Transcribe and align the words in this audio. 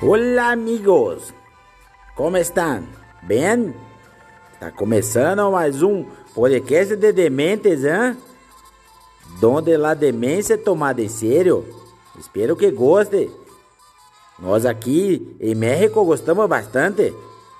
Olá, 0.00 0.52
amigos! 0.52 1.34
Como 2.14 2.36
estão? 2.36 2.84
Bem? 3.20 3.74
Está 4.52 4.70
começando 4.70 5.50
mais 5.50 5.82
um 5.82 6.04
podcast 6.32 6.94
de 6.94 7.12
dementes, 7.12 7.84
hein? 7.84 8.16
Donde 9.40 9.76
la 9.76 9.94
demência 9.94 10.54
é 10.54 10.56
tomada 10.56 11.02
em 11.02 11.08
sério? 11.08 11.66
Espero 12.16 12.54
que 12.54 12.70
goste. 12.70 13.28
Nós 14.38 14.64
aqui 14.64 15.36
em 15.40 15.56
México 15.56 16.04
gostamos 16.04 16.48
bastante. 16.48 17.12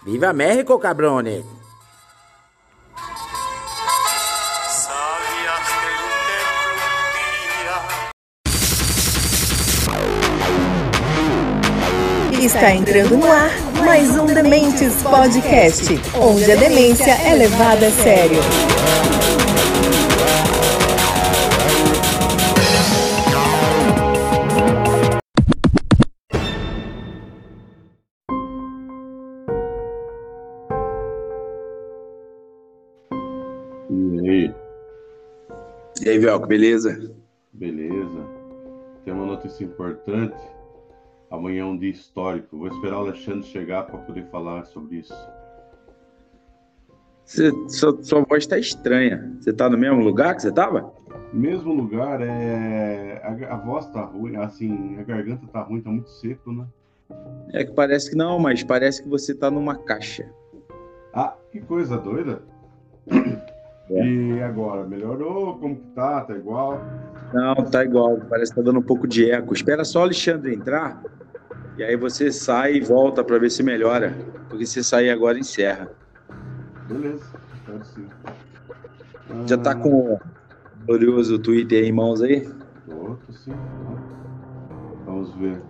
Viva 0.04 0.32
México, 0.32 0.78
cabrones! 0.78 1.57
Está 12.48 12.74
entrando 12.74 13.14
no 13.18 13.30
ar 13.30 13.50
mais 13.84 14.16
um 14.18 14.24
Dementes 14.24 15.02
Podcast, 15.02 15.84
onde 16.18 16.50
a 16.50 16.56
demência 16.56 17.12
é 17.12 17.34
levada 17.34 17.88
a 17.88 17.90
sério. 17.90 18.40
E 33.90 34.30
aí, 34.30 34.54
E 36.02 36.08
aí, 36.08 36.18
Velco, 36.18 36.46
beleza? 36.46 36.98
beleza? 37.52 38.26
Tem 39.04 39.12
uma 39.12 39.26
notícia 39.26 39.64
importante. 39.64 40.36
Amanhã 41.30 41.62
é 41.62 41.66
um 41.66 41.76
dia 41.76 41.90
histórico. 41.90 42.56
Vou 42.58 42.68
esperar 42.68 42.98
o 42.98 43.00
Alexandre 43.00 43.46
chegar 43.46 43.84
para 43.84 43.98
poder 43.98 44.26
falar 44.30 44.64
sobre 44.64 44.96
isso. 44.96 45.14
Você- 47.24 47.52
sua, 47.68 48.02
sua 48.02 48.22
voz 48.22 48.46
tá 48.46 48.58
estranha. 48.58 49.36
Você 49.38 49.52
tá 49.52 49.68
no 49.68 49.76
mesmo 49.76 50.00
lugar 50.00 50.34
que 50.34 50.42
você 50.42 50.50
tava? 50.52 50.90
Mesmo 51.32 51.74
lugar, 51.74 52.22
é... 52.22 53.20
a, 53.22 53.54
a 53.54 53.56
voz 53.58 53.86
tá 53.90 54.00
ruim, 54.02 54.36
assim, 54.36 54.96
a 54.98 55.02
garganta 55.02 55.46
tá 55.52 55.60
ruim, 55.60 55.82
tá 55.82 55.90
muito 55.90 56.08
seco, 56.08 56.50
né? 56.50 56.66
É 57.52 57.64
que 57.64 57.72
parece 57.72 58.10
que 58.10 58.16
não, 58.16 58.38
mas 58.38 58.62
parece 58.62 59.02
que 59.02 59.08
você 59.08 59.34
tá 59.34 59.50
numa 59.50 59.76
caixa. 59.76 60.26
Ah, 61.12 61.34
que 61.52 61.60
coisa 61.60 61.98
doida. 61.98 62.42
É. 63.90 64.04
E 64.04 64.42
agora, 64.42 64.86
melhorou? 64.86 65.58
Como 65.58 65.76
que 65.76 65.86
tá? 65.94 66.20
Tá 66.20 66.34
igual? 66.36 66.78
Não, 67.32 67.54
tá 67.54 67.82
igual. 67.82 68.18
Parece 68.28 68.52
que 68.52 68.56
tá 68.58 68.62
dando 68.62 68.80
um 68.80 68.82
pouco 68.82 69.08
de 69.08 69.30
eco. 69.30 69.54
Espera 69.54 69.82
só 69.82 70.00
o 70.00 70.02
Alexandre 70.02 70.54
entrar. 70.54 71.02
E 71.78 71.84
aí 71.84 71.96
você 71.96 72.32
sai 72.32 72.74
e 72.74 72.80
volta 72.80 73.22
pra 73.22 73.38
ver 73.38 73.50
se 73.50 73.62
melhora. 73.62 74.12
Porque 74.48 74.66
se 74.66 74.82
sair 74.82 75.10
agora, 75.10 75.38
encerra. 75.38 75.88
Beleza, 76.88 77.24
espero 77.54 77.84
sim. 77.84 78.06
Já 79.46 79.56
tá 79.56 79.76
com 79.76 80.14
o 80.14 80.20
glorioso 80.84 81.38
Twitter 81.38 81.84
em 81.84 81.92
mãos 81.92 82.20
aí? 82.20 82.40
Tô, 82.84 83.16
tô 83.24 83.32
sim. 83.32 83.52
Vamos 85.06 85.32
ver. 85.36 85.62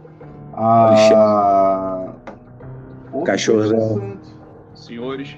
Ah... 0.54 2.14
Ontem 3.12 3.24
Cachorrão. 3.24 3.98
interessante. 3.98 4.38
Senhores, 4.74 5.36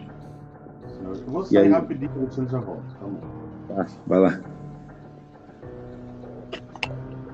Eu 1.02 1.14
vou 1.26 1.44
sair 1.44 1.68
rapidinho, 1.68 2.12
o 2.14 2.20
Alexandre 2.20 2.52
já 2.52 2.60
volta. 2.60 2.82
Tá 3.00 3.06
bom. 3.06 3.74
Tá, 3.74 3.86
vai 4.06 4.20
lá. 4.20 4.40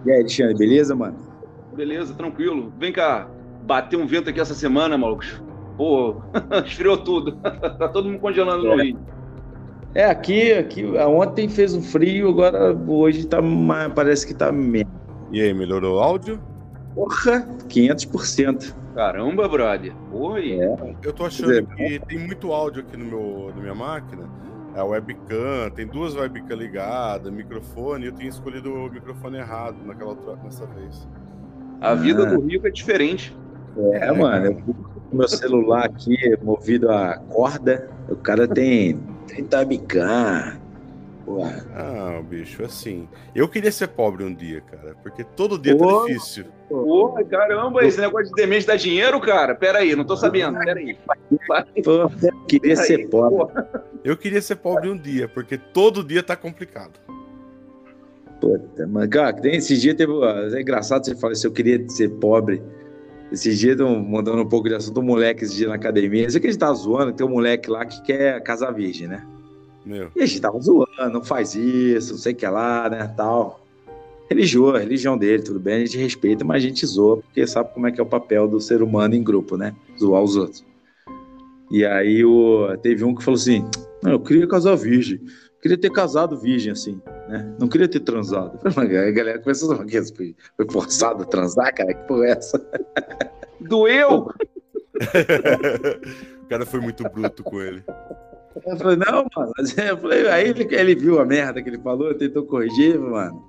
E 0.06 0.10
aí, 0.10 0.20
Alexandre, 0.20 0.54
beleza, 0.54 0.94
mano? 0.94 1.26
beleza, 1.76 2.14
tranquilo. 2.14 2.72
Vem 2.78 2.90
cá, 2.90 3.28
bateu 3.66 4.00
um 4.00 4.06
vento 4.06 4.30
aqui 4.30 4.40
essa 4.40 4.54
semana, 4.54 4.96
malucos. 4.96 5.42
Pô, 5.76 6.16
esfriou 6.64 6.96
tudo. 6.96 7.32
tá 7.42 7.88
todo 7.88 8.08
mundo 8.08 8.20
congelando 8.20 8.64
no 8.64 8.80
É. 8.80 8.84
Rio. 8.84 8.98
É, 9.94 10.04
aqui, 10.04 10.52
aqui 10.52 10.84
ontem 10.98 11.48
fez 11.48 11.74
um 11.74 11.80
frio, 11.80 12.28
agora 12.28 12.76
hoje 12.86 13.26
tá 13.26 13.40
mais, 13.40 13.90
parece 13.94 14.26
que 14.26 14.34
tá 14.34 14.52
menos. 14.52 14.92
E 15.32 15.40
aí, 15.40 15.54
melhorou 15.54 15.96
o 15.96 15.98
áudio? 16.00 16.38
Porra, 16.94 17.46
500%. 17.68 18.74
Caramba, 18.94 19.48
brother. 19.48 19.92
Oi. 20.12 20.60
É. 20.60 20.94
Eu 21.02 21.12
tô 21.12 21.24
achando 21.24 21.66
que 21.66 21.98
tem 22.06 22.18
muito 22.18 22.52
áudio 22.52 22.82
aqui 22.82 22.96
no 22.96 23.04
meu, 23.06 23.52
na 23.54 23.60
minha 23.62 23.74
máquina. 23.74 24.24
É 24.74 24.80
a 24.80 24.84
webcam, 24.84 25.70
tem 25.74 25.86
duas 25.86 26.14
webcam 26.14 26.54
ligadas, 26.56 27.32
microfone, 27.32 28.06
eu 28.06 28.12
tenho 28.12 28.28
escolhido 28.28 28.70
o 28.70 28.90
microfone 28.90 29.38
errado 29.38 29.76
naquela 29.86 30.10
outra, 30.10 30.36
nessa 30.44 30.66
vez. 30.66 31.08
A 31.80 31.94
vida 31.94 32.22
Ah. 32.24 32.26
do 32.34 32.40
Rio 32.42 32.60
é 32.66 32.70
diferente. 32.70 33.34
É, 33.92 34.10
mano, 34.12 34.46
eu 34.46 34.54
fui 34.54 34.74
com 35.10 35.16
meu 35.16 35.28
celular 35.28 35.84
aqui 35.84 36.16
movido 36.42 36.90
a 36.90 37.18
corda, 37.28 37.88
o 38.08 38.16
cara 38.16 38.48
tem 38.48 38.98
30 39.28 39.58
webcam. 39.58 40.66
Porra. 41.26 41.66
Ah, 41.74 42.22
bicho, 42.22 42.64
assim. 42.64 43.08
Eu 43.34 43.48
queria 43.48 43.72
ser 43.72 43.88
pobre 43.88 44.22
um 44.22 44.32
dia, 44.32 44.60
cara, 44.60 44.94
porque 45.02 45.24
todo 45.24 45.58
dia 45.58 45.74
Ô. 45.74 45.78
tá 45.78 46.06
difícil. 46.06 46.44
Pô, 46.68 47.12
caramba, 47.28 47.84
esse 47.84 48.00
negócio 48.00 48.28
de 48.28 48.32
demente 48.32 48.64
dá 48.64 48.76
dinheiro, 48.76 49.20
cara? 49.20 49.52
Pera 49.54 49.80
aí, 49.80 49.96
não 49.96 50.04
tô 50.04 50.16
sabendo. 50.16 50.56
Pera 50.60 50.78
aí. 50.78 50.96
Pô, 51.82 51.92
eu 51.92 52.44
queria 52.46 52.76
ser 52.76 53.08
pobre. 53.08 53.64
Eu 54.04 54.16
queria 54.16 54.40
ser 54.40 54.54
pobre 54.56 54.88
um 54.88 54.96
dia, 54.96 55.26
porque 55.26 55.58
todo 55.58 56.04
dia 56.04 56.22
tá 56.22 56.36
complicado. 56.36 57.00
Puta, 58.40 58.86
mas, 58.86 59.08
cara, 59.08 59.32
que 59.32 59.40
nem 59.40 59.56
esse 59.56 59.76
dia 59.76 59.96
teve. 59.96 60.12
É 60.54 60.60
engraçado 60.60 61.04
você 61.04 61.16
falar 61.16 61.34
se 61.34 61.44
eu 61.44 61.52
queria 61.52 61.88
ser 61.88 62.10
pobre. 62.10 62.62
Esses 63.30 63.58
dias, 63.58 63.76
tão 63.76 63.98
mudando 63.98 64.40
um 64.40 64.48
pouco 64.48 64.68
de 64.68 64.74
assunto, 64.74 65.00
um 65.00 65.04
moleque 65.04 65.44
esse 65.44 65.56
dia 65.56 65.68
na 65.68 65.74
academia. 65.74 66.24
Eu 66.24 66.30
sei 66.30 66.40
que 66.40 66.46
a 66.46 66.50
gente 66.50 66.60
tava 66.60 66.74
zoando, 66.74 67.12
tem 67.12 67.26
um 67.26 67.30
moleque 67.30 67.68
lá 67.70 67.84
que 67.84 68.00
quer 68.02 68.40
casar 68.42 68.72
virgem, 68.72 69.08
né? 69.08 69.26
Meu. 69.84 70.10
E 70.16 70.22
a 70.22 70.26
gente 70.26 70.40
tava 70.40 70.60
zoando, 70.60 71.12
não 71.12 71.24
faz 71.24 71.54
isso, 71.54 72.12
não 72.12 72.18
sei 72.18 72.32
o 72.32 72.36
que 72.36 72.46
lá, 72.46 72.88
né, 72.88 73.12
tal. 73.16 73.64
Religião, 74.28 74.70
a 74.70 74.78
religião 74.78 75.16
dele, 75.16 75.42
tudo 75.42 75.60
bem, 75.60 75.74
a 75.74 75.78
gente 75.86 75.98
respeita, 75.98 76.44
mas 76.44 76.56
a 76.56 76.66
gente 76.66 76.84
zoa, 76.84 77.18
porque 77.18 77.46
sabe 77.46 77.72
como 77.72 77.86
é 77.86 77.92
que 77.92 78.00
é 78.00 78.02
o 78.02 78.06
papel 78.06 78.48
do 78.48 78.60
ser 78.60 78.82
humano 78.82 79.14
em 79.14 79.22
grupo, 79.22 79.56
né? 79.56 79.74
Zoar 79.98 80.22
os 80.22 80.36
outros. 80.36 80.64
E 81.70 81.84
aí 81.84 82.24
o, 82.24 82.76
teve 82.82 83.04
um 83.04 83.14
que 83.14 83.22
falou 83.22 83.38
assim, 83.38 83.64
não, 84.02 84.12
eu 84.12 84.20
queria 84.20 84.46
casar 84.48 84.76
virgem, 84.76 85.20
queria 85.66 85.78
ter 85.78 85.90
casado 85.90 86.36
virgem, 86.36 86.72
assim, 86.72 87.00
né? 87.28 87.52
Não 87.58 87.68
queria 87.68 87.88
ter 87.88 88.00
transado. 88.00 88.58
A 88.78 89.10
galera 89.10 89.40
começou 89.40 89.72
a 89.72 89.76
falar, 89.76 89.88
"Que 89.88 90.02
foi 90.14 90.36
foi 90.56 90.70
forçado 90.70 91.24
a 91.24 91.26
transar, 91.26 91.74
cara? 91.74 91.92
Que 91.92 92.06
porra 92.06 92.26
é 92.26 92.30
essa? 92.30 92.64
Doeu? 93.60 94.28
o 96.42 96.46
cara 96.48 96.64
foi 96.64 96.80
muito 96.80 97.02
bruto 97.08 97.42
com 97.42 97.60
ele. 97.60 97.82
Eu 98.64 98.76
falei, 98.76 98.96
não, 98.96 99.26
mano. 99.34 99.52
Mas 99.58 99.76
eu 99.76 99.98
falei, 99.98 100.28
aí 100.28 100.48
ele, 100.48 100.74
ele 100.74 100.94
viu 100.94 101.20
a 101.20 101.24
merda 101.24 101.60
que 101.62 101.68
ele 101.68 101.78
falou, 101.78 102.14
tentou 102.14 102.44
corrigir, 102.44 102.98
mano. 102.98 103.44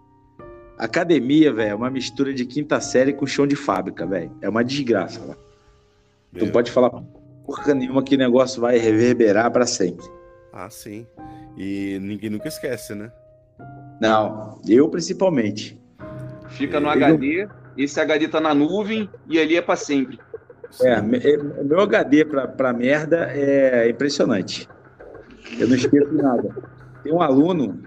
Academia, 0.77 1.53
velho, 1.53 1.71
é 1.71 1.75
uma 1.75 1.89
mistura 1.89 2.33
de 2.33 2.45
quinta 2.45 2.79
série 2.81 3.13
com 3.13 3.25
chão 3.25 3.47
de 3.47 3.55
fábrica, 3.55 4.05
velho. 4.05 4.31
É 4.41 4.49
uma 4.49 4.63
desgraça, 4.63 5.19
mano. 5.21 5.37
Tu 6.37 6.51
pode 6.51 6.71
falar 6.71 6.89
porra 7.45 7.73
nenhuma 7.73 8.03
que 8.03 8.15
o 8.15 8.17
negócio 8.17 8.61
vai 8.61 8.77
reverberar 8.77 9.49
pra 9.51 9.65
sempre. 9.65 10.05
Ah, 10.51 10.69
sim. 10.69 11.07
E 11.57 11.97
ninguém 12.01 12.29
nunca 12.29 12.47
esquece, 12.47 12.93
né? 12.93 13.11
Não, 13.99 14.59
eu 14.67 14.87
principalmente. 14.89 15.79
Fica 16.49 16.79
no 16.79 16.87
Eu- 16.87 16.91
HD, 16.91 17.47
esse 17.77 17.99
HD 17.99 18.27
tá 18.27 18.39
na 18.39 18.53
nuvem 18.53 19.09
e 19.27 19.39
ali 19.39 19.57
é 19.57 19.61
pra 19.61 19.75
sempre. 19.75 20.19
É, 20.81 20.93
é, 20.93 21.63
meu 21.63 21.79
HD 21.81 22.25
pra, 22.25 22.47
pra 22.47 22.73
merda 22.73 23.29
é 23.31 23.89
impressionante. 23.89 24.67
Eu 25.57 25.67
não 25.67 25.75
esqueço 25.75 26.13
nada. 26.13 26.55
Tem 27.03 27.11
um 27.13 27.21
aluno 27.21 27.81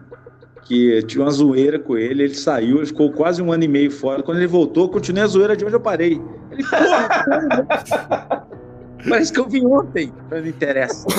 que 0.64 1.02
tinha 1.02 1.22
uma 1.24 1.30
zoeira 1.30 1.78
com 1.78 1.96
ele, 1.96 2.22
ele 2.24 2.34
saiu, 2.34 2.78
ele 2.78 2.86
ficou 2.86 3.12
quase 3.12 3.42
um 3.42 3.52
ano 3.52 3.64
e 3.64 3.68
meio 3.68 3.90
fora. 3.90 4.22
Quando 4.22 4.38
ele 4.38 4.46
voltou, 4.46 4.88
continuei 4.88 5.22
a 5.24 5.26
zoeira 5.26 5.56
de 5.56 5.64
onde 5.64 5.74
eu 5.74 5.80
parei. 5.80 6.20
Ele, 6.50 6.62
porra, 6.64 8.46
parece 9.08 9.32
que 9.32 9.40
eu 9.40 9.48
vim 9.48 9.64
ontem. 9.66 10.12
Não 10.30 10.46
interessa. 10.46 11.06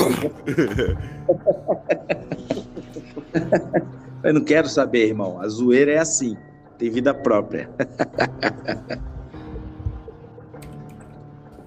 Eu 4.24 4.34
não 4.36 4.42
quero 4.42 4.68
saber, 4.68 5.08
irmão. 5.08 5.42
A 5.42 5.48
zoeira 5.48 5.92
é 5.94 5.98
assim. 5.98 6.38
Tem 6.78 6.90
vida 6.90 7.14
própria. 7.14 7.70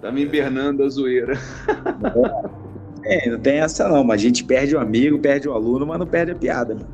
Tá 0.01 0.13
me 0.13 0.25
invernando 0.25 0.83
a 0.83 0.89
zoeira. 0.89 1.35
É, 3.07 3.29
não 3.29 3.39
tem 3.39 3.59
essa 3.59 3.87
não, 3.87 4.03
mas 4.03 4.19
a 4.19 4.25
gente 4.25 4.43
perde 4.43 4.75
o 4.75 4.81
amigo, 4.81 5.19
perde 5.19 5.47
o 5.47 5.53
aluno, 5.53 5.87
mas 5.87 5.99
não 5.99 6.07
perde 6.07 6.33
a 6.33 6.35
piada. 6.35 6.75
mano. 6.75 6.89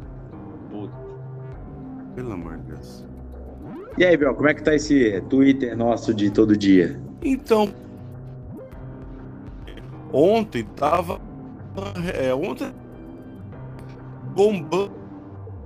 Puta. 0.68 0.92
Pelo 2.16 2.32
amor 2.32 2.56
de 2.58 2.64
Deus. 2.64 3.04
E 3.96 4.04
aí, 4.04 4.16
Bel, 4.16 4.34
como 4.34 4.48
é 4.48 4.54
que 4.54 4.60
tá 4.60 4.74
esse 4.74 5.20
Twitter 5.28 5.76
nosso 5.76 6.12
de 6.12 6.28
todo 6.30 6.56
dia? 6.56 6.98
Então, 7.22 7.72
ontem 10.12 10.64
tava. 10.64 11.20
É, 12.14 12.34
ontem. 12.34 12.72
Bombando. 14.34 14.92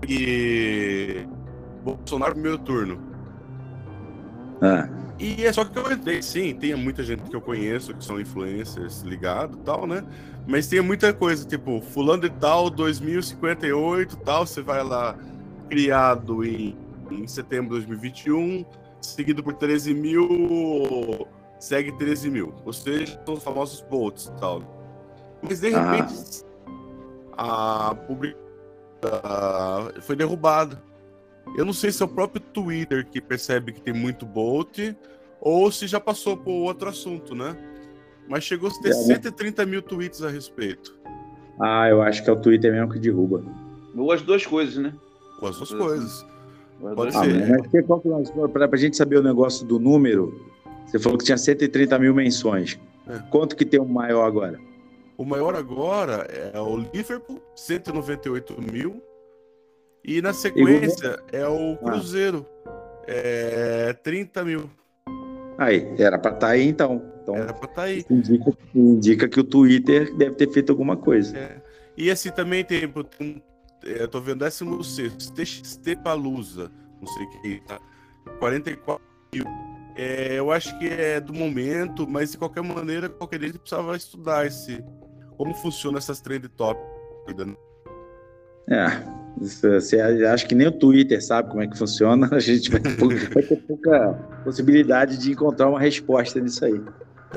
E. 0.08 1.26
Bolsonaro 1.82 2.30
no 2.30 2.40
primeiro 2.40 2.58
turno. 2.58 3.00
Ah. 4.60 4.88
E 5.18 5.44
é 5.44 5.52
só 5.52 5.64
que 5.64 5.78
eu 5.78 5.92
entrei, 5.92 6.20
sim, 6.22 6.54
tem 6.54 6.74
muita 6.74 7.02
gente 7.04 7.22
que 7.22 7.36
eu 7.36 7.40
conheço 7.40 7.94
que 7.94 8.04
são 8.04 8.20
influencers 8.20 9.02
ligados 9.02 9.56
e 9.56 9.60
tal, 9.60 9.86
né? 9.86 10.04
Mas 10.46 10.66
tem 10.66 10.80
muita 10.80 11.12
coisa, 11.12 11.46
tipo, 11.46 11.80
fulano 11.80 12.22
de 12.22 12.30
tal, 12.30 12.68
2058 12.68 14.16
tal, 14.18 14.46
você 14.46 14.60
vai 14.60 14.82
lá, 14.82 15.16
criado 15.68 16.44
em, 16.44 16.76
em 17.10 17.26
setembro 17.28 17.78
de 17.78 17.86
2021, 17.86 18.64
seguido 19.00 19.42
por 19.42 19.54
13 19.54 19.94
mil, 19.94 21.28
segue 21.64 21.92
13 21.92 22.30
mil. 22.30 22.54
Ou 22.64 22.72
seja, 22.72 23.20
são 23.24 23.34
os 23.34 23.42
famosos 23.42 23.80
bolts 23.82 24.26
e 24.26 24.40
tal. 24.40 24.62
Mas 25.42 25.60
de 25.60 25.74
ah. 25.74 25.92
repente, 25.92 26.44
ah. 27.36 27.90
a 27.90 27.94
publicação 27.94 28.44
foi 30.00 30.16
derrubada 30.16 30.82
eu 31.56 31.64
não 31.64 31.72
sei 31.72 31.92
se 31.92 32.02
é 32.02 32.06
o 32.06 32.08
próprio 32.08 32.40
Twitter 32.40 33.06
que 33.06 33.20
percebe 33.20 33.72
que 33.72 33.80
tem 33.80 33.92
muito 33.92 34.24
Bolt 34.24 34.78
ou 35.40 35.70
se 35.70 35.86
já 35.86 36.00
passou 36.00 36.36
por 36.36 36.50
outro 36.50 36.88
assunto, 36.88 37.34
né? 37.34 37.56
Mas 38.26 38.44
chegou 38.44 38.70
a 38.70 38.82
ter 38.82 38.88
é, 38.88 38.92
130 38.92 39.64
né? 39.64 39.70
mil 39.70 39.82
tweets 39.82 40.22
a 40.22 40.30
respeito. 40.30 40.96
Ah, 41.60 41.88
eu 41.88 42.02
acho 42.02 42.24
que 42.24 42.30
é 42.30 42.32
o 42.32 42.36
Twitter 42.36 42.72
mesmo 42.72 42.90
que 42.90 42.98
derruba. 42.98 43.44
Ou 43.94 44.10
as 44.10 44.22
duas 44.22 44.44
coisas, 44.46 44.76
né? 44.76 44.92
Ou 45.40 45.48
as 45.48 45.56
duas 45.56 45.72
coisas. 45.72 46.26
Pode 46.96 47.16
ah, 47.16 47.20
ser. 47.20 47.48
Mas 47.48 47.66
que, 47.68 47.82
pra, 48.48 48.68
pra 48.68 48.78
gente 48.78 48.96
saber 48.96 49.18
o 49.18 49.22
negócio 49.22 49.64
do 49.66 49.78
número, 49.78 50.50
você 50.86 50.98
falou 50.98 51.18
que 51.18 51.24
tinha 51.24 51.38
130 51.38 51.98
mil 51.98 52.14
menções. 52.14 52.78
É. 53.08 53.18
Quanto 53.30 53.56
que 53.56 53.64
tem 53.64 53.80
o 53.80 53.84
maior 53.84 54.24
agora? 54.24 54.58
O 55.16 55.24
maior 55.24 55.54
agora 55.54 56.26
é 56.52 56.58
o 56.60 56.76
Liverpool, 56.76 57.40
198 57.54 58.60
mil. 58.60 59.02
E 60.04 60.20
na 60.20 60.32
sequência 60.32 61.18
e 61.32 61.36
é 61.36 61.48
o 61.48 61.72
ah. 61.72 61.76
Cruzeiro, 61.76 62.46
ah. 62.66 63.02
é 63.06 63.92
30 63.92 64.44
mil. 64.44 64.70
Aí, 65.56 65.94
era 65.98 66.18
para 66.18 66.32
estar 66.32 66.46
tá 66.46 66.52
aí 66.52 66.66
então. 66.66 67.02
então. 67.22 67.36
Era 67.36 67.52
para 67.52 67.70
estar 67.70 67.82
tá 67.82 67.82
aí. 67.82 68.04
Indica, 68.10 68.52
indica, 68.74 69.28
que 69.28 69.40
o 69.40 69.44
Twitter 69.44 70.14
deve 70.16 70.34
ter 70.34 70.50
feito 70.50 70.70
alguma 70.70 70.96
coisa. 70.96 71.36
É. 71.36 71.62
E 71.96 72.10
assim 72.10 72.30
também 72.30 72.64
tem, 72.64 72.88
tem 72.88 73.42
é, 73.84 74.02
eu 74.02 74.08
tô 74.08 74.20
vendo 74.20 74.38
16, 74.38 75.30
TXT 75.30 75.96
Palusa, 76.02 76.70
não 77.00 77.06
sei 77.06 77.24
o 77.24 77.42
que, 77.42 77.60
tá? 77.66 77.78
44 78.38 79.04
mil. 79.32 79.44
É, 79.96 80.38
eu 80.38 80.50
acho 80.50 80.76
que 80.78 80.88
é 80.88 81.20
do 81.20 81.32
momento, 81.32 82.06
mas 82.08 82.32
de 82.32 82.38
qualquer 82.38 82.62
maneira, 82.62 83.08
qualquer 83.08 83.38
dia 83.38 83.52
precisava 83.52 83.96
estudar 83.96 84.46
esse, 84.46 84.82
como 85.36 85.54
funciona 85.54 85.98
essas 85.98 86.20
trend 86.20 86.48
top. 86.48 86.80
Né? 87.36 87.54
É, 88.68 89.02
você 89.38 90.00
acha 90.00 90.46
que 90.46 90.54
nem 90.54 90.66
o 90.66 90.72
Twitter 90.72 91.24
sabe 91.24 91.50
como 91.50 91.62
é 91.62 91.68
que 91.68 91.78
funciona, 91.78 92.28
a 92.32 92.40
gente 92.40 92.70
vai 92.70 92.80
ter, 92.80 92.96
pouca, 92.96 93.16
vai 93.16 93.42
ter 93.42 93.56
pouca 93.56 94.12
possibilidade 94.42 95.16
de 95.16 95.32
encontrar 95.32 95.68
uma 95.68 95.80
resposta 95.80 96.40
nisso 96.40 96.64
aí. 96.64 96.80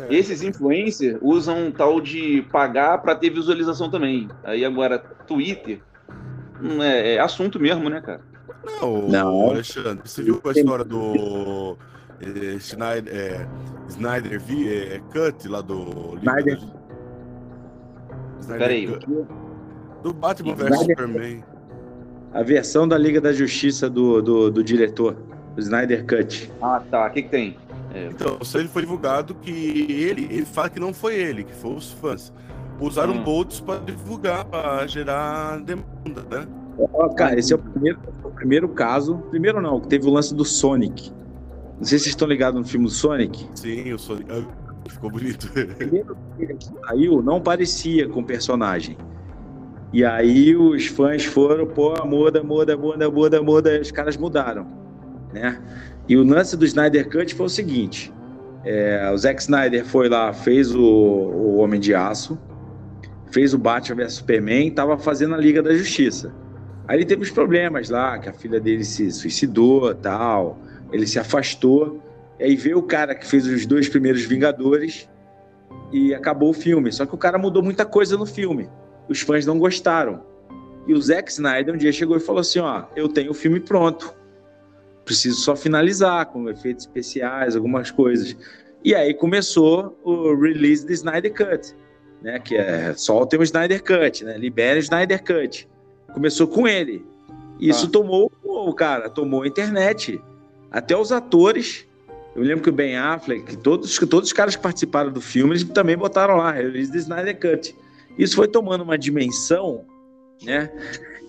É. 0.10 0.16
Esses 0.16 0.42
influencers 0.42 1.18
usam 1.22 1.72
tal 1.72 2.02
de 2.02 2.44
pagar 2.52 3.00
para 3.00 3.16
ter 3.16 3.30
visualização 3.30 3.90
também. 3.90 4.28
Aí 4.44 4.64
agora, 4.64 4.98
Twitter 5.00 5.82
hum, 6.62 6.82
é, 6.82 7.16
é, 7.16 7.20
assunto 7.20 7.60
mesmo, 7.60 7.90
né, 7.90 8.02
cara? 8.02 8.22
Não, 8.82 9.08
Não. 9.08 9.50
Alexandre, 9.50 10.08
você 10.08 10.24
viu 10.24 10.42
a 10.44 10.52
história 10.52 10.86
do 10.86 11.78
eh, 12.22 12.60
Schneider, 12.60 13.16
é, 13.16 13.48
Snyder 13.90 14.40
v, 14.40 14.96
é, 14.96 15.00
Cut 15.12 15.48
lá 15.48 15.62
do. 15.62 16.18
Snyder. 16.18 16.60
Snyder 18.40 18.60
Peraí. 18.60 19.00
Do 20.04 20.14
Batman 20.14 20.56
vs 20.56 20.80
Superman 20.80 21.44
a 22.34 22.44
versão 22.44 22.88
da 22.88 22.98
Liga 22.98 23.20
da 23.20 23.34
Justiça 23.34 23.90
do, 23.90 24.22
do, 24.22 24.52
do 24.52 24.64
diretor, 24.64 25.18
o 25.56 25.60
Snyder 25.60 26.06
Cut. 26.06 26.52
Ah, 26.62 26.82
tá. 26.92 27.08
O 27.08 27.10
que, 27.10 27.24
que 27.24 27.30
tem? 27.30 27.58
É. 27.94 28.08
Então, 28.08 28.38
isso 28.42 28.58
aí 28.58 28.68
foi 28.68 28.84
divulgado 28.84 29.34
que 29.36 29.52
ele, 29.90 30.28
ele 30.30 30.46
fala 30.46 30.70
que 30.70 30.80
não 30.80 30.94
foi 30.94 31.16
ele, 31.16 31.44
que 31.44 31.54
foi 31.54 31.74
os 31.74 31.92
fãs. 31.94 32.34
Usaram 32.80 33.14
hum. 33.14 33.24
bolts 33.24 33.60
para 33.60 33.80
divulgar, 33.80 34.46
para 34.46 34.86
gerar 34.86 35.60
demanda, 35.62 36.24
né? 36.30 36.48
cara, 37.16 37.40
esse 37.40 37.52
é 37.52 37.56
o 37.56 37.60
primeiro, 37.60 38.00
o 38.24 38.30
primeiro 38.30 38.70
caso. 38.70 39.18
Primeiro 39.32 39.60
não, 39.60 39.80
que 39.80 39.88
teve 39.88 40.08
o 40.08 40.12
lance 40.12 40.36
do 40.36 40.46
Sonic. 40.46 41.12
Não 41.78 41.86
sei 41.86 41.98
se 41.98 42.06
vocês 42.06 42.08
estão 42.08 42.28
ligados 42.28 42.60
no 42.60 42.68
filme 42.68 42.86
do 42.86 42.92
Sonic. 42.92 43.48
Sim, 43.56 43.94
o 43.94 44.00
Sonic. 44.00 44.32
Ah, 44.32 44.44
ficou 44.90 45.12
bonito. 45.12 45.46
O 45.46 45.76
primeiro 45.76 46.18
que 46.38 46.66
saiu 46.88 47.22
não 47.22 47.42
parecia 47.42 48.08
com 48.08 48.22
o 48.22 48.26
personagem. 48.26 48.98
E 49.94 50.04
aí 50.04 50.56
os 50.56 50.88
fãs 50.88 51.24
foram, 51.24 51.66
pô, 51.66 51.94
muda, 52.06 52.44
muda, 52.44 52.76
muda, 52.76 53.10
muda, 53.10 53.42
muda, 53.42 53.80
os 53.80 53.90
caras 53.90 54.18
mudaram, 54.18 54.68
né? 55.34 55.62
E 56.10 56.18
o 56.18 56.24
lance 56.24 56.58
do 56.58 56.66
Snyder 56.66 57.10
Cut 57.10 57.34
foi 57.34 57.46
o 57.46 57.50
seguinte, 57.50 58.14
é, 58.66 59.10
o 59.14 59.18
Zack 59.18 59.42
Snyder 59.42 59.86
foi 59.86 60.10
lá, 60.10 60.34
fez 60.34 60.76
o, 60.76 60.82
o 60.82 61.58
Homem 61.58 61.80
de 61.80 61.96
Aço, 61.96 62.38
fez 63.32 63.54
o 63.54 63.58
Batman 63.58 64.04
vs 64.04 64.16
Superman, 64.16 64.68
estava 64.68 64.98
fazendo 64.98 65.36
a 65.36 65.38
Liga 65.38 65.64
da 65.64 65.74
Justiça. 65.74 66.34
Aí 66.86 66.98
ele 66.98 67.06
teve 67.06 67.24
os 67.24 67.32
problemas 67.32 67.90
lá, 67.90 68.18
que 68.20 68.28
a 68.28 68.34
filha 68.34 68.60
dele 68.60 68.84
se 68.84 69.10
suicidou, 69.12 69.96
tal, 69.96 70.60
ele 70.92 71.08
se 71.08 71.20
afastou, 71.20 72.02
e 72.40 72.44
aí 72.44 72.56
veio 72.56 72.80
o 72.80 72.84
cara 72.84 73.16
que 73.16 73.26
fez 73.26 73.46
os 73.46 73.66
dois 73.66 73.90
primeiros 73.90 74.24
Vingadores 74.24 75.10
e 75.92 76.14
acabou 76.14 76.50
o 76.50 76.54
filme. 76.54 76.92
Só 76.92 77.06
que 77.06 77.16
o 77.16 77.18
cara 77.18 77.38
mudou 77.38 77.64
muita 77.64 77.86
coisa 77.86 78.18
no 78.18 78.26
filme 78.26 78.70
os 79.10 79.22
fãs 79.22 79.46
não 79.46 79.58
gostaram. 79.58 80.22
E 80.86 80.94
o 80.94 81.02
Zack 81.02 81.32
Snyder 81.32 81.74
um 81.74 81.78
dia 81.78 81.92
chegou 81.92 82.18
e 82.18 82.20
falou 82.20 82.42
assim: 82.42 82.60
ó, 82.60 82.86
eu 82.96 83.08
tenho 83.08 83.32
o 83.32 83.34
filme 83.34 83.60
pronto. 83.60 84.14
Preciso 85.04 85.38
só 85.38 85.56
finalizar 85.56 86.26
com 86.28 86.50
efeitos 86.50 86.86
especiais, 86.86 87.56
algumas 87.56 87.92
coisas. 87.92 88.36
E 88.84 88.94
aí 88.94 89.14
começou 89.14 89.98
o 90.04 90.36
release 90.36 90.86
do 90.86 90.94
Snyder 90.94 91.34
Cut, 91.34 91.76
né? 92.22 92.40
Que 92.40 92.56
é 92.56 92.94
soltem 92.94 93.40
o 93.40 93.44
Snyder 93.44 93.84
Cut, 93.84 94.24
né? 94.24 94.38
Libere 94.38 94.80
o 94.80 94.82
Snyder 94.82 95.24
Cut. 95.24 95.68
Começou 96.14 96.48
com 96.48 96.68
ele. 96.68 97.06
Isso 97.60 97.88
ah. 97.88 97.90
tomou 97.90 98.32
o 98.44 98.74
cara, 98.74 99.10
tomou 99.10 99.44
a 99.44 99.48
internet. 99.48 100.22
Até 100.72 100.96
os 100.98 101.12
atores. 101.12 101.86
Eu 102.36 102.44
lembro 102.44 102.64
que 102.64 102.70
o 102.70 102.74
Ben 102.74 102.96
Affleck, 102.96 103.58
todos, 103.58 103.98
todos 103.98 104.30
os 104.30 104.34
caras 104.34 104.56
que 104.56 104.62
participaram 104.62 105.12
do 105.12 105.20
filme, 105.20 105.54
eles 105.54 105.64
também 105.64 105.98
botaram 105.98 106.38
lá, 106.38 106.52
release 106.52 106.92
do 106.92 106.98
Snyder 106.98 107.40
Cut. 107.40 107.76
Isso 108.18 108.36
foi 108.36 108.48
tomando 108.48 108.84
uma 108.84 108.98
dimensão, 108.98 109.86
né? 110.44 110.72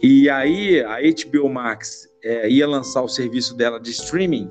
E 0.02 0.28
aí 0.28 0.82
a 0.82 0.98
HBO 1.00 1.48
Max 1.48 2.08
é, 2.22 2.48
ia 2.48 2.68
lançar 2.68 3.02
o 3.02 3.08
serviço 3.08 3.56
dela 3.56 3.80
de 3.80 3.90
streaming 3.90 4.50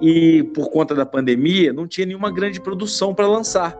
e 0.00 0.42
por 0.54 0.70
conta 0.70 0.94
da 0.94 1.04
pandemia 1.04 1.72
não 1.72 1.86
tinha 1.86 2.06
nenhuma 2.06 2.30
grande 2.30 2.60
produção 2.60 3.14
para 3.14 3.26
lançar. 3.26 3.78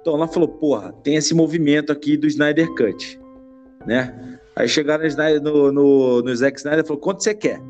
Então 0.00 0.14
ela 0.14 0.26
falou, 0.26 0.48
porra, 0.48 0.92
tem 1.04 1.14
esse 1.14 1.34
movimento 1.34 1.92
aqui 1.92 2.16
do 2.16 2.26
Snyder 2.26 2.68
Cut, 2.74 3.20
né? 3.86 4.38
Aí 4.56 4.68
chegaram 4.68 5.04
no, 5.42 5.72
no, 5.72 6.22
no 6.22 6.36
Zack 6.36 6.58
Snyder 6.58 6.84
e 6.84 6.86
falou, 6.86 7.00
quanto 7.00 7.22
você 7.22 7.34
quer 7.34 7.60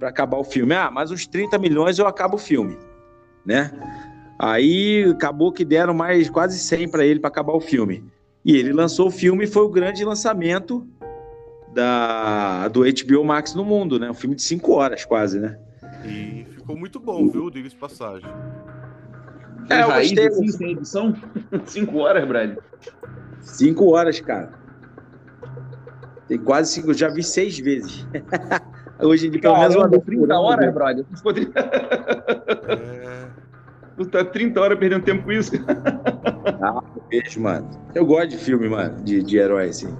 para 0.00 0.08
acabar 0.08 0.38
o 0.38 0.44
filme? 0.44 0.74
Ah, 0.74 0.90
mais 0.90 1.10
uns 1.10 1.26
30 1.26 1.58
milhões 1.58 1.98
eu 1.98 2.06
acabo 2.06 2.36
o 2.36 2.38
filme, 2.38 2.78
né? 3.44 3.70
Aí 4.38 5.04
acabou 5.04 5.52
que 5.52 5.62
deram 5.62 5.92
mais 5.92 6.30
quase 6.30 6.58
100 6.58 6.88
para 6.88 7.04
ele 7.04 7.20
para 7.20 7.28
acabar 7.28 7.52
o 7.52 7.60
filme. 7.60 8.02
E 8.42 8.56
ele 8.56 8.72
lançou 8.72 9.08
o 9.08 9.10
filme 9.10 9.44
e 9.44 9.46
foi 9.46 9.62
o 9.62 9.68
grande 9.68 10.02
lançamento 10.02 10.88
da, 11.74 12.66
do 12.68 12.80
HBO 12.80 13.22
Max 13.22 13.54
no 13.54 13.62
mundo, 13.62 13.98
né? 13.98 14.10
Um 14.10 14.14
filme 14.14 14.34
de 14.34 14.42
cinco 14.42 14.72
horas 14.72 15.04
quase, 15.04 15.38
né? 15.38 15.58
E 16.02 16.46
ficou 16.54 16.74
muito 16.74 16.98
bom, 16.98 17.28
viu? 17.28 17.50
Diga-se 17.50 17.76
passagem. 17.76 18.28
É, 19.68 19.82
eu 19.82 19.92
gostei. 19.92 20.26
Assim, 20.28 20.48
sem 20.48 20.70
edição? 20.72 21.14
cinco 21.66 21.98
horas, 21.98 22.26
Brad. 22.26 22.56
Cinco 23.42 23.90
horas, 23.90 24.18
cara. 24.18 24.58
Tem 26.26 26.38
quase 26.38 26.72
cinco, 26.72 26.94
já 26.94 27.10
vi 27.10 27.22
seis 27.22 27.58
vezes. 27.58 28.06
Hoje 29.02 29.26
em 29.26 29.30
dia, 29.30 29.40
pelo 29.40 29.58
menos 29.58 29.74
uma 29.74 29.88
30 29.88 30.38
horas, 30.38 30.74
brother. 30.74 31.04
É... 32.70 33.10
Tu 33.96 34.06
tá 34.06 34.24
30 34.24 34.58
horas 34.58 34.78
perdendo 34.78 35.04
tempo 35.04 35.24
com 35.24 35.32
isso. 35.32 35.52
ah, 36.62 36.82
beijo, 37.10 37.40
mano. 37.40 37.68
Eu 37.94 38.06
gosto 38.06 38.28
de 38.28 38.38
filme, 38.38 38.66
mano, 38.68 39.02
de, 39.02 39.22
de 39.22 39.36
herói, 39.36 39.68
assim. 39.68 39.94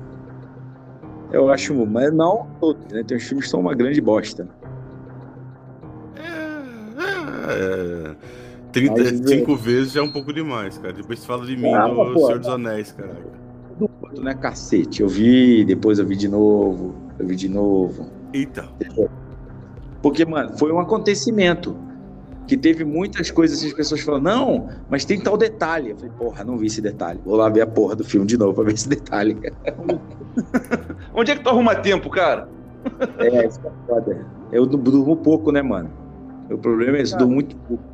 Eu 1.30 1.50
acho, 1.50 1.74
mas 1.86 2.12
não 2.12 2.46
todos, 2.60 2.82
né? 2.90 3.04
Tem 3.06 3.16
uns 3.16 3.24
filmes 3.24 3.44
que 3.44 3.50
são 3.50 3.60
uma 3.60 3.74
grande 3.74 4.00
bosta. 4.00 4.48
É, 6.16 8.12
é, 8.12 8.16
35 8.72 9.52
mas, 9.52 9.60
vezes 9.60 9.92
já 9.92 10.00
é 10.00 10.02
um 10.02 10.10
pouco 10.10 10.32
demais, 10.32 10.78
cara. 10.78 10.94
Depois 10.94 11.18
você 11.18 11.26
fala 11.26 11.44
de 11.44 11.56
mim 11.56 11.72
ah, 11.72 11.86
do 11.86 11.94
pô, 12.14 12.26
Senhor 12.26 12.38
dos 12.38 12.48
Anéis, 12.48 12.92
caralho. 12.92 13.30
Do 13.78 13.86
quanto, 13.86 14.22
né, 14.22 14.34
cacete? 14.34 15.02
Eu 15.02 15.08
vi, 15.08 15.64
depois 15.64 15.98
eu 15.98 16.06
vi 16.06 16.16
de 16.16 16.28
novo, 16.28 16.94
eu 17.18 17.26
vi 17.26 17.36
de 17.36 17.48
novo. 17.48 18.19
Eita. 18.32 18.68
Porque, 20.02 20.24
mano, 20.24 20.56
foi 20.56 20.72
um 20.72 20.80
acontecimento 20.80 21.76
que 22.46 22.56
teve 22.56 22.84
muitas 22.84 23.30
coisas 23.30 23.58
assim, 23.58 23.68
as 23.68 23.74
pessoas 23.74 24.00
falam, 24.00 24.20
não, 24.20 24.68
mas 24.88 25.04
tem 25.04 25.20
tal 25.20 25.36
detalhe. 25.36 25.90
Eu 25.90 25.96
falei, 25.96 26.10
porra, 26.18 26.44
não 26.44 26.58
vi 26.58 26.66
esse 26.66 26.80
detalhe. 26.80 27.20
Vou 27.24 27.36
lá 27.36 27.48
ver 27.48 27.60
a 27.60 27.66
porra 27.66 27.94
do 27.94 28.02
filme 28.02 28.26
de 28.26 28.36
novo 28.36 28.54
pra 28.54 28.64
ver 28.64 28.74
esse 28.74 28.88
detalhe. 28.88 29.38
Onde 31.14 31.30
é 31.30 31.36
que 31.36 31.44
tu 31.44 31.48
arruma 31.48 31.76
tempo, 31.76 32.10
cara? 32.10 32.48
é, 33.18 33.46
isso 33.46 33.60
é 33.64 33.70
foda. 33.86 34.26
Eu 34.50 34.66
durmo 34.66 35.16
pouco, 35.16 35.52
né, 35.52 35.62
mano? 35.62 35.92
Meu 36.48 36.58
problema 36.58 36.98
é 36.98 37.02
esse, 37.02 37.16
dou 37.16 37.28
muito 37.28 37.56
pouco. 37.56 37.84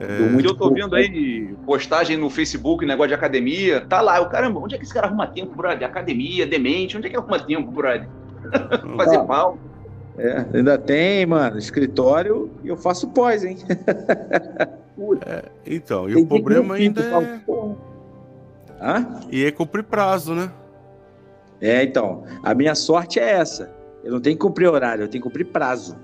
O 0.00 0.32
muito 0.32 0.48
eu 0.48 0.54
tô 0.54 0.64
pouco. 0.64 0.74
vendo 0.74 0.94
aí, 0.94 1.54
postagem 1.66 2.16
no 2.16 2.30
Facebook, 2.30 2.86
negócio 2.86 3.08
de 3.08 3.14
academia, 3.14 3.80
tá 3.80 4.00
lá, 4.00 4.20
o 4.20 4.28
caramba, 4.28 4.60
onde 4.60 4.74
é 4.74 4.78
que 4.78 4.84
esse 4.84 4.94
cara 4.94 5.06
arruma 5.08 5.26
tempo, 5.26 5.56
brother? 5.56 5.86
Academia, 5.86 6.46
demente, 6.46 6.96
onde 6.96 7.06
é 7.06 7.10
que 7.10 7.16
arruma 7.16 7.38
tempo, 7.38 7.70
brother? 7.70 8.08
Fazer 8.96 9.24
pau. 9.24 9.58
É, 10.16 10.44
ainda 10.52 10.76
tem, 10.76 11.24
mano, 11.26 11.58
escritório 11.58 12.50
e 12.64 12.68
eu 12.68 12.76
faço 12.76 13.08
pós, 13.08 13.44
hein? 13.44 13.56
Então, 15.64 16.08
e 16.08 16.14
Tem 16.14 16.22
o 16.24 16.26
problema 16.26 16.74
ainda 16.74 17.00
é. 17.00 17.40
Hã? 18.80 19.20
E 19.30 19.44
é 19.44 19.52
cumprir 19.52 19.84
prazo, 19.84 20.34
né? 20.34 20.50
É, 21.60 21.82
então, 21.84 22.24
a 22.42 22.54
minha 22.54 22.74
sorte 22.74 23.20
é 23.20 23.30
essa. 23.30 23.72
Eu 24.02 24.12
não 24.12 24.20
tenho 24.20 24.36
que 24.36 24.42
cumprir 24.42 24.68
horário, 24.68 25.04
eu 25.04 25.08
tenho 25.08 25.22
que 25.22 25.28
cumprir 25.28 25.46
prazo. 25.46 25.96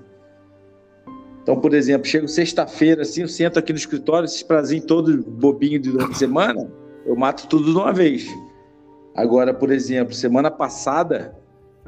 Então, 1.42 1.60
por 1.60 1.74
exemplo, 1.74 2.06
chego 2.06 2.26
sexta-feira, 2.26 3.02
assim, 3.02 3.22
eu 3.22 3.28
sento 3.28 3.58
aqui 3.58 3.72
no 3.72 3.78
escritório, 3.78 4.24
esses 4.24 4.42
prazinhos 4.42 4.86
todos 4.86 5.14
bobinhos 5.16 5.82
durante 5.82 6.12
a 6.12 6.14
semana, 6.14 6.70
eu 7.04 7.14
mato 7.14 7.46
tudo 7.48 7.70
de 7.70 7.76
uma 7.76 7.92
vez. 7.92 8.26
Agora, 9.14 9.52
por 9.52 9.70
exemplo, 9.70 10.14
semana 10.14 10.50
passada, 10.50 11.36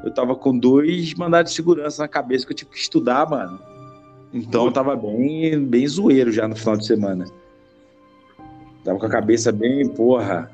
eu 0.03 0.11
tava 0.11 0.35
com 0.35 0.57
dois 0.57 1.13
mandados 1.13 1.51
de 1.51 1.55
segurança 1.55 2.03
na 2.03 2.07
cabeça 2.07 2.45
que 2.45 2.53
eu 2.53 2.57
tive 2.57 2.71
que 2.71 2.77
estudar, 2.77 3.29
mano. 3.29 3.59
Então, 4.33 4.65
eu 4.65 4.71
tava 4.71 4.95
bem, 4.95 5.59
bem 5.65 5.87
zoeiro 5.87 6.31
já 6.31 6.47
no 6.47 6.55
final 6.55 6.77
de 6.77 6.85
semana. 6.85 7.25
Tava 8.83 8.99
com 8.99 9.05
a 9.05 9.09
cabeça 9.09 9.51
bem, 9.51 9.87
porra, 9.87 10.51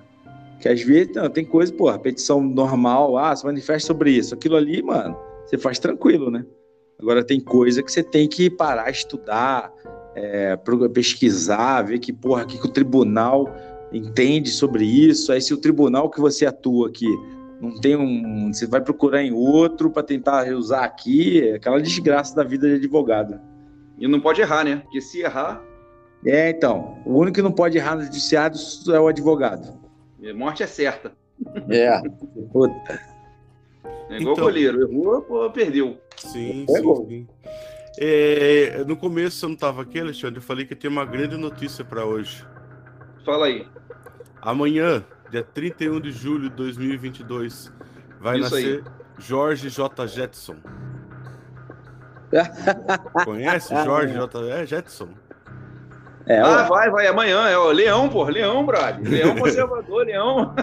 que 0.59 0.69
às 0.69 0.81
vezes 0.81 1.13
não, 1.15 1.29
tem 1.29 1.43
coisa, 1.43 1.73
porra, 1.73 1.99
petição 1.99 2.41
normal, 2.41 3.17
ah, 3.17 3.35
se 3.35 3.45
manifesta 3.45 3.87
sobre 3.87 4.11
isso. 4.11 4.33
Aquilo 4.33 4.55
ali, 4.55 4.81
mano, 4.81 5.17
você 5.45 5.57
faz 5.57 5.77
tranquilo, 5.79 6.31
né? 6.31 6.45
Agora 6.99 7.23
tem 7.23 7.39
coisa 7.39 7.83
que 7.83 7.91
você 7.91 8.01
tem 8.01 8.27
que 8.27 8.49
parar, 8.49 8.89
estudar, 8.89 9.73
é, 10.15 10.57
pesquisar, 10.93 11.81
ver 11.81 11.99
que, 11.99 12.13
porra, 12.13 12.45
que, 12.45 12.57
que 12.57 12.65
o 12.65 12.71
tribunal 12.71 13.53
entende 13.91 14.49
sobre 14.49 14.85
isso. 14.85 15.31
Aí 15.31 15.41
se 15.41 15.53
o 15.53 15.57
tribunal 15.57 16.09
que 16.09 16.21
você 16.21 16.45
atua 16.45 16.87
aqui 16.87 17.07
não 17.63 17.79
tem 17.79 17.95
um. 17.95 18.51
Você 18.53 18.67
vai 18.67 18.81
procurar 18.81 19.23
em 19.23 19.31
outro 19.31 19.89
para 19.89 20.03
tentar 20.03 20.47
usar 20.53 20.83
aqui, 20.83 21.41
é 21.49 21.55
aquela 21.55 21.81
desgraça 21.81 22.35
da 22.35 22.43
vida 22.43 22.67
de 22.67 22.75
advogado. 22.75 23.39
E 23.97 24.07
não 24.07 24.19
pode 24.19 24.41
errar, 24.41 24.63
né? 24.65 24.77
Porque 24.83 24.99
se 25.01 25.21
errar, 25.21 25.61
É, 26.25 26.49
então, 26.49 26.97
o 27.05 27.17
único 27.17 27.35
que 27.35 27.41
não 27.41 27.51
pode 27.51 27.77
errar 27.77 27.95
no 27.95 28.03
judiciário 28.03 28.57
é 28.93 28.99
o 28.99 29.07
advogado. 29.07 29.77
morte 30.35 30.63
é 30.63 30.67
certa. 30.67 31.11
É. 31.69 32.01
Puta. 32.51 32.99
É 34.09 34.17
igual 34.17 34.33
Então- 34.33 34.45
goleiro, 34.45 34.81
errou, 34.89 35.21
pô, 35.21 35.49
perdeu. 35.49 35.97
Sim, 36.17 36.65
É 36.69 36.73
sim, 36.79 36.95
sim. 37.07 37.27
É, 37.99 38.83
no 38.87 38.95
começo 38.95 39.37
você 39.37 39.45
não 39.45 39.53
estava 39.53 39.81
aqui, 39.81 39.99
Alexandre. 39.99 40.37
Eu 40.37 40.41
falei 40.43 40.65
que 40.65 40.75
tem 40.75 40.89
uma 40.89 41.05
grande 41.05 41.35
notícia 41.37 41.83
para 41.83 42.05
hoje. 42.05 42.43
Fala 43.25 43.45
aí. 43.47 43.67
Amanhã, 44.41 45.03
dia 45.33 45.43
31 45.43 45.99
de 45.99 46.11
julho 46.11 46.47
de 46.47 46.55
2022, 46.55 47.73
vai 48.19 48.39
Isso 48.39 48.55
aí. 48.55 48.63
nascer 48.63 48.83
Jorge 49.17 49.69
J. 49.69 50.07
Jetson. 50.07 50.55
Conhece 53.25 53.75
Jorge 53.83 54.13
J. 54.13 54.39
É, 54.51 54.65
Jetson. 54.65 55.09
É, 56.27 56.39
ah, 56.39 56.63
vai, 56.63 56.89
vai, 56.89 57.07
amanhã. 57.07 57.49
É 57.49 57.57
o 57.57 57.71
Leão, 57.71 58.09
pô. 58.09 58.25
Leão, 58.25 58.63
brother. 58.65 59.01
Leão 59.09 59.35
conservador, 59.35 60.05
Leão. 60.05 60.53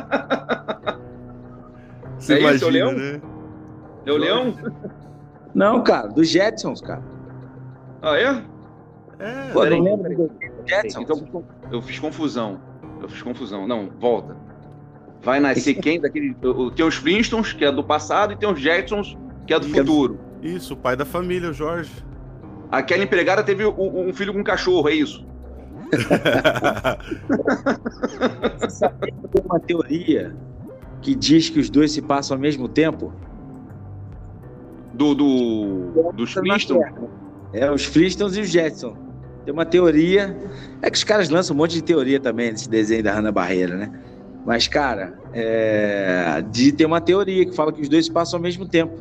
Você 2.17 2.35
É 2.39 2.55
isso, 2.55 2.65
é 2.65 2.69
o 2.69 2.71
imagina, 2.71 2.71
Leão? 2.71 2.93
né? 2.93 3.21
É 4.07 4.13
o 4.13 4.17
Leão? 4.17 4.55
Não, 5.53 5.83
cara, 5.83 6.07
dos 6.09 6.29
Jetsons, 6.29 6.81
cara. 6.81 7.03
Ah, 8.01 8.17
é? 8.17 8.43
É, 9.19 9.53
Pô, 9.53 9.65
não 9.65 9.97
dos 9.97 10.31
Jetsons? 10.65 11.03
Então, 11.03 11.45
eu 11.73 11.83
fiz 11.83 11.99
confusão. 11.99 12.61
Eu 13.03 13.09
fiz 13.09 13.21
confusão. 13.21 13.67
Não, 13.67 13.91
volta. 13.99 14.50
Vai 15.23 15.39
nascer 15.41 15.75
quem 15.75 16.01
daquele. 16.01 16.35
Tem 16.75 16.85
os 16.85 16.95
Flintstones, 16.95 17.53
que 17.53 17.65
é 17.65 17.71
do 17.73 17.85
passado, 17.85 18.33
e 18.33 18.37
tem 18.37 18.51
os 18.51 18.59
Jetsons, 18.59 19.17
que 19.47 19.53
é 19.53 19.59
do 19.59 19.67
é 19.67 19.71
futuro. 19.71 20.19
isso, 20.43 20.75
o 20.75 20.77
pai 20.77 20.97
da 20.97 21.05
família, 21.05 21.51
o 21.51 21.53
Jorge. 21.53 21.91
Aquela 22.71 23.03
empregada 23.03 23.43
teve 23.43 23.67
um, 23.67 24.13
filho 24.15 24.33
com 24.33 24.41
um 24.41 24.45
cachorro, 24.45 24.89
é 24.89 24.95
isso? 24.95 25.27
Você 28.61 28.71
sabia 28.71 29.13
que 29.13 29.29
tem 29.29 29.45
uma 29.45 29.59
teoria 29.59 30.37
que 31.03 31.17
diz 31.17 31.51
que 31.51 31.59
os 31.59 31.69
dois 31.69 31.91
se 31.91 32.01
passam 32.01 32.37
ao 32.37 32.41
mesmo 32.41 32.69
tempo? 32.69 33.13
Do. 34.95 35.15
do 35.15 36.13
dos 36.15 36.33
Flintstones. 36.33 36.93
É, 37.53 37.69
os 37.71 37.85
Flintstones 37.85 38.37
e 38.37 38.41
os 38.41 38.49
Jetsons. 38.49 38.97
Tem 39.45 39.53
uma 39.53 39.67
teoria. 39.67 40.37
É 40.81 40.89
que 40.91 40.97
os 40.97 41.05
caras 41.05 41.29
lançam 41.29 41.57
um 41.57 41.59
monte 41.59 41.73
de 41.73 41.83
teoria 41.83 42.21
também 42.21 42.53
nesse 42.53 42.71
desenho 42.71 43.03
da 43.03 43.13
Hanna 43.13 43.33
Barreira, 43.33 43.77
né? 43.77 43.91
Mas, 44.45 44.67
cara, 44.67 45.15
é... 45.33 46.43
de, 46.51 46.73
tem 46.73 46.87
uma 46.87 47.01
teoria 47.01 47.45
que 47.45 47.55
fala 47.55 47.73
que 47.73 47.81
os 47.83 47.89
dois 47.89 48.07
se 48.07 48.13
passam 48.13 48.39
ao 48.39 48.43
mesmo 48.43 48.67
tempo. 48.67 48.99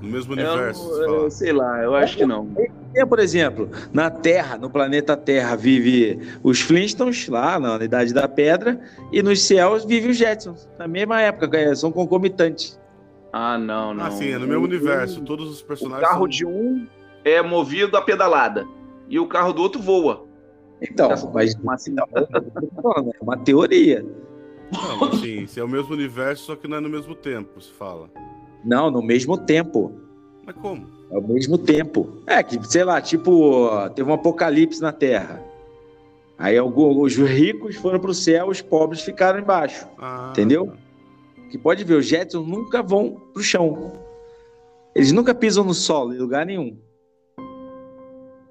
No 0.00 0.08
mesmo 0.10 0.34
Eu, 0.34 0.48
universo. 0.52 0.90
eu 1.02 1.16
fala. 1.16 1.30
sei 1.30 1.52
lá, 1.52 1.82
eu 1.82 1.94
acho 1.94 2.16
que 2.16 2.26
não. 2.26 2.46
Tem, 2.92 3.06
por 3.06 3.18
exemplo, 3.18 3.68
na 3.92 4.10
Terra, 4.10 4.56
no 4.56 4.70
planeta 4.70 5.16
Terra, 5.16 5.56
vive 5.56 6.20
os 6.42 6.60
Flintstones, 6.60 7.26
lá 7.28 7.58
na 7.58 7.82
Idade 7.82 8.12
da 8.14 8.28
Pedra, 8.28 8.78
e 9.10 9.22
nos 9.22 9.42
céus 9.42 9.84
vive 9.84 10.10
os 10.10 10.16
Jetsons, 10.16 10.68
na 10.78 10.86
mesma 10.86 11.20
época, 11.20 11.56
é, 11.58 11.74
são 11.74 11.90
concomitantes. 11.90 12.78
Ah, 13.32 13.58
não, 13.58 13.92
não. 13.92 14.04
Ah, 14.04 14.10
sim, 14.12 14.30
é 14.30 14.38
no 14.38 14.46
mesmo 14.46 14.62
universo. 14.64 15.20
Todos 15.22 15.50
os 15.50 15.60
O 15.60 15.64
personagens. 15.66 16.06
carro 16.08 16.20
são- 16.20 16.28
de 16.28 16.46
um 16.46 16.86
é 17.24 17.42
movido 17.42 17.96
a 17.96 18.02
pedalada. 18.02 18.64
E 19.08 19.18
o 19.18 19.26
carro 19.26 19.52
do 19.52 19.60
outro 19.60 19.82
voa. 19.82 20.23
Então, 20.90 21.10
mas 21.32 21.54
então, 21.86 22.06
eu 22.14 22.26
tô 22.26 22.82
falando, 22.82 23.10
é 23.10 23.22
uma 23.22 23.36
teoria. 23.36 24.04
Não, 24.72 24.96
mas 24.98 25.20
sim, 25.20 25.46
se 25.46 25.60
é 25.60 25.64
o 25.64 25.68
mesmo 25.68 25.92
universo, 25.94 26.46
só 26.46 26.56
que 26.56 26.66
não 26.68 26.78
é 26.78 26.80
no 26.80 26.88
mesmo 26.88 27.14
tempo, 27.14 27.60
se 27.60 27.72
fala. 27.72 28.10
Não, 28.64 28.90
no 28.90 29.02
mesmo 29.02 29.36
tempo. 29.36 29.92
Mas 30.46 30.56
como? 30.56 30.86
Ao 31.10 31.20
mesmo 31.22 31.56
tempo. 31.58 32.18
É 32.26 32.42
que, 32.42 32.62
sei 32.66 32.82
lá, 32.84 33.00
tipo, 33.00 33.68
teve 33.94 34.10
um 34.10 34.14
apocalipse 34.14 34.80
na 34.80 34.92
Terra. 34.92 35.42
Aí 36.36 36.58
algum- 36.58 37.00
os 37.00 37.14
ricos 37.16 37.76
foram 37.76 38.00
pro 38.00 38.12
céu, 38.12 38.48
os 38.48 38.60
pobres 38.60 39.02
ficaram 39.02 39.38
embaixo. 39.38 39.86
Ah, 39.98 40.28
Entendeu? 40.30 40.72
Que 41.50 41.56
pode 41.58 41.84
ver, 41.84 41.94
os 41.94 42.06
Jetsons 42.06 42.46
nunca 42.48 42.82
vão 42.82 43.20
pro 43.32 43.42
chão. 43.42 43.92
Eles 44.94 45.12
nunca 45.12 45.34
pisam 45.34 45.62
no 45.64 45.74
solo, 45.74 46.12
em 46.14 46.18
lugar 46.18 46.44
nenhum. 46.44 46.76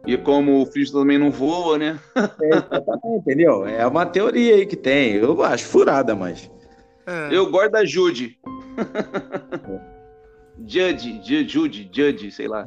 E 0.06 0.18
como 0.18 0.62
o 0.62 0.66
Flintstone 0.66 1.04
também 1.04 1.18
não 1.18 1.32
voa, 1.32 1.78
né? 1.78 2.00
Entendeu? 3.18 3.66
É 3.66 3.86
uma 3.88 4.06
teoria 4.06 4.56
aí 4.56 4.66
que 4.66 4.76
tem. 4.76 5.14
Eu 5.14 5.42
acho 5.44 5.66
furada, 5.66 6.16
mas. 6.16 6.50
É. 7.06 7.30
Eu 7.36 7.50
gosto 7.52 7.72
da 7.72 7.86
Jude. 7.86 8.38
Judge, 10.68 11.22
Ju- 11.24 11.48
Jude, 11.48 11.90
Judge, 11.92 12.32
sei 12.32 12.48
lá. 12.48 12.66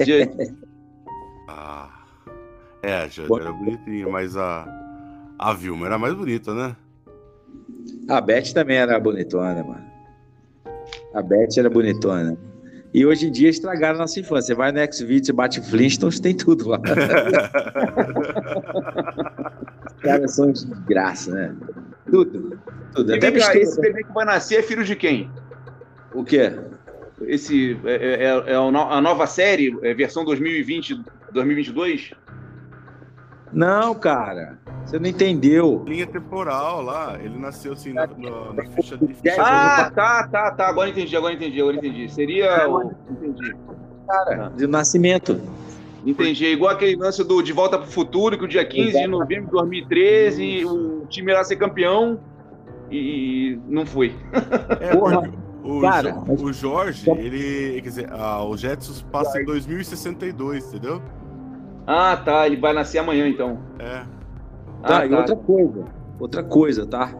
Judge. 0.00 0.54
Ah. 1.48 1.90
É, 2.82 2.96
a 3.04 3.08
Bom. 3.26 3.38
era 3.38 3.52
bonitinha, 3.52 4.08
mas 4.08 4.36
a. 4.36 4.66
A 5.38 5.52
Vilma 5.52 5.86
era 5.86 5.98
mais 5.98 6.14
bonita, 6.14 6.54
né? 6.54 6.76
A 8.08 8.20
Beth 8.20 8.52
também 8.54 8.76
era 8.76 8.98
bonitona, 9.00 9.62
mano. 9.64 9.84
A 11.12 11.22
Beth 11.22 11.56
era 11.58 11.68
bonitona. 11.68 12.36
E 12.94 13.04
hoje 13.04 13.26
em 13.26 13.32
dia 13.32 13.50
estragaram 13.50 13.98
nossa 13.98 14.20
infância. 14.20 14.46
Você 14.46 14.54
vai 14.54 14.70
no 14.70 14.78
Xvideos, 14.92 15.26
você 15.26 15.32
bate 15.32 15.60
Flintstones, 15.60 16.20
tem 16.20 16.32
tudo 16.34 16.68
lá. 16.68 16.78
Os 19.86 20.00
caras 20.02 20.34
são 20.34 20.52
de 20.52 20.64
graça, 20.86 21.32
né? 21.32 21.54
Tudo. 22.10 22.58
Tudo. 22.94 23.12
E 23.12 23.16
Até 23.16 23.30
vem 23.30 23.40
cá, 23.40 23.56
esse 23.56 23.80
bebê 23.80 24.04
que 24.04 24.12
vai 24.12 24.24
nascer 24.24 24.60
é 24.60 24.62
filho 24.62 24.84
de 24.84 24.94
quem? 24.94 25.28
O 26.14 26.22
quê? 26.24 26.52
Esse 27.22 27.76
é, 27.84 27.94
é- 28.24 28.52
é 28.52 28.54
a 28.54 28.70
no- 28.70 28.90
a 28.92 29.00
nova 29.00 29.26
série, 29.26 29.76
é 29.82 29.92
versão 29.94 30.24
2020, 30.24 31.02
2022? 31.32 32.12
Não, 33.52 33.94
cara. 33.94 34.58
Você 34.84 34.98
não 34.98 35.08
entendeu. 35.08 35.82
Linha 35.86 36.06
temporal 36.06 36.82
lá, 36.82 37.18
ele 37.22 37.38
nasceu 37.38 37.72
assim 37.72 37.92
na, 37.92 38.06
na- 38.06 38.52
na 38.52 38.64
ficha 38.70 38.96
de. 38.98 39.16
É, 39.28 39.40
Ah, 39.40 39.90
tá, 39.94 40.28
tá, 40.28 40.50
tá. 40.50 40.68
Agora 40.68 40.88
entendi, 40.90 41.16
agora 41.16 41.32
entendi, 41.34 41.60
agora 41.60 41.76
entendi. 41.76 42.08
Seria. 42.12 42.68
o- 42.68 42.92
Entendi. 43.10 43.54
Cara, 44.06 44.50
de 44.54 44.66
nascimento. 44.66 45.40
Entendi. 46.06 46.44
É 46.46 46.52
igual 46.52 46.70
aquele 46.72 46.96
lance 46.96 47.24
do 47.24 47.42
De 47.42 47.52
Volta 47.52 47.78
pro 47.78 47.90
Futuro, 47.90 48.36
que 48.36 48.44
o 48.44 48.48
dia 48.48 48.64
15 48.64 48.92
de 48.92 49.06
novembro 49.06 49.46
de 49.46 49.52
2013 49.52 50.64
o 50.66 51.06
time 51.08 51.32
ia 51.32 51.42
ser 51.44 51.56
campeão 51.56 52.20
e 52.90 53.58
não 53.66 53.86
foi. 53.86 54.14
É, 54.80 54.94
Porra, 54.94 55.22
o, 55.62 55.80
cara, 55.80 56.10
Jo- 56.12 56.44
o 56.44 56.52
Jorge, 56.52 57.08
ele. 57.10 57.80
Quer 57.80 57.88
dizer, 57.88 58.08
ah, 58.12 58.44
o 58.44 58.54
Jetson 58.54 58.92
passa 59.10 59.40
em 59.40 59.46
2062, 59.46 60.66
entendeu? 60.68 61.00
Ah, 61.86 62.16
tá. 62.22 62.46
Ele 62.46 62.56
vai 62.58 62.74
nascer 62.74 62.98
amanhã, 62.98 63.26
então. 63.26 63.58
É. 63.78 64.02
Tá, 64.86 65.00
Ah, 65.00 65.06
e 65.06 65.14
outra 65.14 65.36
coisa. 65.36 65.84
Outra 66.20 66.42
coisa, 66.42 66.86
tá? 66.86 67.14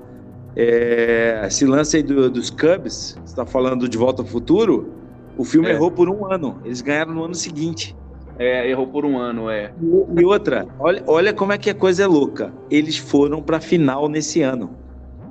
É, 0.56 1.42
esse 1.46 1.64
lance 1.66 1.96
aí 1.96 2.02
do- 2.02 2.30
dos 2.30 2.48
Cubs, 2.50 3.18
você 3.24 3.34
tá 3.34 3.44
falando 3.44 3.88
de 3.88 3.96
Volta 3.98 4.22
ao 4.22 4.26
Futuro, 4.26 4.92
O 5.36 5.42
filme 5.44 5.66
É. 5.68 5.72
errou 5.72 5.90
por 5.90 6.08
um 6.08 6.32
ano. 6.32 6.60
Eles 6.64 6.80
ganharam 6.80 7.12
no 7.12 7.24
ano 7.24 7.34
seguinte. 7.34 7.96
É, 8.38 8.70
errou 8.70 8.86
por 8.86 9.04
um 9.04 9.18
ano, 9.18 9.50
é. 9.50 9.72
E 9.82 10.20
e 10.20 10.24
outra, 10.24 10.64
olha, 10.78 11.02
olha 11.08 11.32
como 11.34 11.52
é 11.52 11.58
que 11.58 11.68
a 11.68 11.74
coisa 11.74 12.04
é 12.04 12.06
louca. 12.06 12.52
Eles 12.70 12.96
foram 12.96 13.42
pra 13.42 13.58
final 13.58 14.08
nesse 14.08 14.42
ano. 14.42 14.76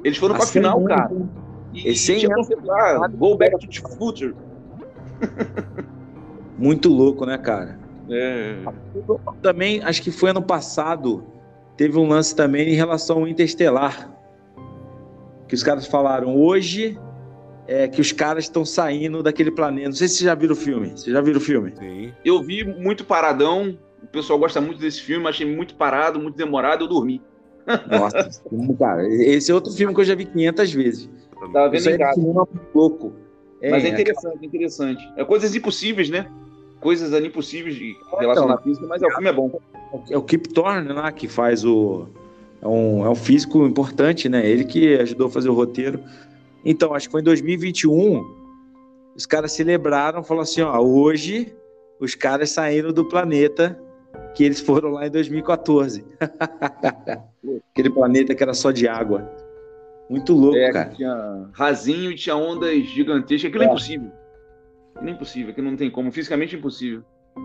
Eles 0.04 0.18
foram 0.18 0.36
pra 0.36 0.46
final, 0.46 0.82
né? 0.82 0.94
cara. 0.94 1.10
E, 1.72 1.92
E 1.92 1.96
sem 1.96 2.26
anos- 2.26 2.50
lá, 2.66 3.08
Go 3.08 3.38
Back 3.38 3.58
to 3.60 3.68
the 3.82 3.96
Future. 3.96 4.36
Muito 6.58 6.90
louco, 6.90 7.26
né, 7.26 7.38
cara? 7.38 7.80
É. 8.10 8.58
Também, 9.42 9.82
acho 9.84 10.02
que 10.02 10.12
foi 10.12 10.32
ano 10.32 10.42
passado, 10.42 11.24
teve 11.78 11.98
um 11.98 12.08
lance 12.08 12.36
também 12.36 12.70
em 12.70 12.76
relação 12.76 13.20
ao 13.20 13.28
Interestelar. 13.28 14.12
Que 15.48 15.56
os 15.56 15.64
caras 15.64 15.86
falaram 15.86 16.36
hoje 16.36 16.98
é 17.68 17.88
que 17.88 18.02
os 18.02 18.12
caras 18.12 18.46
estão 18.46 18.66
saindo 18.66 19.24
daquele 19.24 19.52
planeta. 19.52 19.90
Não 19.90 19.96
sei 19.96 20.08
se 20.08 20.16
vocês 20.16 20.26
já 20.26 20.36
viram 20.36 20.54
o 20.54 20.58
filme. 20.58 20.90
Vocês 20.90 21.14
já 21.14 21.22
viram 21.22 21.38
o 21.38 21.42
filme? 21.42 21.74
Sim. 21.78 22.12
Eu 22.24 22.42
vi 22.44 22.64
muito 22.64 23.06
paradão. 23.06 23.78
O 24.02 24.08
pessoal 24.08 24.38
gosta 24.38 24.60
muito 24.60 24.80
desse 24.80 25.02
filme, 25.02 25.28
achei 25.28 25.46
muito 25.46 25.76
parado, 25.76 26.20
muito 26.20 26.36
demorado, 26.36 26.84
eu 26.84 26.88
dormi. 26.88 27.22
Nossa, 27.90 28.30
cara. 28.78 29.08
Esse 29.08 29.52
é 29.52 29.56
outro 29.56 29.72
filme 29.72 29.94
que 29.94 30.02
eu 30.02 30.06
já 30.06 30.16
vi 30.16 30.26
500 30.26 30.74
vezes. 30.74 31.10
Tava 31.54 31.70
vendo 31.70 31.90
em 31.90 31.94
é 31.94 31.98
casa. 31.98 32.22
louco. 32.74 33.14
Mas 33.62 33.86
é 33.86 33.88
É, 33.88 33.92
interessante, 33.92 34.40
é 34.42 34.46
interessante. 34.46 35.14
É 35.16 35.24
coisas 35.24 35.56
impossíveis, 35.56 36.10
né? 36.10 36.28
Coisas 36.84 37.14
ali 37.14 37.28
impossíveis 37.28 37.76
de 37.76 37.96
relacionar 38.20 38.56
à 38.56 38.58
física, 38.58 38.86
mas 38.88 39.02
é, 39.02 39.08
o 39.08 39.12
filme 39.12 39.30
é 39.30 39.34
bom. 39.34 39.60
É 40.10 40.18
o 40.18 40.22
Kip 40.22 40.50
Thorne 40.50 40.92
lá 40.92 41.12
que 41.14 41.30
faz 41.30 41.64
o. 41.64 42.06
É 42.62 42.68
um, 42.68 43.06
é 43.06 43.10
um 43.10 43.16
físico 43.16 43.66
importante, 43.66 44.28
né? 44.28 44.46
Ele 44.46 44.66
que 44.66 44.96
ajudou 44.98 45.28
a 45.28 45.32
fazer 45.32 45.50
o 45.50 45.54
roteiro. 45.54 46.00
Então, 46.66 46.94
acho 46.94 47.08
que 47.08 47.12
foi 47.14 47.22
em 47.22 47.24
2021. 47.24 48.22
Os 49.16 49.26
caras 49.26 49.54
celebraram, 49.54 50.24
falaram 50.24 50.44
assim: 50.44 50.62
ó, 50.62 50.78
hoje 50.80 51.56
os 52.02 52.16
caras 52.16 52.50
saíram 52.52 52.92
do 52.92 53.06
planeta 53.06 53.80
que 54.36 54.44
eles 54.44 54.60
foram 54.60 54.90
lá 54.90 55.08
em 55.08 55.12
2014. 55.12 56.04
Aquele 57.72 57.90
planeta 57.90 58.36
que 58.36 58.44
era 58.44 58.54
só 58.54 58.72
de 58.72 58.88
água. 58.88 59.30
Muito 60.10 60.34
louco, 60.34 60.58
É, 60.58 60.72
cara. 60.72 60.90
tinha 60.90 61.50
rasinho 61.54 62.14
tinha 62.16 62.36
ondas 62.36 62.76
gigantescas. 62.88 63.50
Aquilo 63.50 63.64
é, 63.64 63.68
impossível. 63.68 64.12
Aquilo 65.04 65.10
é 65.10 65.12
impossível, 65.12 65.52
aquilo 65.52 65.70
não 65.70 65.76
tem 65.78 65.92
como. 65.92 66.12
Fisicamente 66.14 66.56
é 66.56 66.60
impossível. 66.60 67.04
Eu 67.36 67.42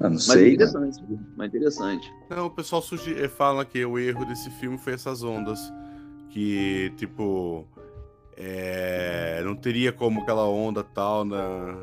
não 0.00 0.10
Mas 0.12 0.24
sei. 0.24 0.42
né? 0.48 0.48
interessante. 0.54 1.04
Mas 1.36 1.48
interessante. 1.48 2.12
Não, 2.30 2.46
o 2.46 2.50
pessoal 2.50 2.80
sugi- 2.80 3.14
eh, 3.22 3.28
fala 3.28 3.64
que 3.64 3.84
o 3.84 3.98
erro 3.98 4.24
desse 4.24 4.50
filme 4.52 4.78
foi 4.78 4.94
essas 4.94 5.22
ondas. 5.22 5.60
Que, 6.30 6.92
tipo. 6.96 7.68
é, 8.36 9.40
não 9.44 9.54
teria 9.54 9.92
como 9.92 10.22
aquela 10.22 10.48
onda 10.48 10.82
tal 10.82 11.24
na. 11.24 11.76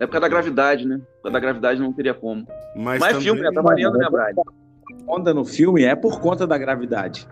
É 0.00 0.06
por 0.06 0.12
causa 0.12 0.22
da 0.22 0.28
gravidade, 0.28 0.86
né? 0.86 0.98
Por 0.98 1.22
causa 1.24 1.32
da 1.34 1.40
gravidade 1.40 1.80
não 1.80 1.92
teria 1.92 2.12
como. 2.14 2.46
Mas, 2.74 2.98
Mas 2.98 3.08
também, 3.12 3.22
filme, 3.22 3.40
né? 3.42 3.50
Tá 3.52 3.60
variando, 3.62 3.96
né, 3.98 4.08
Brian? 4.10 4.34
onda 5.06 5.32
no 5.34 5.44
filme 5.44 5.82
é 5.84 5.94
por 5.94 6.18
conta 6.20 6.46
da 6.46 6.56
gravidade. 6.58 7.28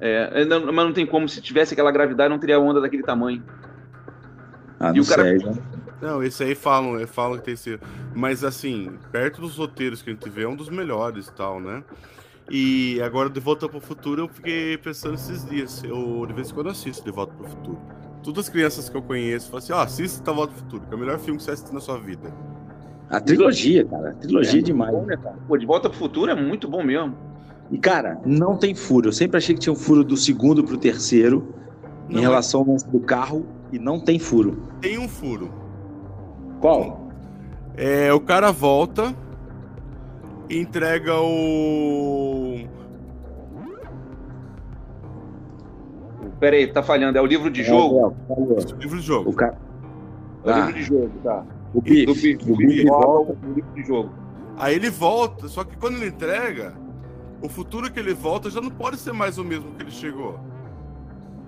É, 0.00 0.42
é, 0.42 0.44
não- 0.44 0.72
mas 0.72 0.86
não 0.86 0.92
tem 0.92 1.04
como. 1.06 1.28
Se 1.28 1.42
tivesse 1.42 1.74
aquela 1.74 1.90
gravidade, 1.92 2.30
não 2.30 2.38
teria 2.38 2.58
onda 2.58 2.80
daquele 2.80 3.02
tamanho. 3.02 3.42
Ah, 4.78 4.90
E 4.90 4.96
não 4.96 5.02
o 5.02 5.06
cara- 5.06 5.24
sei. 5.24 5.38
Não, 6.00 6.22
esse 6.22 6.42
aí 6.42 6.54
falam, 6.54 6.98
eh, 6.98 7.06
falam 7.06 7.38
que 7.38 7.44
tem 7.44 7.54
esse. 7.54 7.78
Mas 8.14 8.42
assim, 8.42 8.92
perto 9.12 9.40
dos 9.40 9.56
roteiros 9.56 10.02
que 10.02 10.10
a 10.10 10.12
gente 10.12 10.28
vê, 10.30 10.42
é 10.42 10.48
um 10.48 10.56
dos 10.56 10.68
melhores 10.68 11.26
e 11.26 11.32
tal, 11.32 11.60
né? 11.60 11.82
E 12.50 13.00
agora, 13.02 13.30
De 13.30 13.38
Volta 13.38 13.68
pro 13.68 13.80
Futuro, 13.80 14.22
eu 14.22 14.28
fiquei 14.28 14.76
pensando 14.78 15.14
esses 15.14 15.44
dias. 15.48 15.84
Eu, 15.84 16.24
de 16.26 16.32
vez 16.32 16.50
em 16.50 16.54
quando, 16.54 16.70
assisto 16.70 17.04
De 17.04 17.10
Volta 17.10 17.32
pro 17.34 17.48
Futuro. 17.48 17.78
Todas 18.22 18.46
as 18.46 18.50
crianças 18.50 18.88
que 18.88 18.96
eu 18.96 19.02
conheço 19.02 19.46
falam 19.46 19.58
assim: 19.58 19.72
ó, 19.72 19.80
assista 19.80 20.24
De 20.24 20.36
Volta 20.36 20.52
pro 20.52 20.62
Futuro, 20.62 20.82
que 20.86 20.92
é 20.92 20.96
o 20.96 21.00
melhor 21.00 21.18
filme 21.18 21.38
que 21.38 21.44
você 21.44 21.52
assiste 21.52 21.72
na 21.72 21.80
sua 21.80 21.98
vida. 21.98 22.32
A 23.10 23.20
trilogia, 23.20 23.84
cara. 23.84 24.10
A 24.10 24.14
trilogia 24.14 24.60
é 24.60 24.62
demais. 24.62 24.92
Bom, 24.92 25.04
né, 25.04 25.16
cara? 25.16 25.36
Pô, 25.46 25.56
de 25.56 25.66
volta 25.66 25.90
pro 25.90 25.98
futuro 25.98 26.30
é 26.30 26.34
muito 26.34 26.68
bom 26.68 26.82
mesmo. 26.82 27.16
E, 27.70 27.76
cara, 27.78 28.20
não 28.24 28.56
tem 28.56 28.74
furo. 28.74 29.08
Eu 29.08 29.12
sempre 29.12 29.36
achei 29.36 29.54
que 29.54 29.60
tinha 29.60 29.72
um 29.72 29.76
furo 29.76 30.04
do 30.04 30.16
segundo 30.16 30.62
pro 30.62 30.76
terceiro 30.76 31.54
Não, 32.08 32.18
em 32.18 32.20
relação 32.20 32.60
ao 32.60 32.68
lance 32.68 32.88
do 32.88 33.00
carro 33.00 33.46
e 33.72 33.78
não 33.78 33.98
tem 34.00 34.18
furo. 34.18 34.62
Tem 34.80 34.98
um 34.98 35.08
furo. 35.08 35.52
Qual? 36.60 37.08
É, 37.76 38.12
o 38.12 38.20
cara 38.20 38.52
volta 38.52 39.14
e 40.48 40.58
entrega 40.58 41.14
o. 41.20 42.58
Pera 46.38 46.56
aí, 46.56 46.66
tá 46.66 46.82
falhando. 46.82 47.18
É 47.18 47.20
o 47.22 47.26
livro 47.26 47.50
de 47.50 47.62
jogo? 47.62 48.14
o 48.28 48.56
livro 48.78 48.98
de 48.98 49.06
jogo. 49.06 49.30
O, 49.30 49.32
cara... 49.34 49.58
É 50.44 50.48
o 50.48 50.52
Ah, 50.54 50.56
livro 50.66 50.74
de 50.74 50.82
jogo, 50.82 51.10
tá. 51.22 51.44
o 51.74 51.80
Do. 51.80 51.82
Biff. 51.82 52.38
O 52.50 52.56
Biff 52.56 52.84
volta. 52.86 53.32
O 53.46 53.52
livro 53.52 53.74
de 53.74 53.82
jogo. 53.82 54.10
Aí 54.58 54.74
ele 54.74 54.90
volta, 54.90 55.48
só 55.48 55.64
que 55.64 55.76
quando 55.76 55.96
ele 55.96 56.08
entrega, 56.08 56.74
o 57.42 57.48
futuro 57.48 57.90
que 57.90 57.98
ele 57.98 58.12
volta 58.14 58.50
já 58.50 58.60
não 58.60 58.70
pode 58.70 58.96
ser 58.98 59.12
mais 59.12 59.38
o 59.38 59.44
mesmo 59.44 59.70
que 59.72 59.82
ele 59.82 59.90
chegou. 59.90 60.38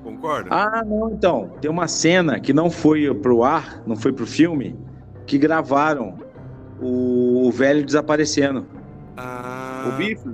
Concorda? 0.03 0.49
Ah, 0.51 0.83
não, 0.85 1.11
então. 1.11 1.51
Tem 1.61 1.71
uma 1.71 1.87
cena 1.89 2.41
que 2.41 2.53
não 2.53 2.71
foi 2.71 3.13
pro 3.15 3.45
ar, 3.45 3.83
não 3.87 3.97
foi 3.97 4.13
pro 4.13 4.27
filme, 4.27 4.77
que 5.27 5.39
gravaram 5.39 6.19
o, 6.81 7.51
velho 7.51 7.85
desaparecendo. 7.85 8.67
Ah, 9.17 9.89
O 9.89 9.97
bife? 9.97 10.31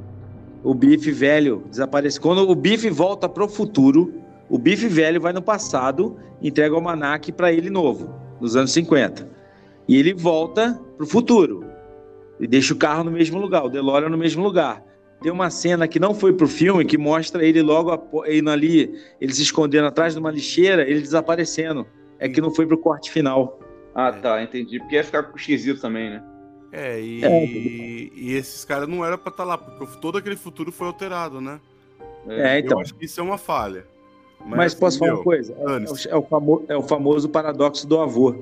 O 0.64 0.74
Biff 0.74 1.10
velho 1.12 1.62
desaparece. 1.70 2.20
Quando 2.20 2.48
o 2.48 2.54
Biff 2.54 2.88
volta 2.90 3.28
pro 3.28 3.48
futuro, 3.48 4.14
o 4.48 4.58
Biff 4.58 4.86
velho 4.88 5.20
vai 5.20 5.32
no 5.32 5.40
passado 5.40 6.16
entrega 6.42 6.74
o 6.74 6.76
almanac 6.76 7.32
para 7.32 7.52
ele 7.52 7.70
novo, 7.70 8.14
nos 8.40 8.56
anos 8.56 8.72
50. 8.72 9.28
E 9.86 9.96
ele 9.96 10.14
volta 10.14 10.80
pro 10.96 11.06
futuro 11.06 11.64
e 12.38 12.46
deixa 12.46 12.72
o 12.72 12.76
carro 12.76 13.04
no 13.04 13.10
mesmo 13.10 13.38
lugar, 13.38 13.64
o 13.64 13.68
DeLorean 13.68 14.08
no 14.08 14.18
mesmo 14.18 14.42
lugar. 14.42 14.84
Tem 15.20 15.32
uma 15.32 15.50
cena 15.50 15.88
que 15.88 15.98
não 15.98 16.14
foi 16.14 16.32
pro 16.32 16.46
filme 16.46 16.84
que 16.84 16.96
mostra 16.96 17.44
ele 17.44 17.60
logo 17.60 18.24
indo 18.28 18.50
ali, 18.50 18.94
ele 19.20 19.34
se 19.34 19.42
escondendo 19.42 19.86
atrás 19.86 20.14
de 20.14 20.20
uma 20.20 20.30
lixeira, 20.30 20.82
ele 20.82 21.00
desaparecendo. 21.00 21.86
É 22.20 22.28
que 22.28 22.40
não 22.40 22.52
foi 22.52 22.66
pro 22.66 22.78
corte 22.78 23.10
final. 23.10 23.58
Ah, 24.00 24.12
tá, 24.12 24.40
entendi. 24.40 24.78
Porque 24.78 24.94
ia 24.94 25.02
ficar 25.02 25.28
esquisito 25.34 25.80
também, 25.80 26.08
né? 26.10 26.22
É, 26.70 27.00
e, 27.00 27.24
É. 27.24 27.44
e 28.14 28.32
esses 28.34 28.64
caras 28.64 28.88
não 28.88 29.04
eram 29.04 29.18
pra 29.18 29.30
estar 29.30 29.42
lá, 29.42 29.58
porque 29.58 29.98
todo 30.00 30.18
aquele 30.18 30.36
futuro 30.36 30.70
foi 30.70 30.86
alterado, 30.86 31.40
né? 31.40 31.58
É, 32.28 32.60
então. 32.60 32.78
Eu 32.78 32.82
acho 32.82 32.94
que 32.94 33.06
isso 33.06 33.18
é 33.18 33.22
uma 33.24 33.38
falha. 33.38 33.84
Mas, 34.46 34.72
assim, 34.72 34.80
posso 34.80 34.98
falar 35.00 35.10
meu, 35.10 35.18
uma 35.18 35.24
coisa? 35.24 35.52
É, 35.52 36.10
é 36.12 36.16
o 36.16 36.22
famo- 36.22 36.64
é 36.68 36.76
o 36.76 36.82
famoso 36.82 37.28
paradoxo 37.28 37.88
do 37.88 37.98
avô. 37.98 38.36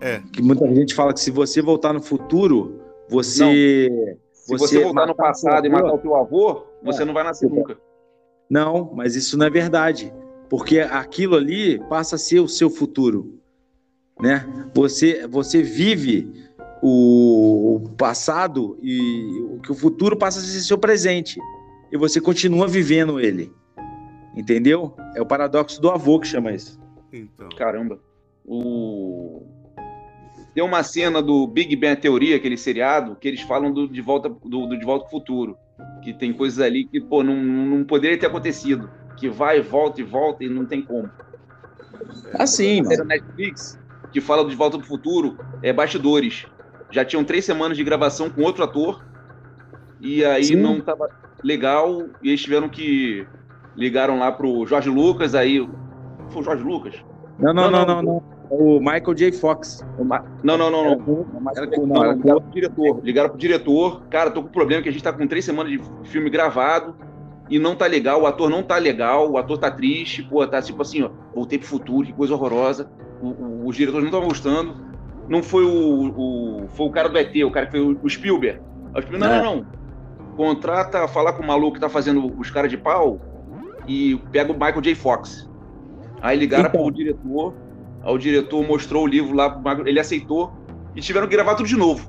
É. 0.00 0.22
Que 0.32 0.40
muita 0.40 0.66
gente 0.74 0.94
fala 0.94 1.12
que 1.12 1.20
se 1.20 1.30
você 1.30 1.60
voltar 1.60 1.92
no 1.92 2.00
futuro, 2.00 2.80
você. 3.10 3.90
Se 4.32 4.56
você, 4.56 4.82
voltar 4.82 5.06
no 5.06 5.14
passado 5.14 5.66
e 5.66 5.68
matar 5.68 5.92
o 5.92 5.98
teu 5.98 6.14
avô, 6.14 6.64
você 6.82 7.04
não 7.04 7.12
vai 7.12 7.24
nascer 7.24 7.50
nunca. 7.50 7.76
Não, 8.48 8.90
mas 8.94 9.16
isso 9.16 9.36
não 9.36 9.44
é 9.44 9.50
verdade. 9.50 10.10
Porque 10.48 10.78
aquilo 10.78 11.34
ali 11.36 11.78
passa 11.88 12.14
a 12.14 12.18
ser 12.18 12.40
o 12.40 12.48
seu 12.48 12.70
futuro. 12.70 13.38
Né? 14.20 14.46
Você, 14.74 15.26
você 15.26 15.62
vive 15.62 16.46
o, 16.82 17.76
o 17.76 17.88
passado 17.96 18.78
e 18.82 19.40
o 19.50 19.60
que 19.60 19.72
o 19.72 19.74
futuro 19.74 20.16
passa 20.16 20.38
a 20.38 20.42
ser 20.42 20.60
seu 20.60 20.78
presente. 20.78 21.38
E 21.92 21.96
você 21.96 22.20
continua 22.20 22.66
vivendo 22.66 23.20
ele. 23.20 23.52
Entendeu? 24.34 24.94
É 25.14 25.20
o 25.20 25.26
paradoxo 25.26 25.80
do 25.80 25.90
avô 25.90 26.18
que 26.18 26.26
chama 26.26 26.52
isso. 26.52 26.80
Então. 27.12 27.48
Caramba. 27.56 27.98
O... 28.44 29.42
Tem 30.54 30.64
uma 30.64 30.82
cena 30.82 31.22
do 31.22 31.46
Big 31.46 31.76
Bang 31.76 32.00
Teoria, 32.00 32.36
aquele 32.36 32.56
seriado, 32.56 33.16
que 33.16 33.28
eles 33.28 33.42
falam 33.42 33.72
do 33.72 33.86
De 33.86 34.00
Volta, 34.00 34.28
do, 34.28 34.66
do 34.66 34.78
De 34.78 34.84
Volta 34.84 35.04
ao 35.04 35.10
Futuro. 35.10 35.56
Que 36.02 36.14
tem 36.14 36.32
coisas 36.32 36.60
ali 36.60 36.86
que, 36.86 37.00
pô, 37.00 37.22
não, 37.22 37.36
não 37.36 37.84
poderia 37.84 38.18
ter 38.18 38.26
acontecido. 38.26 38.90
Que 39.16 39.28
vai, 39.28 39.60
volta 39.60 40.00
e 40.00 40.04
volta 40.04 40.44
e 40.44 40.48
não 40.48 40.64
tem 40.64 40.82
como. 40.82 41.10
Assim, 42.34 42.64
Tem 42.66 42.80
a 42.80 42.84
série 42.84 42.96
da 42.98 43.04
Netflix 43.04 43.78
que 44.16 44.20
fala 44.22 44.42
do 44.42 44.48
De 44.48 44.56
Volta 44.56 44.78
pro 44.78 44.86
Futuro, 44.86 45.36
é 45.62 45.74
bastidores. 45.74 46.46
Já 46.90 47.04
tinham 47.04 47.22
três 47.22 47.44
semanas 47.44 47.76
de 47.76 47.84
gravação 47.84 48.30
com 48.30 48.40
outro 48.40 48.64
ator. 48.64 49.04
E 50.00 50.24
aí 50.24 50.44
Sim. 50.44 50.56
não 50.56 50.80
tava 50.80 51.06
legal. 51.44 52.04
E 52.22 52.28
eles 52.30 52.40
tiveram 52.40 52.66
que. 52.66 53.26
Ligaram 53.76 54.18
lá 54.18 54.32
pro 54.32 54.64
Jorge 54.66 54.88
Lucas, 54.88 55.34
aí. 55.34 55.68
Foi 56.30 56.40
o 56.40 56.44
Jorge 56.44 56.62
Lucas? 56.64 56.94
Não, 57.38 57.52
não, 57.52 57.70
Não, 57.70 57.84
não, 57.84 57.96
não. 57.96 58.02
não. 58.02 58.22
É 58.50 58.54
O 58.54 58.78
Michael 58.78 59.14
J. 59.14 59.32
Fox. 59.32 59.84
Não, 60.42 60.56
não, 60.56 60.70
não, 60.70 60.70
não. 60.70 60.86
Era 61.54 61.66
Não, 61.66 61.72
com- 61.72 61.86
não, 61.86 61.94
não, 61.94 62.04
era 62.04 62.14
com- 62.14 62.20
ligaram 62.22 62.40
pro 62.40 62.50
diretor. 62.52 63.00
Ligaram 63.04 63.28
pro 63.28 63.38
diretor. 63.38 64.02
Cara, 64.08 64.30
tô 64.30 64.42
com 64.42 64.48
problema 64.48 64.82
que 64.82 64.88
a 64.88 64.92
gente 64.92 65.04
tá 65.04 65.12
com 65.12 65.26
três 65.26 65.44
semanas 65.44 65.70
de 65.72 65.80
filme 66.04 66.30
gravado 66.30 66.96
e 67.50 67.58
não 67.58 67.76
tá 67.76 67.84
legal. 67.86 68.22
O 68.22 68.26
ator 68.26 68.48
não 68.48 68.62
tá 68.62 68.78
legal, 68.78 69.30
o 69.30 69.36
ator 69.36 69.58
tá 69.58 69.70
triste, 69.70 70.22
pô, 70.22 70.46
tá 70.46 70.62
tipo 70.62 70.80
assim, 70.80 71.02
ó, 71.02 71.10
voltei 71.34 71.58
pro 71.58 71.68
futuro, 71.68 72.06
que 72.06 72.14
coisa 72.14 72.32
horrorosa. 72.32 72.88
O- 73.20 73.28
o- 73.28 73.66
os 73.66 73.76
diretores 73.76 74.02
não 74.04 74.08
estavam 74.10 74.28
gostando. 74.28 74.76
Não 75.28 75.42
foi 75.42 75.64
o, 75.64 76.12
o- 76.64 76.68
Foi 76.70 76.86
o 76.86 76.90
cara 76.90 77.08
do 77.08 77.18
ET, 77.18 77.34
o 77.44 77.50
cara 77.50 77.66
que 77.66 77.72
foi 77.72 77.80
o, 78.02 78.08
Spielberg. 78.08 78.60
Aí 78.94 79.00
o 79.00 79.02
Spielberg, 79.02 79.18
não, 79.18 79.32
É. 79.34 79.42
não, 79.42 79.56
não. 79.56 79.66
Contrata, 80.36 81.06
falar 81.08 81.32
com 81.32 81.42
o 81.42 81.46
maluco 81.46 81.74
que 81.74 81.80
tá 81.80 81.88
fazendo 81.88 82.32
os 82.38 82.50
caras 82.50 82.70
de 82.70 82.76
pau 82.76 83.20
e 83.88 84.16
pega 84.30 84.52
o 84.52 84.54
Michael 84.54 84.80
J. 84.82 84.94
Fox. 84.94 85.48
Aí 86.20 86.38
ligaram 86.38 86.68
Então. 86.68 86.82
pro 86.82 86.92
diretor. 86.92 87.54
Aí 88.02 88.14
o 88.14 88.18
diretor 88.18 88.66
mostrou 88.66 89.04
o 89.04 89.06
livro 89.06 89.34
lá, 89.34 89.60
ele 89.86 89.98
aceitou 89.98 90.52
e 90.94 91.00
tiveram 91.00 91.26
que 91.26 91.34
gravar 91.34 91.54
tudo 91.54 91.66
de 91.68 91.76
novo. 91.76 92.08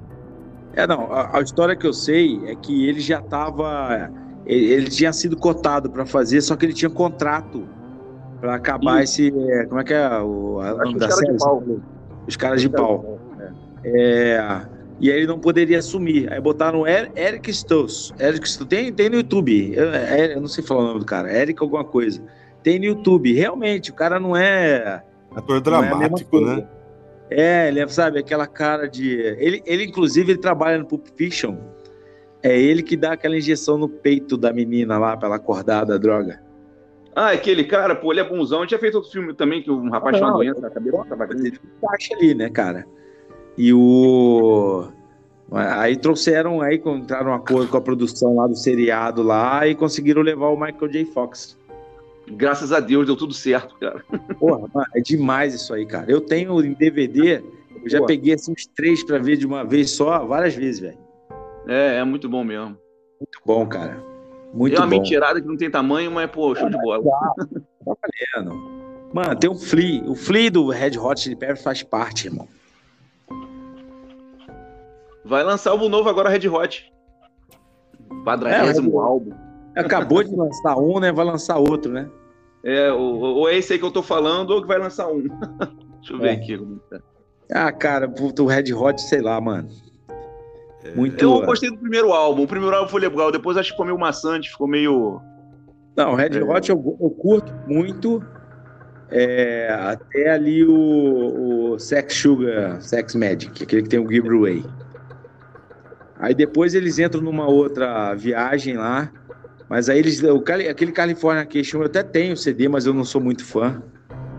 É, 0.74 0.86
não, 0.86 1.12
a, 1.12 1.38
a 1.38 1.41
história 1.41 1.76
que 1.76 1.88
eu 1.88 1.93
sei 1.93 2.39
é 2.46 2.56
que 2.56 2.88
ele 2.88 3.00
já 3.00 3.20
estava. 3.20 4.12
Ele, 4.46 4.65
ele, 4.65 4.89
tinha 4.89 5.12
sido 5.12 5.36
cotado 5.36 5.89
para 5.89 6.06
fazer, 6.06 6.41
só 6.41 6.56
que 6.56 6.65
ele 6.65 6.74
tinha 6.74 6.89
contrato 6.89 7.67
para 8.39 8.56
acabar 8.56 9.04
esse. 9.04 9.34
É, 9.50 9.65
como 9.65 9.82
é 9.82 9.84
que 9.84 9.93
é 9.93 10.19
o, 10.19 10.60
a, 10.60 10.73
nome 10.86 11.00
da 11.00 11.10
série? 11.10 11.36
Os 12.28 12.36
caras 12.36 12.62
de 12.62 12.69
pau. 12.69 13.19
É, 13.84 14.65
e 15.00 15.12
aí 15.12 15.17
ele 15.17 15.28
não 15.28 15.39
poderia 15.39 15.80
assumir. 15.80 16.32
Aí 16.32 16.39
botaram 16.39 16.86
Eric 16.88 17.50
Stoss. 17.52 18.13
Eric 18.19 18.47
Stoss. 18.47 18.67
Tem, 18.67 18.91
tem 18.91 19.10
no 19.10 19.17
YouTube. 19.17 19.73
Eu, 19.73 19.91
é, 19.91 20.36
eu, 20.36 20.41
não 20.41 20.47
sei 20.47 20.63
falar 20.63 20.82
o 20.82 20.88
nome 20.88 21.00
do 21.00 21.06
cara. 21.06 21.32
Eric 21.32 21.62
alguma 21.62 21.84
coisa. 21.84 22.21
Tem 22.63 22.80
no 22.80 22.86
YouTube. 22.86 23.34
Realmente, 23.34 23.91
o 23.91 23.93
cara 23.93 24.19
não 24.19 24.36
é. 24.36 25.04
Ator 25.36 25.62
dramático, 25.62 26.38
é 26.38 26.41
né? 26.41 26.67
É, 27.30 27.67
ele 27.67 27.80
é, 27.80 27.88
sabe, 27.88 28.19
aquela 28.19 28.47
cara 28.47 28.88
de. 28.88 29.19
Ele, 29.19 29.62
ele, 29.65 29.86
inclusive, 29.86 30.32
ele 30.32 30.39
trabalha 30.39 30.78
no 30.80 30.86
Pulp 30.86 31.08
Fiction. 31.15 31.58
É 32.41 32.58
ele 32.58 32.82
que 32.82 32.95
dá 32.95 33.13
aquela 33.13 33.38
injeção 33.38 33.78
no 33.78 33.89
peito 33.89 34.38
da 34.38 34.54
menina 34.54 34.97
lá 34.97 35.17
pra 35.17 35.28
ela 35.28 35.36
acordar 35.36 35.86
da 35.86 35.97
droga. 35.97 36.41
Ah, 37.19 37.32
aquele 37.32 37.63
cara, 37.63 37.95
pô, 37.95 38.13
ele 38.13 38.19
é 38.19 38.23
bonzão. 38.23 38.63
Tinha 38.67 38.80
feito 38.80 38.93
outro 38.93 39.10
filme 39.10 39.34
também, 39.34 39.63
que 39.63 39.71
um 39.71 39.89
rapaz 39.89 40.15
tinha 40.15 40.27
uma 40.30 40.38
doença 40.38 40.62
na 40.62 40.69
cabeça. 40.69 41.03
Tava 41.06 41.27
ele 41.32 41.60
encaixa 41.82 42.13
ali, 42.13 42.36
né, 42.36 42.47
cara? 42.47 42.86
E 43.58 43.73
o. 43.73 44.88
Aí 45.51 45.97
trouxeram, 45.97 46.62
aí 46.62 46.80
entraram 46.86 47.32
um 47.32 47.34
acordo 47.34 47.71
com 47.71 47.77
a 47.77 47.82
produção 47.82 48.36
lá 48.36 48.45
do 48.45 48.56
seriado 48.56 49.23
lá 49.23 49.65
e 49.65 49.73
conseguiram 49.73 50.21
levar 50.21 50.49
o 50.49 50.60
Michael 50.60 50.91
J. 50.91 51.06
Fox. 51.06 51.58
Graças 52.27 52.71
a 52.71 52.80
Deus 52.80 53.08
deu 53.08 53.15
tudo 53.15 53.34
certo, 53.34 53.75
cara. 53.80 54.06
Porra, 54.38 54.67
mano, 54.71 54.88
é 54.93 55.01
demais 55.01 55.56
isso 55.56 55.73
aí, 55.73 55.88
cara. 55.88 56.06
Eu 56.12 56.21
tenho 56.21 56.63
em 56.63 56.73
DVD, 56.73 57.41
eu 57.84 57.89
já 57.89 57.97
Porra. 57.97 58.10
peguei 58.10 58.36
assim 58.36 58.51
uns 58.51 58.67
três 58.75 59.03
para 59.03 59.17
ver 59.17 59.38
de 59.38 59.47
uma 59.47 59.63
vez 59.63 59.89
só, 59.89 60.23
várias 60.23 60.53
vezes, 60.53 60.82
velho. 60.82 60.99
É, 61.67 61.97
é 61.97 62.03
muito 62.03 62.30
bom 62.30 62.43
mesmo. 62.43 62.77
Muito 63.19 63.39
bom, 63.43 63.65
cara. 63.65 64.16
Muito 64.58 64.76
é 64.76 64.80
uma 64.80 64.88
bom. 64.88 64.96
mentirada 64.96 65.39
que 65.39 65.48
não 65.48 65.56
tem 65.56 65.70
tamanho, 65.70 66.12
mas, 66.12 66.30
pô, 66.32 66.56
show 66.56 66.67
de 66.67 66.78
bola. 66.78 67.04
Tá, 67.04 67.46
tá 67.86 67.93
valendo. 68.36 68.78
Mano, 69.13 69.36
tem 69.36 69.50
um 69.50 69.56
Flea. 69.56 70.04
O 70.04 70.15
Flea 70.15 70.50
do 70.50 70.67
Red 70.70 70.98
Hot 70.98 71.22
Chili 71.22 71.36
Peppers 71.36 71.62
faz 71.62 71.84
parte, 71.84 72.28
irmão. 72.28 72.48
Vai 75.24 75.43
lançar 75.43 75.72
álbum 75.72 75.89
novo 75.89 76.10
agora, 76.10 76.30
Red 76.30 76.48
Hot. 76.48 76.91
Quadragésimo 78.24 79.00
é, 79.00 79.04
álbum. 79.04 79.32
Acabou 79.76 80.24
de 80.24 80.36
lançar 80.36 80.76
um, 80.78 81.00
né? 81.00 81.12
Vai 81.12 81.26
lançar 81.26 81.58
outro, 81.58 81.91
né? 81.91 82.10
É, 82.63 82.91
ou, 82.91 83.20
ou 83.20 83.50
é 83.50 83.56
esse 83.56 83.74
aí 83.74 83.80
que 83.80 83.86
eu 83.86 83.91
tô 83.91 84.02
falando, 84.02 84.52
ou 84.52 84.62
que 84.62 84.67
vai 84.67 84.80
lançar 84.80 85.08
um. 85.08 85.22
Deixa 86.02 86.13
eu 86.13 86.20
ver 86.20 86.30
é. 86.30 86.32
aqui. 86.32 86.58
Tá. 86.89 87.00
Ah, 87.52 87.72
cara, 87.72 88.12
o 88.39 88.46
Red 88.46 88.74
Hot, 88.74 89.00
sei 89.02 89.22
lá, 89.22 89.39
mano. 89.39 89.70
Muito. 90.95 91.21
Eu 91.23 91.41
gostei 91.45 91.69
do 91.69 91.78
primeiro 91.78 92.12
álbum. 92.12 92.43
O 92.43 92.47
primeiro 92.47 92.76
álbum 92.76 92.89
foi 92.89 93.02
legal. 93.02 93.32
Depois 93.32 93.58
acho 93.58 93.69
que 93.69 93.73
ficou 93.73 93.86
meio 93.86 93.97
maçante, 93.97 94.50
ficou 94.50 94.67
meio. 94.67 95.21
Não, 95.95 96.15
Red 96.15 96.38
é. 96.38 96.43
Hot 96.43 96.69
eu, 96.69 96.97
eu, 97.00 97.10
curto 97.12 97.52
muito. 97.67 98.23
É, 99.10 99.69
até 99.71 100.32
ali 100.32 100.65
o, 100.65 101.71
o 101.73 101.80
Sex 101.80 102.13
Sugar, 102.13 102.82
Sex 102.82 103.15
Magic, 103.15 103.63
aquele 103.63 103.84
que 103.84 103.89
tem 103.89 104.00
o 104.00 104.10
Give 104.10 104.30
Away. 104.30 104.65
Aí 106.19 106.34
depois 106.34 106.76
eles 106.76 107.00
entram 107.00 107.21
numa 107.21 107.47
outra 107.47 108.13
viagem 108.15 108.76
lá. 108.76 109.10
Mas 109.69 109.89
aí 109.89 110.00
eles. 110.00 110.21
O, 110.23 110.43
aquele 110.69 110.91
California 110.91 111.45
Cation 111.45 111.80
eu 111.80 111.86
até 111.86 112.04
tenho 112.04 112.36
CD, 112.36 112.67
mas 112.67 112.86
eu 112.86 112.93
não 112.93 113.04
sou 113.04 113.21
muito 113.21 113.45
fã. 113.45 113.82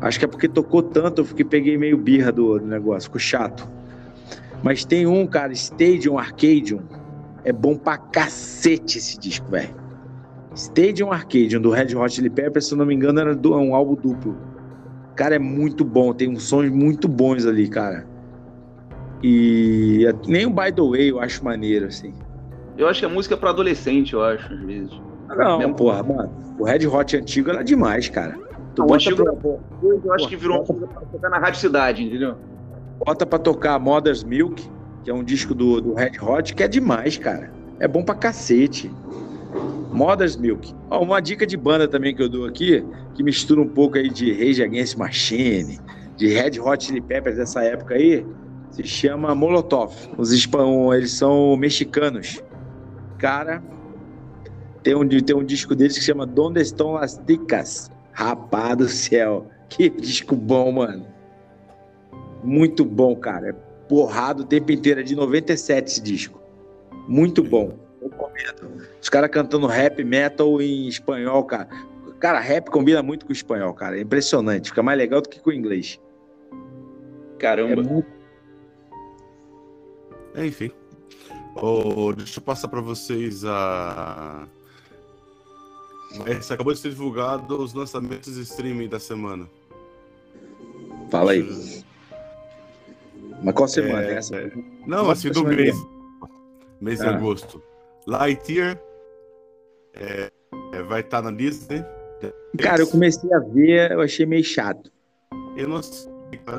Acho 0.00 0.18
que 0.18 0.24
é 0.24 0.28
porque 0.28 0.48
tocou 0.48 0.82
tanto, 0.82 1.22
eu 1.22 1.24
fiquei, 1.24 1.44
peguei 1.44 1.76
meio 1.76 1.96
birra 1.96 2.30
do, 2.30 2.58
do 2.58 2.66
negócio, 2.66 3.08
ficou 3.08 3.18
chato. 3.18 3.68
Mas 4.62 4.84
tem 4.84 5.06
um, 5.06 5.26
cara, 5.26 5.52
Stadium 5.52 6.18
Arcadium. 6.18 6.80
É 7.44 7.52
bom 7.52 7.76
pra 7.76 7.96
cacete 7.96 8.98
esse 8.98 9.18
disco, 9.18 9.48
velho. 9.50 9.74
Stadium 10.54 11.12
Arcadium, 11.12 11.60
do 11.60 11.70
Red 11.70 11.94
Hot 11.94 12.12
Chili 12.12 12.28
Peppers, 12.28 12.66
se 12.66 12.74
eu 12.74 12.78
não 12.78 12.86
me 12.86 12.94
engano, 12.94 13.20
era 13.20 13.34
do, 13.34 13.54
um 13.54 13.74
álbum 13.74 13.94
duplo. 13.94 14.36
Cara, 15.14 15.36
é 15.36 15.38
muito 15.38 15.84
bom, 15.84 16.12
tem 16.12 16.28
uns 16.28 16.44
sons 16.44 16.70
muito 16.70 17.08
bons 17.08 17.46
ali, 17.46 17.68
cara. 17.68 18.06
E 19.22 20.04
nem 20.26 20.46
o 20.46 20.50
By 20.50 20.72
The 20.72 20.82
Way 20.82 21.10
eu 21.10 21.20
acho 21.20 21.44
maneiro, 21.44 21.86
assim. 21.86 22.12
Eu 22.76 22.88
acho 22.88 23.00
que 23.00 23.06
é 23.06 23.08
música 23.08 23.36
para 23.36 23.50
adolescente, 23.50 24.14
eu 24.14 24.22
acho, 24.22 24.52
às 24.52 24.60
vezes. 24.60 25.02
Não, 25.36 25.58
Mesmo 25.58 25.74
porra, 25.74 26.02
mano. 26.02 26.30
O 26.58 26.64
Red 26.64 26.86
Hot 26.86 27.16
antigo 27.16 27.50
era 27.50 27.62
demais, 27.62 28.08
cara. 28.08 28.36
Tu 28.74 28.82
não, 28.82 28.94
antigo, 28.94 29.24
pra... 29.24 29.50
eu 29.82 30.12
acho 30.14 30.28
que 30.28 30.36
virou 30.36 30.58
uma 30.58 30.64
coisa 30.64 30.86
pra 30.86 31.00
tocar 31.02 31.30
na 31.30 31.38
Rádio 31.38 31.60
Cidade, 31.60 32.04
entendeu? 32.04 32.36
Bota 33.04 33.24
pra 33.24 33.38
tocar 33.38 33.78
Mother's 33.78 34.24
Milk, 34.24 34.68
que 35.04 35.10
é 35.10 35.14
um 35.14 35.22
disco 35.22 35.54
do, 35.54 35.80
do 35.80 35.94
Red 35.94 36.12
Hot, 36.20 36.54
que 36.54 36.62
é 36.62 36.68
demais, 36.68 37.16
cara. 37.16 37.52
É 37.78 37.86
bom 37.86 38.02
pra 38.02 38.14
cacete. 38.14 38.90
Mother's 39.92 40.36
Milk. 40.36 40.74
Ó, 40.90 41.02
uma 41.02 41.20
dica 41.20 41.46
de 41.46 41.56
banda 41.56 41.88
também 41.88 42.14
que 42.14 42.22
eu 42.22 42.28
dou 42.28 42.46
aqui, 42.46 42.84
que 43.14 43.22
mistura 43.22 43.60
um 43.60 43.68
pouco 43.68 43.96
aí 43.96 44.10
de 44.10 44.32
Rage 44.32 44.62
Against 44.62 44.96
Machine, 44.96 45.78
de 46.16 46.28
Red 46.28 46.60
Hot 46.60 46.84
Chili 46.84 47.00
Peppers 47.00 47.36
dessa 47.36 47.62
época 47.62 47.94
aí, 47.94 48.26
se 48.70 48.82
chama 48.84 49.34
Molotov. 49.34 49.94
Os 50.16 50.32
hispão, 50.32 50.92
eles 50.92 51.12
são 51.12 51.56
mexicanos. 51.56 52.42
Cara, 53.18 53.62
tem 54.82 54.94
um, 54.94 55.06
tem 55.08 55.34
um 55.34 55.44
disco 55.44 55.74
deles 55.74 55.98
que 55.98 56.04
chama 56.04 56.26
Donde 56.26 56.60
Estão 56.60 56.92
Las 56.92 57.20
Dicas. 57.26 57.90
Rapaz 58.12 58.76
do 58.76 58.88
céu, 58.88 59.48
que 59.68 59.88
disco 59.88 60.34
bom, 60.34 60.72
mano. 60.72 61.06
Muito 62.42 62.84
bom, 62.84 63.16
cara. 63.16 63.50
É 63.50 63.52
porrado 63.88 64.42
o 64.42 64.46
tempo 64.46 64.70
inteiro, 64.72 65.00
é 65.00 65.02
de 65.02 65.14
97 65.16 65.86
esse 65.86 66.00
disco. 66.00 66.40
Muito 67.06 67.42
bom. 67.42 67.78
Os 69.00 69.08
caras 69.08 69.30
cantando 69.30 69.66
rap 69.66 70.02
metal 70.04 70.60
em 70.60 70.86
espanhol, 70.86 71.44
cara. 71.44 71.68
Cara, 72.20 72.40
rap 72.40 72.70
combina 72.70 73.02
muito 73.02 73.24
com 73.24 73.30
o 73.30 73.34
espanhol, 73.34 73.72
cara. 73.74 73.98
É 73.98 74.02
impressionante. 74.02 74.70
Fica 74.70 74.82
mais 74.82 74.98
legal 74.98 75.20
do 75.20 75.28
que 75.28 75.40
com 75.40 75.50
o 75.50 75.52
inglês. 75.52 76.00
Caramba. 77.38 77.80
É 77.80 77.84
muito 77.84 78.18
é, 80.38 80.46
enfim. 80.46 80.70
Oh, 81.56 82.12
deixa 82.12 82.38
eu 82.38 82.42
passar 82.42 82.68
para 82.68 82.80
vocês 82.80 83.44
a. 83.44 84.46
Mas 86.16 86.50
acabou 86.50 86.72
de 86.72 86.78
ser 86.78 86.90
divulgado 86.90 87.60
os 87.60 87.74
lançamentos 87.74 88.34
de 88.34 88.42
streaming 88.42 88.88
da 88.88 89.00
semana. 89.00 89.48
Fala 91.10 91.32
aí. 91.32 91.84
Mas 93.42 93.54
qual 93.54 93.68
semana 93.68 94.06
é, 94.06 94.14
essa? 94.14 94.36
É... 94.36 94.50
Não, 94.86 95.10
assim, 95.10 95.30
do 95.30 95.44
mês. 95.44 95.76
Mês 96.80 97.00
ah. 97.00 97.04
de 97.04 97.10
agosto. 97.10 97.62
Lightyear 98.06 98.80
é, 99.94 100.30
é, 100.72 100.82
vai 100.82 101.00
estar 101.00 101.22
tá 101.22 101.30
na 101.30 101.36
Disney. 101.36 101.84
Cara, 102.58 102.82
eu 102.82 102.86
comecei 102.88 103.32
a 103.32 103.38
ver, 103.38 103.92
eu 103.92 104.00
achei 104.00 104.26
meio 104.26 104.44
chato. 104.44 104.90
Eu 105.56 105.68
não 105.68 105.82
sei. 105.82 106.10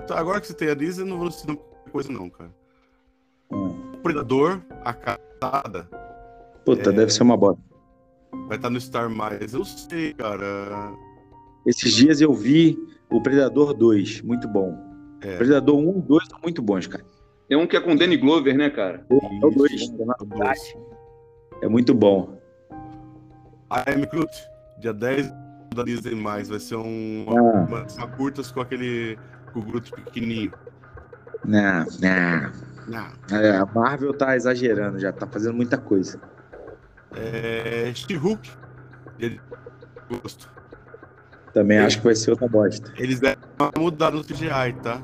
Agora 0.09 0.39
que 0.39 0.47
você 0.47 0.53
tem 0.53 0.69
a 0.69 0.73
Disney, 0.73 1.03
eu 1.03 1.07
não 1.07 1.17
vou 1.17 1.27
assistir 1.27 1.57
coisa, 1.91 2.11
não, 2.11 2.29
cara. 2.29 2.51
Predador, 4.03 4.61
a 4.83 4.93
caçada. 4.93 5.89
Puta, 6.65 6.89
é... 6.89 6.93
deve 6.93 7.11
ser 7.11 7.23
uma 7.23 7.35
bosta. 7.35 7.61
Vai 8.31 8.57
estar 8.57 8.67
tá 8.67 8.69
no 8.69 8.79
Star 8.79 9.09
Mais. 9.09 9.53
Eu 9.53 9.65
sei, 9.65 10.13
cara. 10.13 10.93
Esses 11.65 11.93
dias 11.93 12.21
eu 12.21 12.33
vi 12.33 12.77
o 13.09 13.21
Predador 13.21 13.73
2, 13.73 14.21
muito 14.21 14.47
bom. 14.47 14.88
É. 15.21 15.37
Predador 15.37 15.77
1 15.77 15.99
e 15.99 16.01
2 16.01 16.27
são 16.27 16.39
muito 16.41 16.61
bons, 16.61 16.87
cara. 16.87 17.03
Tem 17.47 17.57
um 17.57 17.65
que 17.65 17.75
é 17.75 17.81
com 17.81 17.95
Danny 17.95 18.17
Glover, 18.17 18.55
né, 18.55 18.69
cara? 18.69 19.05
É 19.09 19.45
o 19.45 19.49
2, 19.49 19.71
é, 21.61 21.65
é 21.65 21.67
muito 21.67 21.93
bom. 21.93 22.39
I 23.71 23.93
Am 23.93 24.05
Groot, 24.05 24.31
dia 24.79 24.93
10 24.93 25.31
da 25.75 25.83
Disney+, 25.83 26.15
vai 26.15 26.59
ser 26.59 26.75
um, 26.75 27.25
ah. 27.27 27.65
uma, 27.67 27.87
uma 27.97 28.07
curtas 28.07 28.51
com 28.51 28.61
aquele 28.61 29.17
com 29.51 29.59
o 29.59 29.63
Groot 29.63 29.91
pequenininho. 29.91 30.51
Não, 31.45 31.85
não. 31.99 33.37
É, 33.37 33.57
a 33.57 33.65
Marvel 33.65 34.13
tá 34.13 34.35
exagerando, 34.35 34.99
já 34.99 35.11
tá 35.11 35.27
fazendo 35.27 35.55
muita 35.55 35.77
coisa. 35.77 36.19
É. 37.15 37.91
She-Hulk. 37.93 38.49
Gosto. 40.09 40.49
Também 41.53 41.79
acho 41.79 41.97
que 41.99 42.05
vai 42.05 42.15
ser 42.15 42.31
outra 42.31 42.47
bosta. 42.47 42.91
Eles 42.97 43.19
deram 43.19 43.38
mudada 43.77 44.15
no 44.15 44.23
CGI, 44.23 44.73
tá? 44.81 45.01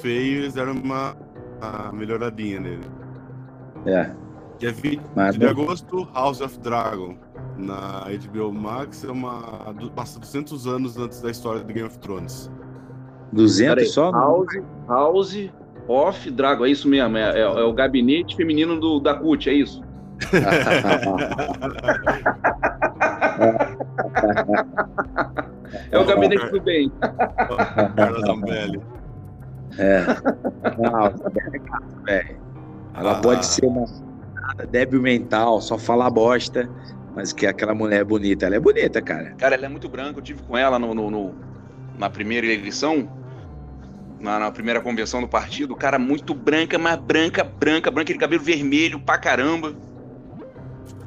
Feio, 0.00 0.42
eles 0.42 0.54
deram 0.54 0.72
uma, 0.72 1.16
uma 1.60 1.92
melhoradinha 1.92 2.60
nele. 2.60 2.84
É. 3.86 4.10
Dia 4.58 4.72
20 4.72 5.02
Mas, 5.16 5.36
de 5.36 5.46
agosto, 5.46 6.08
House 6.14 6.40
of 6.40 6.58
Dragon. 6.60 7.16
Na 7.56 8.04
HBO 8.30 8.52
Max 8.52 9.04
é 9.04 9.10
uma. 9.10 9.74
passa 9.94 10.20
200 10.20 10.66
anos 10.66 10.96
antes 10.96 11.20
da 11.20 11.30
história 11.30 11.62
de 11.62 11.72
Game 11.72 11.86
of 11.86 11.98
Thrones. 11.98 12.50
200 13.32 13.92
só? 13.92 14.12
House, 14.12 14.62
House 14.88 15.50
Off 15.88 16.30
Drago, 16.30 16.64
é 16.64 16.70
isso 16.70 16.88
mesmo, 16.88 17.16
é, 17.16 17.38
é, 17.38 17.40
é 17.40 17.64
o 17.64 17.72
gabinete 17.72 18.36
feminino 18.36 18.78
do, 18.78 19.00
da 19.00 19.14
CUT, 19.14 19.50
é 19.50 19.54
isso? 19.54 19.82
É 25.90 25.98
o 25.98 26.04
gabinete 26.04 26.48
do 26.50 26.60
bem. 26.60 26.90
Carla 27.96 28.20
Zambelli. 28.26 28.80
É. 29.78 30.00
Não, 30.78 31.16
Zambelli 31.16 31.56
é 31.56 31.58
gato, 31.58 32.02
velho. 32.04 32.36
Ela 32.94 33.12
Ah. 33.12 33.20
pode 33.20 33.46
ser 33.46 33.64
uma 33.66 33.86
débil 34.70 35.00
mental, 35.00 35.60
só 35.60 35.78
falar 35.78 36.10
bosta, 36.10 36.68
mas 37.14 37.32
que 37.32 37.46
aquela 37.46 37.74
mulher 37.74 38.00
é 38.00 38.04
bonita. 38.04 38.46
Ela 38.46 38.56
é 38.56 38.60
bonita, 38.60 39.00
cara. 39.00 39.32
Cara, 39.38 39.54
ela 39.54 39.66
é 39.66 39.68
muito 39.68 39.88
branca. 39.88 40.18
Eu 40.18 40.22
tive 40.22 40.42
com 40.42 40.56
ela 40.56 40.78
no, 40.78 40.94
no- 40.94 41.10
no- 41.10 41.34
na 41.98 42.10
primeira 42.10 42.46
eleição, 42.46 43.08
na, 44.20 44.38
na 44.38 44.50
primeira 44.50 44.80
convenção 44.80 45.20
do 45.22 45.28
partido. 45.28 45.74
Cara, 45.74 45.98
muito 45.98 46.34
branca, 46.34 46.78
mas 46.78 46.96
branca, 46.98 47.42
branca, 47.42 47.90
branca, 47.90 48.02
aquele 48.02 48.18
cabelo 48.18 48.42
vermelho 48.42 49.00
pra 49.00 49.16
caramba. 49.18 49.72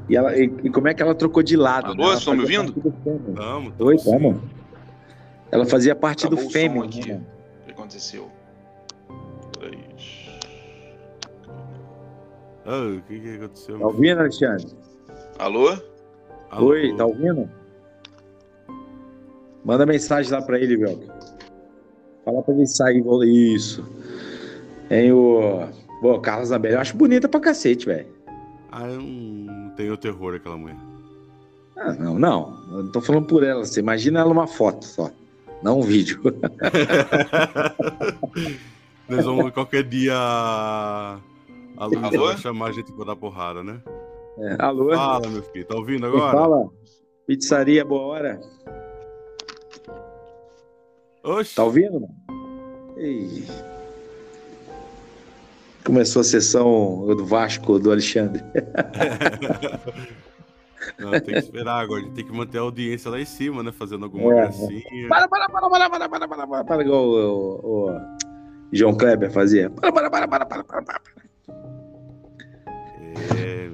E, 0.09 0.15
ela, 0.15 0.37
e, 0.37 0.43
e 0.43 0.69
como 0.69 0.87
é 0.87 0.93
que 0.93 1.01
ela 1.01 1.15
trocou 1.15 1.41
de 1.41 1.55
lado? 1.57 1.87
Alô, 1.91 2.09
né? 2.11 2.17
Estão 2.17 2.33
me 2.35 2.41
ouvindo? 2.41 2.73
Vamos. 3.33 3.73
Oi, 3.79 3.97
vamos. 4.05 4.37
Ela 5.51 5.65
fazia 5.65 5.95
parte 5.95 6.25
Acabou 6.27 6.43
do 6.43 6.47
o 6.49 6.51
Fêmea. 6.51 6.81
som 6.81 6.87
aqui. 6.87 7.07
né? 7.09 7.21
O 7.61 7.65
que 7.65 7.71
aconteceu? 7.71 8.29
Ah, 12.65 12.95
o 12.97 13.01
que, 13.03 13.19
que 13.19 13.35
aconteceu? 13.35 13.79
Tá 13.79 13.85
ouvindo, 13.85 14.19
Alexandre? 14.19 14.67
Alô? 15.37 15.77
Alô? 16.49 16.67
Oi, 16.69 16.95
tá 16.95 17.05
ouvindo? 17.05 17.49
Manda 19.63 19.85
mensagem 19.85 20.31
lá 20.31 20.41
pra 20.41 20.59
ele, 20.59 20.77
velho. 20.77 20.99
Fala 22.23 22.41
pra 22.41 22.53
ele 22.53 22.65
sair. 22.67 23.01
vou- 23.01 23.23
Isso. 23.23 23.85
Tem 24.89 25.11
o. 25.11 25.67
Pô, 26.01 26.19
Carlos 26.19 26.49
Zambelli, 26.49 26.75
eu 26.75 26.81
acho 26.81 26.95
bonita 26.97 27.27
pra 27.27 27.39
cacete, 27.39 27.85
velho. 27.85 28.07
Ah, 28.71 28.87
eu 28.87 29.01
não 29.01 29.44
tenho 29.75 29.97
terror 29.97 30.35
aquela 30.35 30.57
mulher. 30.57 30.77
Ah, 31.77 31.93
não, 31.93 32.17
não. 32.17 32.57
Eu 32.71 32.83
não 32.83 32.91
tô 32.91 33.01
falando 33.01 33.27
por 33.27 33.43
ela. 33.43 33.65
Você 33.65 33.79
imagina 33.79 34.19
ela 34.19 34.31
uma 34.31 34.47
foto 34.47 34.85
só. 34.85 35.11
Não 35.61 35.79
um 35.79 35.83
vídeo. 35.83 36.21
Nós 39.09 39.25
vamos 39.25 39.51
qualquer 39.51 39.83
dia. 39.83 40.15
A 40.15 41.85
Luísa 41.85 42.07
Alô? 42.07 42.27
vai 42.27 42.37
chamar 42.37 42.67
a 42.67 42.71
gente 42.71 42.91
pra 42.93 43.05
dar 43.05 43.15
porrada, 43.15 43.63
né? 43.63 43.81
É. 44.37 44.55
Alô? 44.59 44.93
Fala, 44.93 45.27
meu 45.27 45.43
filho. 45.43 45.65
Tá 45.65 45.75
ouvindo 45.75 46.05
agora? 46.05 46.31
Fala. 46.31 46.69
Pizzaria, 47.27 47.83
boa 47.83 48.03
hora. 48.03 48.41
Oxi. 51.23 51.55
Tá 51.55 51.63
ouvindo? 51.63 52.07
Ei. 52.97 53.43
Começou 55.85 56.21
a 56.21 56.23
sessão 56.23 57.05
do 57.15 57.25
Vasco, 57.25 57.77
do 57.77 57.91
Alexandre. 57.91 58.43
Não, 60.99 61.11
tem 61.11 61.21
que 61.21 61.37
esperar 61.39 61.81
agora. 61.83 62.01
A 62.01 62.03
gente 62.05 62.15
tem 62.15 62.25
que 62.25 62.31
manter 62.31 62.57
a 62.57 62.61
audiência 62.61 63.11
lá 63.11 63.19
em 63.19 63.25
cima, 63.25 63.61
né? 63.61 63.71
Fazendo 63.71 64.05
alguma 64.05 64.33
É. 64.33 64.35
gracinha. 64.35 65.07
Para, 65.09 65.27
para, 65.27 65.49
para, 65.49 65.69
para, 65.69 65.89
para, 65.89 66.09
para, 66.09 66.27
para, 66.27 66.47
para, 66.47 66.63
para, 66.63 66.83
igual 66.83 67.05
o, 67.05 67.89
o, 67.89 68.01
João 68.71 68.95
Kleber 68.95 69.31
fazia. 69.31 69.69
Para, 69.69 69.91
para, 69.91 70.09
para, 70.09 70.27
para, 70.27 70.45
para, 70.45 70.63
para, 70.63 70.81
para. 70.83 71.01
É. 73.37 73.69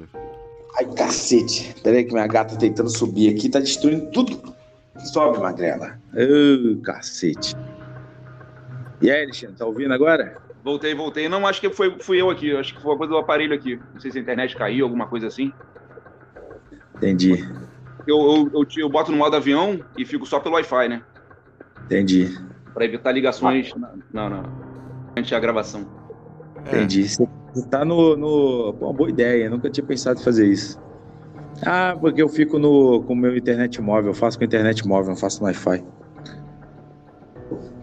Ai, 0.78 0.86
cacete. 0.94 1.74
Pera 1.82 1.96
aí 1.96 2.04
que 2.04 2.12
minha 2.12 2.26
gata 2.26 2.56
tentando 2.56 2.90
subir 2.90 3.34
aqui, 3.34 3.48
tá 3.48 3.60
destruindo 3.60 4.10
tudo. 4.10 4.54
Sobe, 4.98 5.38
magrela. 5.38 5.98
Ô, 6.12 6.80
cacete. 6.82 7.54
E 9.00 9.10
aí, 9.10 9.22
Alexandre, 9.24 9.56
tá 9.56 9.66
ouvindo 9.66 9.92
agora? 9.92 10.36
Voltei, 10.64 10.94
voltei. 10.94 11.28
Não, 11.28 11.46
acho 11.46 11.60
que 11.60 11.70
foi, 11.70 11.96
fui 11.98 12.20
eu 12.20 12.30
aqui. 12.30 12.54
Acho 12.56 12.74
que 12.74 12.80
foi 12.80 12.92
uma 12.92 12.98
coisa 12.98 13.12
do 13.12 13.18
aparelho 13.18 13.54
aqui. 13.54 13.80
Não 13.92 14.00
sei 14.00 14.10
se 14.10 14.18
a 14.18 14.20
internet 14.20 14.54
caiu, 14.56 14.84
alguma 14.84 15.06
coisa 15.06 15.26
assim. 15.26 15.52
Entendi, 16.96 17.44
Eu, 18.06 18.16
eu, 18.16 18.50
eu, 18.54 18.66
eu 18.76 18.88
boto 18.88 19.10
no 19.10 19.18
modo 19.18 19.34
avião 19.34 19.80
e 19.98 20.04
fico 20.04 20.24
só 20.24 20.38
pelo 20.38 20.54
Wi-Fi, 20.54 20.88
né? 20.88 21.02
entendi, 21.84 22.38
Pra 22.72 22.84
evitar 22.84 23.10
ligações. 23.10 23.74
Não, 24.12 24.30
não. 24.30 24.44
Durante 25.08 25.34
a 25.34 25.40
gravação. 25.40 25.84
É, 26.64 26.76
entendi. 26.76 27.08
Você 27.08 27.26
tá 27.68 27.84
no, 27.84 28.16
no... 28.16 28.72
Pô, 28.74 28.86
uma 28.86 28.92
boa 28.92 29.10
ideia, 29.10 29.44
eu 29.44 29.50
nunca 29.50 29.68
tinha 29.68 29.84
pensado 29.84 30.20
em 30.20 30.24
fazer 30.24 30.46
isso. 30.46 30.80
Ah, 31.66 31.96
porque 32.00 32.22
eu 32.22 32.28
fico 32.28 32.58
no, 32.58 33.02
com 33.02 33.12
o 33.12 33.16
meu 33.16 33.36
internet 33.36 33.80
móvel, 33.82 34.10
eu 34.10 34.14
faço 34.14 34.38
com 34.38 34.44
internet 34.44 34.86
móvel, 34.86 35.10
não 35.10 35.16
faço 35.16 35.40
no 35.40 35.46
Wi-Fi. 35.46 35.84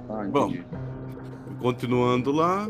Ah, 0.10 0.24
Bom. 0.32 0.54
Continuando 1.60 2.32
lá, 2.32 2.70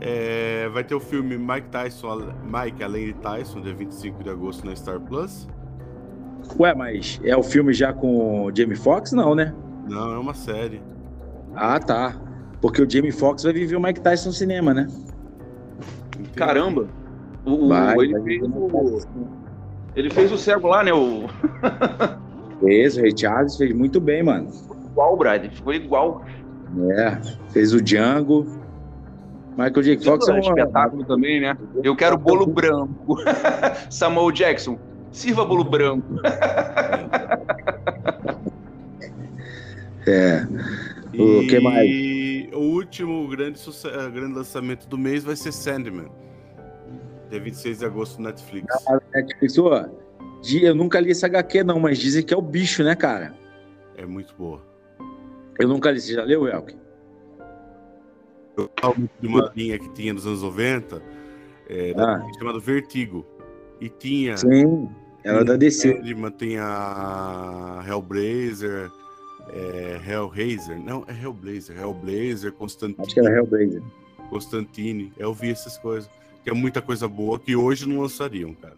é, 0.00 0.68
vai 0.68 0.82
ter 0.84 0.94
o 0.94 1.00
filme 1.00 1.38
Mike 1.38 1.68
Tyson, 1.68 2.32
Mike 2.42 2.82
Além 2.82 3.06
de 3.06 3.14
Tyson, 3.14 3.60
dia 3.60 3.74
25 3.74 4.22
de 4.24 4.30
agosto 4.30 4.66
na 4.66 4.74
Star 4.74 5.00
Plus. 5.00 5.48
Ué, 6.58 6.74
mas 6.74 7.20
é 7.24 7.36
o 7.36 7.42
filme 7.42 7.72
já 7.72 7.92
com 7.92 8.44
o 8.44 8.52
Jamie 8.54 8.76
Foxx? 8.76 9.12
Não, 9.12 9.34
né? 9.34 9.54
Não, 9.88 10.12
é 10.12 10.18
uma 10.18 10.34
série. 10.34 10.82
Ah, 11.54 11.78
tá. 11.78 12.14
Porque 12.60 12.82
o 12.82 12.90
Jamie 12.90 13.12
Foxx 13.12 13.44
vai 13.44 13.52
viver 13.52 13.76
o 13.76 13.80
Mike 13.80 14.00
Tyson 14.00 14.28
no 14.28 14.34
cinema, 14.34 14.74
né? 14.74 14.86
Entendi. 16.18 16.30
Caramba! 16.30 16.88
O, 17.44 17.68
Vai, 17.68 17.96
ele, 17.98 18.12
vai 18.12 18.22
fez 18.22 18.42
o 18.42 18.46
o, 18.48 19.00
ele 19.94 20.10
fez 20.10 20.32
o 20.32 20.36
cego 20.36 20.66
lá, 20.66 20.82
né? 20.82 20.92
O 20.92 21.26
Fez, 22.60 22.96
o 22.96 23.00
Ray 23.02 23.16
Charles 23.16 23.56
fez 23.56 23.72
muito 23.72 24.00
bem, 24.00 24.22
mano. 24.22 24.50
igual, 24.90 25.16
Brad. 25.16 25.50
Ficou 25.52 25.72
igual. 25.74 26.24
É, 26.90 27.20
fez 27.50 27.72
o 27.72 27.80
Django. 27.80 28.46
Michael 29.56 29.82
J. 29.82 29.98
Fox 30.04 30.28
é 30.28 30.32
é 30.32 30.34
um 30.34 30.38
espetáculo 30.40 31.04
também, 31.04 31.40
né? 31.40 31.56
Eu 31.82 31.96
quero 31.96 32.18
bolo 32.18 32.46
branco. 32.46 33.16
Samuel 33.90 34.30
Jackson, 34.32 34.78
sirva 35.10 35.44
bolo 35.44 35.64
branco. 35.64 36.06
É. 40.08 40.46
O 41.18 41.46
que 41.48 41.58
mais? 41.58 41.90
E 41.90 42.48
o 42.54 42.58
último 42.60 43.26
grande, 43.26 43.58
eh, 43.86 44.10
grande 44.10 44.34
lançamento 44.34 44.86
do 44.86 44.96
mês 44.96 45.24
vai 45.24 45.34
ser 45.34 45.50
Sandman. 45.50 46.06
Dia 47.28 47.40
26 47.40 47.78
de 47.80 47.84
agosto 47.86 48.18
no 48.22 48.28
Netflix. 48.28 48.66
Netflix, 49.12 49.58
ô, 49.58 49.70
di- 50.42 50.64
eu 50.64 50.74
nunca 50.76 51.00
li 51.00 51.10
esse 51.10 51.26
HQ, 51.26 51.64
não, 51.64 51.80
mas 51.80 51.98
dizem 51.98 52.22
que 52.22 52.32
é 52.32 52.36
o 52.36 52.42
bicho, 52.42 52.84
né, 52.84 52.94
cara? 52.94 53.34
É 53.96 54.06
muito 54.06 54.32
boa. 54.38 54.62
Eu 55.58 55.68
nunca 55.68 55.90
li. 55.90 56.00
Você 56.00 56.12
já 56.14 56.22
leu, 56.22 56.46
Elke? 56.46 56.76
Eu 58.56 58.70
falo 58.80 58.94
muito 58.98 59.12
de 59.20 59.26
uma 59.26 59.52
linha 59.54 59.78
que 59.78 59.88
tinha 59.92 60.12
nos 60.14 60.26
anos 60.26 60.42
90, 60.42 61.02
é, 61.68 61.92
Ah. 61.96 62.22
chamado 62.38 62.60
Vertigo. 62.60 63.24
E 63.80 63.88
tinha. 63.88 64.36
Sim. 64.36 64.88
Ela 65.22 65.40
é 65.40 65.44
da 65.44 65.56
DC. 65.56 65.92
Sandman, 65.96 66.30
tem 66.30 66.56
a 66.58 67.84
Hellblazer, 67.86 68.90
é, 69.52 70.00
Hellraiser. 70.08 70.78
Não, 70.82 71.04
é 71.06 71.12
Hellblazer. 71.12 71.76
Hellblazer, 71.78 72.52
Constantine. 72.52 73.04
Acho 73.04 73.12
que 73.14 73.20
era 73.20 73.30
Hellblazer. 73.36 73.82
Constantine. 74.30 75.12
Eu 75.18 75.34
vi 75.34 75.50
essas 75.50 75.76
coisas. 75.78 76.08
Que 76.42 76.50
é 76.50 76.54
muita 76.54 76.80
coisa 76.80 77.08
boa 77.08 77.38
que 77.40 77.56
hoje 77.56 77.88
não 77.88 78.00
lançariam, 78.00 78.54
cara. 78.54 78.76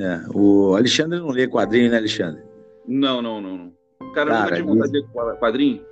É. 0.00 0.20
O 0.34 0.74
Alexandre 0.74 1.18
não 1.20 1.28
lê 1.28 1.46
quadrinho, 1.48 1.90
né, 1.90 1.96
Alexandre? 1.96 2.42
Não, 2.86 3.22
não, 3.22 3.40
não, 3.40 3.56
não. 3.56 3.72
Cara, 4.14 4.30
Cara, 4.30 4.40
nunca 4.40 4.54
tive 4.56 4.68
vontade 4.68 4.92
de 4.92 4.98
ler 4.98 5.36
quadrinho. 5.38 5.82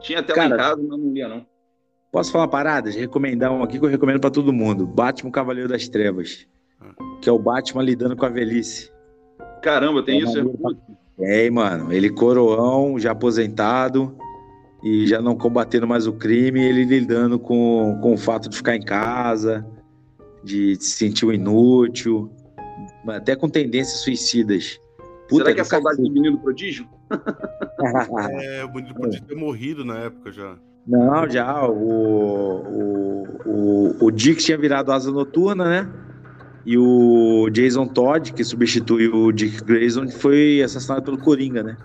Tinha 0.00 0.20
até 0.20 0.32
lá 0.32 0.36
Cara- 0.42 0.54
em 0.54 0.58
casa, 0.58 0.76
mas 0.82 1.00
não 1.00 1.12
lia, 1.12 1.28
não. 1.28 1.46
Posso 2.12 2.32
falar 2.32 2.48
paradas? 2.48 2.94
Recomendar 2.94 3.52
um 3.52 3.62
aqui 3.62 3.78
que 3.78 3.84
eu 3.84 3.88
recomendo 3.90 4.20
pra 4.20 4.30
todo 4.30 4.52
mundo. 4.52 4.86
Batman 4.86 5.30
Cavaleiro 5.30 5.68
das 5.68 5.88
Trevas. 5.88 6.46
Que 7.20 7.28
é 7.28 7.32
o 7.32 7.38
Batman 7.38 7.82
lidando 7.82 8.16
com 8.16 8.24
a 8.24 8.28
velhice. 8.28 8.90
Caramba, 9.62 10.02
tem 10.02 10.20
É 10.20 10.24
isso? 10.24 10.48
pra- 10.50 10.70
É, 11.18 11.50
mano. 11.50 11.92
Ele 11.92 12.08
coroão, 12.10 12.98
já 12.98 13.10
aposentado 13.12 14.16
e 14.82 15.06
já 15.06 15.20
não 15.20 15.36
combatendo 15.36 15.86
mais 15.86 16.06
o 16.06 16.12
crime, 16.12 16.62
ele 16.62 16.84
lidando 16.84 17.38
com, 17.38 17.98
com 18.02 18.14
o 18.14 18.16
fato 18.18 18.48
de 18.48 18.56
ficar 18.56 18.76
em 18.76 18.82
casa, 18.82 19.66
de 20.44 20.76
se 20.76 20.90
sentir 20.92 21.26
um 21.26 21.32
inútil, 21.32 22.30
até 23.08 23.34
com 23.34 23.48
tendências 23.48 24.00
suicidas. 24.00 24.78
Puta 25.28 25.44
Será 25.44 25.54
que 25.54 25.60
é 25.60 25.64
do 25.64 25.68
saudade 25.68 25.96
do 26.02 26.10
menino 26.10 26.38
prodígio? 26.38 26.86
É, 28.30 28.64
o 28.64 28.68
Bonito 28.68 28.94
podia 28.94 29.20
ter 29.20 29.34
morrido 29.34 29.84
na 29.84 29.98
época 29.98 30.32
já. 30.32 30.56
Não, 30.86 31.28
já. 31.28 31.66
O, 31.66 31.72
o, 32.64 33.26
o, 33.44 34.04
o 34.06 34.10
Dick 34.10 34.42
tinha 34.42 34.56
virado 34.56 34.92
asa 34.92 35.10
noturna, 35.10 35.64
né? 35.64 35.90
E 36.64 36.76
o 36.76 37.48
Jason 37.50 37.86
Todd, 37.86 38.32
que 38.32 38.42
substitui 38.42 39.08
o 39.08 39.30
Dick 39.30 39.62
Grayson, 39.64 40.08
foi 40.08 40.62
assassinado 40.62 41.02
pelo 41.02 41.18
Coringa, 41.18 41.62
né? 41.62 41.76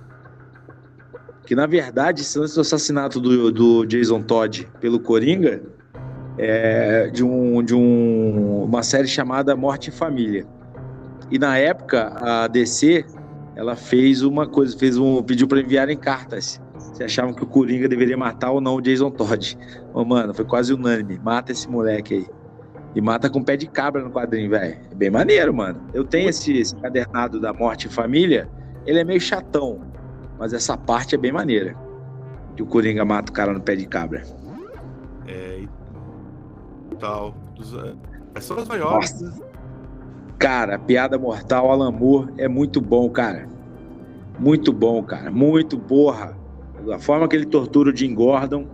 Que 1.45 1.55
na 1.55 1.65
verdade, 1.65 2.21
esse 2.21 2.37
lance 2.37 2.55
do 2.55 2.61
assassinato 2.61 3.19
do, 3.19 3.51
do 3.51 3.85
Jason 3.85 4.21
Todd 4.21 4.67
pelo 4.79 4.99
Coringa 4.99 5.61
é 6.37 7.09
de, 7.09 7.23
um, 7.23 7.61
de 7.63 7.75
um, 7.75 8.63
uma 8.63 8.81
série 8.81 9.07
chamada 9.07 9.55
Morte 9.55 9.89
em 9.89 9.93
Família. 9.93 10.45
E 11.29 11.37
na 11.37 11.57
época, 11.57 12.13
a 12.19 12.47
DC 12.47 13.05
ela 13.55 13.75
fez 13.75 14.21
uma 14.21 14.47
coisa, 14.47 14.77
fez 14.77 14.97
um, 14.97 15.21
pediu 15.23 15.47
para 15.47 15.59
enviarem 15.59 15.97
cartas 15.97 16.61
se 16.93 17.03
achavam 17.03 17.33
que 17.33 17.43
o 17.43 17.47
Coringa 17.47 17.87
deveria 17.87 18.17
matar 18.17 18.51
ou 18.51 18.59
não 18.59 18.75
o 18.75 18.81
Jason 18.81 19.11
Todd. 19.11 19.57
Ô, 19.93 20.03
mano, 20.03 20.33
foi 20.33 20.43
quase 20.43 20.73
unânime. 20.73 21.19
Mata 21.23 21.51
esse 21.51 21.69
moleque 21.69 22.13
aí. 22.15 22.27
E 22.95 22.99
mata 23.01 23.29
com 23.29 23.41
pé 23.43 23.55
de 23.55 23.67
cabra 23.67 24.03
no 24.03 24.09
quadrinho, 24.11 24.49
velho. 24.49 24.77
É 24.91 24.95
bem 24.95 25.09
maneiro, 25.09 25.53
mano. 25.53 25.79
Eu 25.93 26.03
tenho 26.03 26.29
esse, 26.29 26.57
esse 26.57 26.75
cadernado 26.75 27.39
da 27.39 27.53
Morte 27.53 27.87
em 27.87 27.89
Família. 27.89 28.49
Ele 28.85 28.99
é 28.99 29.03
meio 29.03 29.21
chatão. 29.21 29.79
Mas 30.37 30.53
essa 30.53 30.75
parte 30.75 31.15
é 31.15 31.17
bem 31.17 31.31
maneira. 31.31 31.75
Que 32.55 32.63
o 32.63 32.65
Coringa 32.65 33.05
mata 33.05 33.31
o 33.31 33.33
cara 33.33 33.53
no 33.53 33.61
pé 33.61 33.75
de 33.75 33.85
cabra. 33.85 34.23
É, 35.27 35.59
e 36.91 36.95
tal. 36.99 37.33
Dos- 37.55 37.73
é, 38.35 38.39
São 38.41 38.57
as 38.57 38.67
maiores. 38.67 39.21
né? 39.21 39.31
Cara, 40.41 40.79
Piada 40.79 41.19
Mortal, 41.19 41.69
Alan 41.69 41.91
Moore 41.91 42.33
é 42.35 42.47
muito 42.47 42.81
bom, 42.81 43.07
cara. 43.11 43.47
Muito 44.39 44.73
bom, 44.73 45.03
cara. 45.03 45.29
Muito 45.29 45.77
porra. 45.77 46.35
A 46.91 46.97
forma 46.97 47.27
que 47.27 47.35
ele 47.35 47.45
tortura 47.45 47.91
o 47.91 47.95
Jim 47.95 48.15
Gordon. 48.15 48.65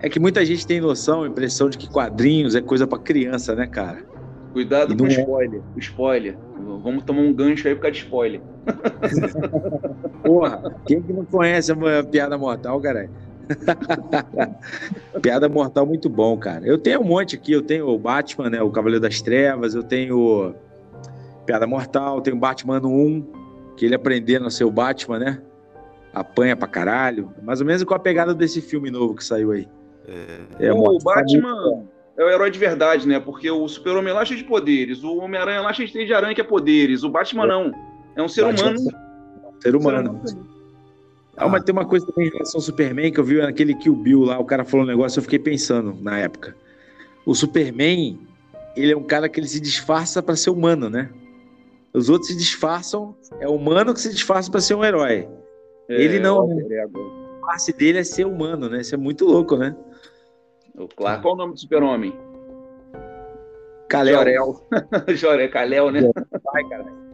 É 0.00 0.08
que 0.10 0.20
muita 0.20 0.44
gente 0.44 0.66
tem 0.66 0.78
noção, 0.78 1.26
impressão 1.26 1.70
de 1.70 1.78
que 1.78 1.88
quadrinhos 1.88 2.54
é 2.54 2.60
coisa 2.60 2.86
pra 2.86 2.98
criança, 2.98 3.54
né, 3.54 3.66
cara? 3.66 4.04
Cuidado 4.52 4.94
com 4.94 5.04
o 5.04 5.06
é. 5.06 5.12
spoiler. 5.12 5.62
O 5.74 5.78
spoiler. 5.78 6.36
Vamos 6.82 7.04
tomar 7.04 7.22
um 7.22 7.32
gancho 7.32 7.66
aí 7.66 7.74
por 7.74 7.80
causa 7.80 7.92
de 7.94 8.04
spoiler. 8.04 8.42
Porra, 10.22 10.76
quem 10.84 11.00
que 11.00 11.12
não 11.12 11.24
conhece 11.24 11.72
a 11.72 12.04
Piada 12.04 12.36
Mortal, 12.36 12.78
cara? 12.82 13.08
Piada 15.22 15.48
Mortal 15.48 15.86
muito 15.86 16.08
bom, 16.08 16.36
cara. 16.36 16.66
Eu 16.66 16.78
tenho 16.78 17.00
um 17.00 17.04
monte 17.04 17.36
aqui, 17.36 17.52
eu 17.52 17.62
tenho 17.62 17.88
o 17.88 17.98
Batman, 17.98 18.50
né, 18.50 18.62
o 18.62 18.70
Cavaleiro 18.70 19.00
das 19.00 19.20
Trevas, 19.20 19.74
eu 19.74 19.82
tenho 19.82 20.54
Piada 21.46 21.66
Mortal, 21.66 22.20
tenho 22.20 22.36
Batman 22.36 22.80
1, 22.80 23.26
que 23.76 23.84
ele 23.84 23.94
aprendendo 23.94 24.46
a 24.46 24.50
ser 24.50 24.64
o 24.64 24.70
Batman, 24.70 25.18
né? 25.18 25.42
Apanha 26.12 26.56
pra 26.56 26.66
caralho. 26.66 27.32
Mais 27.42 27.60
ou 27.60 27.66
menos 27.66 27.82
com 27.84 27.94
a 27.94 27.98
pegada 27.98 28.34
desse 28.34 28.60
filme 28.60 28.90
novo 28.90 29.14
que 29.14 29.24
saiu 29.24 29.52
aí. 29.52 29.68
É, 30.58 30.72
o 30.72 30.76
Mortal 30.76 31.14
tá 31.14 31.22
muito 31.22 31.42
Batman 31.42 31.84
é 32.20 32.24
o 32.24 32.28
herói 32.28 32.50
de 32.50 32.58
verdade, 32.58 33.08
né? 33.08 33.18
Porque 33.18 33.50
o 33.50 33.66
super-homem 33.66 34.12
lá 34.12 34.20
é 34.20 34.24
cheio 34.26 34.38
de 34.38 34.44
poderes, 34.44 35.02
o 35.02 35.16
Homem-Aranha 35.18 35.62
lá 35.62 35.70
é 35.70 35.72
cheio 35.72 35.88
de 35.88 35.94
teia 35.94 36.06
de 36.06 36.12
aranha 36.12 36.34
que 36.34 36.40
é 36.42 36.44
poderes, 36.44 37.02
o 37.02 37.08
Batman 37.08 37.46
não. 37.46 37.72
É 38.14 38.22
um 38.22 38.28
ser 38.28 38.44
Batman 38.44 38.72
humano. 38.72 38.90
Ser 39.60 39.74
humano. 39.74 40.22
Ah, 41.40 41.48
mas 41.48 41.64
tem 41.64 41.72
uma 41.72 41.86
coisa 41.86 42.06
também 42.06 42.28
em 42.28 42.30
relação 42.30 42.58
ao 42.58 42.62
Superman 42.62 43.10
que 43.10 43.18
eu 43.18 43.24
vi 43.24 43.38
naquele 43.38 43.74
Kill 43.74 43.94
Bill 43.94 44.24
lá, 44.24 44.38
o 44.38 44.44
cara 44.44 44.64
falou 44.64 44.84
um 44.84 44.88
negócio, 44.88 45.18
eu 45.18 45.22
fiquei 45.22 45.38
pensando 45.38 45.96
na 46.00 46.18
época. 46.18 46.54
O 47.24 47.34
Superman, 47.34 48.18
ele 48.76 48.92
é 48.92 48.96
um 48.96 49.02
cara 49.02 49.28
que 49.28 49.40
ele 49.40 49.48
se 49.48 49.60
disfarça 49.60 50.22
para 50.22 50.36
ser 50.36 50.50
humano, 50.50 50.90
né? 50.90 51.10
Os 51.92 52.08
outros 52.08 52.28
se 52.28 52.36
disfarçam, 52.36 53.16
é 53.40 53.48
humano 53.48 53.92
que 53.94 54.00
se 54.00 54.10
disfarça 54.10 54.50
para 54.50 54.60
ser 54.60 54.74
um 54.74 54.84
herói. 54.84 55.28
Ele 55.88 56.18
É, 56.18 56.20
não, 56.20 56.44
o 56.44 56.54
né? 56.54 56.62
A 57.42 57.46
face 57.46 57.72
dele 57.72 57.98
é 57.98 58.04
ser 58.04 58.26
humano, 58.26 58.68
né? 58.68 58.80
Isso 58.80 58.94
é 58.94 58.98
muito 58.98 59.24
louco, 59.24 59.56
né? 59.56 59.74
O 60.76 60.86
Clark. 60.86 61.22
Qual 61.22 61.34
o 61.34 61.36
nome 61.36 61.54
do 61.54 61.58
super-homem? 61.58 62.16
Kalel. 63.88 64.14
Jorel. 64.14 64.68
Jorel, 65.16 65.50
Kalel, 65.50 65.90
né? 65.90 66.10
Vai, 66.44 66.68
cara. 66.68 67.09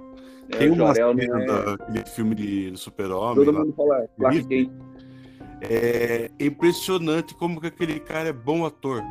É, 0.53 0.57
Tem 0.59 0.71
uma 0.71 0.95
Jorel, 0.95 1.17
cena 1.19 1.37
né? 1.39 1.47
daquele 1.47 2.05
filme 2.07 2.35
de, 2.35 2.71
do 2.71 2.79
Super-Homem. 2.79 3.45
Todo 3.45 3.53
lá. 3.53 3.61
mundo 3.61 3.75
fala 3.75 4.09
Clark 4.17 4.45
Kent. 4.45 4.71
É 5.63 6.31
impressionante 6.39 7.35
como 7.35 7.61
que 7.61 7.67
aquele 7.69 7.99
cara 8.01 8.29
é 8.29 8.33
bom 8.33 8.65
ator. 8.67 9.03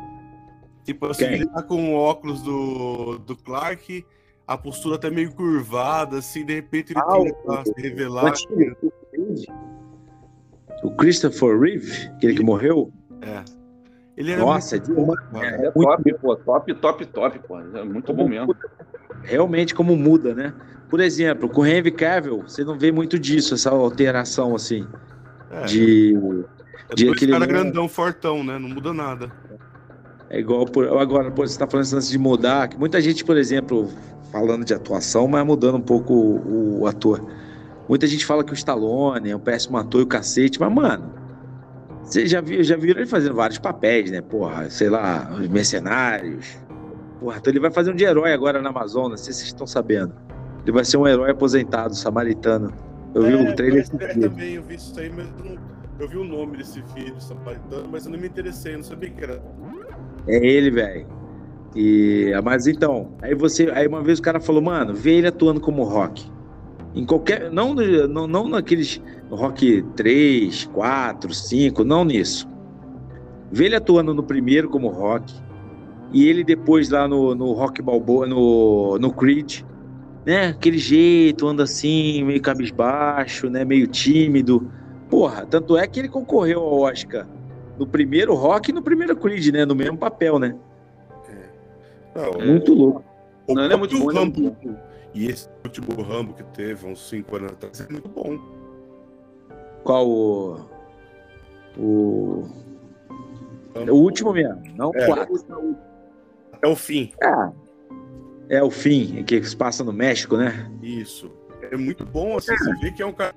Tipo 0.84 1.06
assim, 1.06 1.24
Quem? 1.24 1.34
ele 1.34 1.46
tá 1.46 1.62
com 1.62 1.94
o 1.94 1.96
óculos 1.98 2.40
do, 2.42 3.18
do 3.18 3.36
Clark, 3.36 4.04
a 4.46 4.56
postura 4.56 4.94
até 4.94 5.10
meio 5.10 5.32
curvada, 5.34 6.18
assim, 6.18 6.44
de 6.44 6.54
repente 6.54 6.92
ele 6.92 7.00
Ah, 7.00 7.34
pra 7.44 7.64
se 7.64 7.72
revelar. 7.76 8.32
O 10.84 10.90
Christopher 10.92 11.58
Reeve, 11.58 11.90
aquele 12.16 12.34
que 12.34 12.44
morreu. 12.44 12.92
É. 13.20 13.42
Ele 14.16 14.32
era 14.32 14.40
Nossa, 14.40 14.76
muito 14.76 15.12
é 15.36 15.40
cara. 15.40 15.66
É 15.66 15.70
top, 15.72 16.14
pô. 16.14 16.36
Top, 16.36 16.74
top, 16.74 17.06
top, 17.06 17.38
pô. 17.40 17.58
É 17.60 17.82
muito 17.84 18.12
bom 18.14 18.28
mesmo. 18.28 18.54
realmente 19.24 19.74
como 19.74 19.96
muda, 19.96 20.34
né? 20.34 20.54
Por 20.88 21.00
exemplo, 21.00 21.48
com 21.48 21.62
o 21.62 21.66
Henry 21.66 21.90
Cavill, 21.90 22.42
você 22.46 22.64
não 22.64 22.78
vê 22.78 22.92
muito 22.92 23.18
disso, 23.18 23.54
essa 23.54 23.70
alteração 23.70 24.54
assim 24.54 24.86
É, 25.50 25.64
de 25.64 26.14
é 26.90 26.94
de 26.94 27.08
aquele 27.08 27.32
cara 27.32 27.46
grandão, 27.46 27.88
fortão, 27.88 28.44
né? 28.44 28.58
Não 28.58 28.68
muda 28.68 28.92
nada. 28.92 29.32
é 30.30 30.38
igual 30.38 30.64
por, 30.66 30.86
agora, 30.98 31.30
você 31.30 31.58
tá 31.58 31.66
falando 31.66 31.92
lance 31.92 32.10
de 32.10 32.18
mudar, 32.18 32.68
que 32.68 32.78
muita 32.78 33.00
gente, 33.00 33.24
por 33.24 33.36
exemplo, 33.36 33.88
falando 34.30 34.64
de 34.64 34.74
atuação, 34.74 35.26
mas 35.26 35.44
mudando 35.44 35.76
um 35.76 35.80
pouco 35.80 36.12
o, 36.14 36.80
o 36.80 36.86
ator. 36.86 37.24
Muita 37.88 38.06
gente 38.06 38.24
fala 38.26 38.44
que 38.44 38.52
o 38.52 38.54
Stallone 38.54 39.30
é 39.30 39.36
um 39.36 39.40
péssimo 39.40 39.76
ator 39.76 40.00
e 40.00 40.04
o 40.04 40.06
cacete, 40.06 40.60
mas 40.60 40.72
mano, 40.72 41.12
você 42.02 42.26
já 42.26 42.40
viu, 42.40 42.62
já 42.62 42.76
viram 42.76 43.00
ele 43.00 43.08
fazendo 43.08 43.34
vários 43.34 43.58
papéis, 43.58 44.10
né? 44.10 44.20
Porra, 44.20 44.70
sei 44.70 44.88
lá, 44.88 45.28
os 45.40 45.48
mercenários. 45.48 46.56
Porra, 47.18 47.38
então 47.38 47.52
ele 47.52 47.60
vai 47.60 47.70
fazer 47.70 47.90
um 47.90 47.96
de 47.96 48.04
herói 48.04 48.32
agora 48.32 48.60
na 48.62 48.70
Amazônia, 48.70 49.10
não 49.10 49.16
sei 49.16 49.32
se 49.32 49.40
vocês 49.40 49.48
estão 49.48 49.66
sabendo. 49.66 50.14
Ele 50.66 50.72
vai 50.72 50.84
ser 50.84 50.96
um 50.96 51.06
herói 51.06 51.30
aposentado, 51.30 51.94
samaritano. 51.94 52.72
Eu 53.14 53.22
vi 53.22 53.34
o 53.34 53.54
trailer 53.54 53.78
é, 53.78 53.82
esse 53.82 53.96
dia. 53.96 54.28
também, 54.28 54.54
eu 54.54 54.62
vi 54.64 54.74
isso 54.74 54.98
aí, 54.98 55.08
mas 55.14 55.28
eu, 55.38 55.44
não, 55.44 55.56
eu 56.00 56.08
vi 56.08 56.16
o 56.16 56.24
nome 56.24 56.56
desse 56.56 56.82
filho, 56.92 57.14
Samaritano, 57.20 57.88
mas 57.88 58.04
eu 58.04 58.10
não 58.10 58.18
me 58.18 58.26
interessei, 58.26 58.74
eu 58.74 58.78
não 58.78 58.84
sabia 58.84 59.08
que 59.08 59.22
era. 59.22 59.40
É 60.26 60.44
ele, 60.44 60.72
velho. 60.72 61.06
E 61.76 62.32
mas 62.42 62.66
então, 62.66 63.12
aí 63.22 63.32
você, 63.32 63.70
aí 63.70 63.86
uma 63.86 64.02
vez 64.02 64.18
o 64.18 64.22
cara 64.22 64.40
falou, 64.40 64.60
mano, 64.60 64.92
vê 64.92 65.12
ele 65.12 65.28
atuando 65.28 65.60
como 65.60 65.84
rock. 65.84 66.28
Em 66.96 67.06
qualquer, 67.06 67.48
não 67.52 67.72
não, 67.72 68.26
não 68.26 68.48
naqueles 68.48 69.00
rock 69.30 69.82
3, 69.94 70.64
4, 70.72 71.32
5, 71.32 71.84
não 71.84 72.04
nisso. 72.04 72.48
Vê 73.52 73.66
ele 73.66 73.76
atuando 73.76 74.12
no 74.12 74.24
primeiro 74.24 74.68
como 74.68 74.88
rock 74.88 75.32
e 76.12 76.28
ele 76.28 76.42
depois 76.42 76.90
lá 76.90 77.06
no, 77.06 77.36
no 77.36 77.52
rock 77.52 77.80
balboa, 77.80 78.26
no 78.26 78.98
no 78.98 79.12
Creed, 79.12 79.62
né? 80.26 80.48
Aquele 80.48 80.76
jeito, 80.76 81.46
anda 81.46 81.62
assim, 81.62 82.24
meio 82.24 82.42
cabisbaixo, 82.42 83.48
né, 83.48 83.64
meio 83.64 83.86
tímido. 83.86 84.70
Porra, 85.08 85.46
tanto 85.46 85.76
é 85.76 85.86
que 85.86 86.00
ele 86.00 86.08
concorreu 86.08 86.60
ao 86.60 86.80
Oscar 86.80 87.26
no 87.78 87.86
primeiro 87.86 88.34
rock 88.34 88.70
e 88.70 88.74
no 88.74 88.82
primeiro 88.82 89.16
Creed, 89.16 89.52
né, 89.52 89.64
no 89.64 89.74
mesmo 89.74 89.96
papel, 89.96 90.38
né? 90.38 90.56
Não, 92.14 92.46
Muito 92.46 92.72
louco. 92.72 93.04
o 93.46 93.54
Não, 93.54 93.64
ele 93.64 93.74
é 93.74 93.76
muito 93.76 93.98
bom, 93.98 94.10
ele 94.10 94.18
é 94.18 94.22
muito 94.24 94.48
Rambo, 94.48 94.56
E 95.14 95.26
esse 95.26 95.48
último 95.62 96.02
Rambo 96.02 96.32
que 96.32 96.42
teve, 96.42 96.86
uns 96.86 97.08
5 97.10 97.36
anos 97.36 97.52
atrás, 97.52 97.80
é 97.80 97.92
muito 97.92 98.08
bom. 98.08 98.38
Qual 99.84 100.08
o. 100.08 100.60
O. 101.78 102.44
O 103.86 103.92
último 103.92 104.32
mesmo, 104.32 104.62
não 104.74 104.88
o 104.88 104.96
É. 104.96 105.06
quatro. 105.06 105.76
É 106.62 106.66
o 106.66 106.74
fim. 106.74 107.12
É 108.48 108.62
o 108.62 108.70
fim, 108.70 109.22
que 109.24 109.42
se 109.42 109.56
passa 109.56 109.82
no 109.82 109.92
México, 109.92 110.36
né? 110.36 110.70
Isso. 110.82 111.30
É 111.70 111.76
muito 111.76 112.04
bom, 112.04 112.36
assim, 112.36 112.56
você 112.56 112.74
vê 112.76 112.92
que 112.92 113.02
é 113.02 113.06
um 113.06 113.12
cara. 113.12 113.34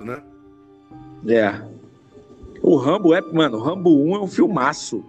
Né? 0.00 0.22
É. 1.28 1.62
O 2.62 2.76
Rambo 2.76 3.14
é, 3.14 3.20
mano, 3.20 3.58
o 3.58 3.60
Rambo 3.60 3.90
1 3.90 4.16
é 4.16 4.20
um 4.20 4.26
filmaço. 4.26 5.04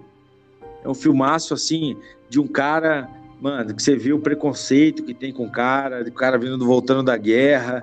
É 0.83 0.87
um 0.87 0.93
filmaço, 0.93 1.53
assim, 1.53 1.97
de 2.29 2.39
um 2.39 2.47
cara, 2.47 3.09
mano, 3.41 3.73
que 3.75 3.83
você 3.83 3.95
vê 3.95 4.13
o 4.13 4.19
preconceito 4.19 5.03
que 5.03 5.13
tem 5.13 5.33
com 5.33 5.45
o 5.45 5.51
cara, 5.51 6.03
do 6.03 6.11
cara 6.11 6.37
vindo 6.37 6.65
voltando 6.65 7.03
da 7.03 7.17
guerra. 7.17 7.81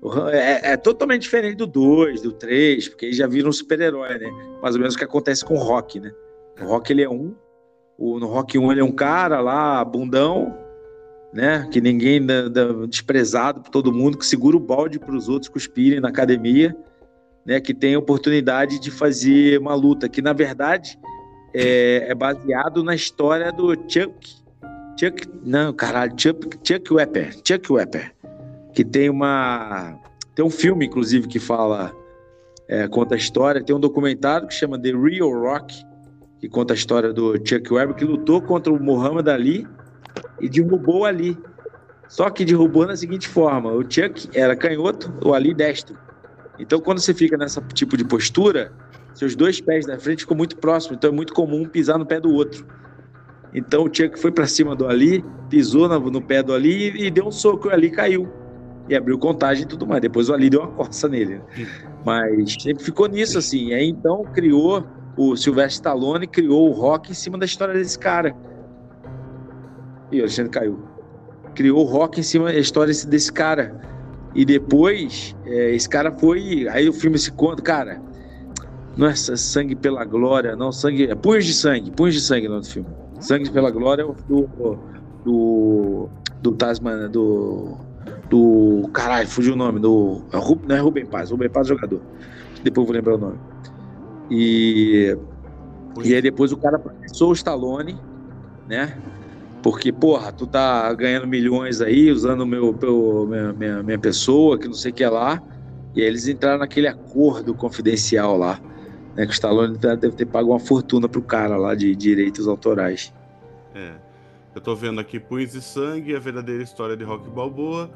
O 0.00 0.28
É, 0.28 0.72
é 0.72 0.76
totalmente 0.76 1.22
diferente 1.22 1.56
do 1.56 1.66
2, 1.66 2.22
do 2.22 2.32
3, 2.32 2.88
porque 2.88 3.06
eles 3.06 3.16
já 3.16 3.26
viram 3.26 3.50
um 3.50 3.52
super-herói, 3.52 4.18
né? 4.18 4.30
Mais 4.62 4.74
ou 4.74 4.80
menos 4.80 4.94
o 4.94 4.98
que 4.98 5.04
acontece 5.04 5.44
com 5.44 5.54
o 5.54 5.58
Rock, 5.58 6.00
né? 6.00 6.12
O 6.60 6.64
Rock, 6.64 6.90
ele 6.90 7.02
é 7.02 7.10
um. 7.10 7.34
O, 7.98 8.18
no 8.18 8.26
Rock 8.26 8.58
1, 8.58 8.72
ele 8.72 8.80
é 8.80 8.84
um 8.84 8.92
cara 8.92 9.40
lá, 9.40 9.84
bundão, 9.84 10.56
né? 11.32 11.68
Que 11.70 11.80
ninguém, 11.80 12.24
da- 12.24 12.48
da- 12.48 12.86
desprezado 12.86 13.60
por 13.60 13.70
todo 13.70 13.92
mundo, 13.92 14.18
que 14.18 14.26
segura 14.26 14.56
o 14.56 14.60
balde 14.60 14.98
para 14.98 15.14
os 15.14 15.28
outros 15.28 15.48
cuspirem 15.48 16.00
na 16.00 16.08
academia 16.08 16.76
né, 17.44 17.60
que 17.60 17.74
tem 17.74 17.94
a 17.94 17.98
oportunidade 17.98 18.78
de 18.78 18.90
fazer 18.90 19.58
uma 19.58 19.74
luta 19.74 20.08
que, 20.08 20.22
na 20.22 20.32
verdade, 20.32 20.98
é, 21.54 22.06
é 22.08 22.14
baseado 22.14 22.82
na 22.82 22.94
história 22.94 23.50
do 23.52 23.74
Chuck. 23.88 24.14
Chuck, 24.98 25.26
não, 25.44 25.72
caralho, 25.72 26.12
Chuck, 26.16 26.58
Chuck 26.62 26.92
Wepper, 26.92 27.34
Chuck 27.44 27.72
Wepper, 27.72 28.12
que 28.74 28.84
tem 28.84 29.08
uma, 29.08 29.98
tem 30.34 30.44
um 30.44 30.50
filme, 30.50 30.86
inclusive, 30.86 31.26
que 31.26 31.38
fala, 31.38 31.92
é, 32.68 32.86
conta 32.86 33.14
a 33.14 33.18
história, 33.18 33.64
tem 33.64 33.74
um 33.74 33.80
documentário 33.80 34.46
que 34.46 34.54
chama 34.54 34.78
The 34.78 34.92
Real 34.92 35.30
Rock, 35.30 35.74
que 36.38 36.48
conta 36.48 36.74
a 36.74 36.76
história 36.76 37.12
do 37.12 37.34
Chuck 37.36 37.72
Webber, 37.72 37.96
que 37.96 38.04
lutou 38.04 38.40
contra 38.42 38.72
o 38.72 38.80
Muhammad 38.82 39.26
Ali 39.28 39.66
e 40.40 40.48
derrubou 40.48 41.00
o 41.00 41.04
Ali. 41.04 41.38
Só 42.08 42.28
que 42.30 42.44
derrubou 42.44 42.86
na 42.86 42.96
seguinte 42.96 43.28
forma: 43.28 43.72
o 43.72 43.82
Chuck 43.82 44.28
era 44.34 44.56
canhoto, 44.56 45.12
o 45.24 45.32
Ali 45.34 45.54
destro. 45.54 45.96
Então, 46.58 46.80
quando 46.80 46.98
você 46.98 47.14
fica 47.14 47.36
nesse 47.36 47.60
tipo 47.72 47.96
de 47.96 48.04
postura, 48.04 48.72
seus 49.14 49.34
dois 49.34 49.60
pés 49.60 49.86
da 49.86 49.98
frente 49.98 50.20
ficam 50.20 50.36
muito 50.36 50.56
próximos, 50.56 50.96
então 50.96 51.10
é 51.10 51.12
muito 51.12 51.32
comum 51.32 51.66
pisar 51.66 51.98
no 51.98 52.04
pé 52.04 52.20
do 52.20 52.32
outro. 52.32 52.66
Então, 53.52 53.84
o 53.84 53.86
Chuck 53.86 54.18
foi 54.18 54.30
para 54.30 54.46
cima 54.46 54.76
do 54.76 54.86
Ali, 54.86 55.24
pisou 55.48 55.88
no, 55.88 56.10
no 56.10 56.22
pé 56.22 56.42
do 56.42 56.52
Ali 56.52 56.90
e, 56.90 57.06
e 57.06 57.10
deu 57.10 57.26
um 57.26 57.30
soco, 57.30 57.68
e 57.68 57.70
o 57.70 57.72
Ali 57.72 57.90
caiu. 57.90 58.28
E 58.88 58.94
abriu 58.94 59.18
contagem 59.18 59.64
e 59.64 59.66
tudo 59.66 59.86
mais. 59.86 60.02
Depois 60.02 60.28
o 60.28 60.34
Ali 60.34 60.50
deu 60.50 60.60
uma 60.60 60.68
coça 60.72 61.08
nele. 61.08 61.36
né? 61.36 61.42
Mas 62.04 62.54
sempre 62.60 62.84
ficou 62.84 63.08
nisso, 63.08 63.38
assim. 63.38 63.72
Aí, 63.72 63.88
então, 63.88 64.24
criou 64.32 64.84
o 65.16 65.36
Sylvester 65.36 65.74
Stallone, 65.74 66.26
criou 66.26 66.68
o 66.68 66.72
rock 66.72 67.10
em 67.10 67.14
cima 67.14 67.38
da 67.38 67.44
história 67.44 67.74
desse 67.74 67.98
cara. 67.98 68.34
E 70.10 70.18
o 70.18 70.22
Alexandre 70.22 70.50
caiu. 70.50 70.78
Criou 71.54 71.80
o 71.80 71.84
rock 71.84 72.20
em 72.20 72.22
cima 72.22 72.46
da 72.46 72.58
história 72.58 72.92
desse 73.06 73.32
cara 73.32 73.74
E 74.34 74.44
depois, 74.44 75.34
é, 75.44 75.74
esse 75.74 75.88
cara 75.88 76.12
foi. 76.12 76.68
Aí 76.68 76.88
o 76.88 76.92
filme 76.92 77.18
se 77.18 77.30
conta, 77.32 77.62
cara. 77.62 78.00
Não 78.96 79.06
é 79.06 79.14
sangue 79.14 79.74
pela 79.74 80.04
glória, 80.04 80.56
não, 80.56 80.72
sangue. 80.72 81.04
É 81.04 81.14
punhos 81.14 81.44
de 81.44 81.54
sangue, 81.54 81.90
punhos 81.90 82.14
de 82.14 82.20
sangue 82.20 82.48
no 82.48 82.62
filme. 82.62 82.88
Sangue 83.20 83.50
pela 83.50 83.70
glória 83.70 84.06
do. 84.28 84.48
do. 85.24 86.08
do 86.42 86.52
Tasman, 86.52 87.08
do. 87.10 87.76
do. 88.28 88.90
Caralho, 88.92 89.28
fugiu 89.28 89.54
o 89.54 89.56
nome, 89.56 89.80
do. 89.80 90.22
É 90.32 90.36
não 90.66 90.76
é 90.76 90.78
Rubem 90.80 91.06
Paz, 91.06 91.30
Rubem 91.30 91.48
Paz 91.48 91.68
jogador. 91.68 92.00
Depois 92.62 92.82
eu 92.82 92.86
vou 92.86 92.94
lembrar 92.94 93.14
o 93.14 93.18
nome. 93.18 93.38
E. 94.30 95.16
E 96.04 96.14
aí 96.14 96.22
depois 96.22 96.52
o 96.52 96.56
cara 96.56 96.78
processou 96.78 97.30
o 97.30 97.32
Stallone, 97.32 97.96
né? 98.68 98.96
Porque, 99.62 99.92
porra, 99.92 100.32
tu 100.32 100.46
tá 100.46 100.92
ganhando 100.94 101.26
milhões 101.26 101.80
aí, 101.80 102.10
usando 102.10 102.46
meu, 102.46 102.76
meu 102.80 103.26
minha, 103.26 103.52
minha, 103.52 103.82
minha 103.82 103.98
pessoa, 103.98 104.58
que 104.58 104.66
não 104.66 104.74
sei 104.74 104.90
o 104.90 104.94
que 104.94 105.04
é 105.04 105.10
lá. 105.10 105.42
E 105.94 106.00
aí 106.00 106.06
eles 106.06 106.26
entraram 106.28 106.58
naquele 106.58 106.86
acordo 106.86 107.54
confidencial 107.54 108.36
lá, 108.36 108.60
né? 109.14 109.24
Que 109.24 109.32
o 109.32 109.32
Stallone 109.32 109.76
deve 109.76 110.12
ter 110.12 110.26
pago 110.26 110.50
uma 110.50 110.60
fortuna 110.60 111.08
pro 111.08 111.20
cara 111.20 111.56
lá 111.56 111.74
de 111.74 111.94
direitos 111.94 112.48
autorais. 112.48 113.12
É. 113.74 113.92
Eu 114.54 114.60
tô 114.60 114.74
vendo 114.74 115.00
aqui 115.00 115.20
Punhos 115.20 115.52
de 115.52 115.60
Sangue, 115.60 116.16
a 116.16 116.18
verdadeira 116.18 116.62
história 116.62 116.96
de 116.96 117.04
Rock 117.04 117.28
Balboa. 117.30 117.90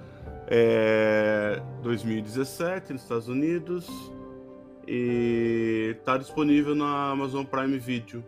É 0.47 1.61
2017 1.83 2.93
nos 2.93 3.03
Estados 3.03 3.29
Unidos. 3.29 3.89
E 4.87 5.97
tá 6.05 6.19
disponível 6.19 6.75
na 6.75 7.11
Amazon 7.11 7.45
Prime 7.45 7.79
Video. 7.79 8.23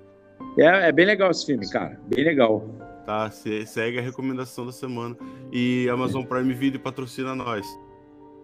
É, 0.58 0.88
é 0.88 0.92
bem 0.92 1.04
legal 1.06 1.30
esse 1.30 1.44
filme, 1.44 1.68
cara. 1.68 2.00
Bem 2.08 2.24
legal. 2.24 2.66
Tá, 3.06 3.30
segue 3.30 4.00
a 4.00 4.02
recomendação 4.02 4.66
da 4.66 4.72
semana. 4.72 5.16
E 5.52 5.88
Amazon 5.88 6.24
Prime 6.24 6.52
Video 6.52 6.80
patrocina 6.80 7.36
nós. 7.36 7.64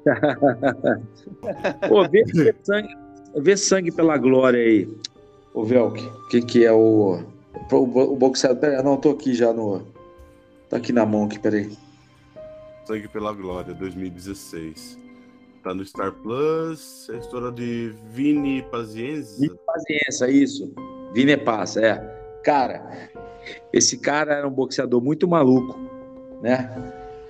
Pô, 1.88 2.08
vê, 2.08 2.22
vê, 2.24 2.54
sangue, 2.62 2.96
vê 3.36 3.56
sangue 3.56 3.90
pela 3.90 4.16
glória 4.16 4.60
aí. 4.60 4.88
Ô, 5.52 5.64
Velk, 5.64 6.00
o 6.00 6.28
que, 6.28 6.42
que 6.42 6.64
é 6.64 6.72
o. 6.72 7.24
O, 7.72 7.76
o 7.76 8.16
boxeador. 8.16 8.60
Pera, 8.60 8.82
não, 8.84 8.96
tô 8.96 9.10
aqui 9.10 9.34
já 9.34 9.52
no. 9.52 9.82
Tá 10.70 10.76
aqui 10.76 10.92
na 10.92 11.04
mão 11.04 11.24
aqui, 11.24 11.40
peraí. 11.40 11.76
Sangue 12.86 13.08
pela 13.08 13.32
Glória, 13.32 13.74
2016. 13.74 14.98
Tá 15.62 15.74
no 15.74 15.84
Star 15.84 16.12
Plus. 16.12 17.08
É 17.10 17.16
a 17.16 17.18
história 17.18 17.50
de 17.50 17.92
Vini 18.10 18.62
Pazienza. 18.62 19.40
Vini 19.40 19.58
Pazienza, 19.66 20.28
isso. 20.28 20.72
Vini 21.12 21.36
Paz, 21.36 21.76
é. 21.76 21.98
Cara, 22.42 23.10
esse 23.72 23.98
cara 23.98 24.34
era 24.34 24.46
um 24.46 24.50
boxeador 24.50 25.02
muito 25.02 25.26
maluco, 25.28 25.78
né? 26.42 26.70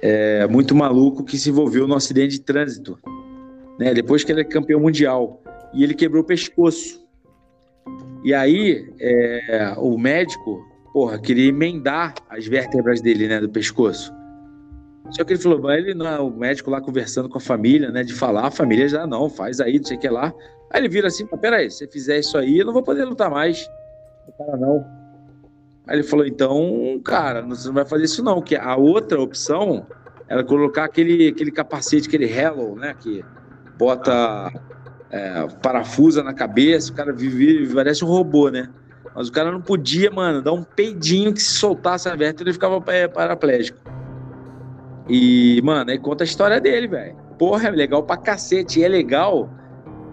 É, 0.01 0.47
muito 0.49 0.75
maluco 0.75 1.23
que 1.23 1.39
se 1.39 1.51
envolveu 1.51 1.87
no 1.87 1.95
acidente 1.95 2.33
de 2.33 2.41
trânsito, 2.41 2.99
né? 3.79 3.95
Depois 3.95 4.25
que 4.25 4.33
ele 4.33 4.41
é 4.41 4.45
campeão 4.45 4.81
mundial 4.81 5.41
e 5.73 5.85
ele 5.85 5.95
quebrou 5.95 6.23
o 6.23 6.27
pescoço. 6.27 7.03
E 8.25 8.33
aí 8.33 8.93
é, 9.01 9.75
o 9.79 9.99
médico, 9.99 10.65
porra, 10.93 11.19
queria 11.19 11.49
emendar 11.49 12.15
as 12.29 12.47
vértebras 12.47 13.01
dele, 13.01 13.27
né, 13.27 13.41
do 13.41 13.49
pescoço. 13.49 14.13
Só 15.11 15.25
que 15.25 15.33
ele 15.33 15.41
falou, 15.41 15.71
ele 15.73 15.95
não, 15.95 16.29
o 16.29 16.31
médico 16.31 16.71
lá 16.71 16.81
conversando 16.81 17.29
com 17.29 17.39
a 17.39 17.41
família, 17.41 17.91
né, 17.91 18.03
de 18.03 18.15
falar, 18.15 18.47
a 18.47 18.51
família 18.51 18.89
já 18.89 19.07
não, 19.07 19.29
faz 19.29 19.61
aí, 19.61 19.79
não 19.79 19.85
sei 19.85 19.97
o 19.97 20.01
que 20.01 20.09
lá. 20.09 20.33
Aí 20.71 20.81
ele 20.81 20.89
vira 20.89 21.09
assim, 21.09 21.27
peraí, 21.27 21.71
se 21.71 21.79
você 21.79 21.89
fizer 21.89 22.19
isso 22.19 22.39
aí, 22.39 22.59
eu 22.59 22.67
não 22.67 22.73
vou 22.73 22.83
poder 22.83 23.05
lutar 23.05 23.31
mais. 23.31 23.69
O 24.27 24.33
cara 24.33 24.57
não. 24.57 25.02
Aí 25.87 25.97
ele 25.97 26.03
falou: 26.03 26.27
então, 26.27 27.01
cara, 27.05 27.43
você 27.43 27.67
não 27.69 27.75
vai 27.75 27.85
fazer 27.85 28.05
isso 28.05 28.23
não, 28.23 28.41
que 28.41 28.57
a 28.57 28.77
outra 28.77 29.21
opção 29.21 29.87
era 30.29 30.45
colocar 30.45 30.85
aquele, 30.85 31.29
aquele 31.29 31.51
capacete, 31.51 32.09
aquele 32.09 32.27
Hello, 32.27 32.77
né? 32.77 32.95
Que 32.99 33.25
bota 33.77 34.53
é, 35.11 35.47
parafusa 35.63 36.23
na 36.23 36.33
cabeça, 36.33 36.93
o 36.93 36.95
cara 36.95 37.13
vive, 37.13 37.73
parece 37.75 38.05
um 38.05 38.09
robô, 38.09 38.49
né? 38.49 38.69
Mas 39.15 39.29
o 39.29 39.33
cara 39.33 39.53
não 39.53 39.61
podia, 39.61 40.11
mano, 40.11 40.41
dar 40.41 40.53
um 40.53 40.63
peidinho 40.63 41.35
que 41.35 41.43
se 41.43 41.55
soltasse 41.55 42.09
a 42.09 42.17
vértebra 42.17 42.45
ele 42.45 42.55
ficava 42.55 42.81
paraplégico. 42.81 43.79
E, 45.09 45.61
mano, 45.63 45.91
aí 45.91 45.99
conta 45.99 46.25
a 46.25 46.27
história 46.27 46.61
dele, 46.61 46.89
velho. 46.89 47.17
Porra, 47.39 47.69
é 47.69 47.71
legal 47.71 48.03
pra 48.03 48.17
cacete. 48.17 48.81
E 48.81 48.85
é 48.85 48.89
legal 48.89 49.51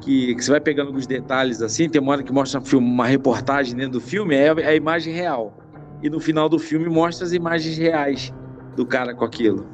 que, 0.01 0.35
que, 0.35 0.43
você 0.43 0.51
vai 0.51 0.59
pegando 0.59 0.93
os 0.95 1.05
detalhes 1.05 1.61
assim. 1.61 1.89
Tem 1.89 2.01
uma 2.01 2.11
hora 2.11 2.23
que 2.23 2.31
mostra 2.31 2.59
um 2.59 2.65
filme, 2.65 2.87
uma 2.87 3.05
reportagem 3.05 3.75
dentro 3.75 3.93
do 3.93 4.01
filme, 4.01 4.35
é 4.35 4.49
a, 4.49 4.53
é 4.53 4.67
a 4.69 4.75
imagem 4.75 5.13
real 5.13 5.57
e 6.01 6.09
no 6.09 6.19
final 6.19 6.47
do 6.47 6.57
filme 6.57 6.87
mostra 6.87 7.25
as 7.25 7.33
imagens 7.33 7.77
reais 7.77 8.33
do 8.75 8.85
cara 8.85 9.13
com 9.13 9.25
aquilo. 9.25 9.67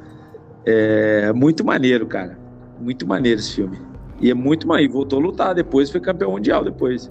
É 0.64 1.32
muito 1.32 1.64
maneiro, 1.64 2.06
cara. 2.06 2.38
Muito 2.80 3.06
maneiro 3.06 3.38
esse 3.38 3.54
filme. 3.54 3.80
E 4.20 4.30
é 4.30 4.34
muito 4.34 4.66
maneiro. 4.66 4.92
Voltou 4.92 5.20
a 5.20 5.22
lutar 5.22 5.54
depois, 5.54 5.90
foi 5.90 6.00
campeão 6.00 6.32
mundial 6.32 6.64
depois. 6.64 7.10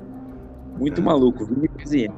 Muito 0.77 1.01
maluco, 1.01 1.45
Vini 1.45 1.67
Cozinha. 1.69 2.13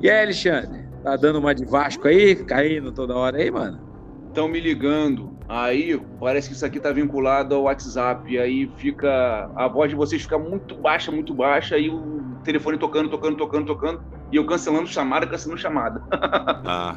E 0.00 0.08
aí, 0.08 0.22
Alexandre? 0.22 0.86
Tá 1.02 1.16
dando 1.16 1.40
uma 1.40 1.54
de 1.54 1.64
Vasco 1.64 2.06
aí, 2.06 2.36
caindo 2.36 2.92
toda 2.92 3.16
hora 3.16 3.38
aí, 3.38 3.50
mano? 3.50 3.80
Estão 4.28 4.46
me 4.46 4.60
ligando. 4.60 5.36
Aí 5.48 5.98
parece 6.20 6.48
que 6.48 6.54
isso 6.54 6.66
aqui 6.66 6.78
tá 6.78 6.92
vinculado 6.92 7.54
ao 7.54 7.62
WhatsApp. 7.62 8.30
E 8.30 8.38
aí 8.38 8.70
fica. 8.76 9.50
A 9.56 9.66
voz 9.66 9.88
de 9.88 9.96
vocês 9.96 10.22
fica 10.22 10.38
muito 10.38 10.74
baixa, 10.74 11.10
muito 11.10 11.32
baixa. 11.32 11.78
E 11.78 11.88
o 11.88 12.36
telefone 12.44 12.76
tocando, 12.76 13.08
tocando, 13.08 13.36
tocando, 13.36 13.66
tocando. 13.66 14.02
E 14.30 14.36
eu 14.36 14.44
cancelando 14.44 14.86
chamada, 14.86 15.26
cancelando 15.26 15.60
chamada. 15.60 16.02
ah. 16.12 16.96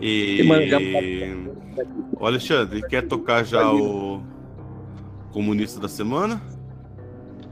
E. 0.00 0.42
O 2.18 2.26
Alexandre, 2.26 2.82
quer 2.88 3.02
tocar 3.02 3.44
já 3.44 3.70
o 3.72 4.20
Comunista 5.32 5.80
da 5.80 5.88
Semana? 5.88 6.42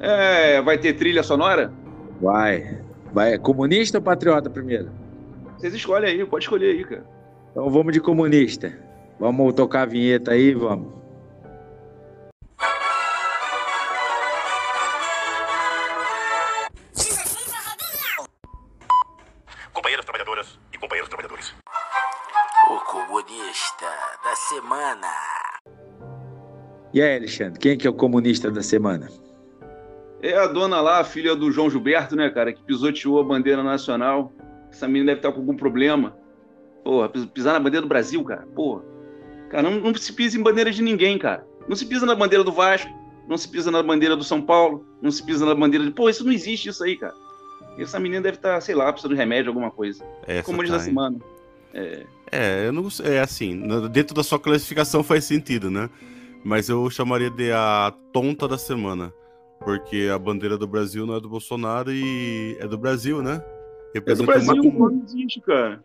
É, 0.01 0.61
vai 0.63 0.79
ter 0.79 0.95
trilha 0.95 1.23
sonora? 1.23 1.73
Vai. 2.21 2.81
Vai. 3.13 3.39
Comunista 3.39 3.99
ou 3.99 4.03
patriota 4.03 4.51
primeiro? 4.51 4.91
Vocês 5.57 5.75
escolhem 5.75 6.11
aí, 6.11 6.25
pode 6.27 6.45
escolher 6.45 6.73
aí, 6.73 6.85
cara. 6.85 7.05
Então 7.53 7.71
vamos 7.71 7.93
de 7.93 8.01
comunista. 8.01 8.77
Vamos 9.23 9.55
tocar 9.55 9.83
a 9.83 9.87
vinheta 9.87 10.33
aí, 10.33 10.53
vamos. 10.53 10.93
Companheiras 19.73 20.05
trabalhadoras 20.05 20.59
e 20.73 20.77
companheiros 20.77 21.09
trabalhadores. 21.09 21.55
O 22.69 22.81
comunista 22.81 23.87
da 24.25 24.35
semana. 24.35 25.07
E 26.93 27.01
aí, 27.01 27.19
Alexandre, 27.19 27.61
quem 27.61 27.79
que 27.79 27.87
é 27.87 27.91
o 27.91 27.95
comunista 27.95 28.51
da 28.51 28.61
semana? 28.61 29.09
É 30.21 30.37
a 30.37 30.49
dona 30.49 30.81
lá, 30.81 30.99
a 30.99 31.05
filha 31.05 31.37
do 31.37 31.53
João 31.53 31.71
Gilberto, 31.71 32.17
né, 32.17 32.29
cara, 32.29 32.53
que 32.53 32.65
pisoteou 32.65 33.21
a 33.21 33.25
bandeira 33.25 33.63
nacional. 33.63 34.33
Essa 34.69 34.89
menina 34.89 35.13
deve 35.13 35.21
estar 35.21 35.31
com 35.31 35.39
algum 35.39 35.55
problema. 35.55 36.19
Porra, 36.83 37.09
pisar 37.09 37.53
na 37.53 37.61
bandeira 37.61 37.83
do 37.83 37.89
Brasil, 37.89 38.25
cara. 38.25 38.45
Porra. 38.49 38.91
Cara, 39.53 39.69
não, 39.69 39.79
não 39.79 39.95
se 39.95 40.11
pisa 40.15 40.39
em 40.39 40.43
bandeira 40.43 40.71
de 40.73 40.83
ninguém, 40.83 41.19
cara. 41.19 41.47
Não 41.69 41.77
se 41.77 41.85
pisa 41.85 42.07
na 42.07 42.15
bandeira 42.15 42.43
do 42.43 42.51
Vasco, 42.51 42.91
não 43.29 43.37
se 43.37 43.47
pisa 43.47 43.71
na 43.71 43.83
bandeira 43.83 44.17
do 44.17 44.25
São 44.25 44.41
Paulo, 44.41 44.83
não 45.03 45.11
se 45.11 45.23
pisa 45.23 45.45
na 45.45 45.55
bandeira 45.55 45.85
de. 45.85 45.91
Pô, 45.91 46.09
isso 46.09 46.25
não 46.25 46.33
existe, 46.33 46.71
isso 46.71 46.83
aí, 46.83 46.97
cara. 46.97 47.15
Essa 47.79 48.01
menina 48.01 48.23
deve 48.23 48.39
estar, 48.39 48.55
tá, 48.55 48.61
sei 48.63 48.75
lá, 48.75 48.91
precisando 48.91 49.13
de 49.13 49.19
remédio, 49.19 49.51
alguma 49.51 49.71
coisa. 49.71 50.03
Essa 50.27 50.43
Como 50.43 50.63
diz 50.63 50.71
tá, 50.71 50.79
da 50.79 50.83
semana. 50.83 51.19
É... 51.75 52.07
é, 52.33 52.67
eu 52.67 52.73
não 52.73 52.89
É 53.05 53.21
assim, 53.21 53.63
dentro 53.91 54.15
da 54.15 54.23
sua 54.23 54.39
classificação 54.41 55.03
faz 55.03 55.25
sentido, 55.25 55.71
né? 55.71 55.91
Mas 56.43 56.71
eu 56.71 56.89
chamaria 56.89 57.31
de 57.31 57.53
a 57.53 57.93
tonta 58.11 58.49
da 58.49 58.57
semana. 58.57 59.13
Porque 59.61 60.09
a 60.13 60.19
bandeira 60.19 60.57
do 60.57 60.67
Brasil 60.67 61.07
não 61.07 61.15
é 61.15 61.21
do 61.21 61.29
Bolsonaro 61.29 61.93
e 61.93 62.57
é 62.59 62.67
do 62.67 62.79
Brasil, 62.79 63.23
né? 63.23 63.45
Representa 63.95 64.33
é 64.33 64.39
do 64.39 64.45
Brasil, 64.45 64.63
uma... 64.63 64.91
não 64.91 65.05
existe, 65.05 65.41
cara. 65.43 65.85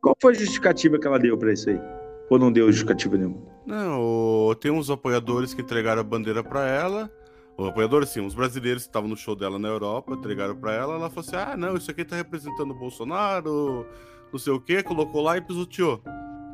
Qual 0.00 0.16
foi 0.22 0.34
a 0.34 0.38
justificativa 0.38 0.98
que 0.98 1.06
ela 1.06 1.18
deu 1.18 1.36
para 1.36 1.52
isso 1.52 1.68
aí? 1.68 1.97
Ou 2.30 2.38
não 2.38 2.52
deu 2.52 2.66
justificativa 2.66 3.16
nenhuma? 3.16 3.40
Não, 3.66 4.54
tem 4.60 4.70
uns 4.70 4.90
apoiadores 4.90 5.54
que 5.54 5.62
entregaram 5.62 6.00
a 6.00 6.04
bandeira 6.04 6.42
para 6.42 6.66
ela. 6.66 7.10
Os 7.56 7.68
apoiadores, 7.68 8.10
sim, 8.10 8.24
os 8.24 8.34
brasileiros 8.34 8.84
que 8.84 8.88
estavam 8.88 9.08
no 9.08 9.16
show 9.16 9.34
dela 9.34 9.58
na 9.58 9.68
Europa 9.68 10.14
entregaram 10.14 10.54
para 10.54 10.72
ela. 10.72 10.94
Ela 10.94 11.10
falou 11.10 11.26
assim: 11.26 11.36
ah, 11.36 11.56
não, 11.56 11.76
isso 11.76 11.90
aqui 11.90 12.04
tá 12.04 12.16
representando 12.16 12.70
o 12.70 12.78
Bolsonaro, 12.78 13.84
não 14.32 14.38
sei 14.38 14.52
o 14.52 14.60
que, 14.60 14.82
colocou 14.82 15.22
lá 15.22 15.36
e 15.36 15.40
pisoteou. 15.40 16.00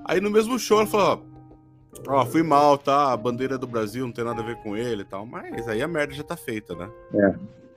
Aí 0.07 0.21
no 0.21 0.31
mesmo 0.31 0.59
show 0.59 0.79
ela 0.79 0.87
falou: 0.87 1.27
ó, 2.09 2.23
oh, 2.23 2.27
fui 2.27 2.43
mal, 2.43 2.79
tá? 2.79 3.13
A 3.13 3.17
bandeira 3.17 3.59
do 3.59 3.67
Brasil 3.67 4.07
não 4.07 4.13
tem 4.13 4.25
nada 4.25 4.41
a 4.41 4.45
ver 4.45 4.57
com 4.63 4.77
ele 4.77 5.03
e 5.03 5.05
tal. 5.05 5.27
Mas 5.27 5.69
aí 5.69 5.83
a 5.83 5.89
merda 5.89 6.15
já 6.15 6.23
tá 6.23 6.37
feita, 6.37 6.75
né? 6.75 6.89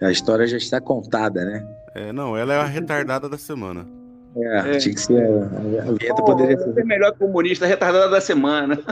É, 0.02 0.06
a 0.06 0.12
história 0.12 0.48
já 0.48 0.58
está 0.58 0.80
contada, 0.80 1.44
né? 1.44 1.68
É, 1.96 2.14
não, 2.14 2.38
ela 2.38 2.54
é 2.54 2.60
a 2.60 2.66
retardada 2.66 3.28
da 3.28 3.38
semana. 3.38 3.97
É, 4.40 4.76
é, 4.76 4.78
tinha 4.78 4.94
que 4.94 5.02
ser. 5.02 5.24
A 5.24 5.92
vinheta 5.92 6.22
oh, 6.22 6.26
poderia 6.26 6.58
ser. 6.58 6.78
É 6.78 6.84
melhor 6.84 7.14
comunista 7.14 7.66
retardada 7.66 8.10
da 8.10 8.22
semana. 8.22 8.80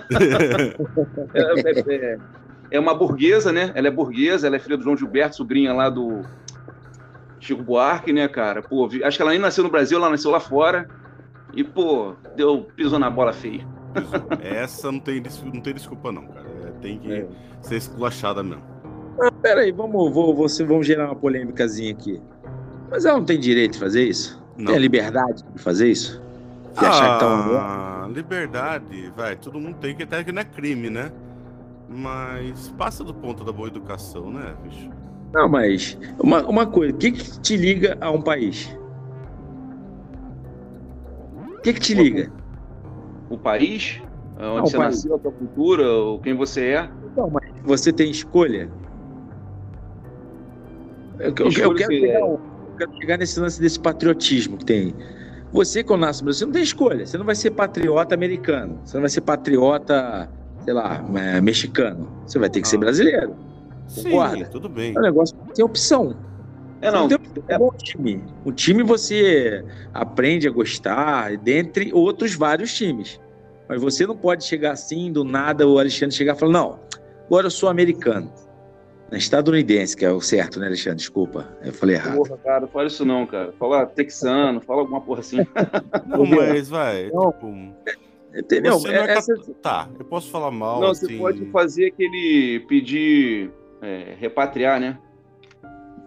É, 1.33 1.41
é, 1.41 1.95
é, 1.95 2.17
é, 2.71 2.79
uma 2.79 2.93
burguesa, 2.93 3.51
né? 3.51 3.71
Ela 3.75 3.87
é 3.87 3.91
burguesa, 3.91 4.47
ela 4.47 4.55
é 4.55 4.59
filha 4.59 4.77
do 4.77 4.83
João 4.83 4.95
Gilberto, 4.95 5.35
sobrinha 5.35 5.73
lá 5.73 5.89
do 5.89 6.21
Chico 7.39 7.61
Buarque, 7.61 8.13
né, 8.13 8.27
cara? 8.27 8.61
Pô, 8.61 8.89
acho 9.03 9.17
que 9.17 9.21
ela 9.21 9.31
nem 9.31 9.39
nasceu 9.39 9.63
no 9.63 9.69
Brasil, 9.69 9.97
ela 9.97 10.09
nasceu 10.09 10.31
lá 10.31 10.39
fora. 10.39 10.87
E, 11.53 11.63
pô, 11.63 12.15
deu, 12.35 12.67
pisou 12.75 12.99
na 12.99 13.09
bola 13.09 13.33
feia. 13.33 13.65
Essa 14.41 14.91
não 14.91 14.99
tem, 14.99 15.21
não 15.53 15.61
tem 15.61 15.73
desculpa, 15.73 16.11
não, 16.11 16.27
cara. 16.27 16.45
É 16.65 16.71
tem 16.81 16.99
que 16.99 17.11
É. 17.11 17.27
ser 17.61 17.75
esculachada 17.75 18.43
mesmo. 18.43 18.63
Ah, 19.21 19.31
peraí, 19.31 19.71
vamos, 19.71 20.13
vou, 20.13 20.35
você, 20.35 20.63
vamos 20.63 20.85
gerar 20.85 21.05
uma 21.05 21.15
polêmicazinha 21.15 21.91
aqui. 21.91 22.21
Mas 22.89 23.05
ela 23.05 23.17
não 23.17 23.25
tem 23.25 23.39
direito 23.39 23.73
de 23.73 23.79
fazer 23.79 24.03
isso? 24.03 24.43
Não. 24.57 24.65
Tem 24.67 24.75
a 24.75 24.79
liberdade 24.79 25.43
de 25.53 25.59
fazer 25.61 25.89
isso? 25.89 26.21
De 26.79 26.85
achar 26.85 27.13
que 27.13 27.19
tá 27.19 27.27
um... 27.27 27.57
Ah, 27.57 28.07
liberdade, 28.13 29.11
vai, 29.15 29.35
todo 29.35 29.59
mundo 29.59 29.77
tem 29.79 29.95
que 29.95 30.03
até 30.03 30.23
que 30.23 30.31
não 30.31 30.41
é 30.41 30.45
crime, 30.45 30.89
né? 30.89 31.11
Mas 31.89 32.69
passa 32.77 33.03
do 33.03 33.13
ponto 33.13 33.43
da 33.43 33.51
boa 33.51 33.67
educação, 33.67 34.31
né, 34.31 34.53
bicho? 34.63 34.89
Não, 35.33 35.49
mas 35.49 35.97
uma, 36.19 36.41
uma 36.47 36.65
coisa, 36.65 36.93
o 36.93 36.97
que, 36.97 37.11
que 37.11 37.39
te 37.41 37.57
liga 37.57 37.97
a 37.99 38.09
um 38.11 38.21
país? 38.21 38.77
O 41.57 41.61
que, 41.61 41.73
que 41.73 41.79
te 41.79 41.93
liga? 41.93 42.31
O 43.29 43.37
país, 43.37 44.01
onde 44.37 44.45
Não, 44.57 44.65
você 44.65 44.77
país. 44.77 44.95
nasceu, 44.95 45.15
a 45.15 45.19
tua 45.19 45.31
cultura, 45.31 45.87
ou 45.89 46.19
quem 46.19 46.33
você 46.35 46.61
é. 46.69 46.89
Não, 47.17 47.29
mas 47.29 47.43
você 47.63 47.91
tem 47.91 48.09
escolha? 48.09 48.69
Eu, 51.19 51.25
eu- 51.37 51.45
eu 51.47 51.51
quero 51.51 51.73
que 51.75 51.83
chegar, 51.85 52.07
é- 52.19 52.21
eu 52.21 52.39
quero 52.75 52.93
chegar 52.97 53.17
nesse 53.17 53.39
lance 53.39 53.59
desse 53.59 53.79
patriotismo 53.79 54.57
que 54.57 54.65
tem. 54.65 54.93
Você, 55.51 55.83
quando 55.83 56.01
nasce 56.01 56.19
no 56.21 56.25
Brasil, 56.25 56.39
você 56.39 56.45
não 56.45 56.51
tem 56.53 56.63
escolha. 56.63 57.05
Você 57.05 57.17
não 57.17 57.25
vai 57.25 57.35
ser 57.35 57.51
patriota 57.51 58.13
americano. 58.15 58.79
Você 58.83 58.95
não 58.97 59.01
vai 59.01 59.09
ser 59.09 59.21
patriota, 59.21 60.29
sei 60.63 60.73
lá, 60.73 61.03
é, 61.15 61.39
mexicano. 61.41 62.09
Você 62.25 62.37
vai 62.39 62.49
ter 62.49 62.61
que 62.61 62.67
ser 62.67 62.75
Ah. 62.77 62.79
brasileiro. 62.79 63.35
Sim, 63.87 64.03
Concorda? 64.11 64.45
tudo 64.45 64.67
bem. 64.67 64.93
É 64.95 64.99
um 64.99 65.03
negócio 65.03 65.35
que 65.47 65.53
tem 65.53 65.63
opção. 65.63 66.15
É, 66.81 66.91
não. 66.91 67.05
Opção. 67.05 67.43
É 67.47 67.57
bom 67.57 67.71
time. 67.77 68.23
O 68.43 68.51
time 68.51 68.83
você 68.83 69.63
aprende 69.93 70.47
a 70.47 70.51
gostar, 70.51 71.37
dentre 71.37 71.91
outros 71.93 72.33
vários 72.35 72.73
times. 72.73 73.19
Mas 73.69 73.81
você 73.81 74.05
não 74.05 74.15
pode 74.17 74.43
chegar 74.43 74.71
assim, 74.73 75.11
do 75.11 75.23
nada, 75.23 75.67
o 75.67 75.79
Alexandre 75.79 76.15
chegar 76.15 76.35
e 76.35 76.39
falar, 76.39 76.51
não, 76.51 76.79
agora 77.27 77.47
eu 77.47 77.51
sou 77.51 77.69
americano. 77.69 78.31
É 79.11 79.17
Estadunidense, 79.17 79.95
que 79.95 80.03
é 80.03 80.11
o 80.11 80.19
certo, 80.19 80.59
né, 80.59 80.65
Alexandre? 80.67 80.97
Desculpa, 80.97 81.47
eu 81.63 81.71
falei 81.71 81.95
errado. 81.95 82.15
Porra, 82.17 82.37
cara, 82.37 82.61
não 82.61 82.67
fala 82.67 82.87
isso 82.87 83.05
não, 83.05 83.25
cara. 83.27 83.53
Fala 83.59 83.85
texano, 83.85 84.59
fala 84.61 84.81
alguma 84.81 84.99
porra 84.99 85.19
assim. 85.19 85.37
Não, 86.07 86.25
mas 86.25 86.67
vai, 86.69 87.09
Não. 87.13 87.31
tipo. 87.31 87.53
Entendeu? 88.35 88.73
você 88.79 88.87
não 88.89 88.95
é 89.03 89.07
É- 89.11 89.17
essa- 89.17 89.35
Tá, 89.61 89.87
eu 89.97 90.03
posso 90.05 90.29
falar 90.29 90.51
mal. 90.51 90.81
Não, 90.81 90.89
assim... 90.89 91.07
você 91.07 91.17
pode 91.17 91.45
fazer 91.51 91.85
aquele 91.87 92.65
pedir 92.67 93.49
é, 93.81 94.15
repatriar, 94.19 94.79
né? 94.79 94.97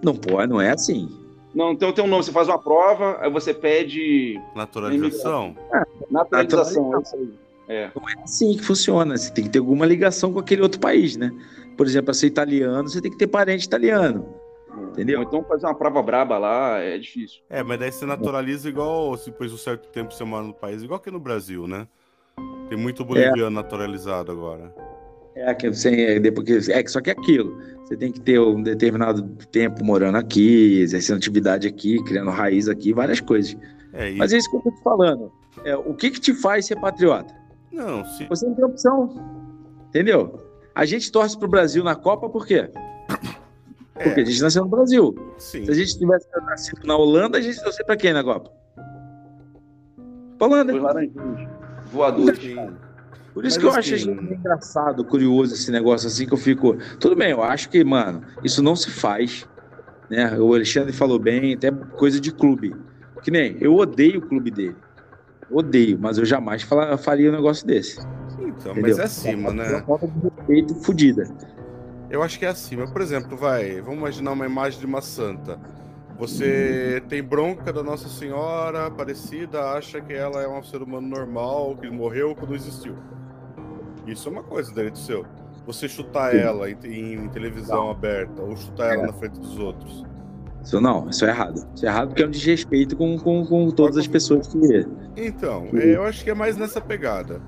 Não 0.02 0.14
pode, 0.14 0.50
não 0.52 0.60
é 0.60 0.70
assim. 0.72 1.08
Não, 1.54 1.72
então 1.72 1.90
tem 1.92 2.04
um 2.04 2.08
nome, 2.08 2.22
você 2.22 2.30
faz 2.32 2.46
uma 2.48 2.58
prova, 2.58 3.16
aí 3.20 3.30
você 3.30 3.54
pede 3.54 4.38
Naturalização? 4.54 5.56
naturalização. 6.10 6.96
É 6.96 7.00
isso 7.02 7.16
aí. 7.16 7.30
É. 7.68 7.90
Não 7.94 8.08
é 8.08 8.22
assim 8.22 8.56
que 8.56 8.62
funciona. 8.64 9.16
Você 9.16 9.32
tem 9.32 9.44
que 9.44 9.50
ter 9.50 9.58
alguma 9.58 9.86
ligação 9.86 10.32
com 10.32 10.38
aquele 10.38 10.62
outro 10.62 10.80
país, 10.80 11.16
né? 11.16 11.32
Por 11.78 11.86
exemplo, 11.86 12.06
para 12.06 12.14
ser 12.14 12.26
italiano, 12.26 12.88
você 12.88 13.00
tem 13.00 13.08
que 13.08 13.16
ter 13.16 13.28
parente 13.28 13.64
italiano. 13.64 14.26
Entendeu? 14.90 15.20
Ou 15.20 15.24
então 15.24 15.44
fazer 15.44 15.64
uma 15.64 15.74
prova 15.76 16.02
braba 16.02 16.36
lá, 16.36 16.78
é 16.80 16.98
difícil. 16.98 17.40
É, 17.48 17.62
mas 17.62 17.78
daí 17.78 17.92
você 17.92 18.04
naturaliza 18.04 18.68
igual, 18.68 19.16
se 19.16 19.30
depois 19.30 19.50
de 19.50 19.54
um 19.54 19.58
certo 19.58 19.88
tempo 19.90 20.12
você 20.12 20.24
mora 20.24 20.44
no 20.44 20.52
país, 20.52 20.82
igual 20.82 20.98
aqui 20.98 21.08
no 21.08 21.20
Brasil, 21.20 21.68
né? 21.68 21.86
Tem 22.68 22.76
muito 22.76 23.04
boliviano 23.04 23.50
naturalizado 23.50 24.32
agora. 24.32 24.74
É, 25.36 25.54
que 25.54 25.72
sem, 25.72 26.00
é, 26.00 26.18
depois 26.18 26.66
que, 26.66 26.72
é 26.72 26.82
que 26.82 26.90
só 26.90 27.00
que 27.00 27.10
é 27.10 27.12
aquilo. 27.12 27.56
Você 27.84 27.96
tem 27.96 28.10
que 28.10 28.20
ter 28.20 28.40
um 28.40 28.60
determinado 28.60 29.22
tempo 29.52 29.84
morando 29.84 30.18
aqui, 30.18 30.80
exercendo 30.80 31.18
atividade 31.18 31.68
aqui, 31.68 32.02
criando 32.02 32.30
raiz 32.30 32.68
aqui, 32.68 32.92
várias 32.92 33.20
coisas. 33.20 33.56
É, 33.92 34.10
e... 34.10 34.16
Mas 34.16 34.32
é 34.32 34.36
isso 34.36 34.50
que 34.50 34.56
eu 34.56 34.62
tô 34.62 34.72
te 34.72 34.82
falando. 34.82 35.30
É, 35.64 35.76
o 35.76 35.94
que 35.94 36.10
que 36.10 36.20
te 36.20 36.34
faz 36.34 36.66
ser 36.66 36.74
patriota? 36.74 37.32
Não, 37.70 38.04
se... 38.04 38.26
Você 38.26 38.46
não 38.46 38.54
tem 38.54 38.64
opção. 38.64 39.14
Entendeu? 39.90 40.47
A 40.78 40.84
gente 40.84 41.10
torce 41.10 41.36
pro 41.36 41.48
Brasil 41.48 41.82
na 41.82 41.96
Copa 41.96 42.28
por 42.30 42.46
quê? 42.46 42.70
Porque 43.94 44.20
a 44.20 44.24
gente 44.24 44.40
nasceu 44.40 44.62
no 44.62 44.68
Brasil. 44.70 45.12
sim. 45.36 45.64
Se 45.64 45.70
a 45.72 45.74
gente 45.74 45.98
tivesse 45.98 46.28
nascido 46.46 46.86
na 46.86 46.96
Holanda, 46.96 47.38
a 47.38 47.40
gente 47.40 47.60
torcer 47.60 47.84
pra 47.84 47.96
quem 47.96 48.12
na 48.12 48.22
Copa? 48.22 48.48
Pra 50.38 50.46
Holanda. 50.46 50.72
Os 50.76 50.80
laranjinhos 50.80 51.48
voadores. 51.90 52.38
Sim. 52.38 52.70
Por 53.34 53.44
isso 53.44 53.56
Mas 53.56 53.58
que 53.58 53.64
eu 53.64 53.70
assim- 53.70 53.78
acho 53.94 53.96
gente, 53.96 54.34
engraçado, 54.34 55.04
curioso 55.04 55.52
esse 55.52 55.68
negócio 55.72 56.06
assim 56.06 56.26
que 56.26 56.32
eu 56.32 56.38
fico. 56.38 56.76
Tudo 57.00 57.16
bem, 57.16 57.32
eu 57.32 57.42
acho 57.42 57.68
que, 57.70 57.82
mano, 57.82 58.22
isso 58.44 58.62
não 58.62 58.76
se 58.76 58.88
faz. 58.88 59.48
Né? 60.08 60.38
O 60.38 60.54
Alexandre 60.54 60.92
falou 60.92 61.18
bem, 61.18 61.54
até 61.54 61.72
coisa 61.72 62.20
de 62.20 62.30
clube. 62.32 62.72
Que 63.22 63.32
nem, 63.32 63.56
eu 63.60 63.74
odeio 63.74 64.20
o 64.20 64.22
clube 64.28 64.52
dele. 64.52 64.76
Odeio, 65.50 65.98
mas 66.00 66.18
eu 66.18 66.24
jamais 66.24 66.62
fala- 66.62 66.96
faria 66.96 67.30
um 67.30 67.32
negócio 67.34 67.66
desse. 67.66 67.98
Então, 68.58 68.72
Entendeu? 68.72 68.90
mas 68.90 68.98
é 68.98 69.04
acima, 69.04 69.48
É 69.48 69.52
uma 69.52 69.64
né? 69.64 69.82
falta 69.86 70.06
de 70.06 70.18
respeito 70.20 70.74
fodida. 70.74 71.24
Eu 72.10 72.22
acho 72.22 72.38
que 72.38 72.44
é 72.44 72.48
acima. 72.48 72.86
Por 72.86 73.00
exemplo, 73.00 73.36
vai, 73.36 73.80
vamos 73.80 73.98
imaginar 73.98 74.32
uma 74.32 74.46
imagem 74.46 74.80
de 74.80 74.86
uma 74.86 75.00
santa. 75.00 75.58
Você 76.18 77.00
tem 77.08 77.22
bronca 77.22 77.72
da 77.72 77.82
Nossa 77.82 78.08
Senhora 78.08 78.86
Aparecida, 78.86 79.70
acha 79.70 80.00
que 80.00 80.12
ela 80.12 80.42
é 80.42 80.48
um 80.48 80.62
ser 80.64 80.82
humano 80.82 81.06
normal, 81.06 81.76
que 81.76 81.88
morreu 81.88 82.34
quando 82.34 82.54
existiu. 82.56 82.96
Isso 84.06 84.28
é 84.28 84.32
uma 84.32 84.42
coisa, 84.42 84.72
direito 84.72 84.98
seu. 84.98 85.24
Você 85.64 85.86
chutar 85.88 86.32
Sim. 86.32 86.38
ela 86.38 86.68
em, 86.70 86.74
em 87.14 87.28
televisão 87.28 87.90
aberta 87.90 88.42
ou 88.42 88.56
chutar 88.56 88.94
ela 88.94 89.06
na 89.08 89.12
frente 89.12 89.38
dos 89.38 89.58
outros. 89.58 90.04
Isso 90.64 90.80
não, 90.80 91.08
isso 91.08 91.24
é 91.24 91.28
errado. 91.28 91.66
Isso 91.74 91.86
é 91.86 91.88
errado 91.88 92.08
porque 92.08 92.22
é 92.22 92.26
um 92.26 92.30
desrespeito 92.30 92.96
com, 92.96 93.16
com, 93.18 93.46
com 93.46 93.70
todas 93.70 93.96
as 93.96 94.06
pessoas 94.06 94.48
que. 94.48 94.86
Então, 95.16 95.68
é, 95.74 95.94
eu 95.94 96.02
acho 96.04 96.24
que 96.24 96.30
é 96.30 96.34
mais 96.34 96.56
nessa 96.56 96.80
pegada. 96.80 97.40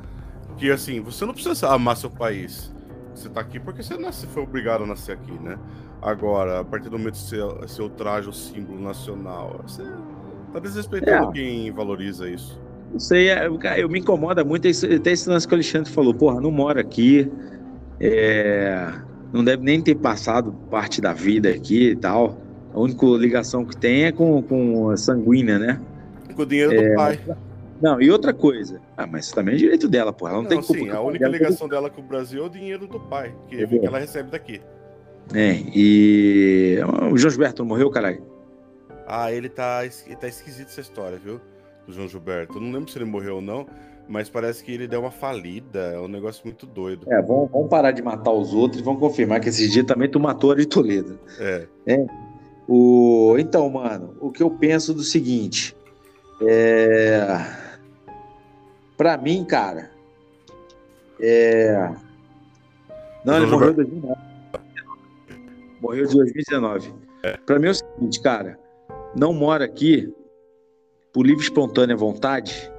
Que 0.61 0.71
assim, 0.71 1.01
você 1.01 1.25
não 1.25 1.33
precisa 1.33 1.69
amar 1.69 1.97
seu 1.97 2.11
país. 2.11 2.71
Você 3.15 3.29
tá 3.31 3.41
aqui 3.41 3.59
porque 3.59 3.83
você 3.83 3.97
nasce, 3.97 4.27
foi 4.27 4.43
obrigado 4.43 4.85
a 4.85 4.87
nascer 4.87 5.13
aqui, 5.13 5.33
né? 5.43 5.59
Agora, 6.03 6.61
a 6.61 6.65
partir 6.65 6.89
do 6.91 6.99
momento 6.99 7.15
que 7.15 7.19
você, 7.21 7.39
você 7.39 7.83
ultraja 7.83 8.29
o 8.31 8.33
símbolo 8.33 8.81
nacional, 8.81 9.61
você 9.67 9.83
tá 10.53 10.59
desrespeitando 10.59 11.31
É. 11.31 11.33
quem 11.33 11.71
valoriza 11.73 12.29
isso. 12.29 12.61
Não 12.93 13.01
sei, 13.01 13.31
é, 13.31 13.49
cara, 13.59 13.79
eu 13.81 13.89
me 13.89 14.01
incomoda 14.01 14.45
muito 14.45 14.67
esse- 14.67 14.87
até 14.95 15.13
esse 15.13 15.29
lance 15.29 15.47
que 15.49 15.55
o 15.55 15.57
Alexandre 15.57 15.91
falou. 15.91 16.13
Porra, 16.15 16.41
não 16.41 16.51
mora 16.51 16.81
aqui. 16.81 17.31
é, 18.03 18.93
não 19.33 19.45
deve 19.45 19.63
nem 19.63 19.81
ter 19.81 19.95
passado 19.95 20.53
parte 20.71 21.01
da 21.01 21.13
vida 21.13 21.51
aqui 21.51 21.91
e 21.91 21.97
tal. 21.97 22.39
A 22.73 22.81
única 22.81 23.05
ligação 23.07 23.65
que 23.65 23.77
tem 23.77 24.05
é 24.05 24.13
com, 24.13 24.41
com 24.43 24.89
a 24.91 24.97
sanguínea, 24.97 25.59
né? 25.59 25.79
Com 26.35 26.43
o 26.43 26.47
dinheiro 26.47 26.73
É, 26.73 26.89
do 26.91 26.95
pai. 26.97 27.19
Não, 27.81 28.01
e 28.01 28.11
outra 28.11 28.33
coisa. 28.35 28.81
Ah, 28.97 29.07
mas 29.07 29.27
isso 29.27 29.35
também 29.35 29.55
é 29.55 29.59
direito 29.59 29.89
dela, 29.89 30.13
porra. 30.13 30.33
Ela 30.33 30.43
não, 30.43 30.51
Não, 30.51 30.63
tem 30.63 30.63
sim, 30.63 30.91
a 30.91 31.01
única 31.01 31.25
dela- 31.25 31.37
ligação 31.39 31.69
dela 31.69 31.89
com 31.89 32.01
o 32.01 32.05
Brasil 32.05 32.43
é 32.43 32.47
o 32.47 32.51
dinheiro 32.51 32.87
do 32.87 33.01
pai, 33.01 33.35
que, 33.49 33.57
Entendeu? 33.57 33.81
que 33.81 33.87
ela 33.87 33.99
recebe 33.99 34.31
daqui. 34.31 34.61
É, 35.35 35.53
e. 35.75 36.79
O 37.13 37.17
João 37.17 37.31
Gilberto 37.31 37.63
não 37.63 37.69
morreu, 37.69 37.91
caralho? 37.91 38.23
Ah, 39.07 39.33
ele 39.33 39.49
tá, 39.49 39.81
tá 40.21 40.29
esquisito 40.29 40.69
essa 40.69 40.81
história, 40.81 41.19
viu? 41.19 41.41
Do 41.87 41.93
João 41.93 42.07
Gilberto. 42.09 42.59
Eu 42.59 42.61
não 42.61 42.73
lembro 42.73 42.91
se 42.91 42.99
ele 42.99 43.05
morreu 43.05 43.37
ou 43.37 43.41
não, 43.43 43.67
mas 44.09 44.29
parece 44.29 44.63
que 44.63 44.73
ele 44.73 44.87
deu 44.87 45.01
uma 45.01 45.11
falida. 45.11 45.79
É 45.95 45.99
um 45.99 46.09
negócio 46.09 46.43
muito 46.45 46.67
doido. 46.67 47.07
É, 47.11 47.23
vamos, 47.23 47.51
vamos 47.51 47.69
parar 47.69 47.93
de 47.93 48.03
matar 48.03 48.33
os 48.33 48.53
outros 48.53 48.81
e 48.81 48.85
vamos 48.85 49.01
confirmar 49.01 49.41
que 49.41 49.49
esses 49.49 49.71
dias 49.73 49.87
também 49.87 50.09
tu 50.09 50.21
matou 50.21 50.53
a 50.53 50.55
de 50.57 50.67
Toledo. 50.67 51.19
É. 51.39 51.67
O... 52.69 53.37
Então, 53.39 53.69
mano, 53.71 54.15
o 54.21 54.31
que 54.31 54.43
eu 54.43 54.51
penso 54.51 54.93
do 54.95 55.03
seguinte. 55.03 55.75
É. 56.43 57.27
Pra 59.01 59.17
mim, 59.17 59.47
cara. 59.47 59.91
É. 61.19 61.91
Não, 63.25 63.39
ele 63.39 63.47
morreu 63.47 63.71
em 63.71 63.75
2019. 63.75 64.21
Morreu 65.81 66.05
em 66.05 66.15
2019. 66.15 66.95
Pra 67.47 67.59
mim 67.59 67.69
é 67.69 67.71
o 67.71 67.75
seguinte, 67.75 68.21
cara. 68.21 68.59
Não 69.17 69.33
mora 69.33 69.65
aqui 69.65 70.13
por 71.15 71.27
livre 71.27 71.43
e 71.43 71.47
espontânea 71.47 71.97
vontade. 71.97 72.71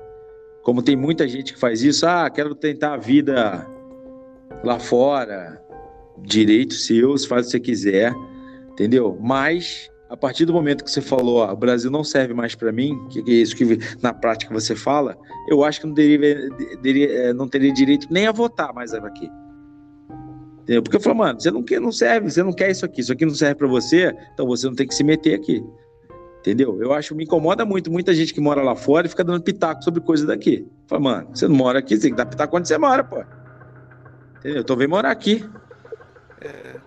Como 0.61 0.83
tem 0.83 0.95
muita 0.95 1.27
gente 1.27 1.53
que 1.53 1.59
faz 1.59 1.81
isso. 1.81 2.05
Ah, 2.05 2.29
quero 2.29 2.53
tentar 2.53 2.93
a 2.93 2.97
vida 2.97 3.67
lá 4.63 4.77
fora. 4.77 5.59
Direito 6.19 6.75
seu, 6.75 7.17
se 7.17 7.27
faz 7.27 7.47
o 7.47 7.49
que 7.49 7.51
você 7.51 7.59
quiser 7.59 8.13
entendeu? 8.81 9.17
Mas 9.19 9.91
a 10.11 10.17
partir 10.17 10.43
do 10.43 10.51
momento 10.51 10.83
que 10.83 10.91
você 10.91 10.99
falou, 10.99 11.37
ó, 11.37 11.53
o 11.53 11.55
Brasil 11.55 11.89
não 11.89 12.03
serve 12.03 12.33
mais 12.33 12.53
para 12.53 12.69
mim, 12.69 12.99
que 13.07 13.19
é 13.19 13.33
isso 13.33 13.55
que 13.55 13.79
na 14.01 14.13
prática 14.13 14.53
você 14.53 14.75
fala, 14.75 15.17
eu 15.47 15.63
acho 15.63 15.79
que 15.79 15.87
não 15.87 15.93
teria, 15.93 16.49
teria- 16.81 17.09
eh, 17.09 17.33
não 17.33 17.47
teria 17.47 17.71
direito 17.71 18.07
nem 18.11 18.27
a 18.27 18.31
votar 18.33 18.73
mais 18.73 18.93
aqui. 18.93 19.31
Entendeu? 20.63 20.83
Porque 20.83 20.97
eu 20.97 21.01
falo, 21.01 21.15
mano, 21.15 21.39
você 21.39 21.49
não 21.49 21.63
quer, 21.63 21.79
não 21.79 21.93
serve, 21.93 22.29
você 22.29 22.43
não 22.43 22.51
quer 22.51 22.69
isso 22.69 22.85
aqui, 22.85 22.99
isso 22.99 23.13
aqui 23.13 23.25
não 23.25 23.33
serve 23.33 23.55
para 23.55 23.67
você, 23.67 24.13
então 24.33 24.45
você 24.45 24.67
não 24.67 24.75
tem 24.75 24.85
que 24.85 24.93
se 24.93 25.03
meter 25.03 25.33
aqui. 25.33 25.63
Entendeu? 26.39 26.81
Eu 26.81 26.91
acho 26.91 27.15
me 27.15 27.23
incomoda 27.23 27.63
muito 27.63 27.89
muita 27.89 28.13
gente 28.13 28.33
que 28.33 28.41
mora 28.41 28.61
lá 28.61 28.75
fora 28.75 29.07
e 29.07 29.09
fica 29.09 29.23
dando 29.23 29.41
pitaco 29.41 29.81
sobre 29.81 30.01
coisas 30.01 30.27
daqui. 30.27 30.67
Fala, 30.87 31.01
mano, 31.01 31.29
você 31.33 31.47
não 31.47 31.55
mora 31.55 31.79
aqui, 31.79 31.95
você 31.95 32.01
tem 32.01 32.11
que 32.11 32.17
dar 32.17 32.25
pitaco 32.25 32.57
onde 32.57 32.67
você 32.67 32.77
mora, 32.77 33.01
pô. 33.01 33.23
Entendeu? 34.39 34.61
Então 34.61 34.75
vem 34.75 34.89
morar 34.89 35.11
aqui. 35.11 35.49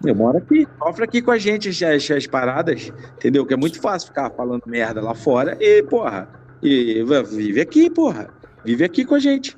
Eu 0.04 0.14
moro 0.14 0.38
aqui, 0.38 0.66
sofre 0.78 1.04
aqui 1.04 1.22
com 1.22 1.30
a 1.30 1.38
gente 1.38 1.68
as, 1.68 1.82
as- 1.82 2.10
as 2.10 2.26
paradas, 2.26 2.92
entendeu? 3.16 3.46
Que 3.46 3.54
é 3.54 3.56
muito 3.56 3.80
fácil 3.80 4.08
ficar 4.08 4.30
falando 4.30 4.62
merda 4.66 5.00
lá 5.00 5.14
fora 5.14 5.56
e, 5.60 5.82
porra, 5.84 6.28
e 6.62 7.02
vive 7.30 7.60
aqui, 7.60 7.88
porra. 7.88 8.28
Vive 8.64 8.84
aqui 8.84 9.04
com 9.04 9.14
a 9.14 9.18
gente. 9.18 9.56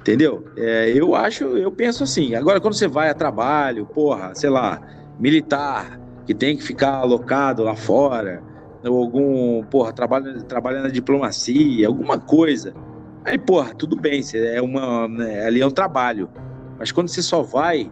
Entendeu? 0.00 0.46
É, 0.56 0.90
eu 0.94 1.14
acho, 1.14 1.44
eu 1.56 1.70
penso 1.70 2.04
assim. 2.04 2.34
Agora, 2.34 2.60
quando 2.60 2.74
você 2.74 2.88
vai 2.88 3.08
a 3.10 3.14
trabalho, 3.14 3.86
porra, 3.86 4.34
sei 4.34 4.48
lá, 4.50 4.80
militar, 5.18 6.00
que 6.24 6.34
tem 6.34 6.56
que 6.56 6.62
ficar 6.62 6.94
alocado 6.94 7.62
lá 7.62 7.74
fora, 7.76 8.42
ou 8.84 9.02
algum, 9.02 9.64
porra, 9.64 9.92
trabalha, 9.92 10.42
trabalha 10.42 10.80
na 10.82 10.88
diplomacia, 10.88 11.86
alguma 11.86 12.18
coisa. 12.18 12.72
Aí, 13.24 13.36
porra, 13.36 13.74
tudo 13.74 13.96
bem, 13.96 14.22
é 14.34 14.62
uma, 14.62 15.08
né, 15.08 15.44
ali 15.44 15.60
é 15.60 15.66
um 15.66 15.70
trabalho. 15.70 16.30
Mas 16.78 16.92
quando 16.92 17.08
você 17.08 17.20
só 17.22 17.42
vai, 17.42 17.90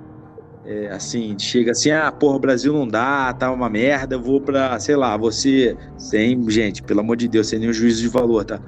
é, 0.67 0.89
assim, 0.89 1.39
chega 1.39 1.73
assim, 1.73 1.91
ah, 1.91 2.11
porra, 2.11 2.37
o 2.37 2.39
Brasil 2.39 2.73
não 2.73 2.89
dá, 2.89 3.33
tá 3.35 3.53
uma 3.53 3.69
merda, 3.69 4.15
eu 4.15 4.21
vou 4.21 4.41
pra, 4.41 4.79
sei 4.81 4.97
lá, 4.97 5.15
você, 5.17 5.77
sem, 5.99 6.49
gente, 6.51 6.83
pelo 6.83 7.01
amor 7.01 7.17
de 7.17 7.29
Deus, 7.29 7.49
sem 7.49 7.59
nenhum 7.59 7.73
juízo 7.73 8.01
de 8.01 8.09
valor, 8.09 8.45
tá? 8.45 8.61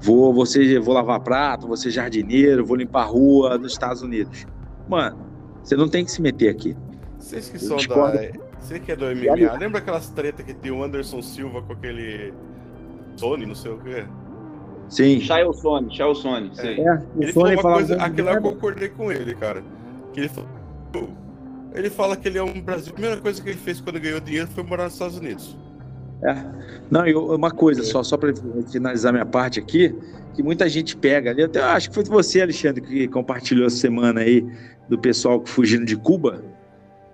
Vou, 0.00 0.34
você, 0.34 0.80
vou 0.80 0.94
lavar 0.94 1.20
prato, 1.20 1.66
vou 1.66 1.76
ser 1.76 1.90
jardineiro, 1.90 2.66
vou 2.66 2.76
limpar 2.76 3.02
a 3.02 3.06
rua 3.06 3.56
nos 3.56 3.72
Estados 3.72 4.02
Unidos. 4.02 4.46
Mano, 4.88 5.16
você 5.62 5.76
não 5.76 5.88
tem 5.88 6.04
que 6.04 6.10
se 6.10 6.20
meter 6.20 6.48
aqui. 6.48 6.76
Vocês 7.18 7.48
que 7.48 7.56
Eu 7.56 7.60
são 7.60 7.76
discordo. 7.76 8.18
da. 8.18 8.44
Você 8.60 8.80
que 8.80 8.92
é 8.92 8.96
do 8.96 9.04
MMA, 9.04 9.58
lembra 9.58 9.78
aquelas 9.78 10.08
treta 10.08 10.42
que 10.42 10.54
tem 10.54 10.72
o 10.72 10.82
Anderson 10.82 11.22
Silva 11.22 11.62
com 11.62 11.72
aquele. 11.72 12.32
Sony, 13.16 13.46
não 13.46 13.54
sei 13.54 13.70
o 13.70 13.78
quê? 13.78 14.04
Sim. 14.88 15.20
Shail 15.20 15.52
Sony, 15.52 15.94
Shail 15.94 16.14
Sony, 16.14 16.50
sei. 16.54 16.80
É, 16.80 16.94
o 17.14 17.22
Ele 17.22 17.32
falou 17.32 17.48
Sony 17.48 17.54
uma 17.54 17.62
falava 17.62 17.78
coisa, 17.80 18.02
aquilo 18.02 18.28
eu 18.28 18.42
concordei 18.42 18.88
com 18.88 19.12
ele, 19.12 19.34
cara. 19.34 19.62
Que 20.12 20.20
ele 20.20 20.28
falou. 20.28 21.14
Ele 21.74 21.90
fala 21.90 22.16
que 22.16 22.28
ele 22.28 22.38
é 22.38 22.42
um 22.42 22.60
Brasil. 22.60 22.90
A 22.90 22.92
primeira 22.94 23.16
coisa 23.20 23.42
que 23.42 23.48
ele 23.48 23.58
fez 23.58 23.80
quando 23.80 23.98
ganhou 24.00 24.20
dinheiro 24.20 24.48
foi 24.48 24.62
morar 24.62 24.84
nos 24.84 24.92
Estados 24.94 25.16
Unidos. 25.18 25.56
É. 26.22 26.36
Não, 26.90 27.06
e 27.06 27.14
uma 27.14 27.50
coisa, 27.50 27.82
só, 27.82 28.02
só 28.02 28.16
para 28.16 28.32
finalizar 28.70 29.12
minha 29.12 29.26
parte 29.26 29.58
aqui, 29.58 29.94
que 30.34 30.42
muita 30.42 30.68
gente 30.68 30.96
pega 30.96 31.30
ali, 31.30 31.42
até 31.42 31.60
acho 31.60 31.88
que 31.88 31.94
foi 31.94 32.04
você, 32.04 32.40
Alexandre, 32.40 32.80
que 32.80 33.08
compartilhou 33.08 33.66
essa 33.66 33.76
semana 33.76 34.20
aí 34.20 34.46
do 34.88 34.98
pessoal 34.98 35.40
que 35.40 35.50
fugindo 35.50 35.84
de 35.84 35.96
Cuba. 35.96 36.42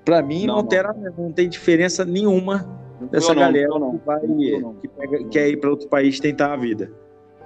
Para 0.05 0.23
mim, 0.23 0.47
não, 0.47 0.57
Não, 0.57 0.63
não. 0.63 0.69
terá- 0.69 0.95
não 1.17 1.33
tem 1.33 1.49
diferença 1.49 2.05
nenhuma 2.05 2.69
dessa 3.11 3.33
Eu 3.33 3.35
não, 3.35 3.43
galera 3.43 3.69
eu 3.73 3.79
não. 3.79 3.99
que 3.99 4.07
vai 4.07 4.21
Eu 4.25 4.61
não. 4.61 4.75
que 4.75 4.89
pega- 4.89 5.25
quer 5.25 5.49
ir 5.49 5.57
para 5.59 5.71
outro 5.71 5.89
país 5.89 6.21
tentar 6.21 6.53
a 6.53 6.57
vida. 6.57 6.91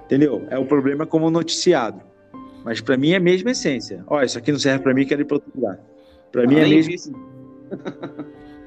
Entendeu? 0.05 0.45
É 0.51 0.59
o 0.59 0.67
problema 0.67 1.07
como 1.07 1.31
noticiado. 1.31 2.01
Mas 2.65 2.81
para 2.81 2.97
mim 2.97 3.11
é 3.13 3.17
a 3.17 3.21
mesma 3.21 3.51
essência. 3.53 4.03
Ó, 4.07 4.23
isso 4.23 4.37
aqui 4.39 4.51
não 4.53 4.59
serve 4.59 4.83
para 4.83 4.93
mim, 4.93 5.07
quero 5.07 5.23
ir 5.23 5.25
para 5.25 5.37
outro 5.37 5.51
lugar. 5.55 5.79
Para 6.35 6.47
mim 6.49 6.57
é 6.57 6.67
mesmo. 6.69 7.17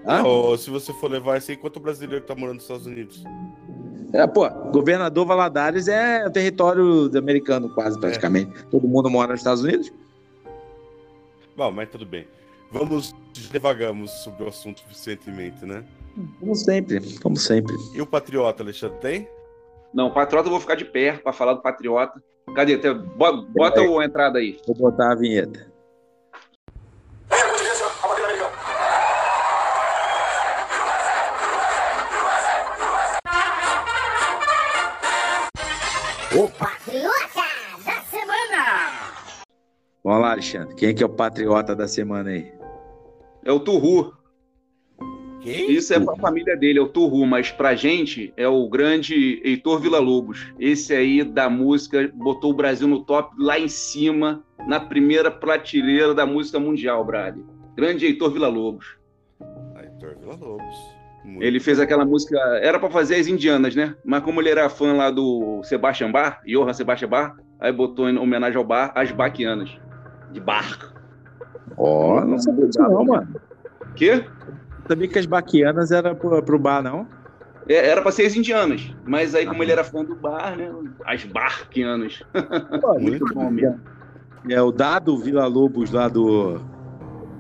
Ah? 0.05 0.24
Ou 0.26 0.57
se 0.57 0.70
você 0.70 0.93
for 0.93 1.11
levar 1.11 1.38
isso 1.38 1.51
aí, 1.51 1.57
quanto 1.57 1.80
brasileiro 1.80 2.22
que 2.22 2.28
tá 2.28 2.36
morando 2.36 2.55
nos 2.55 2.63
Estados 2.63 2.86
Unidos? 2.86 3.24
É, 4.13 4.26
pô, 4.26 4.49
governador 4.72 5.26
Valadares 5.26 5.89
é 5.89 6.30
território 6.30 7.11
americano, 7.18 7.70
quase 7.74 7.99
praticamente. 7.99 8.51
Todo 8.72 8.88
mundo 8.88 9.09
mora 9.09 9.32
nos 9.34 9.41
Estados 9.41 9.61
Unidos. 9.63 9.91
Bom, 11.57 11.72
mas 11.72 11.89
tudo 11.89 12.05
bem. 12.05 12.26
Vamos, 12.72 13.13
devagamos 13.51 14.11
sobre 14.24 14.43
o 14.45 14.47
assunto 14.47 14.80
suficientemente, 14.80 15.65
né? 15.65 15.84
Como 16.39 16.55
sempre, 16.55 17.20
como 17.20 17.36
sempre. 17.36 17.76
E 17.93 18.01
o 18.01 18.05
Patriota, 18.05 18.63
Alexandre, 18.63 18.97
tem? 18.99 19.28
Não, 19.93 20.09
Patriota 20.11 20.47
eu 20.47 20.51
vou 20.51 20.59
ficar 20.59 20.76
de 20.76 20.86
pé 20.86 21.13
pra 21.18 21.34
falar 21.34 21.53
do 21.53 21.61
Patriota. 21.61 22.22
Cadê? 22.55 22.78
Tem- 22.78 22.97
bo- 22.97 23.41
Bota 23.53 23.82
a 23.82 24.05
entrada 24.05 24.39
aí. 24.39 24.57
Vou 24.65 24.76
botar 24.76 25.11
a 25.11 25.15
vinheta. 25.15 25.72
O 36.38 36.48
Patriota 36.50 37.42
da 37.84 38.00
Semana! 38.04 38.92
Vamos 40.04 40.22
lá, 40.22 40.32
Alexandre. 40.34 40.76
Quem 40.76 40.90
é 40.90 40.94
que 40.94 41.02
é 41.02 41.06
o 41.08 41.10
patriota 41.10 41.76
da 41.76 41.88
semana 41.88 42.30
aí? 42.30 42.54
É 43.44 43.52
o 43.52 43.60
Turru. 43.60 44.14
Quem? 45.42 45.72
Isso 45.72 45.96
é 45.96 46.00
pra 46.00 46.16
família 46.18 46.56
dele, 46.56 46.78
é 46.78 46.82
o 46.84 46.90
Turru, 46.90 47.26
mas 47.26 47.50
pra 47.50 47.74
gente 47.74 48.32
é 48.38 48.48
o 48.48 48.70
grande 48.70 49.42
Heitor 49.44 49.80
Villa-Lobos. 49.80 50.54
Esse 50.60 50.94
aí 50.94 51.24
da 51.24 51.50
música 51.50 52.08
botou 52.14 52.52
o 52.52 52.56
Brasil 52.56 52.88
no 52.88 53.04
top 53.04 53.34
lá 53.40 53.58
em 53.58 53.68
cima, 53.68 54.46
na 54.68 54.80
primeira 54.80 55.32
prateleira 55.32 56.14
da 56.14 56.28
música 56.28 56.60
mundial, 56.60 57.04
Brad. 57.04 57.36
Grande 57.76 58.06
Heitor 58.06 58.30
Villa-Lobos. 58.32 58.96
Heitor 59.76 60.16
Villa-Lobos. 60.20 60.97
Muito 61.28 61.44
Ele 61.44 61.60
fez 61.60 61.78
aquela 61.78 62.06
música, 62.06 62.40
era 62.62 62.80
pra 62.80 62.90
fazer 62.90 63.16
as 63.16 63.28
indianas, 63.28 63.76
né? 63.76 63.94
Mas 64.06 64.24
como 64.24 64.42
ele 64.42 64.50
era 64.50 64.70
fã 64.70 64.94
lá 64.94 65.12
do 65.12 65.62
Sebastian 65.62 66.10
Bach, 66.10 66.40
Johann 66.46 66.74
Sebastian 66.74 67.10
Bach, 67.10 67.36
aí 67.60 67.70
botou 67.70 68.10
em 68.10 68.18
homenagem 68.18 68.58
ao 68.58 68.64
bar 68.64 68.94
as 68.96 69.12
baquianas. 69.12 69.78
De 70.32 70.40
barco. 70.40 70.94
Ó, 71.78 72.24
não 72.24 72.40
sabia 72.40 72.66
disso 72.68 72.82
não, 72.82 73.04
mano. 73.04 73.36
Quê? 73.94 74.24
Sabia 74.88 75.08
que 75.10 75.20
as 75.20 75.26
baquianas 75.26 75.92
era 75.92 76.16
pro, 76.16 76.42
pro 76.42 76.58
bar, 76.58 76.82
não? 76.82 77.06
É, 77.68 77.90
Era 77.90 78.02
pra 78.02 78.12
ser 78.12 78.26
as 78.26 78.34
indianas, 78.34 78.90
mas 79.06 79.36
aí 79.36 79.46
como 79.46 79.62
ele 79.62 79.74
era 79.74 79.84
fã 79.84 80.06
do 80.06 80.16
bar, 80.16 80.56
né? 80.56 80.74
As 81.06 81.26
barquianas. 81.26 82.24
Muito 83.02 83.26
bom 83.34 83.52
mesmo. 83.52 83.82
É 84.48 84.62
o 84.62 84.72
Dado 84.72 85.18
Vila 85.18 85.46
Lobos 85.46 85.92
lá 85.92 86.08
do, 86.08 86.54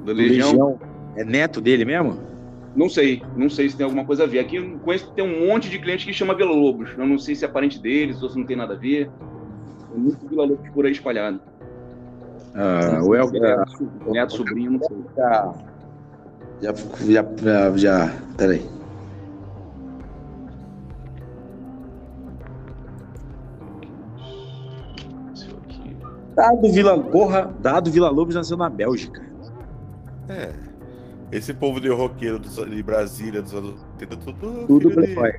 Da 0.03 0.11
do 0.11 0.13
Legião. 0.13 0.49
Legião. 0.49 0.79
É 1.15 1.23
neto 1.23 1.61
dele 1.61 1.85
mesmo? 1.85 2.36
Não 2.75 2.89
sei, 2.89 3.23
não 3.35 3.49
sei 3.49 3.69
se 3.69 3.75
tem 3.75 3.83
alguma 3.83 4.05
coisa 4.05 4.23
a 4.23 4.27
ver. 4.27 4.39
Aqui 4.39 4.57
eu 4.57 4.77
conheço 4.79 5.11
tem 5.13 5.25
um 5.25 5.47
monte 5.47 5.69
de 5.69 5.79
cliente 5.79 6.05
que 6.05 6.13
chama 6.13 6.35
Vila 6.35 6.51
Lobos. 6.51 6.91
Eu 6.97 7.07
não 7.07 7.17
sei 7.17 7.35
se 7.35 7.43
é 7.43 7.47
parente 7.47 7.79
deles 7.79 8.21
ou 8.21 8.29
se 8.29 8.37
não 8.37 8.45
tem 8.45 8.55
nada 8.55 8.73
a 8.73 8.77
ver. 8.77 9.09
Tem 9.91 9.99
muito 9.99 10.27
Vila 10.27 10.45
Lobos 10.45 10.69
por 10.69 10.85
aí 10.85 10.91
espalhado. 10.91 11.41
Ah, 12.53 13.01
o 13.03 13.15
El, 13.15 13.29
Neto, 13.31 14.11
neto, 14.11 14.33
sobrinho, 14.33 14.71
não 14.71 14.79
sei. 14.79 14.97
já, 15.15 15.53
já, 16.61 17.25
já, 17.41 17.77
já. 17.77 18.21
Peraí. 18.35 18.77
Dado 26.35 26.71
Vila, 26.71 26.99
porra, 26.99 27.51
Dado 27.59 27.89
Vila 27.89 28.09
Lobos 28.09 28.35
nasceu 28.35 28.57
na 28.57 28.69
Bélgica. 28.69 29.23
É. 30.29 30.66
Esse 31.31 31.53
povo 31.53 31.79
de 31.81 31.89
roqueiro 31.89 32.39
de 32.39 32.83
Brasília, 32.83 33.41
dos 33.41 33.53
anos 33.53 33.85
80, 33.99 34.17
tudo. 34.17 34.65
Tudo 34.67 34.89
filho 34.89 35.01
de- 35.07 35.13
playboy. 35.13 35.33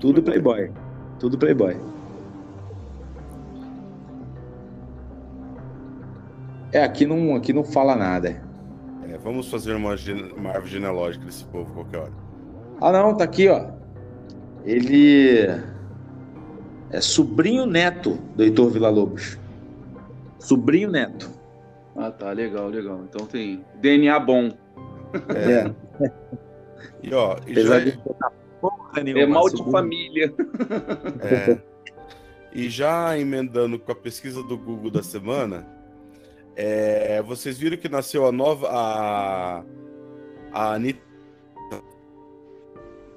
Tudo 0.00 0.22
playboy. 0.22 0.70
Tudo 1.20 1.38
playboy. 1.38 1.76
É, 6.72 6.82
aqui 6.82 7.06
não, 7.06 7.36
aqui 7.36 7.52
não 7.52 7.62
fala 7.64 7.94
nada. 7.94 8.42
É, 9.08 9.18
vamos 9.18 9.48
fazer 9.50 9.74
uma, 9.74 9.94
uma 10.36 10.50
árvore 10.50 10.70
genealógica 10.72 11.24
desse 11.24 11.44
povo 11.44 11.72
qualquer 11.74 11.98
hora. 11.98 12.12
Ah, 12.80 12.90
não, 12.92 13.14
tá 13.16 13.24
aqui, 13.24 13.48
ó. 13.48 13.66
Ele 14.64 15.46
é 16.90 17.00
sobrinho 17.00 17.66
neto 17.66 18.18
do 18.34 18.42
Heitor 18.42 18.70
Villa-Lobos. 18.70 19.38
Sobrinho 20.38 20.90
neto. 20.90 21.30
Ah, 21.94 22.10
tá, 22.10 22.32
legal, 22.32 22.68
legal. 22.68 23.00
Então 23.08 23.26
tem 23.26 23.64
DNA 23.80 24.18
bom. 24.18 24.50
É. 25.34 25.70
E 27.02 27.12
ó, 27.14 27.32
Apesar 27.32 27.80
já, 27.80 27.84
de 27.90 27.96
botar 27.98 28.32
porra 28.60 29.02
nenhuma. 29.02 29.22
É 29.22 29.26
mal 29.26 29.48
de 29.48 29.70
família. 29.70 30.32
é, 31.20 31.58
e 32.52 32.68
já 32.68 33.18
emendando 33.18 33.78
com 33.78 33.92
a 33.92 33.94
pesquisa 33.94 34.42
do 34.42 34.56
Google 34.56 34.90
da 34.90 35.02
semana, 35.02 35.66
é, 36.56 37.20
vocês 37.22 37.58
viram 37.58 37.76
que 37.76 37.88
nasceu 37.88 38.26
a 38.26 38.32
nova. 38.32 38.68
A, 38.70 39.62
a 40.52 40.72
Anitta. 40.74 41.00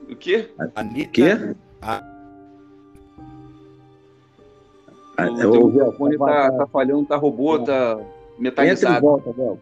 O 0.10 0.16
quê? 0.16 0.50
Anitta 0.76 1.12
Quê? 1.12 1.56
A- 1.82 2.12
Ah, 5.18 5.32
O 5.32 5.42
eu 5.42 5.52
teu 5.52 5.62
ouvi, 5.62 5.80
ó, 5.80 5.86
telefone 5.86 6.18
tá, 6.18 6.52
tá 6.52 6.68
falhando, 6.68 7.06
tá 7.06 7.16
robô, 7.16 7.58
tá 7.60 7.92
Entra 7.94 8.06
e 8.38 8.42
metalizado. 8.42 9.02
volta, 9.02 9.32
Bel. 9.32 9.58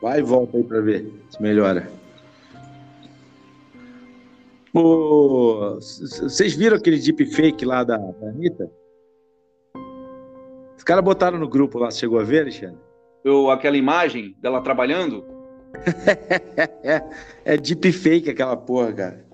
Vai 0.00 0.20
e 0.20 0.22
volta 0.22 0.56
aí 0.56 0.64
pra 0.64 0.80
ver 0.80 1.12
se 1.30 1.40
melhora. 1.42 1.90
Vocês 4.72 6.54
viram 6.54 6.76
aquele 6.76 6.98
deepfake 6.98 7.64
lá 7.64 7.82
da, 7.84 7.96
da 7.96 8.28
Anitta? 8.28 8.70
Os 10.76 10.84
caras 10.84 11.04
botaram 11.04 11.38
no 11.38 11.48
grupo 11.48 11.78
lá, 11.78 11.90
você 11.90 11.98
chegou 12.00 12.18
a 12.20 12.24
ver, 12.24 12.42
Alexandre? 12.42 12.78
Eu, 13.24 13.50
aquela 13.50 13.76
imagem 13.76 14.34
dela 14.40 14.62
trabalhando, 14.62 15.24
É, 16.82 17.02
é 17.54 17.56
deepfake 17.56 18.30
aquela 18.30 18.56
porra, 18.56 18.92
cara. 18.92 19.24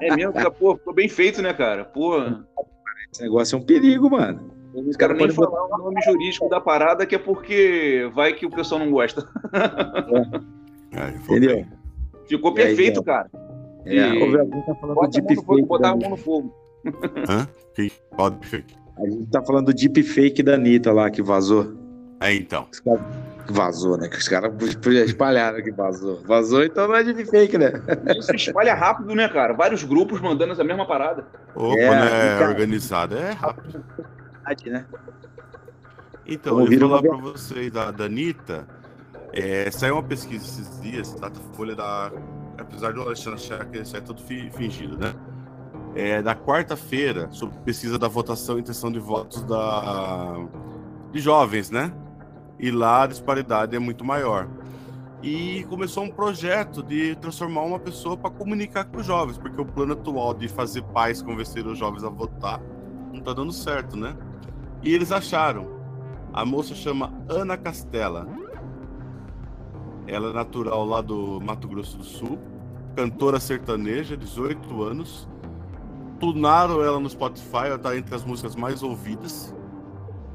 é 0.00 0.14
mesmo, 0.14 0.32
cara, 0.32 0.50
pô, 0.50 0.76
ficou 0.76 0.94
bem 0.94 1.08
feito, 1.08 1.42
né, 1.42 1.52
cara? 1.52 1.84
Pô, 1.84 2.16
Esse 3.12 3.22
negócio 3.22 3.56
é 3.56 3.58
um 3.58 3.62
perigo, 3.64 4.08
mano. 4.10 4.50
Não 4.74 4.90
caras 4.96 5.16
nem 5.18 5.30
falar 5.30 5.64
o 5.66 5.78
nome 5.78 6.00
jurídico 6.02 6.48
da 6.48 6.60
parada, 6.60 7.04
que 7.06 7.14
é 7.14 7.18
porque 7.18 8.10
vai 8.14 8.32
que 8.32 8.46
o 8.46 8.50
pessoal 8.50 8.78
não 8.80 8.90
gosta. 8.90 9.26
Vou 11.26 11.36
Entendeu? 11.36 11.66
Ficou 12.26 12.50
aí, 12.50 12.56
perfeito, 12.56 13.00
Zé? 13.00 13.04
cara. 13.04 13.30
É, 13.86 13.94
E- 13.94 14.36
tá 14.66 14.74
falando 14.74 14.94
Bota 14.94 15.20
deepfake. 15.20 15.62
botar 15.66 15.90
a 15.90 15.96
mão 15.96 16.10
no 16.10 16.16
fogo. 16.16 16.54
Hã? 17.28 17.48
Que. 17.74 17.90
A 18.98 19.08
gente 19.08 19.26
tá 19.30 19.42
falando 19.42 19.66
do 19.66 19.74
deepfake 19.74 20.42
da 20.42 20.54
Anitta 20.54 20.92
lá 20.92 21.10
que 21.10 21.22
vazou. 21.22 21.74
É, 22.20 22.34
então. 22.34 22.66
Os 22.70 22.80
caras- 22.80 23.00
Vazou, 23.52 23.96
né? 23.96 24.06
Que 24.08 24.16
os 24.16 24.28
caras 24.28 24.52
espalharam 25.06 25.60
que 25.60 25.72
vazou. 25.72 26.22
Vazou, 26.24 26.62
então 26.64 26.86
não 26.86 26.94
é 26.94 27.02
de 27.02 27.24
fake, 27.24 27.58
né? 27.58 27.72
Isso 28.16 28.32
espalha 28.36 28.74
rápido, 28.74 29.12
né, 29.12 29.28
cara? 29.28 29.54
Vários 29.54 29.82
grupos 29.82 30.20
mandando 30.20 30.52
essa 30.52 30.62
mesma 30.62 30.86
parada. 30.86 31.26
Ou 31.56 31.72
É, 31.76 31.86
é 31.86 31.88
cara. 32.38 32.48
organizado, 32.48 33.16
é 33.16 33.32
rápido. 33.32 33.82
Né? 34.70 34.86
Então, 36.26 36.60
eu 36.60 36.66
vou 36.66 36.88
falar 36.88 37.00
uma 37.00 37.08
pra 37.08 37.32
vocês 37.32 37.72
da, 37.72 37.90
da 37.90 38.04
Anitta. 38.04 38.66
É, 39.32 39.70
saiu 39.70 39.94
uma 39.94 40.02
pesquisa 40.02 40.44
esses 40.44 40.80
dias, 40.80 41.14
tá? 41.14 41.28
Da 41.28 41.40
Folha 41.54 41.74
da. 41.74 42.12
Apesar 42.58 42.92
do 42.92 43.00
Alexandre 43.02 43.40
achar 43.40 43.64
que 43.66 43.78
isso 43.78 43.96
é 43.96 44.00
tudo 44.00 44.20
fi- 44.22 44.50
fingido, 44.50 44.98
né? 44.98 45.14
É, 45.94 46.22
da 46.22 46.34
quarta-feira, 46.36 47.28
sobre 47.32 47.58
pesquisa 47.60 47.98
da 47.98 48.06
votação 48.06 48.58
e 48.58 48.60
intenção 48.60 48.92
de 48.92 48.98
votos 48.98 49.42
da, 49.44 50.36
de 51.10 51.18
jovens, 51.20 51.70
né? 51.70 51.92
E 52.58 52.70
lá 52.70 53.04
a 53.04 53.06
disparidade 53.06 53.74
é 53.74 53.78
muito 53.78 54.04
maior. 54.04 54.46
E 55.22 55.64
começou 55.68 56.04
um 56.04 56.10
projeto 56.10 56.82
de 56.82 57.16
transformar 57.16 57.62
uma 57.62 57.78
pessoa 57.78 58.16
para 58.16 58.30
comunicar 58.30 58.84
com 58.84 58.98
os 58.98 59.06
jovens, 59.06 59.36
porque 59.36 59.60
o 59.60 59.64
plano 59.64 59.94
atual 59.94 60.32
de 60.32 60.48
fazer 60.48 60.82
pais 60.82 61.22
convencer 61.22 61.66
os 61.66 61.78
jovens 61.78 62.04
a 62.04 62.08
votar 62.08 62.60
não 63.12 63.20
tá 63.20 63.32
dando 63.32 63.52
certo, 63.52 63.96
né? 63.96 64.16
E 64.82 64.94
eles 64.94 65.12
acharam. 65.12 65.68
A 66.32 66.44
moça 66.44 66.74
chama 66.74 67.12
Ana 67.28 67.56
Castela. 67.56 68.26
Ela 70.06 70.30
é 70.30 70.32
natural 70.32 70.84
lá 70.84 71.00
do 71.00 71.40
Mato 71.40 71.68
Grosso 71.68 71.98
do 71.98 72.04
Sul, 72.04 72.38
cantora 72.96 73.38
sertaneja, 73.38 74.16
18 74.16 74.82
anos. 74.82 75.28
Tunaram 76.18 76.82
ela 76.82 76.98
no 76.98 77.08
Spotify, 77.08 77.66
ela 77.66 77.78
tá 77.78 77.96
entre 77.96 78.14
as 78.14 78.24
músicas 78.24 78.56
mais 78.56 78.82
ouvidas. 78.82 79.54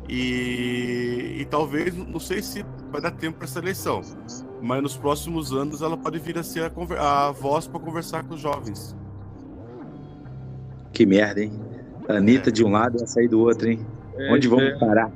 E, 0.07 1.37
e 1.39 1.45
talvez, 1.45 1.95
não 1.95 2.19
sei 2.19 2.41
se 2.41 2.65
vai 2.91 3.01
dar 3.01 3.11
tempo 3.11 3.37
para 3.37 3.45
essa 3.45 3.59
eleição, 3.59 4.01
mas 4.61 4.81
nos 4.81 4.95
próximos 4.95 5.51
anos 5.51 5.81
ela 5.81 5.97
pode 5.97 6.19
vir 6.19 6.37
a 6.37 6.43
ser 6.43 6.71
a, 6.97 7.27
a 7.27 7.31
voz 7.31 7.67
para 7.67 7.79
conversar 7.79 8.23
com 8.23 8.35
os 8.35 8.39
jovens. 8.39 8.95
Que 10.93 11.05
merda, 11.05 11.41
hein? 11.41 11.51
Anitta 12.07 12.51
de 12.51 12.63
um 12.63 12.71
lado 12.71 12.99
e 12.99 13.03
a 13.03 13.07
sair 13.07 13.27
do 13.27 13.39
outro, 13.39 13.69
hein? 13.69 13.85
Onde 14.32 14.47
vamos 14.47 14.80
parar? 14.80 15.11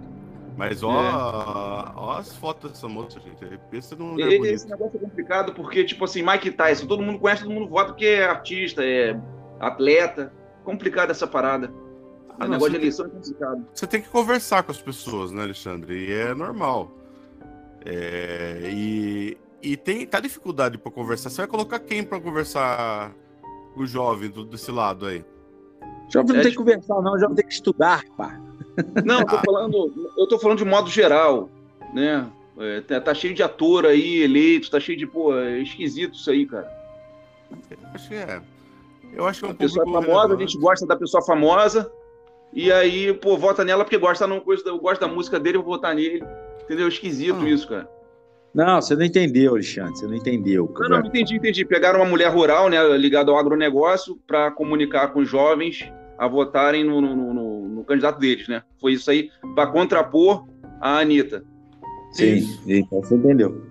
Mas 0.57 0.83
ó, 0.83 1.93
ó 1.95 2.17
as 2.17 2.35
fotos 2.35 2.71
dessa 2.71 2.87
moça, 2.87 3.19
gente. 3.19 3.57
Pensa 3.71 3.95
num 3.95 4.11
lugar 4.11 4.29
E- 4.29 4.37
bonito. 4.37 4.53
Esse 4.53 4.67
negócio 4.69 4.97
é 4.97 4.99
complicado 4.99 5.53
porque, 5.53 5.85
tipo 5.85 6.03
assim, 6.03 6.21
Mike 6.21 6.51
Tyson, 6.51 6.85
todo 6.85 7.01
mundo 7.01 7.17
conhece, 7.19 7.43
todo 7.43 7.53
mundo 7.53 7.69
vota 7.69 7.93
porque 7.93 8.05
é 8.05 8.25
artista, 8.25 8.83
é 8.83 9.17
atleta. 9.59 10.33
Complicado 10.65 11.11
essa 11.11 11.25
parada. 11.25 11.71
Ah, 12.31 12.35
o 12.35 12.39
não, 12.43 12.49
negócio 12.49 12.71
de 12.71 12.77
eleição 12.77 13.05
é 13.05 13.09
complicado. 13.09 13.65
Você 13.73 13.87
tem 13.87 14.01
que 14.01 14.09
conversar 14.09 14.63
com 14.63 14.71
as 14.71 14.81
pessoas, 14.81 15.31
né, 15.31 15.43
Alexandre? 15.43 16.07
E 16.09 16.11
é 16.11 16.33
normal. 16.35 16.91
É, 17.85 18.69
e, 18.73 19.37
e 19.61 19.77
tem 19.77 20.05
tá 20.05 20.19
dificuldade 20.19 20.77
para 20.77 20.91
conversar. 20.91 21.29
Você 21.29 21.37
vai 21.37 21.47
colocar 21.47 21.79
quem 21.79 22.03
para 22.03 22.19
conversar 22.19 23.13
com 23.73 23.81
o 23.81 23.87
jovem 23.87 24.29
do- 24.29 24.43
desse 24.45 24.71
lado 24.71 25.05
aí? 25.05 25.23
Jovem 26.09 26.33
não 26.33 26.39
É 26.39 26.43
tem 26.43 26.51
que 26.51 26.57
conversar, 26.57 27.01
não. 27.01 27.19
Jovem 27.19 27.35
tem 27.35 27.45
que 27.47 27.53
estudar, 27.53 28.03
pá. 28.17 28.39
Não, 29.05 29.19
eu 29.21 29.25
tô 29.25 29.37
falando, 29.39 30.11
eu 30.17 30.27
tô 30.27 30.39
falando 30.39 30.57
de 30.57 30.65
modo 30.65 30.89
geral, 30.89 31.49
né? 31.93 32.27
É, 32.57 32.81
tá, 32.81 32.99
tá 32.99 33.13
cheio 33.13 33.33
de 33.33 33.41
ator 33.43 33.85
aí, 33.85 34.21
eleito, 34.21 34.69
tá 34.71 34.79
cheio 34.79 34.97
de, 34.97 35.05
pô, 35.07 35.35
é 35.37 35.59
esquisito 35.59 36.13
isso 36.15 36.29
aí, 36.29 36.45
cara. 36.45 36.69
Acho 37.93 38.09
que 38.09 38.15
é. 38.15 38.41
Eu 39.13 39.25
acho 39.25 39.39
que 39.39 39.45
é 39.45 39.49
um 39.49 39.51
A 39.51 39.55
pessoa 39.55 39.85
público 39.85 40.03
famosa, 40.03 40.19
a 40.19 40.27
relevante. 40.27 40.51
gente 40.51 40.61
gosta 40.61 40.85
da 40.85 40.95
pessoa 40.95 41.23
famosa, 41.25 41.91
e 42.53 42.71
aí, 42.71 43.13
pô, 43.13 43.37
vota 43.37 43.63
nela 43.63 43.83
porque 43.83 43.97
gosta, 43.97 44.27
não, 44.27 44.39
coisa, 44.39 44.63
eu 44.67 44.77
gosto 44.77 45.01
da 45.01 45.07
música 45.07 45.39
dele, 45.39 45.57
eu 45.57 45.63
vou 45.63 45.73
votar 45.75 45.95
nele. 45.95 46.23
Entendeu? 46.63 46.87
Esquisito 46.87 47.39
Ah. 47.41 47.49
isso, 47.49 47.67
cara. 47.67 47.89
Não, 48.53 48.81
você 48.81 48.95
não 48.95 49.03
entendeu, 49.05 49.53
Alexandre. 49.53 49.95
Você 49.97 50.07
não 50.07 50.15
entendeu. 50.15 50.73
Não, 50.79 50.89
não, 50.89 50.99
entendi, 51.05 51.35
entendi. 51.35 51.63
Pegaram 51.65 51.99
uma 51.99 52.09
mulher 52.09 52.29
rural, 52.31 52.67
né, 52.69 52.81
ligada 52.97 53.29
ao 53.31 53.37
agronegócio, 53.37 54.19
para 54.25 54.49
comunicar 54.51 55.09
com 55.09 55.19
os 55.19 55.29
jovens 55.29 55.91
a 56.17 56.27
votarem 56.27 56.83
no, 56.83 56.99
no- 56.99 57.15
no- 57.33 57.67
no- 57.69 57.83
candidato 57.85 58.19
deles, 58.19 58.47
né? 58.47 58.61
Foi 58.79 58.93
isso 58.93 59.09
aí, 59.09 59.29
para 59.55 59.67
contrapor 59.67 60.45
a 60.81 60.99
Anitta. 60.99 61.43
Sim, 62.11 62.43
então 62.67 63.01
você 63.01 63.15
entendeu. 63.15 63.65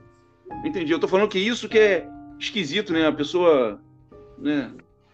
Entendi. 0.65 0.93
Eu 0.93 0.99
tô 0.99 1.07
falando 1.07 1.29
que 1.29 1.39
isso 1.39 1.69
que 1.69 1.79
é 1.79 2.09
esquisito, 2.39 2.93
né? 2.93 3.07
A 3.07 3.13
pessoa. 3.13 3.81
Né? 4.39 4.71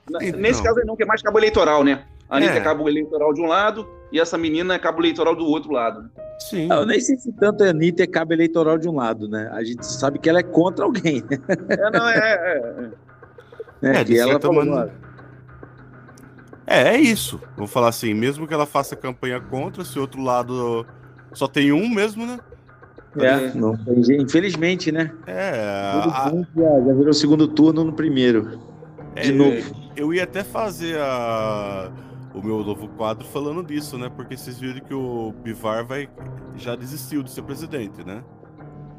Então. 0.09 0.21
Nesse 0.41 0.62
caso 0.62 0.79
aí 0.79 0.87
não, 0.87 0.95
que 0.97 1.03
é 1.03 1.07
mais 1.07 1.23
cabo 1.23 1.39
eleitoral, 1.39 1.83
né? 1.83 2.05
A 2.29 2.37
Anitta 2.37 2.55
É. 2.55 2.59
é 2.59 2.61
cabo 2.61 2.89
eleitoral 2.89 3.33
de 3.35 3.41
um 3.43 3.47
lado 3.47 3.87
e 4.12 4.21
essa 4.21 4.39
menina 4.39 4.75
é 4.75 4.79
cabo 4.79 5.01
eleitoral 5.01 5.35
do 5.35 5.45
outro 5.47 5.73
lado. 5.73 6.03
né? 6.03 6.09
Sim. 6.39 6.68
Eu 6.70 6.85
nem 6.85 7.01
sei 7.01 7.16
se 7.16 7.32
tanto 7.32 7.62
a 7.64 7.68
Anitta 7.70 8.03
é 8.03 8.07
cabo 8.07 8.32
eleitoral 8.32 8.76
de 8.78 8.89
um 8.89 8.95
lado, 8.97 9.28
né? 9.28 9.49
A 9.53 9.62
gente 9.64 9.85
sabe 9.87 10.18
que 10.18 10.28
ela 10.28 10.41
é 10.41 10.43
contra 10.43 10.85
alguém? 10.85 11.22
É, 11.68 11.91
não, 11.91 12.09
é. 12.09 12.18
é, 12.18 12.91
é. 13.82 13.91
É, 14.01 14.05
de 14.05 14.14
que 14.14 14.18
ela 14.18 14.41
falou, 14.41 14.64
maneira. 14.64 14.93
É, 16.66 16.95
é 16.95 16.99
isso. 16.99 17.41
Vou 17.57 17.66
falar 17.66 17.89
assim, 17.89 18.14
mesmo 18.14 18.47
que 18.47 18.55
ela 18.55 18.66
faça 18.66 18.97
campanha 18.97 19.41
contra, 19.41 19.85
se 19.85 19.99
o 19.99 20.03
outro 20.03 20.22
lado 20.22 20.87
só 21.32 21.47
tem 21.47 21.72
um 21.72 21.89
mesmo, 21.89 22.26
né? 22.26 22.39
É, 23.16 23.55
não. 23.55 23.78
Infelizmente, 24.18 24.91
né? 24.91 25.12
É, 25.26 25.51
a- 26.12 26.32
já, 26.57 26.80
já 26.87 26.93
virou 26.95 27.12
segundo 27.12 27.47
turno 27.47 27.85
no 27.85 27.93
primeiro. 27.93 28.59
De 29.14 29.30
É, 29.30 29.32
novo. 29.32 29.85
Eu 29.95 30.12
ia 30.12 30.24
até 30.24 30.43
fazer 30.43 30.99
a- 30.99 31.91
o 32.35 32.43
meu 32.43 32.64
novo 32.64 32.89
quadro 32.89 33.24
falando 33.26 33.62
disso, 33.62 33.97
né? 33.97 34.11
Porque 34.14 34.37
vocês 34.37 34.59
viram 34.59 34.80
que 34.80 34.93
o 34.93 35.32
Bivar 35.43 35.87
vai, 35.87 36.09
já 36.57 36.74
desistiu 36.74 37.22
de 37.22 37.30
ser 37.30 37.43
presidente, 37.43 38.05
né? 38.05 38.22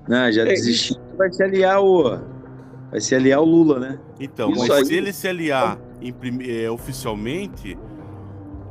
Não, 0.07 0.31
já 0.31 0.43
É, 0.43 0.45
desistiu. 0.45 0.97
Vai 1.17 1.31
se 1.31 1.43
aliar 1.43 1.81
o. 1.83 2.17
Vai 2.91 3.01
se 3.01 3.13
aliar 3.13 3.41
o 3.41 3.45
Lula, 3.45 3.79
né? 3.79 3.99
Então, 4.19 4.51
Isso 4.51 4.59
mas 4.59 4.71
aí. 4.71 4.85
se 4.85 4.93
ele 4.95 5.11
se 5.11 5.27
aliar 5.27 5.77
eh, 6.01 6.69
oficialmente, 6.69 7.77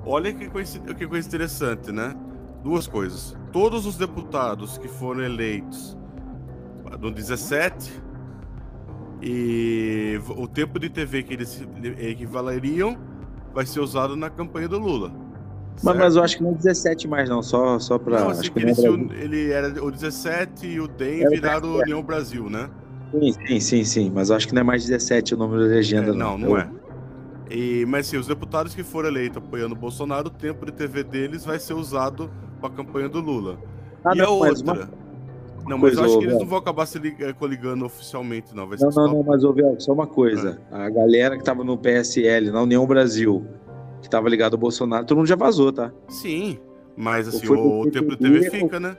olha 0.06 0.32
que 0.32 0.48
coisa, 0.48 0.78
que 0.78 1.06
coisa 1.06 1.26
interessante, 1.28 1.92
né? 1.92 2.14
Duas 2.62 2.86
coisas. 2.86 3.36
Todos 3.52 3.84
os 3.84 3.96
deputados 3.96 4.78
que 4.78 4.88
foram 4.88 5.22
eleitos 5.22 5.96
no 7.00 7.10
17 7.10 7.92
e 9.20 10.18
o 10.36 10.46
tempo 10.46 10.78
de 10.78 10.88
TV 10.88 11.22
que 11.22 11.34
eles 11.34 11.62
equivaleriam 11.98 12.96
vai 13.54 13.64
ser 13.64 13.80
usado 13.80 14.16
na 14.16 14.28
campanha 14.28 14.68
do 14.68 14.78
Lula. 14.78 15.12
Mas, 15.82 15.96
mas 15.96 16.16
eu 16.16 16.22
acho 16.22 16.36
que 16.36 16.42
não 16.42 16.50
é 16.50 16.54
17 16.54 17.08
mais, 17.08 17.28
não. 17.28 17.42
Só, 17.42 17.78
só 17.78 17.98
pra. 17.98 18.20
Não, 18.20 18.30
acho 18.30 18.40
assim, 18.40 18.50
não 18.56 18.68
é 18.68 18.72
ele, 18.72 18.88
un- 18.88 19.08
ele 19.12 19.50
era 19.50 19.84
o 19.84 19.90
17 19.90 20.66
e 20.66 20.80
o 20.80 20.86
DEM 20.88 21.20
Era 21.22 21.30
viraram. 21.30 21.74
União 21.76 22.02
Brasil, 22.02 22.48
né? 22.48 22.68
Sim, 23.12 23.32
sim, 23.46 23.60
sim, 23.60 23.84
sim. 23.84 24.12
Mas 24.14 24.30
eu 24.30 24.36
acho 24.36 24.46
que 24.48 24.54
não 24.54 24.60
é 24.60 24.64
mais 24.64 24.84
17 24.84 25.34
o 25.34 25.36
número 25.36 25.62
da 25.62 25.68
legenda, 25.68 26.10
É, 26.10 26.14
não, 26.14 26.36
não 26.38 26.50
Eu- 26.50 26.58
é. 26.58 26.68
E, 27.50 27.84
mas 27.86 28.06
sim, 28.06 28.16
os 28.16 28.26
deputados 28.26 28.74
que 28.74 28.82
foram 28.82 29.08
eleitos 29.08 29.36
apoiando 29.38 29.74
o 29.74 29.78
Bolsonaro, 29.78 30.28
o 30.28 30.30
tempo 30.30 30.64
de 30.64 30.72
TV 30.72 31.04
deles 31.04 31.44
vai 31.44 31.58
ser 31.58 31.74
usado 31.74 32.30
para 32.60 32.70
a 32.70 32.72
campanha 32.72 33.08
do 33.08 33.20
Lula. 33.20 33.58
Ah, 34.04 34.12
e 34.14 34.20
a 34.20 34.24
não, 34.24 34.38
mas 34.40 34.60
outra. 34.60 34.72
uma- 34.74 34.88
Não, 35.66 35.78
mas 35.78 35.94
eu 35.94 36.00
coisa, 36.00 36.04
acho 36.04 36.16
ô, 36.16 36.18
que 36.18 36.24
eles 36.26 36.38
não 36.38 36.46
vão 36.46 36.58
acabar 36.58 36.86
se 36.86 36.98
eh, 36.98 37.32
coligando 37.32 37.84
oficialmente, 37.84 38.54
não. 38.54 38.66
Vai 38.66 38.78
Não, 38.78 38.90
não, 38.90 39.14
não, 39.14 39.22
mas 39.22 39.44
ouve 39.44 39.62
só 39.78 39.92
uma 39.92 40.06
coisa. 40.06 40.60
A 40.70 40.88
galera 40.90 41.36
que 41.36 41.44
tava 41.44 41.64
no 41.64 41.78
PSL, 41.78 42.50
na 42.50 42.62
União 42.62 42.86
Brasil, 42.86 43.46
que 44.02 44.08
tava 44.08 44.28
ligado 44.28 44.54
ao 44.54 44.58
Bolsonaro, 44.58 45.06
todo 45.06 45.18
mundo 45.18 45.26
já 45.26 45.36
vazou, 45.36 45.72
tá? 45.72 45.92
Sim, 46.08 46.58
mas 46.96 47.28
assim, 47.28 47.48
o, 47.48 47.84
do 47.84 47.90
tempo 47.90 48.10
de 48.10 48.16
PTB, 48.16 48.40
TV 48.40 48.50
fica, 48.50 48.80
né? 48.80 48.96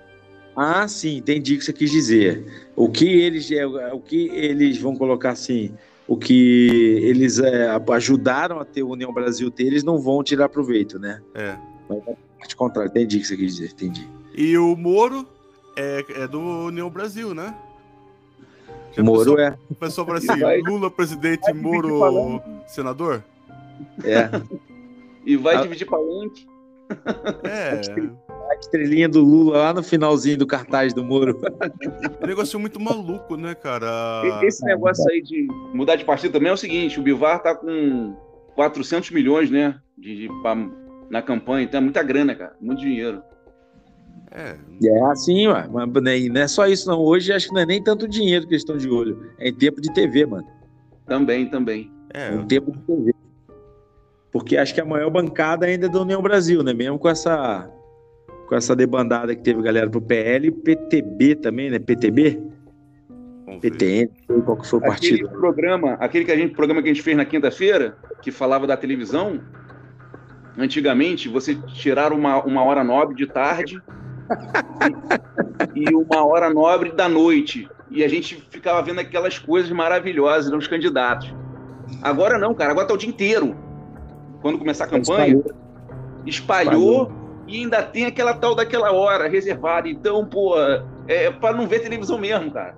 Ah, 0.56 0.88
sim, 0.88 1.18
entendi 1.18 1.56
o 1.56 1.60
que 1.60 1.66
você 1.66 1.74
quis 1.74 1.92
dizer. 1.92 2.46
O 2.76 2.90
que 2.90 3.06
eles, 3.06 3.52
é, 3.52 3.66
o 3.66 4.00
que 4.00 4.30
eles 4.30 4.78
vão 4.78 4.96
colocar 4.96 5.32
assim, 5.32 5.74
o 6.08 6.16
que 6.16 7.00
eles 7.04 7.40
é, 7.40 7.70
ajudaram 7.92 8.60
a 8.60 8.66
ter 8.66 8.82
a 8.82 8.86
União 8.86 9.14
Brasil 9.14 9.52
ter, 9.52 9.66
eles 9.66 9.84
não 9.84 10.00
vão 10.00 10.24
tirar 10.24 10.48
proveito, 10.48 10.98
né? 10.98 11.22
É. 11.34 11.58
Mas 11.90 12.00
a 12.00 12.16
parte 12.40 12.56
contrária, 12.56 12.90
entendi 12.90 13.18
o 13.18 13.22
que 13.22 13.28
você 13.28 13.38
quis 13.38 13.56
dizer, 13.56 13.72
entendi. 13.72 14.10
E 14.36 14.58
o 14.58 14.76
Moro 14.76 15.28
é, 15.76 16.06
é 16.24 16.28
do 16.28 16.40
União 16.40 16.90
Brasil, 16.90 17.34
né? 17.34 17.54
Já 18.94 19.04
Moro 19.04 19.20
pensou, 19.36 19.40
é, 19.40 19.58
pensou 19.80 20.06
para 20.06 20.18
assim, 20.20 20.40
Vai- 20.40 20.62
Lula 20.62 20.90
presidente, 20.90 21.52
Moro 21.54 22.42
senador? 22.68 23.24
é. 24.04 24.30
E 25.26 25.36
vai 25.36 25.56
Ah. 25.56 25.62
dividir 25.62 25.86
palanque. 25.88 26.48
É, 27.44 27.82
A 28.48 28.56
estrelinha 28.60 29.10
do 29.10 29.22
Lula 29.22 29.58
lá 29.58 29.74
no 29.74 29.82
finalzinho 29.84 30.38
do 30.38 30.46
cartaz 30.46 30.94
do 30.94 31.04
Moro. 31.04 31.42
é 31.60 32.24
um 32.24 32.28
negócio 32.28 32.60
muito 32.60 32.80
maluco, 32.80 33.36
né, 33.36 33.56
cara? 33.56 34.22
Esse 34.44 34.64
negócio 34.64 35.04
aí 35.12 35.20
de 35.22 35.48
mudar 35.74 35.96
de 35.96 36.06
partido 36.06 36.32
também 36.34 36.50
é 36.52 36.54
o 36.54 36.58
seguinte: 36.58 37.00
o 37.00 37.04
Bivar 37.04 37.42
tá 37.42 37.56
com 37.56 38.16
400 38.54 39.10
milhões, 39.12 39.50
né? 39.50 39.80
De, 39.98 40.16
de- 40.28 40.42
pra- 40.44 40.56
na 41.10 41.22
campanha, 41.24 41.64
então 41.66 41.80
é 41.80 41.84
muita 41.84 42.04
grana, 42.04 42.36
cara. 42.36 42.56
Muito 42.62 42.82
dinheiro. 42.82 43.22
É, 44.32 44.56
É 44.84 45.04
assim, 45.06 45.48
ué. 45.48 45.68
Mas 45.72 45.90
nem- 46.04 46.30
não 46.30 46.42
é 46.42 46.48
só 46.48 46.68
isso, 46.68 46.90
não. 46.90 47.00
Hoje 47.00 47.32
acho 47.32 47.48
que 47.48 47.54
não 47.54 47.62
é 47.62 47.66
nem 47.66 47.82
tanto 47.82 48.08
dinheiro 48.08 48.46
que 48.46 48.54
eles 48.54 48.62
estão 48.62 48.76
de 48.78 48.90
olho. 48.90 49.30
É 49.40 49.50
em 49.50 49.54
tempo 49.54 49.80
de 49.82 49.94
TV, 49.94 50.26
mano. 50.26 50.46
Também, 51.06 51.48
também. 51.50 51.92
é, 52.14 52.34
Em 52.36 52.46
tempo 52.46 52.72
de 52.72 52.80
TV. 52.80 53.14
Porque 54.32 54.58
acho 54.58 54.74
que 54.74 54.82
a 54.82 54.86
maior 54.86 55.10
bancada 55.10 55.66
ainda 55.66 55.86
é 55.86 55.90
da 55.90 56.02
União 56.02 56.22
Brasil, 56.22 56.62
né? 56.64 56.74
Mesmo 56.74 57.00
com 57.00 57.08
essa. 57.10 57.70
com 58.50 58.56
essa 58.56 58.76
debandada 58.76 59.34
que 59.36 59.42
teve 59.42 59.62
galera 59.62 59.90
pro 59.90 60.02
PL 60.02 60.48
e 60.48 60.52
PTB 60.52 61.36
também, 61.36 61.70
né? 61.72 61.80
PTB? 61.80 62.42
PTN, 63.62 64.10
não 64.28 64.36
sei 64.36 64.44
qual 64.44 64.58
que 64.58 64.68
foi 64.68 64.80
o 64.80 64.84
Aquele 64.92 65.20
partido. 65.24 65.30
programa, 65.40 65.94
aquele 65.94 66.26
que 66.26 66.32
a 66.32 66.36
gente, 66.38 66.54
programa 66.54 66.82
que 66.84 66.90
a 66.90 66.94
gente 66.94 67.02
fez 67.02 67.16
na 67.16 67.24
quinta-feira, 67.26 67.98
que 68.22 68.30
falava 68.32 68.68
da 68.68 68.76
televisão, 68.76 69.40
antigamente 70.58 71.30
você 71.30 71.56
tirar 71.56 72.12
uma, 72.12 72.44
uma 72.44 72.64
hora 72.64 72.84
nobre 72.84 73.16
de 73.16 73.26
tarde 73.28 73.82
e, 75.76 75.90
e 75.90 75.96
uma 75.96 76.26
hora 76.26 76.54
nobre 76.54 76.92
da 76.92 77.08
noite. 77.08 77.68
E 77.90 78.04
a 78.04 78.08
gente 78.08 78.36
ficava 78.50 78.82
vendo 78.82 79.00
aquelas 79.00 79.38
coisas 79.40 79.72
maravilhosas 79.72 80.52
dos 80.52 80.68
candidatos. 80.68 81.34
Agora 82.02 82.38
não, 82.38 82.54
cara, 82.54 82.72
agora 82.72 82.88
tá 82.88 82.94
o 82.94 82.98
dia 82.98 83.10
inteiro. 83.10 83.56
Quando 84.42 84.58
começar 84.58 84.86
a 84.86 84.88
campanha, 84.88 85.42
espalhou 86.26 87.12
e 87.48 87.62
ainda 87.62 87.84
tem 87.84 88.06
aquela 88.06 88.34
tal 88.34 88.56
daquela 88.56 88.92
hora 88.92 89.28
reservada. 89.28 89.88
Então, 89.88 90.26
pô, 90.26 90.56
é 91.08 91.32
para 91.32 91.56
não 91.56 91.68
ver 91.68 91.80
televisão 91.80 92.18
mesmo, 92.18 92.52
cara. 92.52 92.76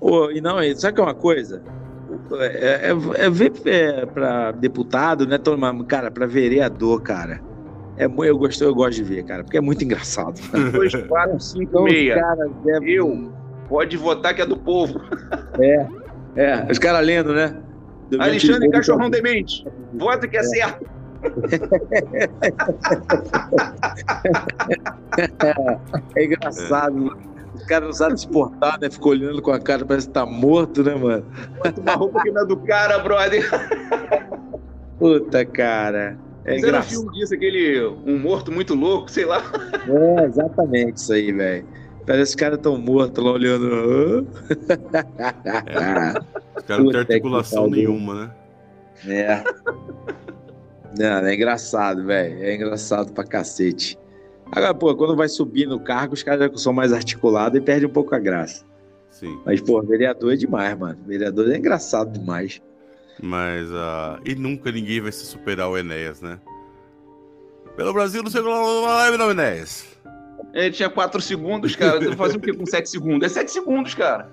Ô, 0.00 0.30
e 0.30 0.40
não, 0.40 0.58
sabe 0.76 0.94
que 0.94 1.00
é 1.00 1.04
uma 1.04 1.14
coisa? 1.14 1.62
É, 2.32 2.90
é, 2.90 3.26
é 3.26 3.30
ver 3.30 3.52
é, 3.64 4.04
para 4.04 4.52
deputado, 4.52 5.26
né? 5.26 5.38
Cara, 5.88 6.10
para 6.10 6.26
vereador, 6.26 7.00
cara. 7.02 7.40
É, 7.98 8.06
eu, 8.06 8.38
gosto, 8.38 8.64
eu 8.64 8.74
gosto 8.74 8.94
de 8.96 9.04
ver, 9.04 9.22
cara, 9.24 9.44
porque 9.44 9.58
é 9.58 9.60
muito 9.60 9.84
engraçado. 9.84 10.40
2, 10.72 10.94
4, 11.06 11.40
5, 11.40 11.62
Então, 11.62 11.84
os 11.84 11.90
6. 11.92 12.14
caras 12.14 12.50
devem- 12.64 12.90
Eu. 12.90 13.32
Pode 13.68 13.96
votar 13.96 14.34
que 14.34 14.42
é 14.42 14.46
do 14.46 14.56
povo. 14.56 15.00
É, 16.36 16.66
os 16.70 16.78
caras 16.78 17.06
lendo, 17.06 17.32
né? 17.32 17.56
Alexandre 18.18 18.68
Cachorrão 18.70 19.08
Demente. 19.08 19.66
Vota 19.94 20.26
que 20.28 20.36
é 20.36 20.42
certo. 20.42 20.84
É 26.16 26.24
engraçado. 26.24 27.16
Os 27.54 27.64
caras 27.66 27.86
não 27.88 27.92
sabem 27.92 28.16
se 28.16 28.26
portar, 28.28 28.78
né? 28.80 28.90
Ficam 28.90 29.10
olhando 29.10 29.42
com 29.42 29.52
a 29.52 29.60
cara, 29.60 29.84
parece 29.84 30.06
que 30.08 30.12
tá 30.14 30.24
morto, 30.24 30.82
né, 30.82 30.94
mano? 30.94 31.24
Uma 31.78 31.92
roupa 31.94 32.22
que 32.22 32.30
não 32.30 32.42
é 32.42 32.46
do 32.46 32.56
cara, 32.58 32.98
brother. 32.98 33.48
Puta, 34.98 35.44
cara. 35.44 36.16
É 36.44 36.54
um 36.54 36.58
engraçado. 36.58 36.90
filme 36.90 37.12
disso, 37.12 37.34
aquele 37.34 37.86
Um 38.06 38.18
Morto 38.18 38.50
Muito 38.50 38.74
Louco, 38.74 39.10
sei 39.10 39.24
lá. 39.24 39.42
É, 39.88 40.24
exatamente 40.24 40.96
isso 40.96 41.12
aí, 41.12 41.32
velho. 41.32 41.66
Parece 42.06 42.32
que 42.32 42.36
os 42.36 42.40
caras 42.40 42.58
tão 42.58 42.76
mortos 42.78 43.24
lá 43.24 43.32
olhando. 43.32 44.26
Os 46.56 46.64
caras 46.64 46.84
não 46.84 46.90
têm 46.90 47.00
articulação 47.00 47.68
nenhuma, 47.68 48.26
né? 48.26 48.32
É. 49.06 49.44
Não, 50.98 51.26
é 51.26 51.34
engraçado, 51.34 52.04
velho. 52.04 52.42
É 52.42 52.54
engraçado 52.54 53.12
pra 53.12 53.24
cacete. 53.24 53.98
Agora, 54.50 54.74
pô, 54.74 54.94
quando 54.94 55.16
vai 55.16 55.28
subir 55.28 55.66
no 55.66 55.80
cargo, 55.80 56.14
os 56.14 56.22
caras 56.22 56.50
já 56.50 56.58
são 56.58 56.72
mais 56.72 56.92
articulados 56.92 57.58
e 57.58 57.62
perde 57.62 57.86
um 57.86 57.90
pouco 57.90 58.14
a 58.14 58.18
graça. 58.18 58.64
Sim. 59.08 59.40
Mas, 59.46 59.60
pô, 59.60 59.80
vereador 59.82 60.32
é 60.32 60.36
demais, 60.36 60.76
mano. 60.76 60.98
Vereador 61.06 61.50
é 61.50 61.56
engraçado 61.56 62.18
demais. 62.18 62.60
Mas. 63.22 63.70
ah, 63.72 64.18
e 64.24 64.34
nunca 64.34 64.70
ninguém 64.72 65.00
vai 65.00 65.12
se 65.12 65.24
superar 65.24 65.68
o 65.70 65.78
Enéas, 65.78 66.20
né? 66.20 66.38
Pelo 67.76 67.92
Brasil, 67.94 68.22
não 68.22 68.30
sei 68.30 68.42
como 68.42 68.82
live, 68.82 69.16
não, 69.16 69.30
Enéas. 69.30 69.86
Ele 70.52 70.70
tinha 70.72 70.90
4 70.90 71.20
segundos, 71.22 71.74
cara. 71.76 71.98
Tu 72.00 72.14
fazia 72.16 72.36
o 72.36 72.40
quê 72.40 72.52
com 72.52 72.66
7 72.66 72.90
segundos? 72.90 73.24
É 73.24 73.28
7 73.32 73.50
segundos, 73.50 73.94
cara. 73.94 74.30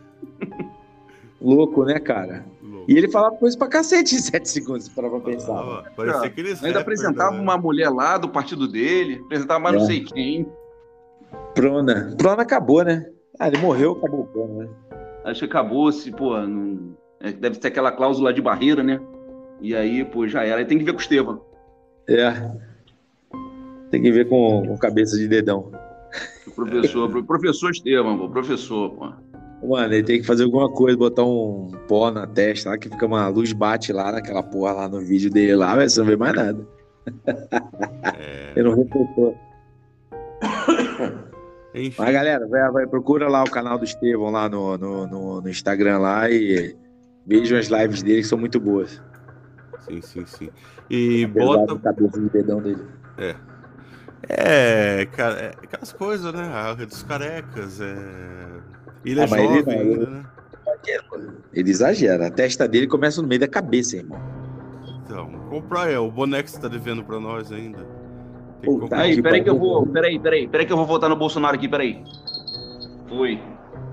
Louco, 1.42 1.86
né, 1.86 2.00
cara? 2.00 2.46
Louco. 2.62 2.92
E 2.92 2.98
ele 2.98 3.10
falava 3.10 3.36
coisa 3.38 3.58
pra 3.58 3.68
cacete 3.70 4.16
em 4.16 4.20
7 4.20 4.50
segundos, 4.50 4.90
para 4.90 5.10
pra 5.10 5.20
pensar. 5.22 5.48
Falava, 5.48 5.90
Parecia 5.96 6.24
aqueles 6.28 6.54
Ainda 6.64 6.80
rapper, 6.80 6.82
apresentava 6.82 7.32
né? 7.36 7.42
uma 7.42 7.58
mulher 7.58 7.90
lá 7.90 8.18
do 8.18 8.28
partido 8.28 8.68
dele, 8.68 9.22
apresentava 9.24 9.60
mais 9.60 9.76
não 9.76 9.84
É. 9.84 9.86
sei 9.86 10.04
quem. 10.04 10.46
Prona. 11.56 12.14
Prona 12.18 12.42
acabou, 12.42 12.84
né? 12.84 13.06
Ah, 13.40 13.48
ele 13.48 13.58
morreu, 13.60 13.94
acabou 13.94 14.22
o 14.22 14.28
Prona, 14.28 14.66
né? 14.66 14.70
Acho 15.24 15.40
que 15.42 15.46
acabou-se, 15.46 16.12
pô. 16.12 16.38
Não... 16.42 16.98
é, 17.22 17.32
Deve 17.32 17.58
ter 17.58 17.68
aquela 17.70 17.92
cláusula 17.92 18.34
de 18.34 18.42
barreira, 18.42 18.82
né? 18.84 19.00
E 19.62 19.76
aí, 19.76 20.06
pô, 20.06 20.28
já 20.28 20.44
era. 20.44 20.58
Aí 20.58 20.66
tem 20.66 20.78
que 20.78 20.84
ver 20.84 20.92
com 20.94 20.98
o 21.00 21.02
Estevam. 21.02 21.42
É. 22.08 22.52
Tem 23.92 24.02
que 24.02 24.12
ver 24.12 24.28
com, 24.30 24.64
com 24.68 24.78
cabeça 24.78 25.18
de 25.18 25.28
dedão. 25.28 25.72
O 26.48 26.52
professor, 26.52 27.10
pro- 27.10 27.24
professor 27.24 27.72
Estevam, 27.72 28.18
pô, 28.18 28.30
professor, 28.30 28.90
pô. 28.92 29.12
Mano, 29.68 29.94
ele 29.94 30.04
tem 30.04 30.22
que 30.22 30.26
fazer 30.26 30.46
alguma 30.46 30.72
coisa, 30.72 30.98
botar 30.98 31.24
um 31.26 31.70
pó 31.88 32.10
na 32.10 32.26
testa 32.26 32.70
lá, 32.70 32.78
que 32.78 32.88
fica 32.88 33.06
uma 33.06 33.28
luz 33.28 33.52
bate 33.52 33.92
lá 33.92 34.12
naquela 34.12 34.42
porra 34.42 34.72
lá 34.72 34.88
no 34.90 35.02
vídeo 35.02 35.30
dele 35.30 35.56
lá, 35.56 35.76
velho, 35.76 35.90
você 35.90 36.00
não 36.00 36.08
vê 36.08 36.16
mais 36.16 36.34
nada. 36.34 36.66
É, 38.18 38.54
Ele 38.56 38.70
não 38.70 38.76
refletou. 38.78 39.36
enfim, 41.76 41.96
Mas 42.02 42.14
galera, 42.14 42.48
vai, 42.48 42.72
vai, 42.72 42.88
procura 42.88 43.28
lá 43.28 43.44
o 43.44 43.50
canal 43.50 43.78
do 43.78 43.84
Estevão 43.84 44.30
lá 44.32 44.48
no, 44.48 44.78
no, 44.78 45.08
no, 45.08 45.42
no 45.42 45.50
Instagram 45.50 46.00
lá 46.00 46.30
e 46.30 46.76
vejam 47.30 47.58
as 47.60 47.68
lives 47.68 48.02
dele 48.04 48.22
que 48.22 48.28
são 48.28 48.38
muito 48.38 48.60
boas. 48.60 49.02
sim, 49.88 50.02
sim, 50.02 50.26
sim. 50.26 50.50
E 50.90 51.24
Apesar 51.26 51.46
bota. 51.58 51.76
da 51.76 51.80
cabeça 51.94 52.20
de 52.20 52.30
dedão 52.30 52.60
dele. 52.62 52.84
É, 54.28 55.06
cara, 55.14 55.36
é 55.40 55.48
aquelas 55.64 55.94
coisas, 55.94 56.34
né? 56.34 56.44
A 56.44 56.70
rede 56.74 56.88
dos 56.88 57.04
carecas, 57.04 57.80
é. 57.80 57.96
Ele 59.06 59.20
é 59.20 59.24
Ah, 59.24 59.28
mas 59.30 59.40
ele 59.40 59.60
jovem 59.60 59.64
não, 59.76 59.82
ainda, 59.84 60.04
ele- 60.04 60.12
né? 60.12 60.24
Ele 61.54 61.70
exagera. 61.72 62.28
A 62.28 62.32
testa 62.32 62.68
dele 62.68 62.88
começa 62.88 63.22
no 63.22 63.28
meio 63.28 63.42
da 63.42 63.48
cabeça, 63.48 63.98
irmão. 63.98 64.20
Então, 65.04 65.30
comprar 65.50 65.90
é 65.92 65.98
o 66.00 66.10
boneco 66.12 66.44
que 66.46 66.52
você 66.52 66.60
tá 66.62 66.68
devendo 66.68 67.04
pra 67.04 67.20
nós 67.20 67.52
ainda. 67.52 67.80
Tem 67.80 67.88
que 68.62 68.66
Puta 68.66 68.82
comprar. 68.82 69.00
Aí, 69.02 69.22
peraí 69.22 69.44
que 69.44 69.50
eu 69.50 69.58
vou. 69.58 69.86
Peraí, 69.88 70.20
peraí, 70.20 70.48
peraí 70.48 70.66
que 70.66 70.74
eu 70.74 70.78
vou 70.78 70.86
votar 70.86 71.10
no 71.10 71.16
Bolsonaro 71.16 71.56
aqui, 71.56 71.68
peraí. 71.68 72.04
Foi. 73.08 73.42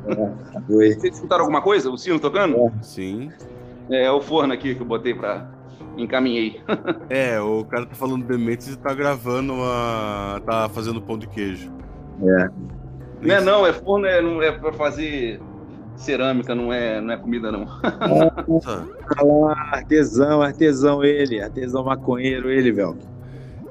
Foi. 0.67 0.93
Vocês 0.93 1.15
escutaram 1.15 1.43
alguma 1.43 1.63
coisa? 1.63 1.91
O 1.91 1.97
sino 1.97 2.19
tocando? 2.19 2.73
Sim. 2.83 3.31
É, 3.91 4.05
é 4.05 4.13
o 4.13 4.21
forno 4.21 4.53
aqui 4.53 4.75
que 4.75 4.81
eu 4.81 4.87
botei 4.87 5.15
pra. 5.15 5.51
Encaminhei. 5.97 6.61
É, 7.09 7.41
o 7.41 7.65
cara 7.65 7.87
tá 7.87 7.95
falando 7.95 8.25
dementes 8.25 8.69
e 8.69 8.77
tá 8.77 8.93
gravando 8.93 9.55
uma. 9.55 10.41
tá 10.45 10.69
fazendo 10.69 11.01
pão 11.01 11.17
de 11.17 11.27
queijo. 11.27 11.73
É. 12.23 12.51
Não 13.23 13.35
é 13.35 13.41
não, 13.41 13.67
é 13.67 13.73
forno, 13.73 14.07
é, 14.07 14.21
não 14.21 14.43
é 14.43 14.53
pra 14.53 14.73
fazer 14.73 15.41
cerâmica, 15.97 16.55
não 16.55 16.73
é, 16.73 17.01
não 17.01 17.15
é 17.15 17.17
comida 17.17 17.51
não. 17.51 17.67
Nossa. 18.47 18.87
Olha 19.19 19.47
lá, 19.47 19.71
artesão, 19.73 20.43
artesão 20.43 21.03
ele, 21.03 21.41
artesão 21.41 21.85
maconheiro 21.85 22.51
ele, 22.51 22.73
velho. 22.73 22.99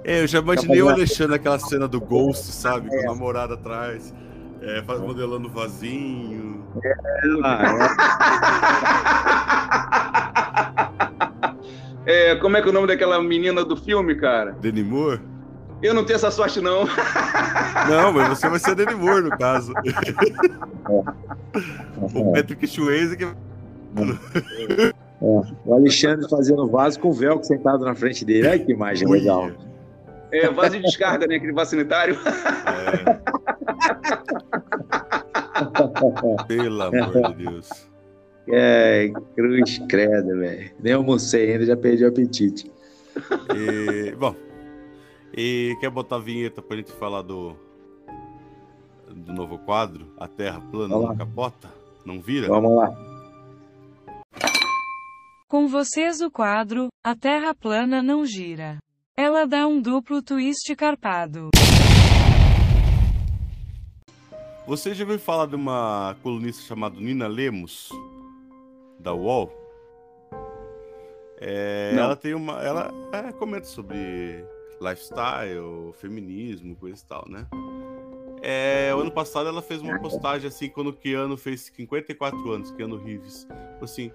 É, 0.04 0.22
eu 0.22 0.28
já 0.28 0.40
imaginei 0.40 0.82
o 0.82 0.90
Alexandre 0.90 1.34
naquela 1.34 1.58
cena 1.58 1.88
do 1.88 2.00
Ghost, 2.00 2.52
sabe? 2.52 2.90
Com 2.90 3.00
a 3.00 3.14
namorada 3.14 3.56
atrás, 3.56 4.14
é, 4.66 4.82
faz- 4.84 5.02
modelando 5.02 5.50
vasinho. 5.50 6.66
É, 12.08 12.36
como 12.36 12.56
é 12.56 12.62
que 12.62 12.68
é 12.68 12.70
o 12.70 12.74
nome 12.74 12.86
daquela 12.86 13.20
menina 13.20 13.66
do 13.66 13.76
filme, 13.76 14.14
cara? 14.14 14.52
Demi 14.62 14.84
Moore? 14.84 15.20
Eu 15.82 15.92
não 15.94 16.06
tenho 16.06 16.16
essa 16.18 16.30
sorte 16.30 16.62
não. 16.62 16.86
Não, 17.90 18.14
mas 18.14 18.30
você 18.30 18.48
vai 18.48 18.60
ser 18.60 18.76
Moore, 18.96 19.24
no 19.24 19.38
caso. 19.38 19.74
o 22.02 22.34
Patrick 22.34 22.66
Swayze 22.68 23.18
que... 23.18 23.28
O 25.20 25.74
Alexandre 25.74 26.30
fazendo 26.30 26.68
vaso 26.68 27.00
com 27.00 27.10
o 27.10 27.14
velcro 27.14 27.46
sentado 27.46 27.84
na 27.86 27.94
frente 27.96 28.24
dele. 28.24 28.48
Olha 28.48 28.60
que 28.60 28.72
imagem 28.72 29.08
legal. 29.08 29.52
É, 30.36 30.50
vaso 30.50 30.78
de 30.78 30.82
descarga, 30.82 31.28
né? 31.28 31.36
Aquele 31.36 31.54
vaso 31.54 31.72
sanitário. 31.72 32.18
É, 32.66 33.16
pelo 36.48 36.82
amor 36.82 37.34
de 37.34 37.46
Deus. 37.46 37.70
É, 38.48 39.10
cruz 39.36 39.80
credo, 39.90 40.38
velho. 40.40 40.72
Nem 40.80 40.94
almocei 40.94 41.54
ainda, 41.54 41.66
já 41.66 41.78
perdi 41.78 42.04
o 42.04 42.10
apetite. 42.10 42.72
E, 43.56 44.12
bom, 44.16 44.36
e 45.36 45.76
quer 45.80 45.90
botar 45.90 46.18
a 46.18 46.20
vinheta 46.20 46.62
pra 46.62 46.78
gente 46.78 46.92
falar 46.92 47.22
do, 47.22 47.56
do 49.10 49.34
novo 49.34 49.58
quadro? 49.60 50.14
A 50.18 50.28
Terra 50.28 50.62
plana 50.72 50.96
não 50.96 51.16
capota? 51.16 51.70
Não 52.06 52.22
vira? 52.22 52.48
Vamos 52.48 52.76
lá. 52.76 52.96
Com 55.48 55.68
vocês 55.68 56.22
o 56.22 56.30
quadro 56.30 56.88
A 57.04 57.16
Terra 57.16 57.56
Plana 57.56 58.04
Não 58.04 58.26
Gira. 58.26 58.78
Ela 59.18 59.48
dá 59.48 59.66
um 59.66 59.82
duplo 59.82 60.22
twist 60.22 60.76
carpado. 60.76 61.50
Você 64.68 64.94
já 64.94 65.06
ouviu 65.06 65.18
falar 65.18 65.46
de 65.46 65.56
uma 65.56 66.18
colunista 66.22 66.62
chamada 66.64 67.00
Nina 67.00 67.26
Lemos? 67.26 67.90
Da 69.00 69.14
UOL? 69.14 69.50
É, 71.40 71.96
ela 71.98 72.18
tem 72.18 72.34
uma. 72.34 72.62
Ela 72.62 72.92
é, 73.14 73.32
comenta 73.32 73.68
sobre 73.68 74.44
lifestyle, 74.82 75.94
feminismo, 75.94 76.76
coisa 76.76 77.02
e 77.02 77.08
tal, 77.08 77.26
né? 77.30 77.48
É, 78.42 78.94
o 78.94 79.00
ano 79.00 79.12
passado 79.12 79.48
ela 79.48 79.62
fez 79.62 79.82
uma 79.82 79.98
postagem 79.98 80.50
assim, 80.50 80.68
quando 80.68 80.88
o 80.88 80.94
Keanu 80.94 81.38
fez 81.38 81.62
54 81.62 82.52
anos, 82.52 82.70
Keanu 82.72 82.98
Reeves. 82.98 83.48
Assim, 83.82 84.12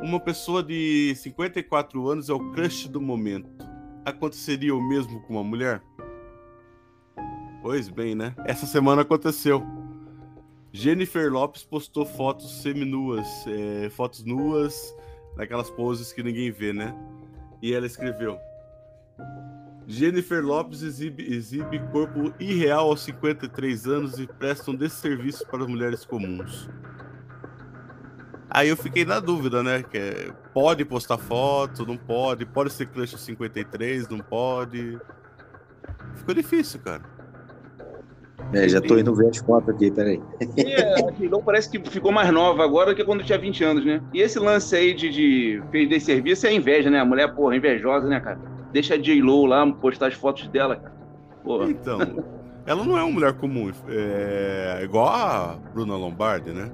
uma 0.00 0.18
pessoa 0.18 0.64
de 0.64 1.14
54 1.14 2.08
anos 2.08 2.28
é 2.28 2.32
o 2.32 2.50
crush 2.50 2.88
do 2.88 3.00
momento. 3.00 3.70
Aconteceria 4.04 4.74
o 4.74 4.82
mesmo 4.82 5.20
com 5.22 5.34
uma 5.34 5.44
mulher? 5.44 5.82
Pois 7.62 7.88
bem, 7.88 8.14
né? 8.14 8.34
Essa 8.44 8.66
semana 8.66 9.02
aconteceu. 9.02 9.64
Jennifer 10.72 11.30
Lopes 11.30 11.62
postou 11.62 12.04
fotos 12.04 12.62
seminuas, 12.62 13.28
é, 13.46 13.90
fotos 13.90 14.24
nuas, 14.24 14.94
naquelas 15.36 15.70
poses 15.70 16.12
que 16.12 16.22
ninguém 16.22 16.50
vê, 16.50 16.72
né? 16.72 16.94
E 17.62 17.72
ela 17.72 17.86
escreveu: 17.86 18.38
Jennifer 19.86 20.44
Lopes 20.44 20.82
exibe, 20.82 21.22
exibe 21.32 21.78
corpo 21.92 22.32
irreal 22.40 22.88
aos 22.88 23.02
53 23.02 23.86
anos 23.86 24.18
e 24.18 24.26
presta 24.26 24.70
um 24.70 24.74
desserviço 24.74 25.46
para 25.46 25.66
mulheres 25.68 26.04
comuns. 26.04 26.68
Aí 28.54 28.68
eu 28.68 28.76
fiquei 28.76 29.04
na 29.06 29.18
dúvida, 29.18 29.62
né? 29.62 29.82
Que 29.82 29.96
é, 29.96 30.30
pode 30.52 30.84
postar 30.84 31.16
foto, 31.16 31.86
não 31.86 31.96
pode, 31.96 32.44
pode 32.44 32.70
ser 32.70 32.86
crush 32.86 33.16
53, 33.16 34.08
não 34.08 34.18
pode. 34.18 34.98
Ficou 36.16 36.34
difícil, 36.34 36.78
cara. 36.80 37.00
É, 38.52 38.68
já 38.68 38.82
tô 38.82 38.98
indo 38.98 39.14
ver 39.14 39.30
as 39.30 39.38
fotos 39.38 39.70
aqui, 39.74 39.90
peraí. 39.90 40.20
É, 40.58 41.08
a 41.08 41.10
J-Lo 41.12 41.42
parece 41.42 41.70
que 41.70 41.90
ficou 41.90 42.12
mais 42.12 42.30
nova 42.30 42.62
agora 42.62 42.90
do 42.90 42.96
que 42.96 43.02
quando 43.02 43.24
tinha 43.24 43.38
20 43.38 43.64
anos, 43.64 43.84
né? 43.86 44.02
E 44.12 44.20
esse 44.20 44.38
lance 44.38 44.76
aí 44.76 44.92
de, 44.92 45.08
de 45.08 45.62
perder 45.70 46.00
serviço 46.00 46.46
é 46.46 46.52
inveja, 46.52 46.90
né? 46.90 47.00
A 47.00 47.04
mulher, 47.06 47.34
porra, 47.34 47.56
invejosa, 47.56 48.06
né, 48.06 48.20
cara? 48.20 48.38
Deixa 48.70 48.94
a 48.94 48.98
J-Lo 48.98 49.46
lá 49.46 49.66
postar 49.72 50.08
as 50.08 50.14
fotos 50.14 50.46
dela, 50.48 50.76
cara. 50.76 50.92
Porra. 51.42 51.70
Então, 51.70 51.98
ela 52.66 52.84
não 52.84 52.98
é 52.98 53.02
uma 53.02 53.12
mulher 53.12 53.32
comum. 53.32 53.72
É 53.88 54.80
igual 54.82 55.08
a 55.08 55.58
Bruna 55.72 55.96
Lombardi, 55.96 56.50
né? 56.50 56.70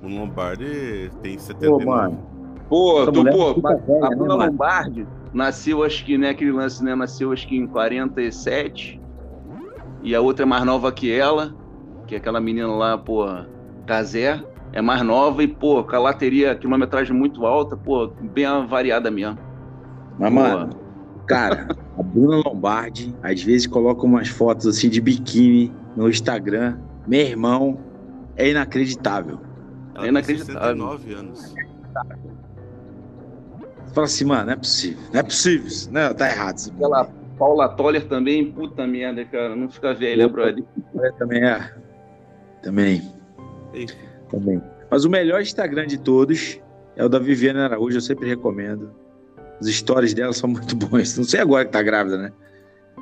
Bruna 0.00 0.20
Lombardi 0.20 1.10
tem 1.22 1.38
79. 1.38 1.84
Pô, 1.84 1.90
mano. 1.90 2.18
Pô, 2.68 3.02
Essa 3.02 3.12
tu, 3.12 3.18
mulher 3.20 3.32
pô, 3.32 3.54
fica 3.54 3.68
a 3.68 3.76
velha, 3.76 4.00
né, 4.00 4.16
Bruna? 4.16 4.34
Lombardi 4.46 5.06
nasceu, 5.32 5.82
acho 5.84 6.04
que, 6.04 6.18
né, 6.18 6.30
aquele 6.30 6.52
lance, 6.52 6.82
né? 6.82 6.94
Nasceu, 6.94 7.32
acho 7.32 7.46
que 7.46 7.56
em 7.56 7.66
47. 7.66 9.00
E 10.02 10.14
a 10.14 10.20
outra 10.20 10.44
é 10.44 10.46
mais 10.46 10.64
nova 10.64 10.90
que 10.90 11.12
ela, 11.12 11.54
que 12.06 12.14
é 12.14 12.18
aquela 12.18 12.40
menina 12.40 12.68
lá, 12.68 12.96
pô, 12.96 13.26
Cazé. 13.86 14.42
É 14.72 14.80
mais 14.80 15.02
nova 15.02 15.42
e, 15.42 15.48
pô, 15.48 15.82
com 15.82 15.96
a 15.96 15.98
lateria, 15.98 16.54
quilometragem 16.54 17.14
muito 17.14 17.44
alta, 17.44 17.76
pô, 17.76 18.08
bem 18.20 18.46
variada 18.68 19.10
mesmo. 19.10 19.36
Mas, 20.16 20.32
mano, 20.32 20.70
cara, 21.26 21.68
a 21.98 22.02
Bruna 22.02 22.40
Lombardi 22.46 23.14
às 23.22 23.42
vezes 23.42 23.66
coloca 23.66 24.06
umas 24.06 24.28
fotos 24.28 24.66
assim 24.66 24.88
de 24.88 25.00
biquíni 25.00 25.72
no 25.96 26.08
Instagram. 26.08 26.78
Meu 27.06 27.20
irmão, 27.20 27.78
é 28.36 28.50
inacreditável. 28.50 29.40
Ela 30.00 30.06
É 30.06 30.08
inacreditável. 30.08 30.60
Tem 30.60 31.08
69 31.08 31.14
anos. 31.14 31.54
Você 33.84 33.94
fala 33.94 34.06
assim, 34.06 34.24
mano, 34.24 34.46
não 34.46 34.52
é 34.52 34.56
possível. 34.56 35.02
Não 35.12 35.20
é 35.20 35.22
possível. 35.22 35.92
Não, 35.92 36.14
tá 36.14 36.28
errado. 36.30 36.72
Aquela 36.76 37.04
Paula 37.38 37.68
Toller 37.70 38.06
também, 38.06 38.52
puta 38.52 38.86
merda, 38.86 39.24
cara. 39.24 39.56
Não 39.56 39.68
fica 39.68 39.94
velha, 39.94 40.28
brother. 40.28 40.62
Também 41.18 41.42
é. 41.42 41.74
Também, 42.62 43.14
também. 44.30 44.62
Mas 44.90 45.04
o 45.04 45.10
melhor 45.10 45.40
Instagram 45.40 45.86
de 45.86 45.98
todos 45.98 46.60
é 46.96 47.04
o 47.04 47.08
da 47.08 47.18
Viviane 47.18 47.60
Araújo, 47.60 47.96
eu 47.96 48.00
sempre 48.02 48.28
recomendo. 48.28 48.92
Os 49.60 49.68
stories 49.68 50.12
dela 50.12 50.32
são 50.32 50.50
muito 50.50 50.76
bons. 50.76 51.16
Não 51.16 51.24
sei 51.24 51.40
agora 51.40 51.64
que 51.64 51.72
tá 51.72 51.82
grávida, 51.82 52.18
né? 52.18 52.32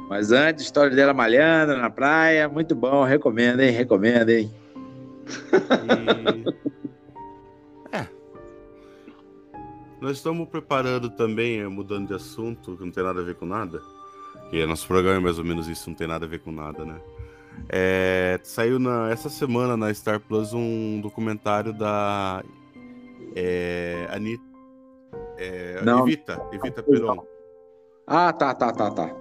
Mas 0.08 0.30
antes, 0.30 0.66
stories 0.66 0.94
dela 0.94 1.12
malhando 1.12 1.76
na 1.76 1.90
praia, 1.90 2.48
muito 2.48 2.74
bom, 2.74 3.02
recomendo, 3.04 3.60
hein? 3.60 3.70
Recomendo, 3.70 4.30
hein? 4.30 4.50
E... 6.44 6.87
Nós 10.00 10.16
estamos 10.16 10.48
preparando 10.48 11.10
também, 11.10 11.60
eh, 11.60 11.68
mudando 11.68 12.08
de 12.08 12.14
assunto, 12.14 12.76
que 12.76 12.84
não 12.84 12.90
tem 12.92 13.02
nada 13.02 13.20
a 13.20 13.24
ver 13.24 13.34
com 13.34 13.46
nada. 13.46 13.82
Que 14.50 14.64
nosso 14.64 14.86
programa 14.86 15.16
é 15.18 15.20
mais 15.20 15.38
ou 15.38 15.44
menos 15.44 15.68
isso, 15.68 15.90
não 15.90 15.96
tem 15.96 16.06
nada 16.06 16.24
a 16.24 16.28
ver 16.28 16.40
com 16.40 16.52
nada, 16.52 16.84
né? 16.84 17.00
É, 17.68 18.38
saiu 18.42 18.78
na, 18.78 19.10
essa 19.10 19.28
semana 19.28 19.76
na 19.76 19.92
Star 19.92 20.20
Plus 20.20 20.54
um 20.54 21.00
documentário 21.00 21.72
da 21.72 22.42
é, 23.34 24.06
Anitta, 24.10 24.44
é, 25.36 25.82
Não. 25.82 26.06
Evita, 26.06 26.40
Evita 26.52 26.82
Peron. 26.82 27.26
Ah, 28.06 28.32
tá, 28.32 28.54
tá, 28.54 28.72
tá, 28.72 28.90
tá. 28.90 29.16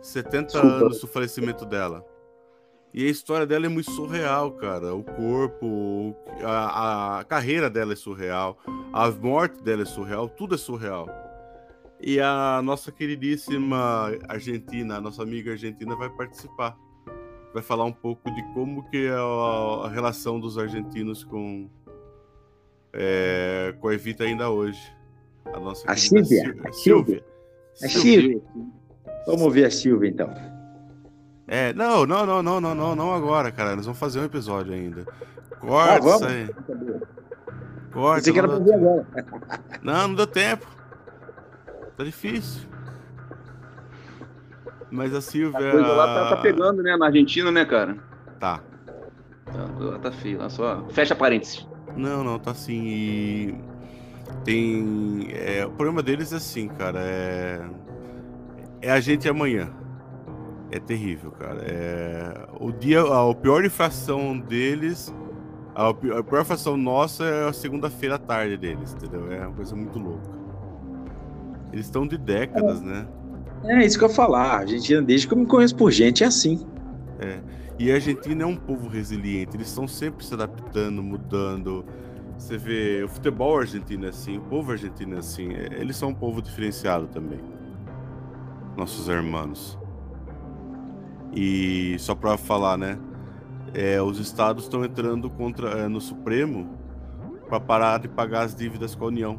70 0.00 0.46
Desculpa. 0.46 0.76
anos 0.76 1.00
do 1.00 1.06
falecimento 1.06 1.66
dela. 1.66 2.04
E 2.92 3.06
a 3.06 3.10
história 3.10 3.46
dela 3.46 3.66
é 3.66 3.68
muito 3.68 3.90
surreal, 3.90 4.50
cara. 4.52 4.94
O 4.94 5.04
corpo, 5.04 6.16
a, 6.42 7.20
a 7.20 7.24
carreira 7.24 7.70
dela 7.70 7.92
é 7.92 7.96
surreal, 7.96 8.58
a 8.92 9.08
morte 9.10 9.62
dela 9.62 9.82
é 9.82 9.84
surreal, 9.84 10.28
tudo 10.28 10.56
é 10.56 10.58
surreal. 10.58 11.08
E 12.00 12.18
a 12.18 12.60
nossa 12.64 12.90
queridíssima 12.90 14.12
Argentina, 14.28 14.96
a 14.96 15.00
nossa 15.00 15.22
amiga 15.22 15.52
argentina, 15.52 15.94
vai 15.94 16.10
participar. 16.10 16.76
Vai 17.52 17.62
falar 17.62 17.84
um 17.84 17.92
pouco 17.92 18.30
de 18.32 18.42
como 18.54 18.88
que 18.90 19.06
é 19.06 19.10
a, 19.10 19.86
a 19.86 19.88
relação 19.88 20.40
dos 20.40 20.56
argentinos 20.56 21.22
com, 21.24 21.68
é, 22.92 23.74
com 23.80 23.88
a 23.88 23.94
Evita 23.94 24.24
ainda 24.24 24.50
hoje. 24.50 24.80
A 25.52 25.58
nossa 25.60 25.90
A 25.90 25.96
Silvia, 25.96 26.42
Sil- 26.46 26.62
a 26.64 26.72
Silvia. 26.72 27.24
A 27.82 27.88
Silvia. 27.88 28.40
Vamos 29.26 29.52
ver 29.54 29.64
a 29.66 29.70
Silvia, 29.70 30.08
então. 30.08 30.30
É, 31.52 31.72
não, 31.72 32.06
não, 32.06 32.24
não, 32.24 32.40
não, 32.44 32.60
não, 32.60 32.74
não, 32.76 32.94
não 32.94 33.12
agora, 33.12 33.50
cara. 33.50 33.74
Nós 33.74 33.84
vamos 33.84 33.98
fazer 33.98 34.20
um 34.20 34.24
episódio 34.24 34.72
ainda. 34.72 35.04
Corta 35.58 35.94
Ah, 35.94 35.98
vamos? 35.98 36.20
isso 36.20 36.26
aí. 36.30 36.48
Corta. 37.92 38.16
Pensei 38.18 38.32
que 38.32 38.38
era 38.38 38.46
não, 38.46 38.54
pra 38.62 38.64
deu... 38.64 38.78
ver 38.78 38.86
agora. 38.86 39.06
não, 39.82 40.08
não 40.08 40.14
deu 40.14 40.26
tempo. 40.28 40.64
Tá 41.96 42.04
difícil. 42.04 42.68
Mas 44.92 45.12
a 45.12 45.18
A 45.18 45.20
Silvia. 45.20 45.72
coisa 45.72 45.88
lá 45.88 46.06
tá, 46.30 46.36
tá 46.36 46.42
pegando, 46.42 46.84
né? 46.84 46.96
Na 46.96 47.06
Argentina, 47.06 47.50
né, 47.50 47.64
cara? 47.64 47.96
Tá. 48.38 48.60
Tá, 49.46 49.52
a 49.78 49.82
lá 49.84 49.98
tá 49.98 50.12
feia. 50.12 50.38
Lá 50.38 50.48
só. 50.48 50.84
Fecha 50.90 51.16
parênteses. 51.16 51.66
Não, 51.96 52.22
não, 52.22 52.38
tá 52.38 52.52
assim. 52.52 52.80
E 52.86 53.54
tem. 54.44 55.28
é, 55.32 55.66
o 55.66 55.70
problema 55.70 56.00
deles 56.00 56.32
é 56.32 56.36
assim, 56.36 56.68
cara. 56.68 57.00
É. 57.00 57.60
É 58.82 58.92
a 58.92 59.00
gente 59.00 59.28
amanhã. 59.28 59.68
É 60.70 60.78
terrível, 60.78 61.30
cara. 61.32 61.62
É... 61.62 62.46
O 62.60 62.70
dia, 62.70 63.00
a, 63.02 63.34
pior 63.34 63.64
infração 63.64 64.38
deles. 64.38 65.12
A, 65.74 65.92
pi- 65.94 66.12
a 66.12 66.22
pior 66.22 66.42
infração 66.42 66.76
nossa 66.76 67.24
é 67.24 67.48
a 67.48 67.52
segunda-feira 67.52 68.16
à 68.16 68.18
tarde 68.18 68.56
deles, 68.56 68.92
entendeu? 68.92 69.32
É 69.32 69.40
uma 69.46 69.52
coisa 69.54 69.74
muito 69.74 69.98
louca. 69.98 70.30
Eles 71.72 71.86
estão 71.86 72.06
de 72.06 72.18
décadas, 72.18 72.80
né? 72.82 73.06
É 73.64 73.84
isso 73.84 73.98
que 73.98 74.04
eu 74.04 74.08
ia 74.08 74.14
falar. 74.14 74.44
A 74.44 74.58
Argentina, 74.58 75.00
desde 75.02 75.26
que 75.28 75.34
eu 75.34 75.38
me 75.38 75.46
conheço 75.46 75.76
por 75.76 75.90
gente, 75.90 76.24
é 76.24 76.26
assim. 76.26 76.66
E 77.78 77.90
a 77.90 77.94
Argentina 77.94 78.42
é 78.42 78.46
um 78.46 78.56
povo 78.56 78.88
resiliente, 78.88 79.56
eles 79.56 79.68
estão 79.68 79.88
sempre 79.88 80.22
se 80.22 80.34
adaptando, 80.34 81.02
mudando. 81.02 81.82
Você 82.36 82.58
vê, 82.58 83.02
o 83.02 83.08
futebol 83.08 83.58
argentino 83.58 84.04
é 84.04 84.10
assim, 84.10 84.36
o 84.36 84.42
povo 84.42 84.72
argentino 84.72 85.14
é 85.16 85.18
assim, 85.18 85.50
é- 85.54 85.80
eles 85.80 85.96
são 85.96 86.10
um 86.10 86.14
povo 86.14 86.42
diferenciado 86.42 87.06
também. 87.06 87.40
Nossos 88.76 89.08
irmãos. 89.08 89.78
E 91.32 91.96
só 91.98 92.14
pra 92.14 92.36
falar, 92.36 92.76
né? 92.76 92.98
é, 93.72 94.02
os 94.02 94.18
estados 94.18 94.64
estão 94.64 94.84
entrando 94.84 95.30
contra, 95.30 95.68
é, 95.70 95.88
no 95.88 96.00
Supremo 96.00 96.68
para 97.48 97.60
parar 97.60 98.00
de 98.00 98.08
pagar 98.08 98.42
as 98.42 98.54
dívidas 98.54 98.94
com 98.96 99.04
a 99.04 99.08
União, 99.08 99.38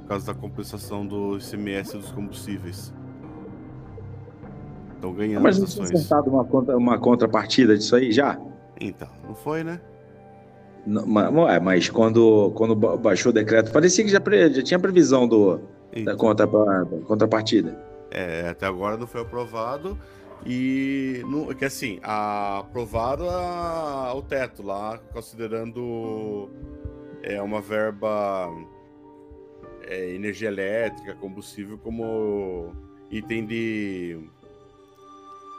por 0.00 0.08
causa 0.08 0.26
da 0.26 0.34
compensação 0.34 1.06
do 1.06 1.36
ICMS 1.38 1.96
dos 1.96 2.10
combustíveis. 2.10 2.92
Estão 4.94 5.12
ganhando 5.12 5.42
Mas 5.42 5.56
as 5.56 5.76
não 5.76 5.84
ações. 5.84 5.92
acertado 6.00 6.30
uma, 6.30 6.44
contra, 6.44 6.76
uma 6.76 6.98
contrapartida 6.98 7.76
disso 7.76 7.94
aí 7.94 8.10
já? 8.10 8.38
Então, 8.80 9.08
não 9.26 9.34
foi, 9.34 9.62
né? 9.62 9.80
Não, 10.86 11.06
ma- 11.06 11.28
ué, 11.28 11.58
mas 11.60 11.88
quando, 11.88 12.50
quando 12.54 12.74
ba- 12.74 12.96
baixou 12.96 13.30
o 13.30 13.32
decreto, 13.32 13.72
parecia 13.72 14.04
que 14.04 14.10
já, 14.10 14.20
pre- 14.20 14.52
já 14.52 14.62
tinha 14.62 14.78
previsão 14.78 15.26
do, 15.28 15.56
da 15.56 15.62
Então, 15.94 16.16
contra, 16.16 16.46
da 16.46 16.84
contrapartida. 17.06 17.76
é, 18.10 18.48
até 18.50 18.66
agora 18.66 18.96
não 18.96 19.06
foi 19.06 19.20
aprovado. 19.20 19.98
E 20.48 21.22
não, 21.26 21.46
que 21.54 21.64
assim, 21.64 21.98
a- 22.02 22.58
aprovaram 22.60 23.28
a- 23.28 24.14
o 24.14 24.22
teto 24.22 24.62
lá, 24.62 24.96
considerando 25.12 26.48
é, 27.22 27.42
uma 27.42 27.60
verba 27.60 28.48
é, 29.88 30.10
energia 30.14 30.48
elétrica, 30.48 31.14
combustível 31.16 31.76
como 31.78 32.72
item 33.10 33.44
de 33.46 34.18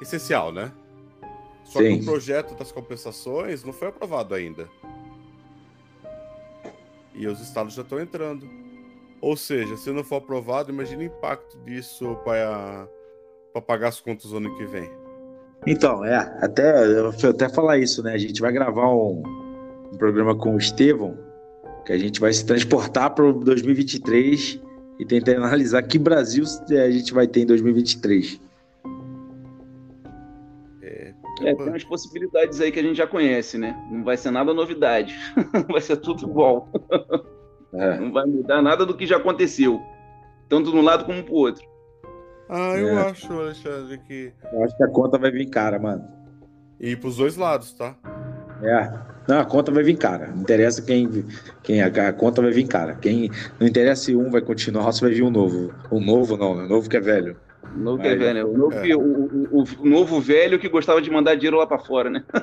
essencial, 0.01 0.51
né? 0.51 0.71
Só 1.65 1.79
Sim. 1.79 1.97
que 1.97 2.01
o 2.03 2.05
projeto 2.05 2.55
das 2.55 2.71
compensações 2.71 3.63
não 3.65 3.73
foi 3.73 3.89
aprovado 3.89 4.33
ainda. 4.33 4.69
E 7.13 7.27
os 7.27 7.41
estados 7.41 7.73
já 7.73 7.81
estão 7.81 7.99
entrando. 7.99 8.47
Ou 9.19 9.35
seja, 9.35 9.75
se 9.75 9.91
não 9.91 10.03
for 10.03 10.17
aprovado, 10.17 10.71
imagina 10.71 11.01
o 11.01 11.05
impacto 11.05 11.57
disso 11.65 12.15
para 12.23 12.87
pagar 13.61 13.89
as 13.89 13.99
contas 13.99 14.31
no 14.31 14.37
ano 14.37 14.55
que 14.57 14.65
vem. 14.65 14.89
Então, 15.65 16.05
é, 16.05 16.15
até, 16.41 16.85
eu 16.85 17.09
até 17.29 17.49
falar 17.49 17.77
isso, 17.77 18.03
né? 18.03 18.13
A 18.13 18.17
gente 18.17 18.41
vai 18.41 18.51
gravar 18.51 18.89
um, 18.89 19.23
um 19.91 19.97
programa 19.97 20.35
com 20.35 20.55
o 20.55 20.57
Estevão, 20.57 21.17
que 21.85 21.91
a 21.91 21.97
gente 21.97 22.19
vai 22.19 22.31
se 22.31 22.45
transportar 22.45 23.13
para 23.13 23.25
o 23.25 23.33
2023 23.33 24.61
e 24.99 25.05
tentar 25.05 25.33
analisar 25.33 25.83
que 25.83 25.97
Brasil 25.97 26.43
a 26.69 26.89
gente 26.89 27.13
vai 27.13 27.27
ter 27.27 27.41
em 27.41 27.45
2023. 27.45 28.39
É, 31.41 31.53
tem 31.53 31.67
umas 31.67 31.83
possibilidades 31.83 32.59
aí 32.61 32.71
que 32.71 32.79
a 32.79 32.83
gente 32.83 32.97
já 32.97 33.05
conhece, 33.05 33.57
né? 33.57 33.77
Não 33.91 34.03
vai 34.03 34.17
ser 34.17 34.31
nada 34.31 34.53
novidade. 34.53 35.15
vai 35.69 35.81
ser 35.81 35.97
tudo 35.97 36.23
igual. 36.23 36.69
É. 37.73 37.99
Não 37.99 38.11
vai 38.11 38.25
mudar 38.25 38.61
nada 38.61 38.85
do 38.85 38.95
que 38.95 39.05
já 39.05 39.17
aconteceu. 39.17 39.79
Tanto 40.49 40.71
de 40.71 40.77
um 40.77 40.81
lado 40.81 41.05
como 41.05 41.23
pro 41.23 41.33
outro. 41.33 41.63
Ah, 42.49 42.75
eu 42.77 42.89
É. 42.89 43.09
acho, 43.09 43.31
Alexandre, 43.33 43.97
que. 43.99 44.31
Eu 44.53 44.63
acho 44.63 44.75
que 44.77 44.83
a 44.83 44.87
conta 44.87 45.17
vai 45.17 45.31
vir 45.31 45.47
cara, 45.49 45.77
mano. 45.79 46.05
E 46.79 46.95
pros 46.95 47.17
dois 47.17 47.35
lados, 47.35 47.73
tá? 47.73 47.95
É. 48.61 48.91
Não, 49.27 49.39
a 49.39 49.45
conta 49.45 49.71
vai 49.71 49.83
vir 49.83 49.97
cara. 49.97 50.27
Não 50.27 50.41
interessa 50.41 50.81
quem. 50.81 51.25
quem 51.63 51.81
a, 51.81 52.13
conta 52.13 52.41
vai 52.41 52.51
vir 52.51 52.65
cara. 52.67 52.95
Quem, 52.95 53.29
não 53.59 53.67
interessa 53.67 54.05
se 54.05 54.15
um 54.15 54.29
vai 54.31 54.39
continuar 54.41 54.85
ou 54.85 54.91
se 54.93 55.01
vai 55.01 55.11
vir 55.11 55.23
um 55.23 55.29
novo. 55.29 55.73
Um 55.91 55.99
novo 55.99 56.37
não, 56.37 56.55
né? 56.55 56.65
Novo 56.67 56.89
que 56.89 56.95
é 56.95 57.01
velho. 57.01 57.35
O 57.75 57.79
novo 57.79 58.01
que 58.01 58.07
é 58.07 58.15
velho, 58.15 58.33
né? 58.33 58.43
O 58.45 58.57
novo, 58.57 58.73
É. 58.77 58.81
que- 58.83 58.95
o, 58.95 59.01
o- 59.01 59.47
o- 59.59 59.63
o 59.81 59.85
novo 59.89 60.21
velho 60.21 60.57
que 60.57 60.69
gostava 60.69 61.01
de 61.01 61.11
mandar 61.11 61.35
dinheiro 61.35 61.57
lá 61.57 61.67
pra 61.67 61.77
fora, 61.77 62.09
né? 62.09 62.23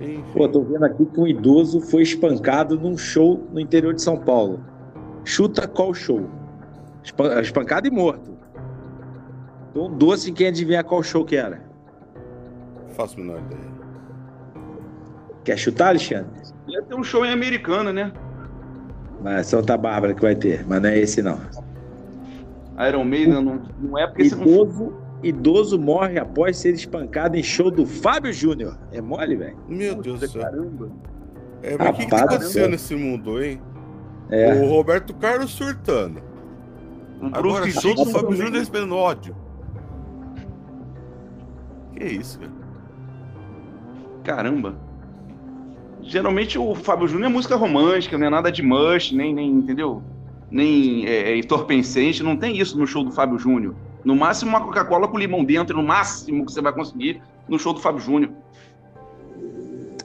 Enfim. 0.00 0.24
Pô, 0.32 0.48
tô 0.48 0.62
vendo 0.62 0.84
aqui 0.84 1.04
que 1.06 1.20
um 1.20 1.26
idoso 1.26 1.80
foi 1.80 2.02
espancado 2.02 2.78
num 2.78 2.96
show 2.96 3.48
no 3.52 3.58
interior 3.60 3.92
de 3.94 4.02
São 4.02 4.16
Paulo. 4.18 4.60
Chuta 5.24 5.66
qual 5.66 5.92
show? 5.92 6.28
Espan- 7.08 7.40
Espancado 7.40 7.86
e 7.88 7.90
morto. 7.90 8.36
Tô 9.72 9.86
um 9.86 9.96
doce 9.96 10.30
em 10.30 10.34
quem 10.34 10.48
adivinhar 10.48 10.84
qual 10.84 11.02
show 11.02 11.24
que 11.24 11.36
era. 11.36 11.62
Faço 12.96 13.16
a 13.18 13.20
menor 13.22 13.40
ideia. 13.40 13.68
Quer 15.44 15.56
chutar, 15.56 15.88
Alexandre? 15.88 16.30
Ia 16.66 16.82
ter 16.82 16.94
um 16.94 17.02
show 17.02 17.24
em 17.24 17.32
americana, 17.32 17.92
né? 17.92 18.12
Mas 19.22 19.46
Santa 19.46 19.76
Bárbara 19.76 20.14
que 20.14 20.20
vai 20.22 20.34
ter, 20.34 20.66
mas 20.66 20.80
não 20.82 20.88
é 20.88 20.98
esse 20.98 21.22
não. 21.22 21.38
Iron 22.86 23.04
Maiden 23.04 23.42
não, 23.42 23.62
não 23.80 23.98
é 23.98 24.06
porque 24.06 24.28
você 24.28 24.36
não 24.36 24.44
Idoso, 24.44 24.92
idoso 25.22 25.78
morre 25.78 26.18
após 26.18 26.56
ser 26.58 26.74
espancado 26.74 27.36
em 27.36 27.42
show 27.42 27.70
do 27.70 27.84
Fábio 27.86 28.32
Júnior. 28.32 28.78
É 28.92 29.00
mole, 29.00 29.34
velho? 29.36 29.56
Meu 29.66 29.96
Deus 29.96 30.20
do 30.20 30.28
céu. 30.28 30.42
Caramba. 30.42 30.90
É, 31.62 31.76
mas 31.76 31.88
o 31.88 31.92
que, 31.94 32.04
que 32.04 32.10
tá 32.10 32.22
acontecendo 32.24 32.70
nesse 32.70 32.94
mundo, 32.94 33.42
hein? 33.42 33.60
É. 34.30 34.52
O 34.62 34.68
Roberto 34.68 35.12
Carlos 35.14 35.50
surtando. 35.50 36.22
O 37.20 37.26
Agora, 37.26 37.62
Bruce 37.62 37.80
show 37.80 37.94
do 37.94 38.04
Dickinson 38.04 38.18
Fábio. 38.18 38.36
Júnior 38.36 38.52
recebendo 38.52 38.96
ódio. 38.96 39.36
Que 41.96 42.04
isso, 42.04 42.38
cara? 42.38 42.52
Caramba. 44.24 44.76
Geralmente 46.02 46.58
o 46.58 46.74
Fábio 46.74 47.08
Júnior 47.08 47.30
é 47.30 47.32
música 47.32 47.56
romântica, 47.56 48.16
não 48.16 48.26
é 48.26 48.30
nada 48.30 48.52
de 48.52 48.62
mush, 48.62 49.12
nem, 49.12 49.34
nem 49.34 49.50
entendeu? 49.50 50.02
Nem 50.50 51.06
é, 51.06 51.32
é, 51.32 51.36
entorpecente, 51.36 52.22
não 52.22 52.36
tem 52.36 52.56
isso 52.56 52.78
no 52.78 52.86
show 52.86 53.02
do 53.02 53.10
Fábio 53.10 53.38
Júnior. 53.38 53.74
No 54.04 54.14
máximo 54.14 54.50
uma 54.50 54.60
Coca-Cola 54.60 55.08
com 55.08 55.18
limão 55.18 55.44
dentro, 55.44 55.76
no 55.76 55.82
máximo 55.82 56.46
que 56.46 56.52
você 56.52 56.62
vai 56.62 56.72
conseguir 56.72 57.20
no 57.48 57.58
show 57.58 57.72
do 57.72 57.80
Fábio 57.80 58.00
Júnior. 58.00 58.30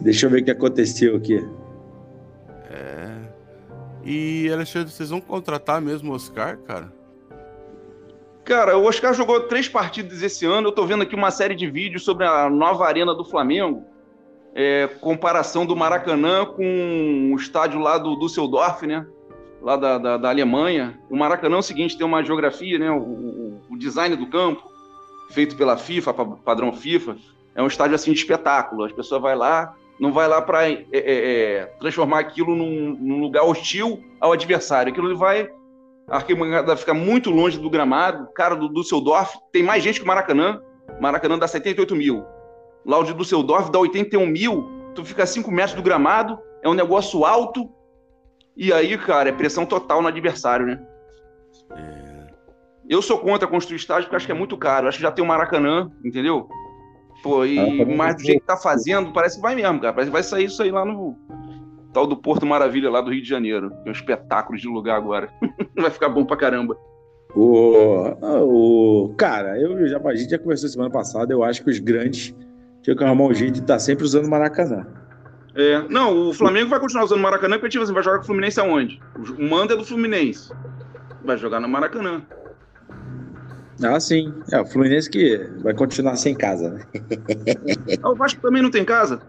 Deixa 0.02 0.26
eu 0.26 0.30
ver 0.30 0.42
o 0.42 0.46
que 0.46 0.52
aconteceu 0.52 1.16
aqui. 1.16 1.46
É. 2.70 3.16
E, 4.04 4.50
Alexandre, 4.52 4.92
vocês 4.92 5.10
vão 5.10 5.22
contratar 5.22 5.80
mesmo 5.80 6.12
o 6.12 6.16
Oscar, 6.16 6.58
cara? 6.58 6.92
Cara, 8.46 8.78
o 8.78 8.84
Oscar 8.86 9.14
jogou 9.14 9.40
três 9.42 9.70
partidas 9.70 10.22
esse 10.22 10.46
ano. 10.46 10.68
Eu 10.68 10.72
tô 10.72 10.86
vendo 10.86 11.04
aqui 11.04 11.16
uma 11.16 11.32
série 11.32 11.56
de 11.56 11.70
vídeos 11.70 12.04
sobre 12.04 12.26
a 12.26 12.50
nova 12.50 12.86
arena 12.86 13.14
do 13.16 13.24
Flamengo. 13.24 13.86
É, 14.54 14.88
comparação 15.00 15.66
do 15.66 15.76
Maracanã 15.76 16.46
com 16.46 17.32
o 17.34 17.36
estádio 17.38 17.80
lá 17.80 17.98
do 17.98 18.18
Düsseldorf, 18.20 18.86
né? 18.86 19.06
Lá 19.62 19.78
da, 19.78 19.98
da, 19.98 20.18
da 20.18 20.30
Alemanha. 20.30 21.00
O 21.10 21.16
Maracanã 21.16 21.56
é 21.56 21.60
o 21.60 21.64
seguinte, 21.64 21.98
tem 21.98 22.06
uma 22.06 22.24
geografia, 22.24 22.78
né? 22.78 22.92
O, 22.92 22.98
o- 22.98 23.62
o 23.72 23.78
design 23.78 24.16
do 24.16 24.28
campo, 24.28 24.62
feito 25.32 25.56
pela 25.56 25.78
FIFA, 25.78 26.14
pa- 26.14 26.26
padrão 26.26 26.74
FIFA, 26.74 27.16
é 27.56 27.64
um 27.64 27.68
estádio 27.68 27.96
assim 27.96 28.12
de 28.12 28.20
espetáculo. 28.20 28.84
As 28.84 28.92
pessoas 28.92 29.22
vai 29.22 29.36
lá, 29.36 29.74
não 30.00 30.12
vai 30.12 30.28
lá 30.28 30.42
para 30.42 30.64
transformar 31.80 32.20
aquilo 32.20 32.56
num, 32.56 32.96
num 33.00 33.22
lugar 33.22 33.44
hostil 33.44 34.04
ao 34.20 34.34
adversário. 34.34 34.92
Aquilo 34.92 35.16
vai 35.18 35.50
a 36.08 36.18
arquibancada 36.18 36.76
fica 36.76 36.94
muito 36.94 37.30
longe 37.30 37.58
do 37.58 37.70
gramado. 37.70 38.28
Cara, 38.34 38.56
do 38.56 38.70
Düsseldorf 38.70 39.36
tem 39.52 39.64
mais 39.64 39.84
gente 39.84 40.00
que 40.00 40.06
o 40.06 40.08
Maracanã. 40.08 40.62
Maracanã 41.00 41.38
dá 41.38 41.48
78 41.48 41.96
mil. 41.96 42.24
Lá 42.86 43.00
o 43.00 43.04
de 43.04 43.14
Düsseldorf 43.14 43.70
dá 43.72 43.80
81 43.80 44.26
mil. 44.26 44.70
Tu 44.94 45.04
fica 45.06 45.24
a 45.24 45.28
5 45.28 45.50
metros 45.52 45.76
do 45.76 45.82
gramado. 45.82 46.38
É 46.62 46.70
um 46.70 46.74
negócio 46.74 47.26
alto. 47.26 47.70
E 48.56 48.72
aí, 48.72 48.98
cara, 48.98 49.30
é 49.30 49.32
pressão 49.32 49.66
total 49.66 50.02
no 50.02 50.08
adversário, 50.08 50.66
né? 50.66 50.86
Eu 52.88 53.02
sou 53.02 53.18
contra 53.18 53.48
construir 53.48 53.78
estádio 53.78 54.04
porque 54.04 54.18
acho 54.18 54.26
que 54.26 54.32
é 54.32 54.36
muito 54.36 54.58
caro. 54.58 54.88
Acho 54.88 54.98
que 54.98 55.04
já 55.04 55.12
tem 55.12 55.24
o 55.24 55.28
Maracanã, 55.28 55.90
entendeu? 56.04 56.50
Pô, 57.24 57.46
e 57.46 57.58
Ah, 57.58 57.86
mais 57.86 58.16
do 58.18 58.24
jeito 58.24 58.42
que 58.42 58.48
tá 58.48 58.58
fazendo, 58.58 59.14
parece 59.14 59.38
que 59.38 59.42
vai 59.42 59.56
mesmo, 59.56 59.80
cara. 59.80 59.94
Parece 59.94 60.10
que 60.10 60.14
vai 60.14 60.24
sair 60.24 60.46
isso 60.46 60.62
aí 60.62 60.70
lá 60.70 60.84
no 60.84 61.18
tal 61.94 62.08
do 62.08 62.18
Porto 62.18 62.46
Maravilha, 62.46 62.90
lá 62.90 63.00
do 63.02 63.12
Rio 63.12 63.22
de 63.22 63.30
Janeiro. 63.30 63.70
Tem 63.70 63.90
um 63.90 63.96
espetáculo 63.96 64.58
de 64.58 64.68
lugar 64.68 64.98
agora. 64.98 65.30
vai 65.78 65.92
ficar 65.92 66.10
bom 66.10 66.26
pra 66.26 66.36
caramba. 66.36 66.78
O, 67.36 69.06
o, 69.06 69.16
cara, 69.16 69.60
eu 69.60 69.88
já, 69.88 69.98
a 69.98 70.16
gente 70.16 70.30
já 70.30 70.40
conversou 70.40 70.70
semana 70.70 70.90
passada. 70.90 71.34
Eu 71.34 71.44
acho 71.44 71.64
que 71.64 71.70
os 71.70 71.80
grandes 71.80 72.36
tinham 72.82 72.98
que 72.98 73.04
arrumar 73.04 73.26
um 73.26 73.34
jeito 73.34 73.54
de 73.54 73.62
estar 73.62 73.80
sempre 73.80 74.04
usando 74.04 74.30
Maracanã. 74.30 74.86
É, 75.56 75.84
não, 75.88 76.30
o 76.30 76.34
Flamengo 76.34 76.70
vai 76.70 76.80
continuar 76.80 77.06
usando 77.06 77.22
Maracanã 77.22 77.58
porque, 77.58 77.70
tipo 77.70 77.84
assim, 77.84 77.94
vai 77.94 78.04
jogar 78.04 78.18
com 78.18 78.24
o 78.24 78.28
Fluminense 78.28 78.60
aonde? 78.60 79.00
O 79.38 79.44
manda 79.44 79.74
é 79.74 79.78
do 79.78 79.86
Fluminense. 79.86 80.52
Vai 81.24 81.38
jogar 81.38 81.60
no 81.60 81.70
Maracanã. 81.70 82.24
Ah, 83.84 84.00
sim. 84.00 84.34
É, 84.52 84.60
o 84.60 84.66
Fluminense 84.66 85.10
que 85.10 85.38
vai 85.60 85.74
continuar 85.74 86.16
sem 86.16 86.36
casa, 86.36 86.70
né? 86.70 86.82
Ah, 88.02 88.10
o 88.10 88.16
Vasco 88.16 88.42
também 88.42 88.62
não 88.62 88.70
tem 88.70 88.84
casa? 88.84 89.22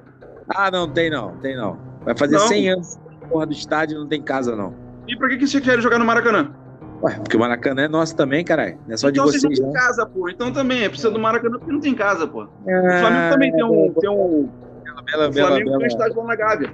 Ah, 0.49 0.71
não, 0.71 0.89
tem 0.89 1.11
não, 1.11 1.37
tem 1.39 1.57
não. 1.57 1.79
Vai 2.05 2.17
fazer 2.17 2.37
Não. 2.37 2.47
100 2.49 2.71
anos 2.71 2.99
porra 3.29 3.47
do 3.47 3.53
estádio 3.53 3.99
não 3.99 4.07
tem 4.07 4.21
casa, 4.23 4.55
não. 4.55 4.75
E 5.09 5.17
pra 5.17 5.29
que, 5.29 5.39
que 5.39 5.47
você 5.47 5.61
quer 5.61 5.81
jogar 5.81 5.99
no 5.99 6.05
Maracanã? 6.05 6.51
Ué, 7.03 7.15
porque 7.19 7.37
o 7.37 7.41
Maracanã 7.41 7.83
é 7.83 7.89
nosso 7.89 8.15
também, 8.17 8.45
caralho. 8.45 8.79
Não 8.87 8.95
é 8.95 8.97
só 8.97 9.09
então 9.09 9.25
de 9.25 9.31
vocês 9.33 9.43
não 9.43 9.51
vocês, 9.51 9.59
tem 9.61 9.67
não. 9.69 9.75
casa, 9.75 10.07
pô. 10.07 10.29
Então 10.29 10.53
também, 10.53 10.85
é 10.85 10.89
precisa 10.89 11.11
do 11.11 11.19
Maracanã 11.19 11.59
porque 11.59 11.73
não 11.73 11.81
tem 11.81 11.95
casa, 11.95 12.27
pô. 12.27 12.45
O 12.45 12.49
Ah, 12.69 12.99
Flamengo 13.01 13.33
também 13.33 13.53
tem 13.53 13.65
um. 13.65 13.95
Tem 14.01 14.11
um 14.11 14.49
Bela, 15.05 15.29
o 15.29 15.33
bela, 15.33 15.49
Flamengo 15.49 15.67
tem 15.67 15.75
um 15.75 15.79
bela, 15.79 15.87
estádio 15.87 16.17
lá 16.19 16.25
na 16.25 16.37
Gávea. 16.37 16.71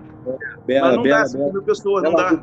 bela, 0.67 0.87
mas 0.89 0.97
não 0.97 1.03
bela, 1.03 1.19
dá 1.19 1.27
5 1.27 1.39
bela, 1.39 1.53
mil 1.53 1.63
pessoas, 1.63 2.03
não 2.05 2.15
dá. 2.15 2.43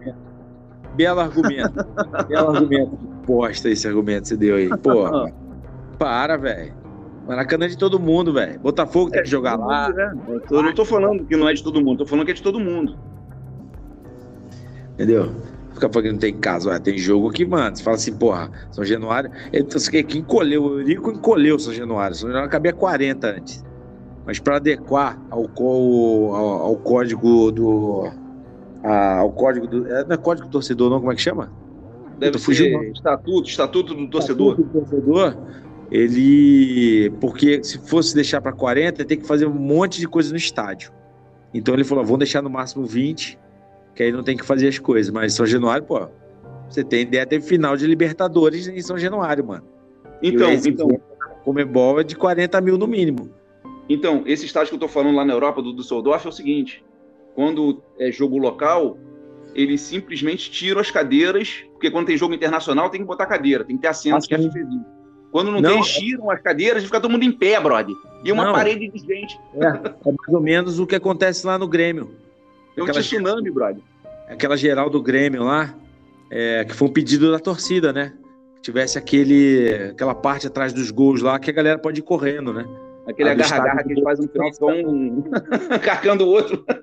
Belo 0.96 1.20
argumento. 1.20 1.86
Belo 2.28 2.50
argumento. 2.50 2.98
Bosta 3.26 3.70
esse 3.70 3.88
argumento 3.88 4.24
que 4.24 4.28
você 4.30 4.38
deu 4.38 4.56
aí. 4.56 4.70
Porra. 4.80 5.32
Para, 5.98 6.36
velho. 6.38 6.74
Maracanã 7.28 7.66
é 7.66 7.70
de 7.70 7.78
todo 7.78 8.00
mundo, 8.00 8.32
velho. 8.34 8.60
Botafogo 8.60 9.12
tem 9.12 9.22
que 9.24 9.30
jogar 9.30 9.58
Todo 9.58 9.68
lá. 9.68 9.88
mundo, 9.88 9.96
né? 9.98 10.42
Eu 10.50 10.64
não 10.64 10.74
tô 10.74 10.86
falando 10.86 11.26
que 11.26 11.36
não 11.36 11.50
é 11.50 11.54
de 11.54 11.64
todo 11.64 11.82
mundo, 11.82 12.00
tô 12.00 12.06
falando 12.06 12.26
que 12.26 12.32
é 12.32 12.36
de 12.36 12.42
todo 12.42 12.60
mundo. 12.60 12.98
Entendeu? 14.94 15.32
Fica 15.74 15.90
falando 15.90 16.06
que 16.08 16.12
não 16.14 16.20
tem 16.20 16.34
casa. 16.40 16.70
Ué, 16.70 16.80
tem 16.80 16.98
jogo 16.98 17.30
que, 17.30 17.46
mano, 17.46 17.76
você 17.76 17.84
fala 17.84 17.96
assim, 17.98 18.18
porra, 18.18 18.50
São 18.72 18.84
Januário. 18.84 19.30
Então, 19.54 19.80
você 19.80 20.02
que 20.02 20.18
encolheu, 20.18 20.64
o 20.64 20.80
Eurico 20.80 21.12
encolheu 21.12 21.60
São 21.60 21.74
Januário. 21.74 22.16
São 22.16 22.30
Januário 22.30 22.50
cabia 22.50 22.74
40 22.74 23.28
antes. 23.28 23.64
Mas 24.26 24.40
para 24.40 24.56
adequar 24.58 25.22
ao, 25.30 25.46
ao, 25.56 26.36
ao 26.64 26.76
código 26.78 27.52
do. 27.52 28.10
a- 28.84 29.18
ao 29.20 29.32
código 29.32 29.68
do. 29.68 29.88
é, 29.88 30.04
Não 30.06 30.14
é 30.16 30.18
código 30.18 30.48
do 30.48 30.52
torcedor, 30.52 30.90
não? 30.90 31.00
Como 31.00 31.12
é 31.12 31.16
que 31.16 31.22
chama? 31.22 31.52
Deve 32.18 32.40
não. 32.74 32.84
estatuto, 32.86 33.48
estatuto 33.48 33.94
do 33.94 34.10
torcedor. 34.10 34.60
O 34.60 34.64
torcedor, 34.64 35.38
ele. 35.92 37.10
Porque 37.22 37.64
se 37.64 37.78
fosse 37.80 38.14
deixar 38.14 38.42
para 38.42 38.52
40, 38.52 39.02
ele 39.02 39.08
tem 39.08 39.20
que 39.20 39.28
fazer 39.28 39.46
um 39.46 39.54
monte 39.54 40.00
de 40.00 40.08
coisa 40.08 40.32
no 40.32 40.38
estádio. 40.38 40.92
Então 41.54 41.74
ele 41.74 41.84
falou: 41.84 42.04
vamos 42.04 42.20
deixar 42.20 42.42
no 42.42 42.50
máximo 42.50 42.86
20, 42.86 43.40
que 43.96 44.04
aí 44.04 44.12
não 44.12 44.24
tem 44.24 44.38
que 44.38 44.46
fazer 44.46 44.68
as 44.68 44.80
coisas. 44.80 45.12
Mas 45.12 45.34
São 45.34 45.46
Januário, 45.46 45.86
pô, 45.86 46.08
você 46.70 46.84
tem 46.84 47.02
ideia, 47.02 47.26
teve 47.26 47.46
final 47.46 47.76
de 47.78 47.88
Libertadores 47.88 48.68
em 48.68 48.82
São 48.82 48.98
Januário, 48.98 49.46
mano. 49.46 49.64
Então, 50.22 50.52
então, 50.52 50.88
Comebol 51.44 52.00
é 52.00 52.04
de 52.04 52.16
40 52.16 52.60
mil 52.62 52.78
no 52.78 52.88
mínimo. 52.88 53.30
Então, 53.90 54.24
esse 54.26 54.46
estádio 54.46 54.70
que 54.70 54.76
eu 54.76 54.80
tô 54.80 54.88
falando 54.88 55.16
lá 55.16 55.24
na 55.24 55.34
Europa, 55.34 55.62
do 55.62 55.74
Düsseldorf, 55.74 56.26
é 56.26 56.30
o 56.30 56.32
seguinte: 56.32 56.84
quando 57.36 57.82
é 57.98 58.12
jogo 58.12 58.38
local, 58.38 58.98
eles 59.56 59.82
simplesmente 59.82 60.52
tiram 60.52 60.82
as 60.82 60.92
cadeiras, 60.92 61.64
porque 61.72 61.90
quando 61.90 62.08
tem 62.08 62.18
jogo 62.18 62.34
internacional 62.34 62.90
tem 62.90 63.02
que 63.02 63.08
botar 63.08 63.26
cadeira, 63.26 63.64
tem 63.64 63.76
que 63.76 63.82
ter 63.82 63.88
assento, 63.88 64.18
Ah, 64.18 64.28
que 64.28 64.36
é. 64.36 64.38
Quando 65.32 65.52
não, 65.52 65.60
Não, 65.62 65.70
tem, 65.70 65.78
é- 65.78 65.82
eles 65.82 65.94
tiram 65.94 66.32
as 66.32 66.42
cadeiras 66.42 66.84
fica 66.84 67.00
todo 67.02 67.12
mundo 67.12 67.24
em 67.24 67.32
pé, 67.32 67.60
brother. 67.60 67.96
E 68.24 68.32
uma 68.32 68.46
Não. 68.46 68.54
parede 68.54 68.88
de 68.90 69.00
gente. 69.00 69.40
É, 69.56 69.66
é 69.68 69.72
mais 70.06 70.30
ou 70.30 70.42
menos 70.42 70.80
o 70.80 70.88
que 70.88 70.96
acontece 70.96 71.46
lá 71.46 71.58
no 71.58 71.68
Grêmio. 71.68 72.12
É 72.76 72.82
um 72.84 72.86
tsunami, 72.86 73.50
brother. 73.52 73.82
Aquela 74.30 74.58
geral 74.58 74.90
do 74.90 75.02
Grêmio 75.02 75.44
lá, 75.44 75.74
é, 76.32 76.66
que 76.66 76.74
foi 76.74 76.88
um 76.88 76.92
pedido 76.92 77.32
da 77.32 77.40
torcida, 77.40 77.92
né? 77.94 78.14
Que 78.56 78.62
tivesse 78.62 78.98
aquele, 78.98 79.90
aquela 79.92 80.16
parte 80.16 80.48
atrás 80.48 80.74
dos 80.74 80.92
gols 80.92 81.22
lá 81.22 81.38
que 81.40 81.50
a 81.50 81.54
galera 81.54 81.78
pode 81.80 82.00
ir 82.00 82.04
correndo, 82.04 82.54
né? 82.54 82.66
Aquele 83.08 83.30
Ah, 83.30 83.34
estádio 83.36 83.88
que 83.88 83.94
no 84.02 84.28
final, 84.28 84.52
ficam 84.52 84.70
um 84.70 85.24
carcando 85.84 86.26
o 86.26 86.30
outro. 86.30 86.66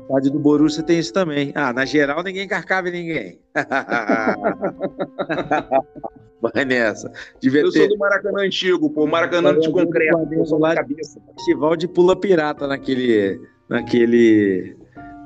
O 0.00 0.12
estádio 0.14 0.32
do 0.32 0.38
Borussia 0.40 0.82
tem 0.82 0.98
isso 0.98 1.12
também. 1.12 1.52
Ah, 1.54 1.72
na 1.72 1.84
geral 1.84 2.20
ninguém 2.24 2.48
carcava 2.48 2.90
ninguém. 2.90 3.38
Vai 6.54 6.64
nessa. 6.64 7.10
Devia 7.40 7.60
Eu 7.60 7.70
ter 7.70 7.80
sou 7.80 7.88
do 7.88 7.98
Maracanã 7.98 8.42
antigo, 8.42 8.90
pô. 8.90 9.06
Maracanã 9.06 9.58
de 9.58 9.70
concreto. 9.70 10.26
pô, 10.26 10.44
só 10.44 10.58
na 10.58 10.74
cabeça. 10.74 11.20
festival 11.36 11.76
de 11.76 11.86
pula 11.86 12.16
pirata 12.16 12.66
naquele. 12.66 13.40
naquele. 13.68 14.76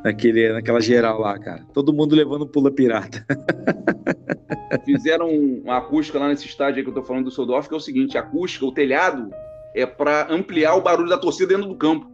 naquele. 0.05 0.53
naquela 0.53 0.81
geral 0.81 1.21
lá, 1.21 1.39
cara. 1.39 1.65
Todo 1.73 1.93
mundo 1.93 2.15
levando 2.15 2.47
pula 2.47 2.71
pirata. 2.71 3.25
Fizeram 4.85 5.29
uma 5.31 5.79
acústica 5.79 6.19
lá 6.19 6.29
nesse 6.29 6.47
estádio 6.47 6.79
aí 6.79 6.83
que 6.83 6.91
eu 6.91 6.95
tô 6.95 7.03
falando 7.03 7.25
do 7.25 7.31
Soldorf, 7.31 7.69
que 7.69 7.75
é 7.75 7.79
o 7.79 7.81
seguinte: 7.81 8.19
a 8.19 8.21
acústica, 8.21 8.67
o 8.67 8.73
telhado, 8.73 9.31
é 9.75 9.87
pra 9.87 10.27
ampliar 10.31 10.75
o 10.75 10.83
barulho 10.83 11.09
da 11.09 11.19
torcida 11.19 11.55
dentro 11.55 11.69
do 11.69 11.77
campo. 11.77 12.14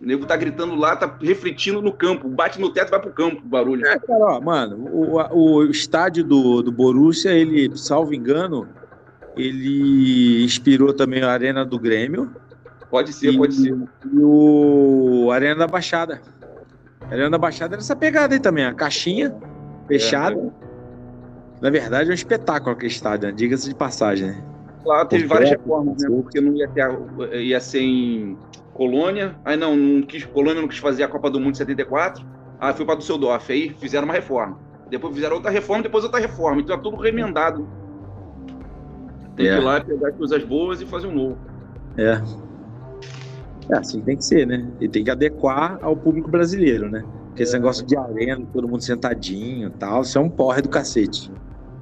O 0.00 0.06
nego 0.06 0.26
tá 0.26 0.36
gritando 0.36 0.74
lá, 0.74 0.96
tá 0.96 1.16
refletindo 1.20 1.80
no 1.80 1.92
campo. 1.92 2.28
Bate 2.28 2.60
no 2.60 2.70
teto 2.70 2.88
e 2.88 2.90
vai 2.90 3.00
pro 3.00 3.12
campo 3.12 3.42
o 3.44 3.48
barulho. 3.48 3.86
É, 3.86 3.98
cara, 3.98 4.24
ó, 4.24 4.40
mano, 4.40 4.88
o, 4.92 5.16
o 5.36 5.64
estádio 5.70 6.24
do, 6.24 6.62
do 6.62 6.72
Borussia, 6.72 7.32
ele, 7.32 7.76
salvo 7.76 8.14
engano, 8.14 8.68
ele 9.36 10.44
inspirou 10.44 10.92
também 10.92 11.22
a 11.22 11.30
Arena 11.30 11.64
do 11.64 11.78
Grêmio. 11.78 12.30
Pode 12.90 13.12
ser, 13.12 13.32
e, 13.32 13.36
pode 13.36 13.54
ser. 13.54 13.72
E 13.72 14.18
o 14.18 15.30
Arena 15.32 15.56
da 15.56 15.66
Baixada. 15.66 16.20
A 17.00 17.12
Arena 17.12 17.30
da 17.30 17.38
Baixada 17.38 17.74
era 17.74 17.82
essa 17.82 17.96
pegada 17.96 18.34
aí 18.34 18.40
também, 18.40 18.64
a 18.64 18.74
caixinha 18.74 19.34
fechada. 19.86 20.52
Na 21.60 21.70
verdade, 21.70 22.10
é 22.10 22.12
um 22.12 22.14
espetáculo 22.14 22.72
aquele 22.72 22.92
estádio, 22.92 23.28
né? 23.28 23.34
diga-se 23.34 23.68
de 23.68 23.74
passagem, 23.74 24.28
né? 24.28 24.44
Lá 24.84 25.04
teve 25.04 25.26
várias 25.26 25.50
reformas, 25.50 26.02
né? 26.02 26.08
Porque 26.10 26.40
não 26.40 26.54
ia, 26.54 26.68
ter, 26.68 27.40
ia 27.40 27.58
ser 27.58 27.80
em 27.80 28.36
Colônia. 28.74 29.36
Aí 29.44 29.56
não, 29.56 29.74
não 29.76 30.02
quis, 30.02 30.24
Colônia 30.26 30.60
não 30.60 30.68
quis 30.68 30.78
fazer 30.78 31.04
a 31.04 31.08
Copa 31.08 31.30
do 31.30 31.40
Mundo 31.40 31.52
de 31.52 31.58
74. 31.58 32.24
Aí 32.60 32.74
foi 32.74 32.84
para 32.84 32.96
Düsseldorf. 32.96 33.50
Aí 33.50 33.70
fizeram 33.78 34.04
uma 34.04 34.12
reforma. 34.14 34.58
Depois 34.90 35.14
fizeram 35.14 35.36
outra 35.36 35.50
reforma, 35.50 35.82
depois 35.82 36.04
outra 36.04 36.20
reforma. 36.20 36.60
Então 36.60 36.76
é 36.76 36.78
tudo 36.78 36.96
remendado. 36.96 37.66
Tem 39.36 39.46
É. 39.46 39.54
que 39.56 39.62
ir 39.62 39.64
lá 39.64 39.80
pegar 39.80 40.08
as 40.08 40.16
coisas 40.16 40.44
boas 40.44 40.80
e 40.82 40.86
fazer 40.86 41.06
um 41.06 41.14
novo. 41.14 41.38
É. 41.96 42.20
É, 43.72 43.78
assim 43.78 44.00
tem 44.02 44.16
que 44.16 44.24
ser, 44.24 44.46
né? 44.46 44.68
E 44.80 44.88
tem 44.88 45.02
que 45.02 45.10
adequar 45.10 45.78
ao 45.80 45.96
público 45.96 46.30
brasileiro, 46.30 46.90
né? 46.90 47.02
Porque 47.28 47.42
esse 47.42 47.54
negócio 47.54 47.84
de 47.86 47.96
arena, 47.96 48.44
todo 48.52 48.68
mundo 48.68 48.82
sentadinho 48.82 49.68
e 49.68 49.70
tal, 49.72 50.02
isso 50.02 50.18
é 50.18 50.20
um 50.20 50.28
porre 50.28 50.60
do 50.60 50.68
cacete. 50.68 51.32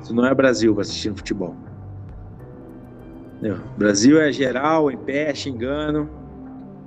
Isso 0.00 0.14
não 0.14 0.24
é 0.24 0.34
Brasil 0.34 0.74
no 0.74 1.16
futebol. 1.16 1.54
Brasil 3.76 4.20
é 4.20 4.30
geral, 4.30 4.90
em 4.90 4.96
pé, 4.96 5.34
xingando. 5.34 6.08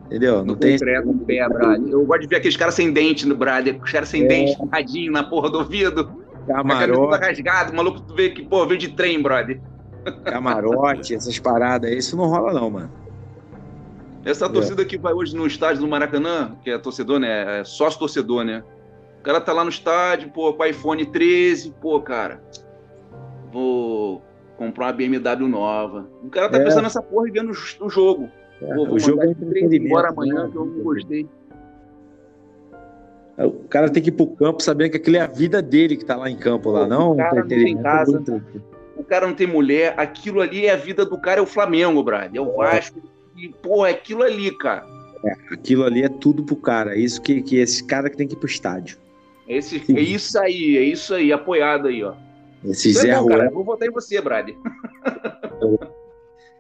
Entendeu? 0.05 0.37
Não 0.37 0.45
No 0.45 0.55
tem. 0.55 0.77
concreto, 0.77 1.07
no 1.07 1.25
pé, 1.25 1.47
Brad. 1.49 1.87
Eu 1.87 2.05
gosto 2.05 2.21
de 2.21 2.27
ver 2.27 2.35
aqueles 2.37 2.55
caras 2.57 2.75
sem 2.75 2.91
dente 2.93 3.27
no 3.27 3.35
Brad. 3.35 3.67
Os 3.83 3.91
caras 3.91 4.07
sem 4.09 4.23
É. 4.23 4.27
dente, 4.27 4.55
radinho 4.71 5.11
na 5.11 5.23
porra 5.23 5.49
do 5.49 5.57
ouvido. 5.59 6.05
Toda 6.05 6.53
Camarote, 6.53 7.25
rasgada. 7.25 7.71
O 7.71 7.75
maluco 7.75 8.01
tu 8.01 8.13
vê 8.13 8.29
que, 8.29 8.43
pô, 8.45 8.65
veio 8.67 8.79
de 8.79 8.89
trem, 8.89 9.21
brother. 9.21 9.59
camarote, 10.23 11.15
essas 11.15 11.39
paradas 11.39 11.89
aí, 11.89 11.97
isso 11.97 12.15
não 12.15 12.25
rola, 12.27 12.53
não, 12.53 12.69
mano. 12.69 12.91
Essa 14.23 14.45
É. 14.45 14.49
torcida 14.49 14.85
que 14.85 14.97
vai 14.97 15.13
hoje 15.13 15.35
no 15.35 15.47
estádio 15.47 15.81
do 15.81 15.87
Maracanã, 15.87 16.55
que 16.63 16.69
é 16.69 16.77
torcedor, 16.77 17.19
né? 17.19 17.61
É 17.61 17.63
sócio 17.63 17.97
torcedor, 17.99 18.43
né? 18.43 18.63
O 19.19 19.23
cara 19.23 19.41
tá 19.41 19.51
lá 19.51 19.63
no 19.63 19.69
estádio, 19.71 20.29
pô, 20.29 20.53
com 20.53 20.63
iPhone 20.63 21.03
13, 21.07 21.73
pô, 21.81 21.99
cara. 21.99 22.43
Vou 23.51 24.23
comprar 24.57 24.87
uma 24.87 24.93
BMW 24.93 25.47
nova. 25.47 26.07
O 26.23 26.29
cara 26.29 26.49
tá 26.49 26.57
É. 26.57 26.63
pensando 26.63 26.83
nessa 26.83 27.01
porra 27.01 27.27
e 27.27 27.31
vendo 27.31 27.51
o 27.81 27.89
jogo. 27.89 28.29
Pô, 28.59 28.85
vou 28.85 28.93
o 28.93 28.99
jogo 28.99 29.21
é 29.23 29.75
embora 29.75 30.09
amanhã 30.09 30.43
né? 30.43 30.49
que 30.51 30.57
eu 30.57 30.65
não 30.65 30.83
gostei. 30.83 31.27
O 33.37 33.67
cara 33.67 33.89
tem 33.89 34.01
que 34.01 34.09
ir 34.09 34.13
pro 34.13 34.27
campo 34.27 34.63
sabendo 34.63 34.91
que 34.91 34.97
aquilo 34.97 35.17
é 35.17 35.19
a 35.19 35.27
vida 35.27 35.61
dele 35.61 35.97
que 35.97 36.05
tá 36.05 36.15
lá 36.15 36.29
em 36.29 36.37
campo, 36.37 36.71
lá, 36.71 36.83
Pô, 36.83 36.87
não 36.87 37.11
o 37.11 37.17
cara 37.17 37.35
não 37.35 37.47
tem 37.47 37.57
entretenimento, 37.57 37.83
casa. 37.83 38.43
O 38.95 39.03
cara 39.03 39.27
não 39.27 39.33
tem 39.33 39.45
mulher, 39.45 39.93
aquilo 39.97 40.39
ali 40.39 40.65
é 40.65 40.71
a 40.71 40.77
vida 40.77 41.05
do 41.05 41.17
cara, 41.19 41.39
é 41.39 41.43
o 41.43 41.45
Flamengo, 41.45 42.01
brother. 42.01 42.31
É 42.33 42.39
o 42.39 42.55
Vasco. 42.55 43.01
E, 43.35 43.49
pô, 43.49 43.85
é 43.85 43.91
aquilo 43.91 44.23
ali, 44.23 44.57
cara. 44.57 44.85
Aquilo 45.51 45.83
ali 45.83 46.03
é 46.03 46.09
tudo 46.09 46.43
pro 46.43 46.55
cara. 46.55 46.95
É 46.95 46.99
isso 46.99 47.21
que, 47.21 47.41
que 47.41 47.57
esse 47.57 47.83
cara 47.83 48.09
que 48.09 48.15
tem 48.15 48.27
que 48.27 48.35
ir 48.35 48.37
pro 48.37 48.47
estádio. 48.47 48.97
É, 49.47 49.57
esse, 49.57 49.83
é 49.93 49.99
isso 49.99 50.39
aí, 50.39 50.77
é 50.77 50.83
isso 50.83 51.13
aí, 51.13 51.33
apoiado 51.33 51.87
aí, 51.87 52.03
ó. 52.03 52.13
Esse 52.63 52.93
Zé 52.93 53.09
é 53.09 53.15
bom, 53.15 53.27
cara. 53.27 53.35
Ruela, 53.35 53.51
Eu 53.51 53.53
Vou 53.53 53.65
votar 53.65 53.87
em 53.87 53.91
você, 53.91 54.21
brother. 54.21 54.55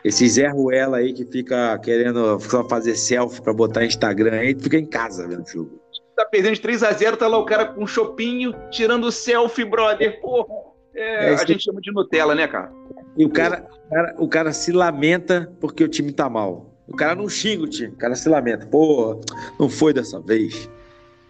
esse 0.07 0.27
Zé 0.29 0.47
Ruela 0.47 0.97
aí 0.97 1.13
que 1.13 1.25
fica 1.25 1.77
querendo 1.79 2.39
só 2.39 2.63
fazer 2.67 2.95
selfie 2.95 3.41
pra 3.41 3.53
botar 3.53 3.85
Instagram 3.85 4.33
aí, 4.39 4.55
fica 4.59 4.77
em 4.77 4.85
casa 4.85 5.27
vendo 5.27 5.43
o 5.43 5.47
jogo. 5.47 5.81
tá 6.15 6.23
perdendo 6.25 6.53
de 6.55 6.61
3x0, 6.61 7.17
tá 7.17 7.27
lá 7.27 7.37
o 7.37 7.45
cara 7.45 7.65
com 7.65 7.83
um 7.83 7.87
chopinho, 7.87 8.53
tirando 8.69 9.11
selfie, 9.11 9.65
brother. 9.65 10.21
Porra. 10.21 10.53
É, 10.95 11.31
É, 11.31 11.33
a 11.33 11.45
gente 11.45 11.63
chama 11.63 11.81
de 11.81 11.91
Nutella, 11.91 12.33
né, 12.35 12.47
cara? 12.47 12.71
E 13.17 13.25
o 13.25 13.29
cara, 13.29 13.67
o 13.85 13.89
cara, 13.89 14.15
o 14.19 14.27
cara 14.29 14.53
se 14.53 14.71
lamenta 14.71 15.51
porque 15.59 15.83
o 15.83 15.87
time 15.89 16.11
tá 16.13 16.29
mal. 16.29 16.71
O 16.87 16.95
cara 16.95 17.15
não 17.15 17.27
xinga 17.27 17.63
o 17.63 17.67
time, 17.67 17.89
o 17.93 17.97
cara 17.97 18.15
se 18.15 18.29
lamenta. 18.29 18.65
Pô, 18.67 19.19
não 19.59 19.67
foi 19.67 19.91
dessa 19.91 20.21
vez. 20.21 20.69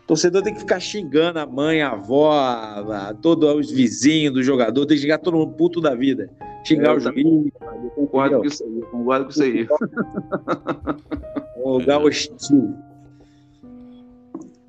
O 0.04 0.08
torcedor 0.08 0.44
tem 0.44 0.54
que 0.54 0.60
ficar 0.60 0.80
xingando 0.80 1.40
a 1.40 1.46
mãe, 1.48 1.82
a 1.82 1.92
avó, 1.92 2.32
a, 2.34 3.10
a- 3.10 3.14
todos 3.16 3.50
os 3.56 3.72
vizinhos 3.72 4.34
do 4.34 4.44
jogador, 4.44 4.86
tem 4.86 4.98
que 4.98 5.02
xingar 5.02 5.18
todo 5.18 5.38
mundo 5.38 5.54
puto 5.54 5.80
da 5.82 5.96
vida. 5.96 6.30
Xingar 6.66 6.92
Eu 6.92 6.98
o 6.98 7.00
juiz, 7.00 7.52
Eu 7.84 7.90
concordo 7.92 8.40
com 8.40 8.46
isso 8.46 8.64
aí, 8.64 8.80
eu 8.80 8.88
concordo 8.88 9.26
com 9.26 9.32
isso 9.32 9.44
aí. 9.44 9.68
é 11.56 11.60
um 11.60 11.70
lugar 11.70 12.00
hostil. 12.02 12.76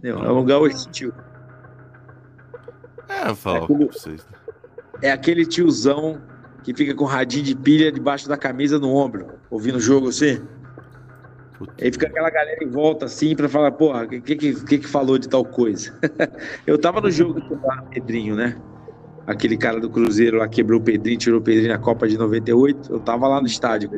É 0.03 0.15
um 0.15 0.35
lugar 0.35 0.59
hostil. 0.61 1.13
É, 3.09 3.31
eu 3.31 3.35
falo 3.37 3.65
É 3.65 3.67
como- 3.67 3.87
vocês. 3.93 4.27
É 5.03 5.11
aquele 5.13 5.45
tiozão 5.47 6.21
que 6.63 6.75
fica 6.75 6.95
com 6.95 7.05
radinho 7.05 7.45
de 7.45 7.55
pilha 7.55 7.93
debaixo 7.93 8.29
da 8.29 8.37
camisa 8.37 8.79
no 8.79 8.95
ombro, 8.95 9.27
ouvindo 9.51 9.77
o 9.77 9.81
jogo 9.81 10.09
assim. 10.09 10.43
Puta. 11.59 11.73
Aí 11.83 11.91
fica 11.93 12.07
aquela 12.07 12.29
galera 12.31 12.63
em 12.63 12.69
volta 12.69 13.07
assim 13.07 13.35
pra 13.37 13.49
falar, 13.49 13.73
porra, 13.73 14.05
o 14.05 14.09
que, 14.09 14.21
que, 14.21 14.55
que 14.65 14.79
que 14.79 14.87
falou 14.87 15.17
de 15.19 15.29
tal 15.29 15.45
coisa? 15.45 15.95
Eu 16.67 16.79
tava 16.79 17.01
no 17.01 17.11
jogo 17.11 17.39
no 17.41 17.83
Pedrinho, 17.91 18.35
né? 18.37 18.61
Aquele 19.27 19.57
cara 19.57 19.81
do 19.81 19.91
Cruzeiro 19.91 20.39
lá 20.39 20.47
quebrou 20.47 20.79
o 20.79 20.83
Pedrinho, 20.83 21.19
tirou 21.19 21.41
o 21.41 21.43
Pedrinho 21.43 21.73
na 21.73 21.79
Copa 21.79 22.07
de 22.07 22.17
98. 22.17 22.93
Eu 22.93 23.01
tava 23.01 23.27
lá 23.27 23.41
no 23.41 23.47
estádio. 23.47 23.91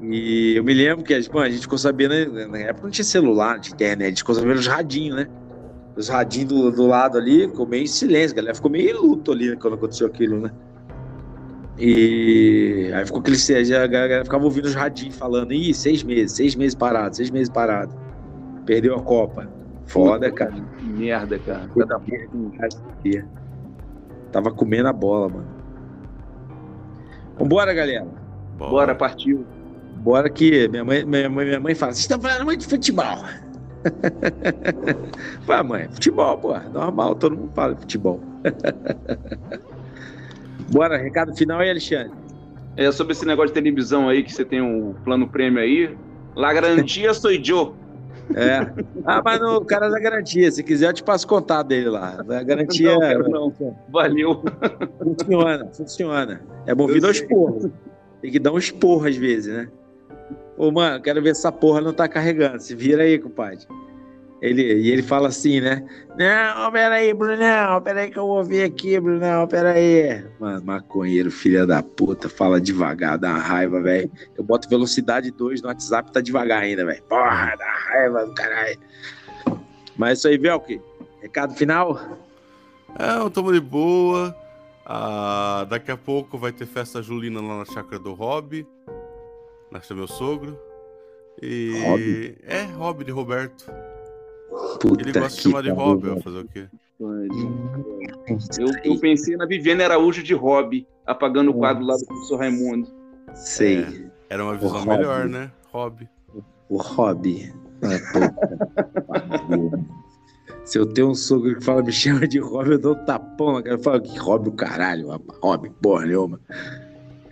E 0.00 0.56
eu 0.56 0.64
me 0.64 0.74
lembro 0.74 1.04
que 1.04 1.14
mano, 1.32 1.46
a 1.46 1.50
gente 1.50 1.62
ficou 1.62 1.78
sabendo, 1.78 2.12
né, 2.32 2.46
na 2.46 2.58
época 2.58 2.82
não 2.84 2.90
tinha 2.90 3.04
celular, 3.04 3.54
não 3.54 3.60
tinha 3.60 3.74
internet, 3.74 4.06
a 4.06 4.08
gente 4.08 4.18
ficou 4.18 4.34
sabendo 4.34 4.58
os 4.58 4.66
radinhos, 4.66 5.16
né? 5.16 5.28
Os 5.94 6.08
radinhos 6.08 6.48
do, 6.48 6.70
do 6.72 6.86
lado 6.88 7.16
ali, 7.16 7.46
ficou 7.46 7.66
meio 7.66 7.84
em 7.84 7.86
silêncio, 7.86 8.34
galera 8.34 8.54
ficou 8.54 8.70
meio 8.70 9.00
luto 9.00 9.30
ali 9.30 9.50
né, 9.50 9.56
quando 9.60 9.74
aconteceu 9.74 10.08
aquilo, 10.08 10.40
né? 10.40 10.50
E 11.78 12.90
aí 12.94 13.06
ficou 13.06 13.20
aquele 13.20 13.36
a 13.76 13.86
galera 13.86 14.24
ficava 14.24 14.44
ouvindo 14.44 14.64
os 14.64 14.74
radinhos 14.74 15.16
falando, 15.16 15.52
ih, 15.52 15.72
seis 15.72 16.02
meses, 16.02 16.36
seis 16.36 16.56
meses 16.56 16.74
parado, 16.74 17.14
seis 17.14 17.30
meses 17.30 17.48
parado. 17.48 17.94
Perdeu 18.66 18.96
a 18.96 19.02
Copa. 19.02 19.48
Foda, 19.86 20.30
cara. 20.30 20.52
Que 20.78 20.84
merda, 20.84 21.38
cara. 21.38 21.68
Cada. 21.76 22.00
Tava 24.32 24.50
comendo 24.50 24.88
a 24.88 24.92
bola, 24.92 25.28
mano. 25.28 25.46
Vambora, 27.38 27.74
galera. 27.74 28.06
Bora, 28.56 28.94
partiu. 28.94 29.44
Bora 29.96 30.28
que 30.28 30.68
minha 30.68 30.84
mãe, 30.84 31.04
minha 31.04 31.30
mãe, 31.30 31.46
minha 31.46 31.60
mãe 31.60 31.74
fala, 31.74 31.92
vocês 31.92 32.04
estão 32.04 32.20
falando 32.20 32.44
muito 32.44 32.60
de 32.60 32.66
futebol. 32.66 33.24
Fala, 35.46 35.62
mãe, 35.62 35.88
futebol, 35.92 36.38
pô, 36.38 36.58
normal, 36.72 37.14
todo 37.16 37.36
mundo 37.36 37.52
fala 37.54 37.74
de 37.74 37.80
futebol. 37.82 38.20
Bora, 40.70 40.96
recado 40.96 41.36
final 41.36 41.60
aí, 41.60 41.70
Alexandre. 41.70 42.12
É 42.76 42.90
sobre 42.90 43.12
esse 43.12 43.26
negócio 43.26 43.48
de 43.48 43.54
televisão 43.54 44.08
aí, 44.08 44.22
que 44.22 44.32
você 44.32 44.44
tem 44.44 44.62
o 44.62 44.94
plano 45.04 45.28
prêmio 45.28 45.60
aí. 45.60 45.94
La 46.34 46.52
garantia 46.52 47.12
sou 47.12 47.30
eu. 47.30 47.74
É. 48.34 48.72
Ah, 49.04 49.20
mas 49.24 49.42
o 49.42 49.60
cara 49.62 49.88
da 49.88 49.98
garantia, 49.98 50.50
se 50.50 50.62
quiser 50.62 50.88
eu 50.88 50.92
te 50.92 51.02
passo 51.02 51.26
o 51.26 51.28
contato 51.28 51.68
dele 51.68 51.90
lá. 51.90 52.24
A 52.28 52.42
garantia 52.42 52.96
Não, 53.18 53.52
não. 53.58 53.76
Valeu. 53.88 54.42
funciona, 54.98 55.66
funciona. 55.72 56.40
É 56.66 56.74
movido 56.74 57.06
aos 57.06 57.20
porros. 57.20 57.70
Tem 58.20 58.30
que 58.30 58.38
dar 58.38 58.52
um 58.52 58.58
esporro 58.58 59.06
às 59.06 59.16
vezes, 59.16 59.52
né? 59.52 59.68
Ô, 60.56 60.70
mano, 60.70 61.02
quero 61.02 61.20
ver 61.20 61.34
se 61.34 61.40
essa 61.40 61.50
porra 61.52 61.80
não 61.80 61.92
tá 61.92 62.06
carregando. 62.08 62.60
Se 62.60 62.74
vira 62.74 63.02
aí, 63.02 63.18
compadre. 63.18 63.66
Ele, 64.42 64.60
e 64.60 64.90
ele 64.90 65.04
fala 65.04 65.28
assim, 65.28 65.60
né? 65.60 65.86
Não, 66.18 66.72
peraí, 66.72 67.14
Brunão, 67.14 67.80
peraí 67.80 68.10
que 68.10 68.18
eu 68.18 68.26
vou 68.26 68.42
ver 68.42 68.64
aqui, 68.64 68.98
Brunão, 68.98 69.46
peraí. 69.46 70.24
Mano, 70.40 70.64
maconheiro, 70.64 71.30
filha 71.30 71.64
da 71.64 71.80
puta, 71.80 72.28
fala 72.28 72.60
devagar, 72.60 73.16
dá 73.16 73.34
raiva, 73.34 73.80
velho. 73.80 74.10
Eu 74.36 74.42
boto 74.42 74.68
velocidade 74.68 75.30
2 75.30 75.62
no 75.62 75.68
WhatsApp, 75.68 76.10
tá 76.10 76.20
devagar 76.20 76.60
ainda, 76.60 76.84
velho. 76.84 77.00
Porra, 77.04 77.54
dá 77.56 77.72
raiva 77.88 78.26
do 78.26 78.34
caralho. 78.34 78.78
Mas 79.96 80.10
é 80.10 80.12
isso 80.14 80.28
aí, 80.28 80.38
Velk. 80.38 80.80
Recado 81.20 81.54
final? 81.54 82.00
É, 82.98 83.18
eu 83.18 83.30
tamo 83.30 83.52
de 83.52 83.60
boa. 83.60 84.36
Ah, 84.84 85.64
daqui 85.70 85.92
a 85.92 85.96
pouco 85.96 86.36
vai 86.36 86.50
ter 86.50 86.66
festa 86.66 87.00
julina 87.00 87.40
lá 87.40 87.58
na 87.58 87.64
chácara 87.64 88.00
do 88.00 88.12
Hobby. 88.12 88.66
Na 89.70 89.78
casa 89.78 89.94
do 89.94 89.98
meu 89.98 90.08
sogro. 90.08 90.58
E. 91.40 91.80
Hobby? 91.86 92.38
É, 92.42 92.62
Hobby 92.64 93.04
de 93.04 93.12
Roberto. 93.12 93.70
Puta 94.80 95.02
Ele 95.02 95.12
gosta 95.18 95.36
de 95.36 95.42
chamar 95.42 95.62
de 95.62 95.70
vou 95.70 96.20
fazer 96.20 96.38
o 96.38 96.48
quê? 96.48 96.68
Eu, 98.58 98.68
eu 98.84 99.00
pensei 99.00 99.36
na 99.36 99.46
Viviane 99.46 99.82
Araújo 99.82 100.22
de 100.22 100.34
hobby. 100.34 100.86
apagando 101.06 101.50
o 101.50 101.54
quadro 101.54 101.84
lá 101.84 101.96
do 101.96 102.06
professor 102.06 102.38
Raimundo. 102.38 102.88
Sei. 103.34 103.80
É, 103.80 104.10
era 104.30 104.44
uma 104.44 104.56
visão 104.56 104.84
melhor, 104.84 105.28
né? 105.28 105.50
Hobby. 105.72 106.08
O 106.68 106.76
hobby. 106.76 107.52
Ah. 107.82 107.98
Se 110.64 110.78
eu 110.78 110.86
tenho 110.86 111.10
um 111.10 111.14
sogro 111.14 111.56
que 111.56 111.64
fala, 111.64 111.82
me 111.82 111.90
chama 111.90 112.28
de 112.28 112.38
hobby, 112.38 112.72
eu 112.72 112.78
dou 112.78 112.94
um 112.94 113.04
tapão 113.04 113.54
na 113.54 113.62
cara. 113.62 113.74
Eu 113.74 113.82
falo, 113.82 114.00
que 114.00 114.16
hobby 114.18 114.48
o 114.48 114.52
caralho, 114.52 115.08
rapaz. 115.08 115.38
hobby, 115.42 115.70
porra 115.82 116.06
nenhuma. 116.06 116.40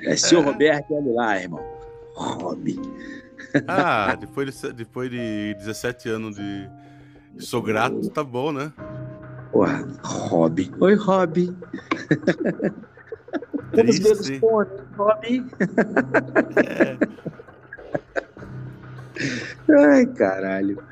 É 0.00 0.16
seu 0.16 0.40
Roberto, 0.40 0.92
olha 0.94 1.12
lá, 1.12 1.38
irmão. 1.38 1.64
Hobby. 2.14 2.80
Ah, 3.66 4.14
depois 4.14 4.60
de, 4.60 4.72
depois 4.72 5.10
de 5.10 5.54
17 5.54 6.08
anos 6.08 6.36
de 6.36 6.68
sou 7.38 7.62
grato, 7.62 8.08
tá 8.10 8.22
bom, 8.24 8.52
né? 8.52 8.72
Porra, 9.52 9.86
hobby. 10.02 10.70
Oi, 10.80 10.94
hobby. 10.94 11.56
Vamos 13.72 13.98
ver 13.98 14.12
os 14.12 14.18
Triste. 14.18 14.40
fones, 14.40 14.72
hobby. 14.96 15.46
Ai, 19.70 20.06
caralho. 20.06 20.82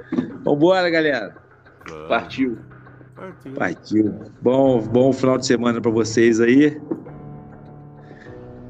Vambora, 0.44 0.88
galera. 0.90 1.34
Partiu. 2.08 2.58
Partiu. 3.16 3.52
Partiu. 3.54 4.14
Bom, 4.40 4.80
bom 4.82 5.12
final 5.12 5.38
de 5.38 5.46
semana 5.46 5.80
pra 5.80 5.90
vocês 5.90 6.40
aí. 6.40 6.80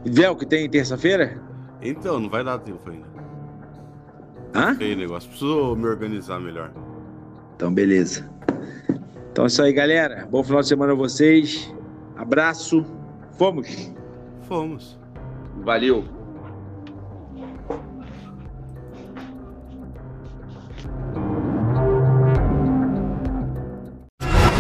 Véu, 0.07 0.36
que 0.36 0.47
tem 0.47 0.70
terça-feira? 0.70 1.39
Então, 1.82 2.19
não 2.20 2.31
vai 2.31 2.43
dar 2.45 2.59
tempo 2.59 2.89
ainda. 2.89 3.07
Hã? 4.55 4.74
Feio 4.74 4.97
negócio. 4.97 5.28
Preciso 5.28 5.77
me 5.77 5.86
organizar 5.86 6.40
melhor. 6.40 6.70
Então, 7.59 7.75
beleza. 7.75 8.25
Então 9.33 9.45
é 9.45 9.49
isso 9.49 9.61
aí, 9.61 9.73
galera. 9.73 10.29
Bom 10.31 10.45
final 10.45 10.61
de 10.61 10.69
semana 10.69 10.93
a 10.93 10.95
vocês. 10.95 11.69
Abraço. 12.17 12.87
Fomos. 13.37 13.93
Fomos. 14.47 14.97
Valeu. 15.65 16.05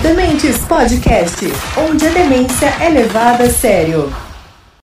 Dementes 0.02 0.58
Podcast, 0.64 1.46
onde 1.88 2.04
a 2.04 2.10
demência 2.10 2.66
é 2.80 2.88
levada 2.88 3.44
a 3.44 3.50
sério. 3.50 4.12